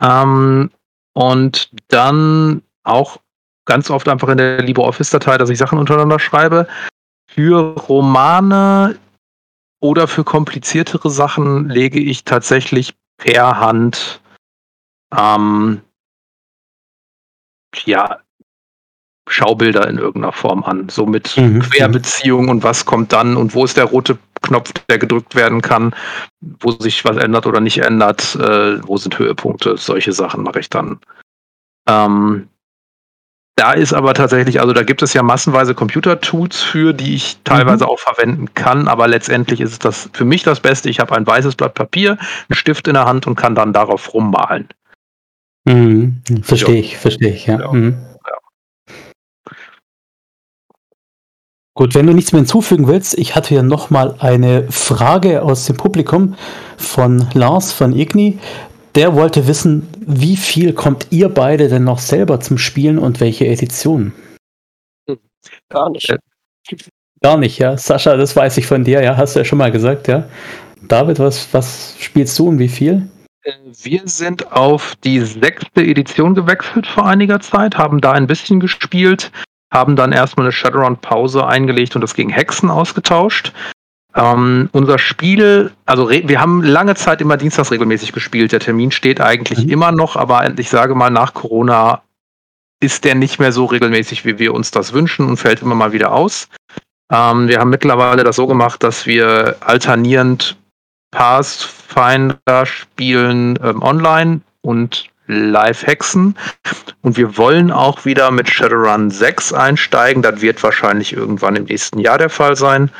Ähm, 0.00 0.70
und 1.12 1.70
dann 1.88 2.62
auch 2.84 3.18
ganz 3.66 3.90
oft 3.90 4.08
einfach 4.08 4.28
in 4.28 4.38
der 4.38 4.62
LibreOffice-Datei, 4.62 5.36
dass 5.36 5.50
ich 5.50 5.58
Sachen 5.58 5.78
untereinander 5.78 6.18
schreibe. 6.18 6.66
Für 7.34 7.74
Romane 7.74 8.96
oder 9.80 10.06
für 10.06 10.22
kompliziertere 10.22 11.10
Sachen 11.10 11.68
lege 11.68 11.98
ich 11.98 12.22
tatsächlich 12.22 12.94
per 13.16 13.58
Hand 13.58 14.20
ähm, 15.12 15.80
ja, 17.84 18.20
Schaubilder 19.28 19.88
in 19.88 19.98
irgendeiner 19.98 20.32
Form 20.32 20.62
an, 20.62 20.88
so 20.88 21.06
mit 21.06 21.36
mhm. 21.36 21.60
Querbeziehung 21.60 22.48
und 22.48 22.62
was 22.62 22.84
kommt 22.84 23.12
dann 23.12 23.36
und 23.36 23.52
wo 23.52 23.64
ist 23.64 23.76
der 23.76 23.86
rote 23.86 24.16
Knopf, 24.42 24.72
der 24.88 24.98
gedrückt 24.98 25.34
werden 25.34 25.60
kann, 25.60 25.92
wo 26.40 26.70
sich 26.70 27.04
was 27.04 27.16
ändert 27.16 27.46
oder 27.46 27.60
nicht 27.60 27.78
ändert, 27.78 28.36
äh, 28.36 28.86
wo 28.86 28.96
sind 28.96 29.18
Höhepunkte, 29.18 29.76
solche 29.76 30.12
Sachen 30.12 30.44
mache 30.44 30.60
ich 30.60 30.70
dann. 30.70 31.00
Ähm, 31.88 32.48
da 33.56 33.72
ist 33.72 33.92
aber 33.92 34.14
tatsächlich, 34.14 34.60
also 34.60 34.72
da 34.72 34.82
gibt 34.82 35.02
es 35.02 35.12
ja 35.14 35.22
massenweise 35.22 35.74
Computer-Tools 35.74 36.60
für, 36.60 36.92
die 36.92 37.14
ich 37.14 37.38
teilweise 37.44 37.84
mhm. 37.84 37.90
auch 37.90 37.98
verwenden 38.00 38.54
kann, 38.54 38.88
aber 38.88 39.06
letztendlich 39.06 39.60
ist 39.60 39.72
es 39.72 39.78
das 39.78 40.10
für 40.12 40.24
mich 40.24 40.42
das 40.42 40.60
Beste. 40.60 40.90
Ich 40.90 40.98
habe 40.98 41.14
ein 41.14 41.26
weißes 41.26 41.54
Blatt 41.54 41.74
Papier, 41.74 42.18
einen 42.48 42.56
Stift 42.56 42.88
in 42.88 42.94
der 42.94 43.04
Hand 43.04 43.26
und 43.26 43.36
kann 43.36 43.54
dann 43.54 43.72
darauf 43.72 44.12
rummalen. 44.12 44.68
Mhm. 45.66 46.22
Verstehe 46.42 46.80
ich, 46.80 46.96
verstehe 46.96 47.32
ich, 47.32 47.46
ja. 47.46 47.60
ja. 47.60 47.72
Mhm. 47.72 47.96
Gut, 51.76 51.96
wenn 51.96 52.06
du 52.06 52.12
nichts 52.12 52.32
mehr 52.32 52.40
hinzufügen 52.40 52.86
willst, 52.86 53.18
ich 53.18 53.34
hatte 53.34 53.52
ja 53.52 53.62
nochmal 53.62 54.14
eine 54.20 54.70
Frage 54.70 55.42
aus 55.42 55.66
dem 55.66 55.76
Publikum 55.76 56.36
von 56.76 57.26
Lars 57.34 57.72
von 57.72 57.92
Igni. 57.92 58.38
Der 58.94 59.14
wollte 59.14 59.48
wissen, 59.48 59.88
wie 60.06 60.36
viel 60.36 60.72
kommt 60.72 61.08
ihr 61.10 61.28
beide 61.28 61.68
denn 61.68 61.84
noch 61.84 61.98
selber 61.98 62.38
zum 62.38 62.58
Spielen 62.58 62.98
und 62.98 63.20
welche 63.20 63.46
Editionen? 63.46 64.12
Gar 65.68 65.90
nicht. 65.90 66.08
Äh, 66.08 66.18
gar 67.20 67.36
nicht, 67.36 67.58
ja. 67.58 67.76
Sascha, 67.76 68.16
das 68.16 68.36
weiß 68.36 68.56
ich 68.58 68.66
von 68.66 68.84
dir, 68.84 69.02
ja, 69.02 69.16
hast 69.16 69.34
du 69.34 69.40
ja 69.40 69.44
schon 69.44 69.58
mal 69.58 69.72
gesagt, 69.72 70.06
ja. 70.06 70.28
David, 70.82 71.18
was, 71.18 71.52
was 71.52 71.96
spielst 71.98 72.38
du 72.38 72.48
und 72.48 72.58
wie 72.58 72.68
viel? 72.68 73.08
Äh, 73.42 73.52
wir 73.82 74.02
sind 74.04 74.52
auf 74.52 74.94
die 75.02 75.20
sechste 75.20 75.82
Edition 75.82 76.34
gewechselt 76.34 76.86
vor 76.86 77.06
einiger 77.06 77.40
Zeit, 77.40 77.76
haben 77.76 78.00
da 78.00 78.12
ein 78.12 78.28
bisschen 78.28 78.60
gespielt, 78.60 79.32
haben 79.72 79.96
dann 79.96 80.12
erstmal 80.12 80.46
eine 80.46 80.52
Shadowrun-Pause 80.52 81.44
eingelegt 81.44 81.96
und 81.96 82.02
das 82.02 82.14
gegen 82.14 82.30
Hexen 82.30 82.70
ausgetauscht. 82.70 83.52
Ähm, 84.16 84.68
unser 84.72 84.98
Spiel, 84.98 85.72
also 85.86 86.08
wir 86.08 86.40
haben 86.40 86.62
lange 86.62 86.94
Zeit 86.94 87.20
immer 87.20 87.36
dienstags 87.36 87.72
regelmäßig 87.72 88.12
gespielt. 88.12 88.52
Der 88.52 88.60
Termin 88.60 88.92
steht 88.92 89.20
eigentlich 89.20 89.64
mhm. 89.64 89.70
immer 89.70 89.92
noch, 89.92 90.16
aber 90.16 90.56
ich 90.56 90.70
sage 90.70 90.94
mal, 90.94 91.10
nach 91.10 91.34
Corona 91.34 92.02
ist 92.80 93.04
der 93.04 93.14
nicht 93.14 93.40
mehr 93.40 93.50
so 93.50 93.64
regelmäßig, 93.64 94.24
wie 94.24 94.38
wir 94.38 94.54
uns 94.54 94.70
das 94.70 94.92
wünschen 94.92 95.26
und 95.26 95.38
fällt 95.38 95.62
immer 95.62 95.74
mal 95.74 95.92
wieder 95.92 96.12
aus. 96.12 96.48
Ähm, 97.10 97.48
wir 97.48 97.58
haben 97.58 97.70
mittlerweile 97.70 98.22
das 98.22 98.36
so 98.36 98.46
gemacht, 98.46 98.82
dass 98.82 99.06
wir 99.06 99.56
alternierend 99.60 100.56
Pathfinder 101.10 102.66
spielen 102.66 103.58
ähm, 103.62 103.82
online 103.82 104.40
und 104.62 105.08
Live-Hexen. 105.26 106.36
Und 107.02 107.16
wir 107.16 107.36
wollen 107.36 107.70
auch 107.70 108.04
wieder 108.04 108.30
mit 108.30 108.48
Shadowrun 108.48 109.10
6 109.10 109.52
einsteigen. 109.52 110.22
Das 110.22 110.40
wird 110.40 110.62
wahrscheinlich 110.62 111.14
irgendwann 111.14 111.56
im 111.56 111.64
nächsten 111.64 111.98
Jahr 111.98 112.18
der 112.18 112.30
Fall 112.30 112.56
sein. 112.56 112.90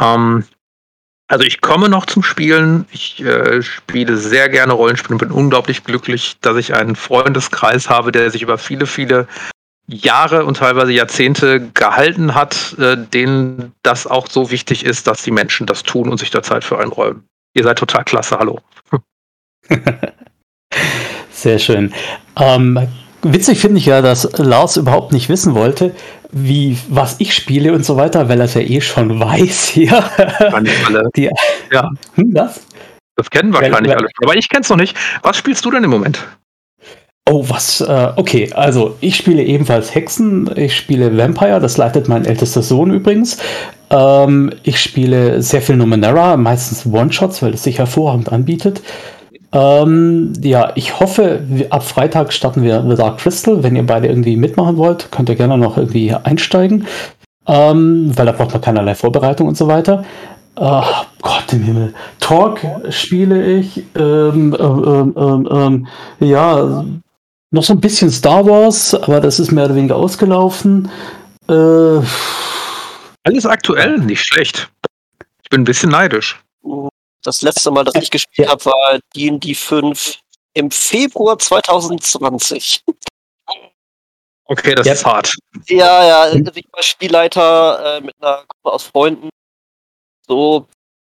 Ähm, 0.00 0.44
also 1.28 1.44
ich 1.44 1.60
komme 1.60 1.88
noch 1.88 2.06
zum 2.06 2.22
Spielen. 2.22 2.86
Ich 2.90 3.22
äh, 3.22 3.62
spiele 3.62 4.16
sehr 4.16 4.48
gerne 4.48 4.72
Rollenspiele 4.72 5.14
und 5.14 5.18
bin 5.18 5.30
unglaublich 5.30 5.84
glücklich, 5.84 6.36
dass 6.40 6.56
ich 6.56 6.74
einen 6.74 6.96
Freundeskreis 6.96 7.90
habe, 7.90 8.12
der 8.12 8.30
sich 8.30 8.42
über 8.42 8.56
viele, 8.56 8.86
viele 8.86 9.28
Jahre 9.86 10.44
und 10.44 10.58
teilweise 10.58 10.92
Jahrzehnte 10.92 11.70
gehalten 11.72 12.34
hat, 12.34 12.76
äh, 12.78 12.96
denen 12.96 13.72
das 13.82 14.06
auch 14.06 14.28
so 14.28 14.50
wichtig 14.50 14.84
ist, 14.84 15.06
dass 15.06 15.22
die 15.22 15.30
Menschen 15.30 15.66
das 15.66 15.82
tun 15.82 16.08
und 16.08 16.18
sich 16.18 16.30
da 16.30 16.42
Zeit 16.42 16.64
für 16.64 16.78
einräumen. 16.78 17.24
Ihr 17.54 17.64
seid 17.64 17.78
total 17.78 18.04
klasse, 18.04 18.38
hallo. 18.38 18.60
Sehr 21.30 21.58
schön. 21.58 21.92
Ähm, 22.36 22.88
witzig 23.22 23.60
finde 23.60 23.78
ich 23.78 23.86
ja, 23.86 24.02
dass 24.02 24.38
Lars 24.38 24.76
überhaupt 24.76 25.12
nicht 25.12 25.28
wissen 25.28 25.54
wollte, 25.54 25.94
wie, 26.30 26.76
was 26.88 27.16
ich 27.18 27.34
spiele 27.34 27.72
und 27.72 27.84
so 27.84 27.96
weiter, 27.96 28.28
weil 28.28 28.40
er 28.40 28.44
es 28.44 28.54
ja 28.54 28.60
eh 28.60 28.80
schon 28.80 29.18
weiß 29.20 29.68
hier. 29.68 30.04
alle. 30.52 31.08
Die, 31.16 31.30
ja. 31.72 31.90
Hm, 32.14 32.34
was? 32.34 32.66
Das 33.16 33.30
kennen 33.30 33.52
wahrscheinlich 33.52 33.96
alle. 33.96 34.08
Aber 34.22 34.36
ich 34.36 34.48
kenne 34.48 34.62
es 34.62 34.68
noch 34.68 34.76
nicht. 34.76 34.96
Was 35.22 35.36
spielst 35.36 35.64
du 35.64 35.70
denn 35.70 35.84
im 35.84 35.90
Moment? 35.90 36.24
Oh, 37.30 37.44
was? 37.48 37.82
Äh, 37.82 38.12
okay, 38.16 38.50
also 38.54 38.96
ich 39.00 39.16
spiele 39.16 39.42
ebenfalls 39.42 39.94
Hexen. 39.94 40.50
Ich 40.56 40.76
spiele 40.76 41.16
Vampire, 41.16 41.60
das 41.60 41.76
leitet 41.76 42.08
mein 42.08 42.24
ältester 42.24 42.62
Sohn 42.62 42.90
übrigens. 42.90 43.38
Ähm, 43.90 44.52
ich 44.62 44.80
spiele 44.80 45.42
sehr 45.42 45.60
viel 45.60 45.76
Numenera, 45.76 46.36
meistens 46.36 46.86
One-Shots, 46.86 47.42
weil 47.42 47.54
es 47.54 47.64
sich 47.64 47.78
hervorragend 47.78 48.32
anbietet. 48.32 48.82
Ähm, 49.52 50.32
ja, 50.42 50.72
ich 50.74 51.00
hoffe, 51.00 51.40
ab 51.70 51.82
Freitag 51.82 52.32
starten 52.32 52.62
wir 52.62 52.84
The 52.86 52.96
Dark 52.96 53.18
Crystal. 53.18 53.62
Wenn 53.62 53.76
ihr 53.76 53.86
beide 53.86 54.08
irgendwie 54.08 54.36
mitmachen 54.36 54.76
wollt, 54.76 55.10
könnt 55.10 55.28
ihr 55.28 55.36
gerne 55.36 55.56
noch 55.56 55.76
irgendwie 55.76 56.14
einsteigen. 56.14 56.86
Ähm, 57.46 58.12
weil 58.14 58.26
da 58.26 58.32
braucht 58.32 58.52
man 58.52 58.60
keinerlei 58.60 58.94
Vorbereitung 58.94 59.48
und 59.48 59.56
so 59.56 59.68
weiter. 59.68 60.04
Oh, 60.56 60.82
Gott 61.22 61.52
im 61.52 61.62
Himmel. 61.62 61.94
Talk 62.20 62.60
spiele 62.90 63.58
ich. 63.58 63.84
Ähm, 63.96 64.54
ähm, 64.58 65.14
ähm, 65.16 65.48
ähm, 65.50 65.86
ja, 66.20 66.84
noch 67.50 67.62
so 67.62 67.72
ein 67.72 67.80
bisschen 67.80 68.10
Star 68.10 68.44
Wars, 68.44 68.94
aber 68.94 69.20
das 69.20 69.40
ist 69.40 69.52
mehr 69.52 69.64
oder 69.64 69.76
weniger 69.76 69.96
ausgelaufen. 69.96 70.90
Äh, 71.48 72.00
Alles 73.24 73.46
aktuell, 73.46 73.98
nicht 73.98 74.24
schlecht. 74.26 74.68
Ich 75.42 75.48
bin 75.48 75.62
ein 75.62 75.64
bisschen 75.64 75.90
neidisch. 75.90 76.38
Das 77.22 77.42
letzte 77.42 77.70
Mal, 77.70 77.84
dass 77.84 77.94
ich 78.02 78.10
gespielt 78.10 78.46
ja. 78.46 78.52
habe, 78.52 78.64
war 78.64 78.98
D&D 79.14 79.54
5 79.54 80.18
im 80.54 80.70
Februar 80.70 81.38
2020. 81.38 82.84
Okay, 84.44 84.74
das 84.74 84.86
ja. 84.86 84.92
ist 84.94 85.04
hart. 85.04 85.30
Ja, 85.66 86.04
ja, 86.04 86.32
ich 86.32 86.66
war 86.72 86.82
Spielleiter 86.82 87.98
äh, 87.98 88.00
mit 88.00 88.14
einer 88.20 88.44
Gruppe 88.48 88.74
aus 88.74 88.84
Freunden. 88.84 89.28
So, 90.26 90.66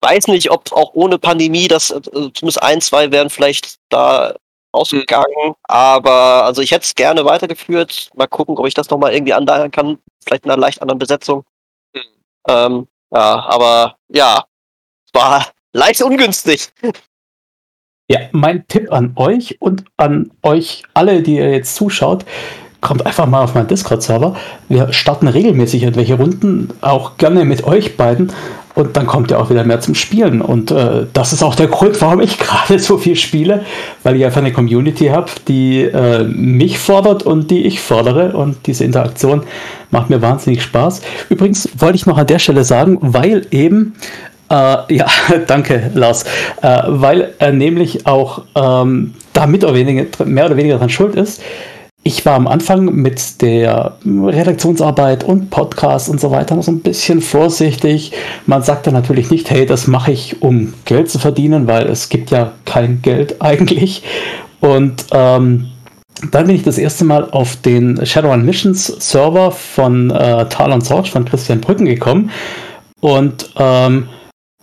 weiß 0.02 0.28
nicht, 0.28 0.50
ob 0.50 0.72
auch 0.72 0.94
ohne 0.94 1.18
Pandemie, 1.18 1.66
das 1.66 1.90
äh, 1.90 2.00
zumindest 2.02 2.62
ein, 2.62 2.80
zwei 2.80 3.10
wären 3.10 3.30
vielleicht 3.30 3.76
da 3.88 4.34
ausgegangen. 4.72 5.48
Mhm. 5.48 5.54
Aber 5.64 6.44
also 6.44 6.62
ich 6.62 6.70
hätte 6.70 6.84
es 6.84 6.94
gerne 6.94 7.24
weitergeführt. 7.24 8.10
Mal 8.14 8.26
gucken, 8.26 8.56
ob 8.56 8.66
ich 8.66 8.74
das 8.74 8.90
nochmal 8.90 9.14
irgendwie 9.14 9.32
anleiern 9.32 9.70
kann. 9.70 9.98
Vielleicht 10.24 10.44
in 10.44 10.50
einer 10.50 10.60
leicht 10.60 10.82
anderen 10.82 10.98
Besetzung. 10.98 11.44
Mhm. 11.94 12.00
Ähm, 12.48 12.88
ja, 13.12 13.40
aber 13.46 13.96
ja, 14.08 14.44
war 15.12 15.53
leicht 15.74 16.02
ungünstig. 16.02 16.70
Ja, 18.08 18.20
mein 18.32 18.66
Tipp 18.68 18.92
an 18.92 19.12
euch 19.16 19.56
und 19.60 19.84
an 19.96 20.30
euch 20.42 20.84
alle, 20.94 21.22
die 21.22 21.36
ihr 21.36 21.50
jetzt 21.50 21.74
zuschaut, 21.74 22.24
kommt 22.80 23.06
einfach 23.06 23.26
mal 23.26 23.42
auf 23.42 23.54
meinen 23.54 23.66
Discord-Server. 23.66 24.36
Wir 24.68 24.92
starten 24.92 25.26
regelmäßig 25.26 25.82
irgendwelche 25.82 26.14
Runden, 26.14 26.68
auch 26.82 27.16
gerne 27.16 27.44
mit 27.44 27.64
euch 27.64 27.96
beiden. 27.96 28.30
Und 28.74 28.96
dann 28.96 29.06
kommt 29.06 29.30
ihr 29.30 29.38
auch 29.38 29.50
wieder 29.50 29.64
mehr 29.64 29.80
zum 29.80 29.94
Spielen. 29.94 30.42
Und 30.42 30.70
äh, 30.70 31.06
das 31.12 31.32
ist 31.32 31.42
auch 31.42 31.54
der 31.54 31.68
Grund, 31.68 32.00
warum 32.02 32.20
ich 32.20 32.38
gerade 32.38 32.78
so 32.78 32.98
viel 32.98 33.16
spiele, 33.16 33.64
weil 34.02 34.16
ich 34.16 34.24
einfach 34.24 34.40
eine 34.40 34.52
Community 34.52 35.06
habe, 35.06 35.30
die 35.48 35.82
äh, 35.82 36.24
mich 36.24 36.78
fordert 36.78 37.22
und 37.22 37.50
die 37.50 37.64
ich 37.64 37.80
fordere. 37.80 38.36
Und 38.36 38.66
diese 38.66 38.84
Interaktion 38.84 39.44
macht 39.90 40.10
mir 40.10 40.20
wahnsinnig 40.20 40.62
Spaß. 40.62 41.00
Übrigens 41.30 41.68
wollte 41.78 41.96
ich 41.96 42.04
noch 42.04 42.18
an 42.18 42.26
der 42.26 42.40
Stelle 42.40 42.64
sagen, 42.64 42.98
weil 43.00 43.46
eben 43.50 43.94
äh, 44.54 44.94
ja, 44.94 45.06
danke, 45.46 45.90
Lars. 45.94 46.24
Äh, 46.62 46.82
weil 46.86 47.34
er 47.38 47.52
nämlich 47.52 48.06
auch 48.06 48.42
ähm, 48.54 49.14
da 49.32 49.46
mit 49.46 49.64
oder 49.64 49.74
weniger, 49.74 50.24
mehr 50.24 50.46
oder 50.46 50.56
weniger 50.56 50.78
dran 50.78 50.90
schuld 50.90 51.16
ist. 51.16 51.42
Ich 52.06 52.26
war 52.26 52.34
am 52.34 52.46
Anfang 52.46 52.84
mit 52.94 53.40
der 53.40 53.96
Redaktionsarbeit 54.04 55.24
und 55.24 55.48
Podcast 55.48 56.10
und 56.10 56.20
so 56.20 56.30
weiter 56.30 56.54
noch 56.54 56.62
so 56.62 56.70
ein 56.70 56.80
bisschen 56.80 57.22
vorsichtig. 57.22 58.12
Man 58.44 58.62
sagte 58.62 58.92
natürlich 58.92 59.30
nicht, 59.30 59.48
hey, 59.50 59.64
das 59.64 59.86
mache 59.86 60.12
ich, 60.12 60.42
um 60.42 60.74
Geld 60.84 61.10
zu 61.10 61.18
verdienen, 61.18 61.66
weil 61.66 61.86
es 61.86 62.10
gibt 62.10 62.30
ja 62.30 62.52
kein 62.66 63.00
Geld 63.00 63.36
eigentlich. 63.40 64.02
Und 64.60 65.06
ähm, 65.12 65.70
dann 66.30 66.46
bin 66.46 66.56
ich 66.56 66.62
das 66.62 66.78
erste 66.78 67.04
Mal 67.04 67.30
auf 67.30 67.56
den 67.56 68.04
Shadowrun 68.04 68.44
Missions 68.44 68.86
Server 68.86 69.50
von 69.50 70.10
äh, 70.10 70.46
Talon 70.48 70.82
Sorge 70.82 71.08
von 71.08 71.24
Christian 71.24 71.62
Brücken 71.62 71.86
gekommen. 71.86 72.30
Und 73.00 73.50
ähm, 73.56 74.08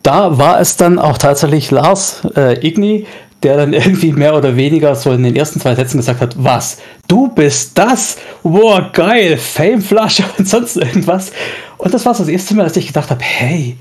da 0.03 0.37
war 0.37 0.59
es 0.59 0.77
dann 0.77 0.99
auch 0.99 1.17
tatsächlich 1.17 1.71
Lars 1.71 2.27
äh, 2.35 2.65
Igni, 2.65 3.05
der 3.43 3.57
dann 3.57 3.73
irgendwie 3.73 4.11
mehr 4.11 4.35
oder 4.35 4.55
weniger 4.55 4.95
so 4.95 5.11
in 5.11 5.23
den 5.23 5.35
ersten 5.35 5.59
zwei 5.59 5.75
Sätzen 5.75 5.97
gesagt 5.97 6.21
hat, 6.21 6.35
was, 6.37 6.79
du 7.07 7.27
bist 7.27 7.77
das? 7.77 8.17
Wow, 8.43 8.91
geil, 8.93 9.37
Fameflasche 9.37 10.23
und 10.37 10.47
sonst 10.47 10.77
irgendwas. 10.77 11.31
Und 11.77 11.93
das 11.93 12.05
war 12.05 12.13
das 12.13 12.27
erste 12.27 12.55
Mal, 12.55 12.63
dass 12.63 12.77
ich 12.77 12.87
gedacht 12.87 13.09
habe, 13.09 13.23
hey, 13.23 13.77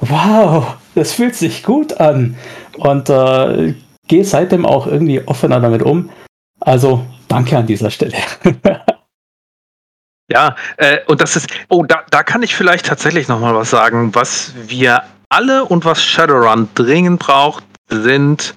wow, 0.00 0.76
das 0.94 1.12
fühlt 1.12 1.34
sich 1.34 1.62
gut 1.62 2.00
an. 2.00 2.36
Und 2.76 3.08
äh, 3.10 3.74
gehe 4.06 4.24
seitdem 4.24 4.64
auch 4.66 4.86
irgendwie 4.86 5.26
offener 5.26 5.60
damit 5.60 5.82
um. 5.82 6.10
Also 6.60 7.04
danke 7.28 7.56
an 7.56 7.66
dieser 7.66 7.90
Stelle. 7.90 8.16
ja, 10.30 10.54
äh, 10.76 10.98
und 11.06 11.20
das 11.20 11.36
ist, 11.36 11.48
oh, 11.68 11.84
da, 11.84 12.04
da 12.10 12.22
kann 12.22 12.42
ich 12.42 12.54
vielleicht 12.54 12.86
tatsächlich 12.86 13.28
nochmal 13.28 13.54
was 13.54 13.70
sagen, 13.70 14.14
was 14.14 14.52
wir 14.66 15.02
alle 15.28 15.64
und 15.64 15.84
was 15.84 16.02
Shadowrun 16.02 16.68
dringend 16.74 17.20
braucht, 17.20 17.64
sind 17.88 18.54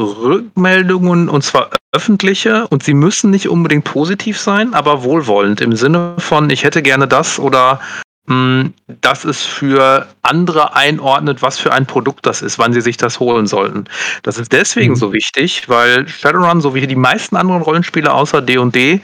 Rückmeldungen 0.00 1.28
und 1.28 1.42
zwar 1.42 1.70
öffentliche 1.92 2.66
und 2.68 2.82
sie 2.82 2.94
müssen 2.94 3.30
nicht 3.30 3.48
unbedingt 3.48 3.84
positiv 3.84 4.38
sein, 4.38 4.74
aber 4.74 5.02
wohlwollend 5.02 5.60
im 5.60 5.76
Sinne 5.76 6.14
von, 6.18 6.50
ich 6.50 6.64
hätte 6.64 6.82
gerne 6.82 7.06
das 7.06 7.38
oder 7.38 7.80
mh, 8.26 8.34
hm, 8.34 8.74
das 9.00 9.24
ist 9.24 9.42
für 9.42 10.08
andere 10.22 10.74
einordnet, 10.74 11.42
was 11.42 11.58
für 11.58 11.72
ein 11.72 11.86
Produkt 11.86 12.26
das 12.26 12.42
ist, 12.42 12.58
wann 12.58 12.72
sie 12.72 12.80
sich 12.80 12.96
das 12.96 13.20
holen 13.20 13.46
sollten. 13.46 13.84
Das 14.22 14.38
ist 14.38 14.52
deswegen 14.52 14.94
mhm. 14.94 14.96
so 14.96 15.12
wichtig, 15.12 15.68
weil 15.68 16.08
Shadowrun, 16.08 16.60
so 16.60 16.74
wie 16.74 16.86
die 16.86 16.96
meisten 16.96 17.36
anderen 17.36 17.62
Rollenspiele 17.62 18.12
außer 18.12 18.40
D&D, 18.40 19.00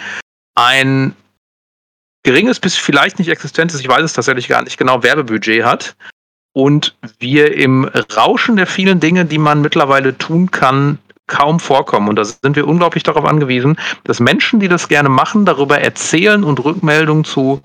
ein 0.55 1.15
geringes 2.25 2.59
bis 2.59 2.77
vielleicht 2.77 3.19
nicht 3.19 3.29
existentes, 3.29 3.81
ich 3.81 3.89
weiß 3.89 4.03
es 4.03 4.13
tatsächlich 4.15 4.49
gar 4.49 4.63
nicht 4.63 4.79
genau, 4.79 5.03
Werbebudget 5.03 5.65
hat 5.65 5.95
und 6.59 6.97
wir 7.21 7.55
im 7.57 7.85
Rauschen 8.17 8.57
der 8.57 8.67
vielen 8.67 8.99
Dinge, 8.99 9.25
die 9.25 9.39
man 9.39 9.61
mittlerweile 9.61 10.19
tun 10.19 10.51
kann, 10.51 10.99
kaum 11.29 11.61
vorkommen. 11.61 12.09
Und 12.09 12.17
da 12.17 12.25
sind 12.25 12.57
wir 12.57 12.67
unglaublich 12.67 13.05
darauf 13.05 13.25
angewiesen, 13.25 13.77
dass 14.03 14.19
Menschen, 14.19 14.59
die 14.59 14.67
das 14.67 14.89
gerne 14.89 15.09
machen, 15.09 15.45
darüber 15.45 15.79
erzählen 15.79 16.43
und 16.43 16.65
Rückmeldungen 16.65 17.23
zu 17.23 17.63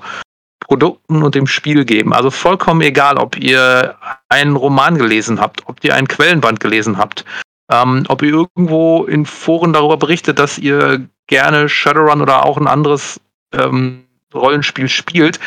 Produkten 0.59 1.23
und 1.23 1.33
dem 1.33 1.47
Spiel 1.47 1.85
geben. 1.85 2.13
Also 2.13 2.29
vollkommen 2.29 2.81
egal, 2.81 3.17
ob 3.17 3.35
ihr 3.35 3.95
einen 4.29 4.55
Roman 4.55 4.99
gelesen 4.99 5.41
habt, 5.41 5.67
ob 5.67 5.83
ihr 5.83 5.95
ein 5.95 6.07
Quellenband 6.07 6.59
gelesen 6.59 6.99
habt, 6.99 7.25
ähm, 7.71 8.03
ob 8.09 8.21
ihr 8.21 8.29
irgendwo 8.29 9.05
in 9.05 9.25
Foren 9.25 9.73
darüber 9.73 9.97
berichtet, 9.97 10.37
dass 10.37 10.59
ihr 10.59 11.01
gerne 11.25 11.67
Shadowrun 11.67 12.21
oder 12.21 12.45
auch 12.45 12.57
ein 12.57 12.67
anderes 12.67 13.19
ähm, 13.53 14.03
Rollenspiel 14.35 14.87
spielt. 14.87 15.39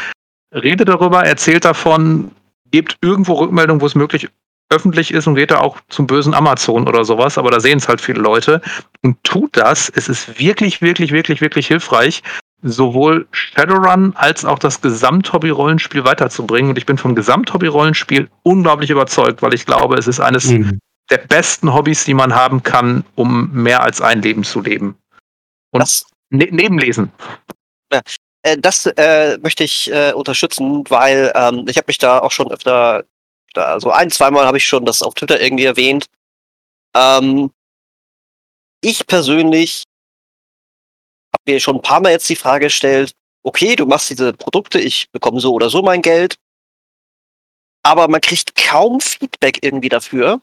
Redet 0.53 0.89
darüber, 0.89 1.25
erzählt 1.25 1.65
davon, 1.65 2.33
gebt 2.71 2.97
irgendwo 3.01 3.35
Rückmeldung, 3.35 3.81
wo 3.81 3.87
es 3.87 3.95
möglich 3.95 4.29
öffentlich 4.69 5.13
ist 5.13 5.27
und 5.27 5.37
geht 5.37 5.51
da 5.51 5.59
auch 5.61 5.79
zum 5.89 6.07
bösen 6.07 6.35
Amazon 6.35 6.89
oder 6.89 7.05
sowas, 7.05 7.39
aber 7.39 7.51
da 7.51 7.61
sehen 7.61 7.79
es 7.79 7.89
halt 7.89 8.01
viele 8.01 8.21
Leute 8.21 8.61
und 9.03 9.23
tut 9.23 9.57
das. 9.57 9.89
Es 9.95 10.09
ist 10.09 10.41
wirklich, 10.41 10.83
wirklich, 10.83 11.13
wirklich, 11.13 11.41
wirklich 11.41 11.69
hilfreich, 11.69 12.23
sowohl 12.63 13.29
Shadowrun 13.31 14.15
als 14.17 14.45
auch 14.45 14.59
das 14.59 14.81
Gesamthobby-Rollenspiel 14.81 16.05
weiterzubringen. 16.05 16.71
Und 16.71 16.79
ich 16.79 16.87
bin 16.87 16.99
vom 16.99 17.15
Gesamthobby-Rollenspiel 17.15 18.29
unglaublich 18.43 18.91
überzeugt, 18.91 19.43
weil 19.43 19.55
ich 19.55 19.67
glaube, 19.67 19.97
es 19.97 20.09
ist 20.09 20.21
eines 20.21 20.47
mhm. 20.47 20.81
der 21.11 21.19
besten 21.19 21.73
Hobbys, 21.73 22.05
die 22.05 22.15
man 22.15 22.35
haben 22.35 22.63
kann, 22.63 23.05
um 23.15 23.53
mehr 23.53 23.83
als 23.83 24.01
ein 24.01 24.23
Leben 24.23 24.43
zu 24.43 24.61
leben. 24.61 24.97
Und 25.71 25.81
das, 25.81 26.07
ne 26.31 26.49
Nebenlesen. 26.51 27.13
Äh, 28.47 28.59
das 28.59 28.87
äh, 28.87 29.39
möchte 29.39 29.65
ich 29.65 29.91
äh, 29.91 30.13
unterstützen, 30.13 30.85
weil 30.89 31.33
ähm, 31.35 31.67
ich 31.69 31.77
habe 31.77 31.87
mich 31.89 31.99
da 31.99 32.21
auch 32.21 32.31
schon 32.31 32.51
öfter, 32.53 33.05
da, 33.55 33.65
also 33.65 33.91
ein, 33.91 34.11
zweimal 34.11 34.47
habe 34.47 34.59
ich 34.59 34.67
schon 34.67 34.85
das 34.85 35.03
auf 35.03 35.15
Twitter 35.15 35.41
irgendwie 35.41 35.65
erwähnt. 35.65 36.07
Ähm, 36.95 37.51
ich 38.83 39.05
persönlich 39.09 39.83
habe 41.35 41.53
mir 41.53 41.61
schon 41.61 41.77
ein 41.77 41.83
paar 41.83 42.01
Mal 42.01 42.13
jetzt 42.13 42.29
die 42.29 42.37
Frage 42.37 42.67
gestellt, 42.67 43.13
okay, 43.43 43.75
du 43.75 43.85
machst 43.85 44.11
diese 44.11 44.33
Produkte, 44.33 44.79
ich 44.79 45.11
bekomme 45.11 45.41
so 45.41 45.53
oder 45.53 45.69
so 45.69 45.83
mein 45.83 46.03
Geld, 46.03 46.37
aber 47.83 48.07
man 48.07 48.21
kriegt 48.21 48.55
kaum 48.55 49.01
Feedback 49.01 49.59
irgendwie 49.63 49.89
dafür. 49.89 50.41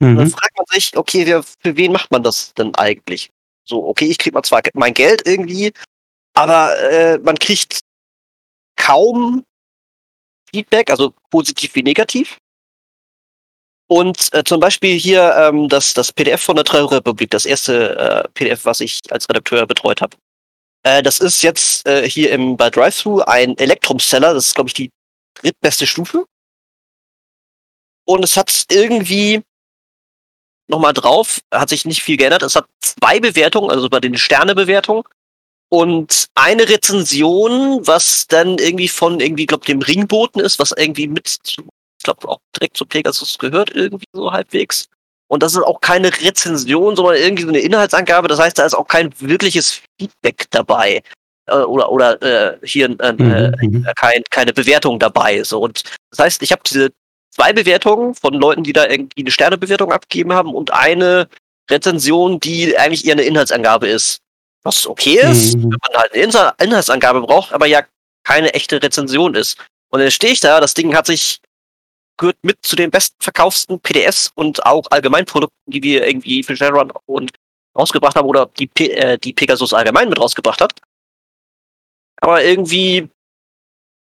Mhm. 0.00 0.16
Dann 0.16 0.30
fragt 0.30 0.56
man 0.56 0.66
sich, 0.70 0.96
okay, 0.96 1.26
wer, 1.26 1.42
für 1.42 1.76
wen 1.76 1.92
macht 1.92 2.10
man 2.10 2.22
das 2.22 2.54
denn 2.54 2.74
eigentlich? 2.76 3.30
So, 3.66 3.86
okay, 3.86 4.06
ich 4.06 4.16
kriege 4.16 4.34
mal 4.34 4.42
zwar 4.42 4.62
mein 4.72 4.94
Geld 4.94 5.26
irgendwie, 5.26 5.72
aber 6.34 6.78
äh, 6.90 7.18
man 7.18 7.38
kriegt 7.38 7.80
kaum 8.76 9.44
Feedback, 10.50 10.90
also 10.90 11.14
positiv 11.30 11.74
wie 11.74 11.82
negativ. 11.82 12.38
Und 13.86 14.32
äh, 14.32 14.44
zum 14.44 14.60
Beispiel 14.60 14.98
hier 14.98 15.34
ähm, 15.36 15.68
das, 15.68 15.94
das 15.94 16.12
PDF 16.12 16.42
von 16.42 16.56
der 16.56 16.64
Treurepublik, 16.64 17.30
das 17.30 17.44
erste 17.44 17.96
äh, 17.96 18.28
PDF, 18.34 18.64
was 18.64 18.80
ich 18.80 19.00
als 19.10 19.28
Redakteur 19.28 19.66
betreut 19.66 20.00
habe. 20.00 20.16
Äh, 20.84 21.02
das 21.02 21.20
ist 21.20 21.42
jetzt 21.42 21.86
äh, 21.86 22.08
hier 22.08 22.32
im 22.32 22.56
bei 22.56 22.70
Drive-Thru 22.70 23.20
ein 23.20 23.56
Elektrum-Seller, 23.58 24.34
das 24.34 24.48
ist, 24.48 24.54
glaube 24.54 24.68
ich, 24.68 24.74
die 24.74 24.90
drittbeste 25.34 25.86
Stufe. 25.86 26.24
Und 28.06 28.22
es 28.22 28.36
hat 28.36 28.64
irgendwie 28.70 29.42
nochmal 30.68 30.92
drauf, 30.92 31.40
hat 31.52 31.68
sich 31.68 31.84
nicht 31.84 32.02
viel 32.02 32.16
geändert. 32.16 32.42
Es 32.42 32.56
hat 32.56 32.66
zwei 32.80 33.20
Bewertungen, 33.20 33.70
also 33.70 33.88
bei 33.88 34.00
den 34.00 34.16
Sternebewertungen 34.16 35.04
und 35.68 36.26
eine 36.34 36.68
Rezension, 36.68 37.86
was 37.86 38.26
dann 38.28 38.58
irgendwie 38.58 38.88
von 38.88 39.20
irgendwie, 39.20 39.46
glaube 39.46 39.66
dem 39.66 39.82
Ringboten 39.82 40.40
ist, 40.40 40.58
was 40.58 40.72
irgendwie 40.72 41.08
mit, 41.08 41.28
zu, 41.28 41.62
ich 41.62 42.04
glaube 42.04 42.28
auch 42.28 42.38
direkt 42.56 42.76
zu 42.76 42.86
Pegasus 42.86 43.38
gehört, 43.38 43.74
irgendwie 43.74 44.06
so 44.12 44.32
halbwegs. 44.32 44.88
Und 45.26 45.42
das 45.42 45.54
ist 45.54 45.62
auch 45.62 45.80
keine 45.80 46.12
Rezension, 46.12 46.96
sondern 46.96 47.16
irgendwie 47.16 47.42
so 47.42 47.48
eine 47.48 47.58
Inhaltsangabe. 47.58 48.28
Das 48.28 48.38
heißt, 48.38 48.58
da 48.58 48.66
ist 48.66 48.74
auch 48.74 48.86
kein 48.86 49.12
wirkliches 49.20 49.80
Feedback 49.98 50.46
dabei. 50.50 51.02
Äh, 51.46 51.56
oder 51.56 51.90
oder 51.90 52.22
äh, 52.22 52.58
hier 52.62 52.86
äh, 53.00 53.12
mhm, 53.12 53.52
mhm. 53.60 53.86
äh, 53.86 53.92
kein, 53.96 54.22
keine 54.30 54.52
Bewertung 54.52 54.98
dabei. 54.98 55.42
So. 55.42 55.60
Und 55.60 55.82
das 56.10 56.18
heißt, 56.18 56.42
ich 56.42 56.52
habe 56.52 56.62
diese 56.66 56.90
zwei 57.30 57.52
Bewertungen 57.52 58.14
von 58.14 58.34
Leuten, 58.34 58.62
die 58.62 58.72
da 58.72 58.86
irgendwie 58.86 59.22
eine 59.22 59.30
Sternebewertung 59.30 59.92
abgegeben 59.92 60.32
haben 60.32 60.54
und 60.54 60.72
eine 60.72 61.28
Rezension, 61.70 62.40
die 62.40 62.78
eigentlich 62.78 63.06
eher 63.06 63.14
eine 63.14 63.22
Inhaltsangabe 63.22 63.88
ist. 63.88 64.20
Was 64.64 64.86
okay 64.86 65.20
ist, 65.20 65.56
mhm. 65.56 65.64
wenn 65.64 65.78
man 65.88 66.00
halt 66.00 66.12
eine 66.14 66.54
Inhaltsangabe 66.58 67.20
braucht, 67.20 67.52
aber 67.52 67.66
ja 67.66 67.82
keine 68.24 68.54
echte 68.54 68.82
Rezension 68.82 69.34
ist. 69.34 69.58
Und 69.90 70.00
dann 70.00 70.10
stehe 70.10 70.32
ich 70.32 70.40
da, 70.40 70.60
das 70.60 70.74
Ding 70.74 70.96
hat 70.96 71.06
sich 71.06 71.40
gehört 72.16 72.36
mit 72.42 72.56
zu 72.62 72.76
den 72.76 72.90
bestverkaufsten 72.90 73.80
PDFs 73.80 74.32
und 74.34 74.64
auch 74.64 74.86
Allgemeinprodukten, 74.90 75.58
die 75.66 75.82
wir 75.82 76.06
irgendwie 76.06 76.42
für 76.42 76.56
Shadowrun 76.56 76.92
und 77.06 77.32
rausgebracht 77.76 78.16
haben 78.16 78.28
oder 78.28 78.46
die, 78.58 78.66
P 78.66 78.90
äh, 78.90 79.18
die 79.18 79.32
Pegasus 79.32 79.74
allgemein 79.74 80.08
mit 80.08 80.20
rausgebracht 80.20 80.60
hat. 80.60 80.74
Aber 82.20 82.42
irgendwie. 82.42 83.08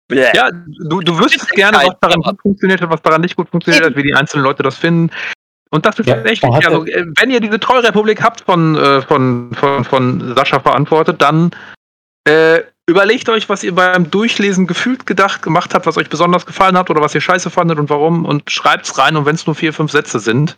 Bleh. 0.09 0.29
Ja, 0.33 0.51
du, 0.51 0.99
du 0.99 1.17
wüsstest 1.17 1.49
gerne, 1.51 1.77
was 1.77 1.99
daran 2.01 2.21
gut 2.21 2.41
funktioniert 2.41 2.81
hat, 2.81 2.89
was 2.89 3.01
daran 3.01 3.21
nicht 3.21 3.37
gut 3.37 3.49
funktioniert 3.49 3.85
hat, 3.85 3.95
wie 3.95 4.03
die 4.03 4.13
einzelnen 4.13 4.43
Leute 4.43 4.61
das 4.61 4.77
finden. 4.77 5.09
Und 5.73 5.87
das 5.87 5.97
ist 5.97 6.05
ja, 6.05 6.21
echt 6.21 6.43
wichtig. 6.43 6.67
Also, 6.67 6.85
äh, 6.85 7.03
wenn 7.17 7.31
ihr 7.31 7.39
diese 7.39 7.59
Treurepublik 7.59 8.21
habt 8.21 8.41
von, 8.41 8.75
äh, 8.75 9.01
von, 9.01 9.49
von, 9.55 9.83
von 9.83 10.35
Sascha 10.35 10.59
verantwortet, 10.59 11.19
dann 11.19 11.49
äh, 12.25 12.59
überlegt 12.85 13.27
euch, 13.27 13.49
was 13.49 13.63
ihr 13.63 13.73
beim 13.73 14.11
Durchlesen 14.11 14.67
gefühlt 14.67 15.07
gedacht 15.07 15.41
gemacht 15.41 15.73
habt, 15.73 15.87
was 15.87 15.97
euch 15.97 16.09
besonders 16.09 16.45
gefallen 16.45 16.77
hat 16.77 16.91
oder 16.91 17.01
was 17.01 17.15
ihr 17.15 17.21
scheiße 17.21 17.49
fandet 17.49 17.79
und 17.79 17.89
warum 17.89 18.23
und 18.23 18.51
schreibt's 18.51 18.99
rein 18.99 19.15
und 19.15 19.25
wenn 19.25 19.33
es 19.33 19.47
nur 19.47 19.55
vier, 19.55 19.73
fünf 19.73 19.91
Sätze 19.91 20.19
sind. 20.19 20.55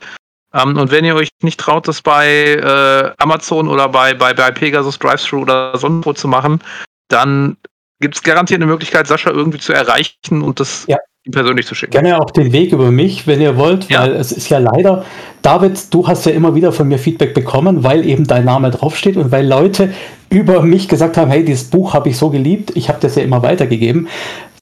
Ähm, 0.54 0.78
und 0.78 0.92
wenn 0.92 1.06
ihr 1.06 1.16
euch 1.16 1.30
nicht 1.42 1.62
traut, 1.62 1.88
das 1.88 2.02
bei 2.02 2.28
äh, 2.28 3.14
Amazon 3.18 3.70
oder 3.70 3.88
bei, 3.88 4.14
bei, 4.14 4.34
bei 4.34 4.52
Pegasus 4.52 5.00
Drive-Thru 5.00 5.44
oder 5.44 5.78
Sonnenpo 5.78 6.14
zu 6.14 6.28
machen, 6.28 6.62
dann 7.08 7.56
gibt 8.02 8.16
es 8.16 8.22
garantiert 8.24 8.58
eine 8.58 8.70
Möglichkeit, 8.70 9.08
Sascha 9.08 9.30
irgendwie 9.30 9.60
zu 9.60 9.72
erreichen 9.72 10.42
und 10.42 10.60
das 10.60 10.86
ja. 10.88 10.98
Ihm 11.26 11.32
persönlich 11.32 11.66
zu 11.66 11.76
schicken. 11.76 11.92
Gerne 11.92 12.20
auch 12.20 12.32
den 12.32 12.52
Weg 12.52 12.72
über 12.72 12.92
mich, 12.92 13.26
wenn 13.26 13.42
ihr 13.42 13.58
wollt, 13.58 13.90
ja. 13.90 14.02
weil 14.02 14.14
es 14.14 14.32
ist 14.32 14.50
ja 14.50 14.60
leider, 14.60 15.06
David, 15.42 15.94
du 15.94 16.08
hast 16.08 16.26
ja 16.26 16.32
immer 16.32 16.54
wieder 16.56 16.72
von 16.72 16.88
mir 16.88 17.00
Feedback 17.00 17.34
bekommen, 17.34 17.84
weil 17.84 18.06
eben 18.06 18.28
dein 18.28 18.46
Name 18.46 18.70
draufsteht 18.72 19.18
und 19.18 19.32
weil 19.32 19.48
Leute 19.48 19.94
über 20.30 20.62
mich 20.62 20.88
gesagt 20.88 21.18
haben, 21.18 21.32
hey, 21.32 21.44
dieses 21.44 21.66
Buch 21.66 21.94
habe 21.94 22.10
ich 22.10 22.18
so 22.18 22.30
geliebt, 22.30 22.72
ich 22.76 22.90
habe 22.90 23.00
das 23.02 23.16
ja 23.16 23.24
immer 23.24 23.42
weitergegeben. 23.42 24.08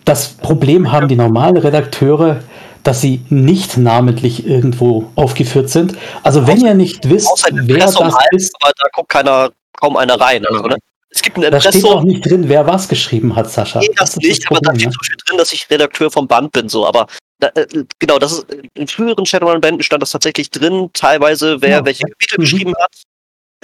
Das 0.06 0.30
Problem 0.30 0.92
haben 0.92 1.08
die 1.08 1.16
normalen 1.16 1.58
Redakteure, 1.58 2.40
dass 2.84 3.02
sie 3.02 3.22
nicht 3.30 3.78
namentlich 3.78 4.46
irgendwo 4.46 5.10
aufgeführt 5.16 5.70
sind. 5.70 5.96
Also 6.22 6.48
wenn 6.48 6.60
ihr 6.60 6.74
nicht 6.74 7.10
wisst, 7.10 7.46
wer 7.52 7.78
das 7.78 7.98
ist, 8.32 8.56
aber 8.62 8.72
da 8.78 8.88
guckt 8.94 9.10
keiner, 9.10 9.52
kaum 9.80 9.96
einer 9.96 10.20
rein. 10.20 10.46
Also, 10.46 10.64
ne? 10.64 10.78
Es 11.14 11.22
gibt 11.22 11.38
ein 11.38 11.44
Impressum. 11.44 11.72
Da 11.72 11.78
steht 11.80 11.86
auch 11.86 12.04
nicht 12.04 12.26
drin, 12.26 12.50
wer 12.50 12.66
was 12.66 12.88
geschrieben 12.88 13.36
hat, 13.36 13.50
Sascha. 13.50 13.80
Nee, 13.80 13.90
das, 13.96 14.14
das 14.14 14.18
nicht, 14.18 14.50
aber 14.50 14.60
da 14.62 14.74
steht 14.74 14.92
zum 14.92 15.00
Beispiel 15.00 15.18
drin, 15.26 15.38
dass 15.38 15.54
ich 15.54 15.70
Redakteur 15.70 16.10
vom 16.10 16.28
Band 16.28 16.52
bin, 16.52 16.70
so. 16.70 16.88
Aber 16.88 17.08
da, 17.40 17.50
äh, 17.50 17.68
genau, 18.00 18.18
das 18.18 18.34
ist 18.34 18.46
in 18.74 18.88
früheren 18.88 19.26
Shadowrun-Bänden 19.26 19.84
stand 19.84 20.02
das 20.02 20.12
tatsächlich 20.12 20.50
drin, 20.50 20.90
teilweise, 20.94 21.62
wer 21.62 21.70
ja. 21.70 21.86
welche 21.86 22.04
Kapitel 22.06 22.40
mhm. 22.40 22.42
geschrieben 22.42 22.74
hat. 22.80 23.04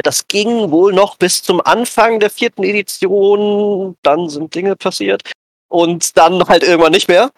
Das 0.04 0.28
ging 0.28 0.72
wohl 0.72 0.94
noch 0.94 1.18
bis 1.18 1.42
zum 1.42 1.60
Anfang 1.62 2.20
der 2.20 2.30
vierten 2.30 2.64
Edition. 2.64 3.98
Dann 4.04 4.30
sind 4.30 4.54
Dinge 4.54 4.76
passiert. 4.76 5.24
Und 5.70 6.18
dann 6.18 6.44
halt 6.48 6.64
irgendwann 6.64 6.94
nicht 6.94 7.08
mehr. 7.08 7.32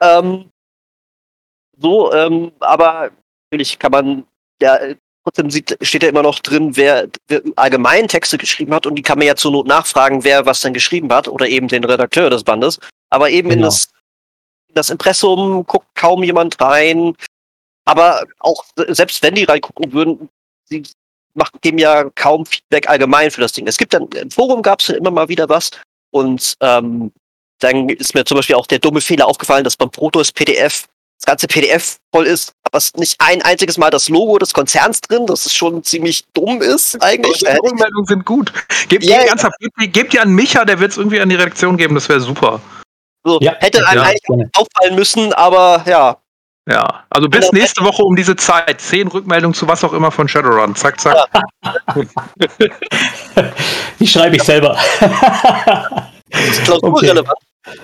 Ähm, 0.00 0.50
so, 1.76 2.12
ähm, 2.12 2.52
aber 2.60 3.10
natürlich 3.50 3.78
kann 3.78 3.92
man, 3.92 4.26
ja, 4.60 4.78
trotzdem 5.28 5.50
sieht, 5.50 5.76
steht 5.82 6.02
ja 6.02 6.08
immer 6.08 6.22
noch 6.22 6.38
drin, 6.38 6.76
wer, 6.76 7.08
wer 7.28 7.42
allgemein 7.56 8.08
Texte 8.08 8.38
geschrieben 8.38 8.74
hat 8.74 8.86
und 8.86 8.94
die 8.94 9.02
kann 9.02 9.18
man 9.18 9.26
ja 9.26 9.36
zur 9.36 9.52
Not 9.52 9.66
nachfragen, 9.66 10.24
wer 10.24 10.46
was 10.46 10.60
denn 10.60 10.72
geschrieben 10.72 11.12
hat 11.12 11.28
oder 11.28 11.46
eben 11.46 11.68
den 11.68 11.84
Redakteur 11.84 12.30
des 12.30 12.44
Bandes. 12.44 12.80
Aber 13.10 13.30
eben 13.30 13.50
genau. 13.50 13.60
in 13.60 13.62
das, 13.62 13.88
in 14.68 14.74
das 14.74 14.90
Impressum 14.90 15.66
guckt 15.66 15.86
kaum 15.94 16.22
jemand 16.22 16.60
rein. 16.60 17.14
Aber 17.84 18.24
auch 18.38 18.64
selbst 18.88 19.22
wenn 19.22 19.34
die 19.34 19.44
reingucken 19.44 19.92
würden, 19.92 20.28
sie 20.64 20.82
macht, 21.34 21.60
geben 21.60 21.78
ja 21.78 22.04
kaum 22.14 22.46
Feedback 22.46 22.88
allgemein 22.88 23.30
für 23.30 23.40
das 23.40 23.52
Ding. 23.52 23.66
Es 23.66 23.76
gibt 23.76 23.92
dann, 23.92 24.08
im 24.08 24.30
Forum 24.30 24.62
gab 24.62 24.80
es 24.80 24.88
ja 24.88 24.96
immer 24.96 25.10
mal 25.10 25.28
wieder 25.28 25.48
was 25.48 25.70
und 26.10 26.54
ähm, 26.60 27.12
dann 27.60 27.88
ist 27.88 28.14
mir 28.14 28.24
zum 28.24 28.36
Beispiel 28.36 28.56
auch 28.56 28.66
der 28.66 28.78
dumme 28.78 29.00
Fehler 29.00 29.26
aufgefallen, 29.26 29.64
dass 29.64 29.76
beim 29.76 29.90
Protos 29.90 30.32
PDF 30.32 30.86
das 31.18 31.26
ganze 31.26 31.46
PDF 31.48 31.98
voll 32.14 32.26
ist, 32.26 32.52
aber 32.64 32.78
es 32.78 32.86
ist 32.86 32.98
nicht 32.98 33.16
ein 33.18 33.42
einziges 33.42 33.76
Mal 33.76 33.90
das 33.90 34.08
Logo 34.08 34.38
des 34.38 34.54
Konzerns 34.54 35.00
drin, 35.00 35.26
das 35.26 35.46
ist 35.46 35.56
schon 35.56 35.82
ziemlich 35.82 36.24
dumm 36.32 36.62
ist 36.62 37.02
eigentlich. 37.02 37.38
Die 37.38 37.46
Rückmeldungen 37.46 38.06
sind 38.06 38.24
gut. 38.24 38.52
Gebt 38.88 39.04
yeah. 39.04 39.22
ernsthaft, 39.24 39.56
gebt, 39.58 39.92
gebt 39.92 40.18
an 40.18 40.32
Micha, 40.32 40.64
der 40.64 40.78
wird 40.78 40.92
es 40.92 40.98
irgendwie 40.98 41.20
an 41.20 41.28
die 41.28 41.34
Redaktion 41.34 41.76
geben, 41.76 41.94
das 41.94 42.08
wäre 42.08 42.20
super. 42.20 42.60
So, 43.24 43.38
ja, 43.40 43.56
hätte 43.58 43.86
einem 43.86 44.02
ja, 44.02 44.08
eigentlich 44.08 44.48
auffallen 44.54 44.94
müssen, 44.94 45.32
aber 45.32 45.82
ja. 45.86 46.18
Ja, 46.70 47.04
also 47.08 47.28
bis 47.30 47.50
nächste 47.52 47.82
Woche 47.82 48.02
um 48.02 48.14
diese 48.14 48.36
Zeit. 48.36 48.80
Zehn 48.80 49.08
Rückmeldungen 49.08 49.54
zu 49.54 49.66
was 49.66 49.82
auch 49.84 49.94
immer 49.94 50.10
von 50.10 50.28
Shadowrun. 50.28 50.74
Zack, 50.76 51.00
zack. 51.00 51.16
Ja. 51.32 51.94
Die 53.98 54.06
schreibe 54.06 54.36
ich 54.36 54.42
selber. 54.42 54.78
das 55.00 56.42
ist 56.50 56.64
klausurrelevant. 56.64 57.38
Okay. 57.66 57.78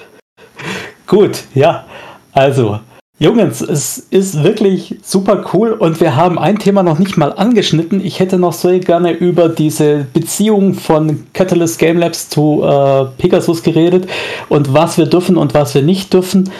Gut, 1.06 1.44
ja. 1.54 1.86
Also, 2.32 2.80
Jungs, 3.16 3.60
es 3.60 3.98
ist 3.98 4.42
wirklich 4.42 4.96
super 5.02 5.44
cool 5.52 5.72
und 5.72 6.00
wir 6.00 6.16
haben 6.16 6.36
ein 6.36 6.58
Thema 6.58 6.82
noch 6.82 6.98
nicht 6.98 7.16
mal 7.16 7.32
angeschnitten. 7.32 8.04
Ich 8.04 8.18
hätte 8.18 8.38
noch 8.38 8.52
so 8.52 8.76
gerne 8.80 9.12
über 9.12 9.48
diese 9.48 10.04
Beziehung 10.12 10.74
von 10.74 11.24
Catalyst 11.32 11.78
Game 11.78 11.98
Labs 11.98 12.28
zu 12.28 12.64
äh, 12.64 13.04
Pegasus 13.16 13.62
geredet 13.62 14.08
und 14.48 14.74
was 14.74 14.98
wir 14.98 15.06
dürfen 15.06 15.36
und 15.36 15.54
was 15.54 15.76
wir 15.76 15.82
nicht 15.82 16.12
dürfen. 16.12 16.50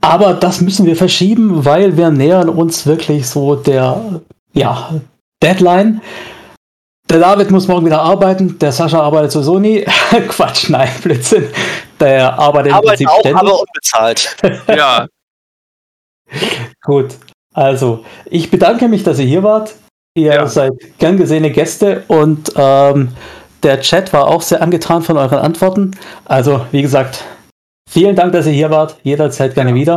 Aber 0.00 0.34
das 0.34 0.60
müssen 0.60 0.84
wir 0.84 0.96
verschieben, 0.96 1.64
weil 1.64 1.96
wir 1.96 2.10
nähern 2.10 2.48
uns 2.48 2.86
wirklich 2.86 3.28
so 3.28 3.54
der 3.54 4.20
ja, 4.52 4.90
Deadline. 5.40 6.00
Der 7.08 7.20
David 7.20 7.52
muss 7.52 7.68
morgen 7.68 7.86
wieder 7.86 8.02
arbeiten, 8.02 8.58
der 8.58 8.72
Sascha 8.72 9.00
arbeitet 9.00 9.30
sowieso 9.30 9.60
nie. 9.60 9.84
Quatsch, 10.28 10.70
nein, 10.70 10.88
Blödsinn. 11.02 11.46
Der 12.00 12.36
arbeitet 12.36 12.72
im 12.72 12.80
Prinzip 12.80 13.08
auch, 13.08 13.20
ständig. 13.20 13.40
aber 13.40 13.60
unbezahlt. 13.60 14.36
ja, 14.68 15.06
Gut, 16.82 17.16
also 17.52 18.04
ich 18.26 18.50
bedanke 18.50 18.88
mich, 18.88 19.02
dass 19.02 19.18
ihr 19.18 19.26
hier 19.26 19.42
wart. 19.42 19.74
Ihr 20.16 20.34
ja. 20.34 20.46
seid 20.46 20.72
gern 20.98 21.16
gesehene 21.16 21.50
Gäste 21.50 22.04
und 22.08 22.52
ähm, 22.56 23.08
der 23.64 23.80
Chat 23.80 24.12
war 24.12 24.28
auch 24.28 24.42
sehr 24.42 24.62
angetan 24.62 25.02
von 25.02 25.16
euren 25.16 25.38
Antworten. 25.38 25.92
Also, 26.26 26.66
wie 26.70 26.82
gesagt, 26.82 27.24
vielen 27.90 28.14
Dank, 28.14 28.32
dass 28.32 28.46
ihr 28.46 28.52
hier 28.52 28.70
wart. 28.70 28.96
Jederzeit 29.02 29.54
gerne 29.54 29.74
wieder. 29.74 29.96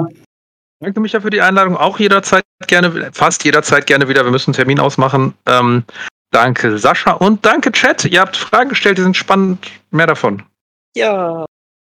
Danke, 0.79 0.99
Micha, 0.99 1.19
für 1.19 1.29
die 1.29 1.41
Einladung. 1.41 1.75
Auch 1.75 1.99
jederzeit 1.99 2.43
gerne, 2.67 3.09
fast 3.11 3.43
jederzeit 3.43 3.85
gerne 3.85 4.07
wieder. 4.07 4.23
Wir 4.23 4.31
müssen 4.31 4.51
einen 4.51 4.55
Termin 4.55 4.79
ausmachen. 4.79 5.33
Ähm, 5.47 5.83
danke, 6.31 6.77
Sascha. 6.77 7.11
Und 7.11 7.45
danke, 7.45 7.71
Chat. 7.71 8.05
Ihr 8.05 8.21
habt 8.21 8.37
Fragen 8.37 8.69
gestellt, 8.69 8.97
die 8.97 9.03
sind 9.03 9.17
spannend. 9.17 9.67
Mehr 9.91 10.07
davon. 10.07 10.43
Ja. 10.95 11.45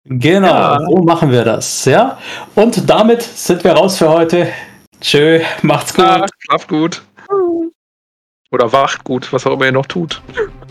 Genau, 0.07 0.47
ja. 0.47 0.79
so 0.79 0.97
machen 0.97 1.31
wir 1.31 1.43
das, 1.43 1.85
ja. 1.85 2.17
Und 2.53 2.87
damit 2.87 3.23
sind 3.23 3.63
wir 3.63 3.73
raus 3.73 3.97
für 3.97 4.09
heute. 4.09 4.47
Tschö, 5.01 5.39
macht's 5.63 5.93
gut. 5.93 6.05
Ja, 6.05 6.25
schlaft 6.39 6.67
gut. 6.67 7.01
Oder 8.51 8.71
wacht 8.71 9.03
gut, 9.03 9.33
was 9.33 9.45
auch 9.47 9.53
immer 9.53 9.65
ihr 9.65 9.71
noch 9.71 9.87
tut. 9.87 10.21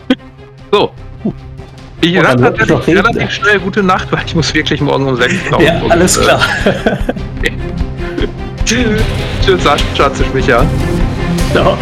so. 0.73 0.93
Ich 2.01 2.15
sage 2.15 2.43
tatsächlich 2.43 2.99
relativ 2.99 3.31
schnell 3.31 3.59
gute 3.59 3.83
Nacht, 3.83 4.13
weil 4.13 4.25
ich 4.27 4.35
muss 4.35 4.55
wirklich 4.55 4.81
morgen 4.81 5.07
um 5.07 5.17
6 5.17 5.35
Uhr. 5.51 5.61
Ja, 5.61 5.83
alles 5.89 6.21
klar. 6.21 6.41
Tschüss. 8.65 9.03
Tschüss, 9.45 9.63
Sascha, 9.63 10.11
tschüss, 10.11 10.33
Micha. 10.33 10.65
Ciao. 11.53 11.77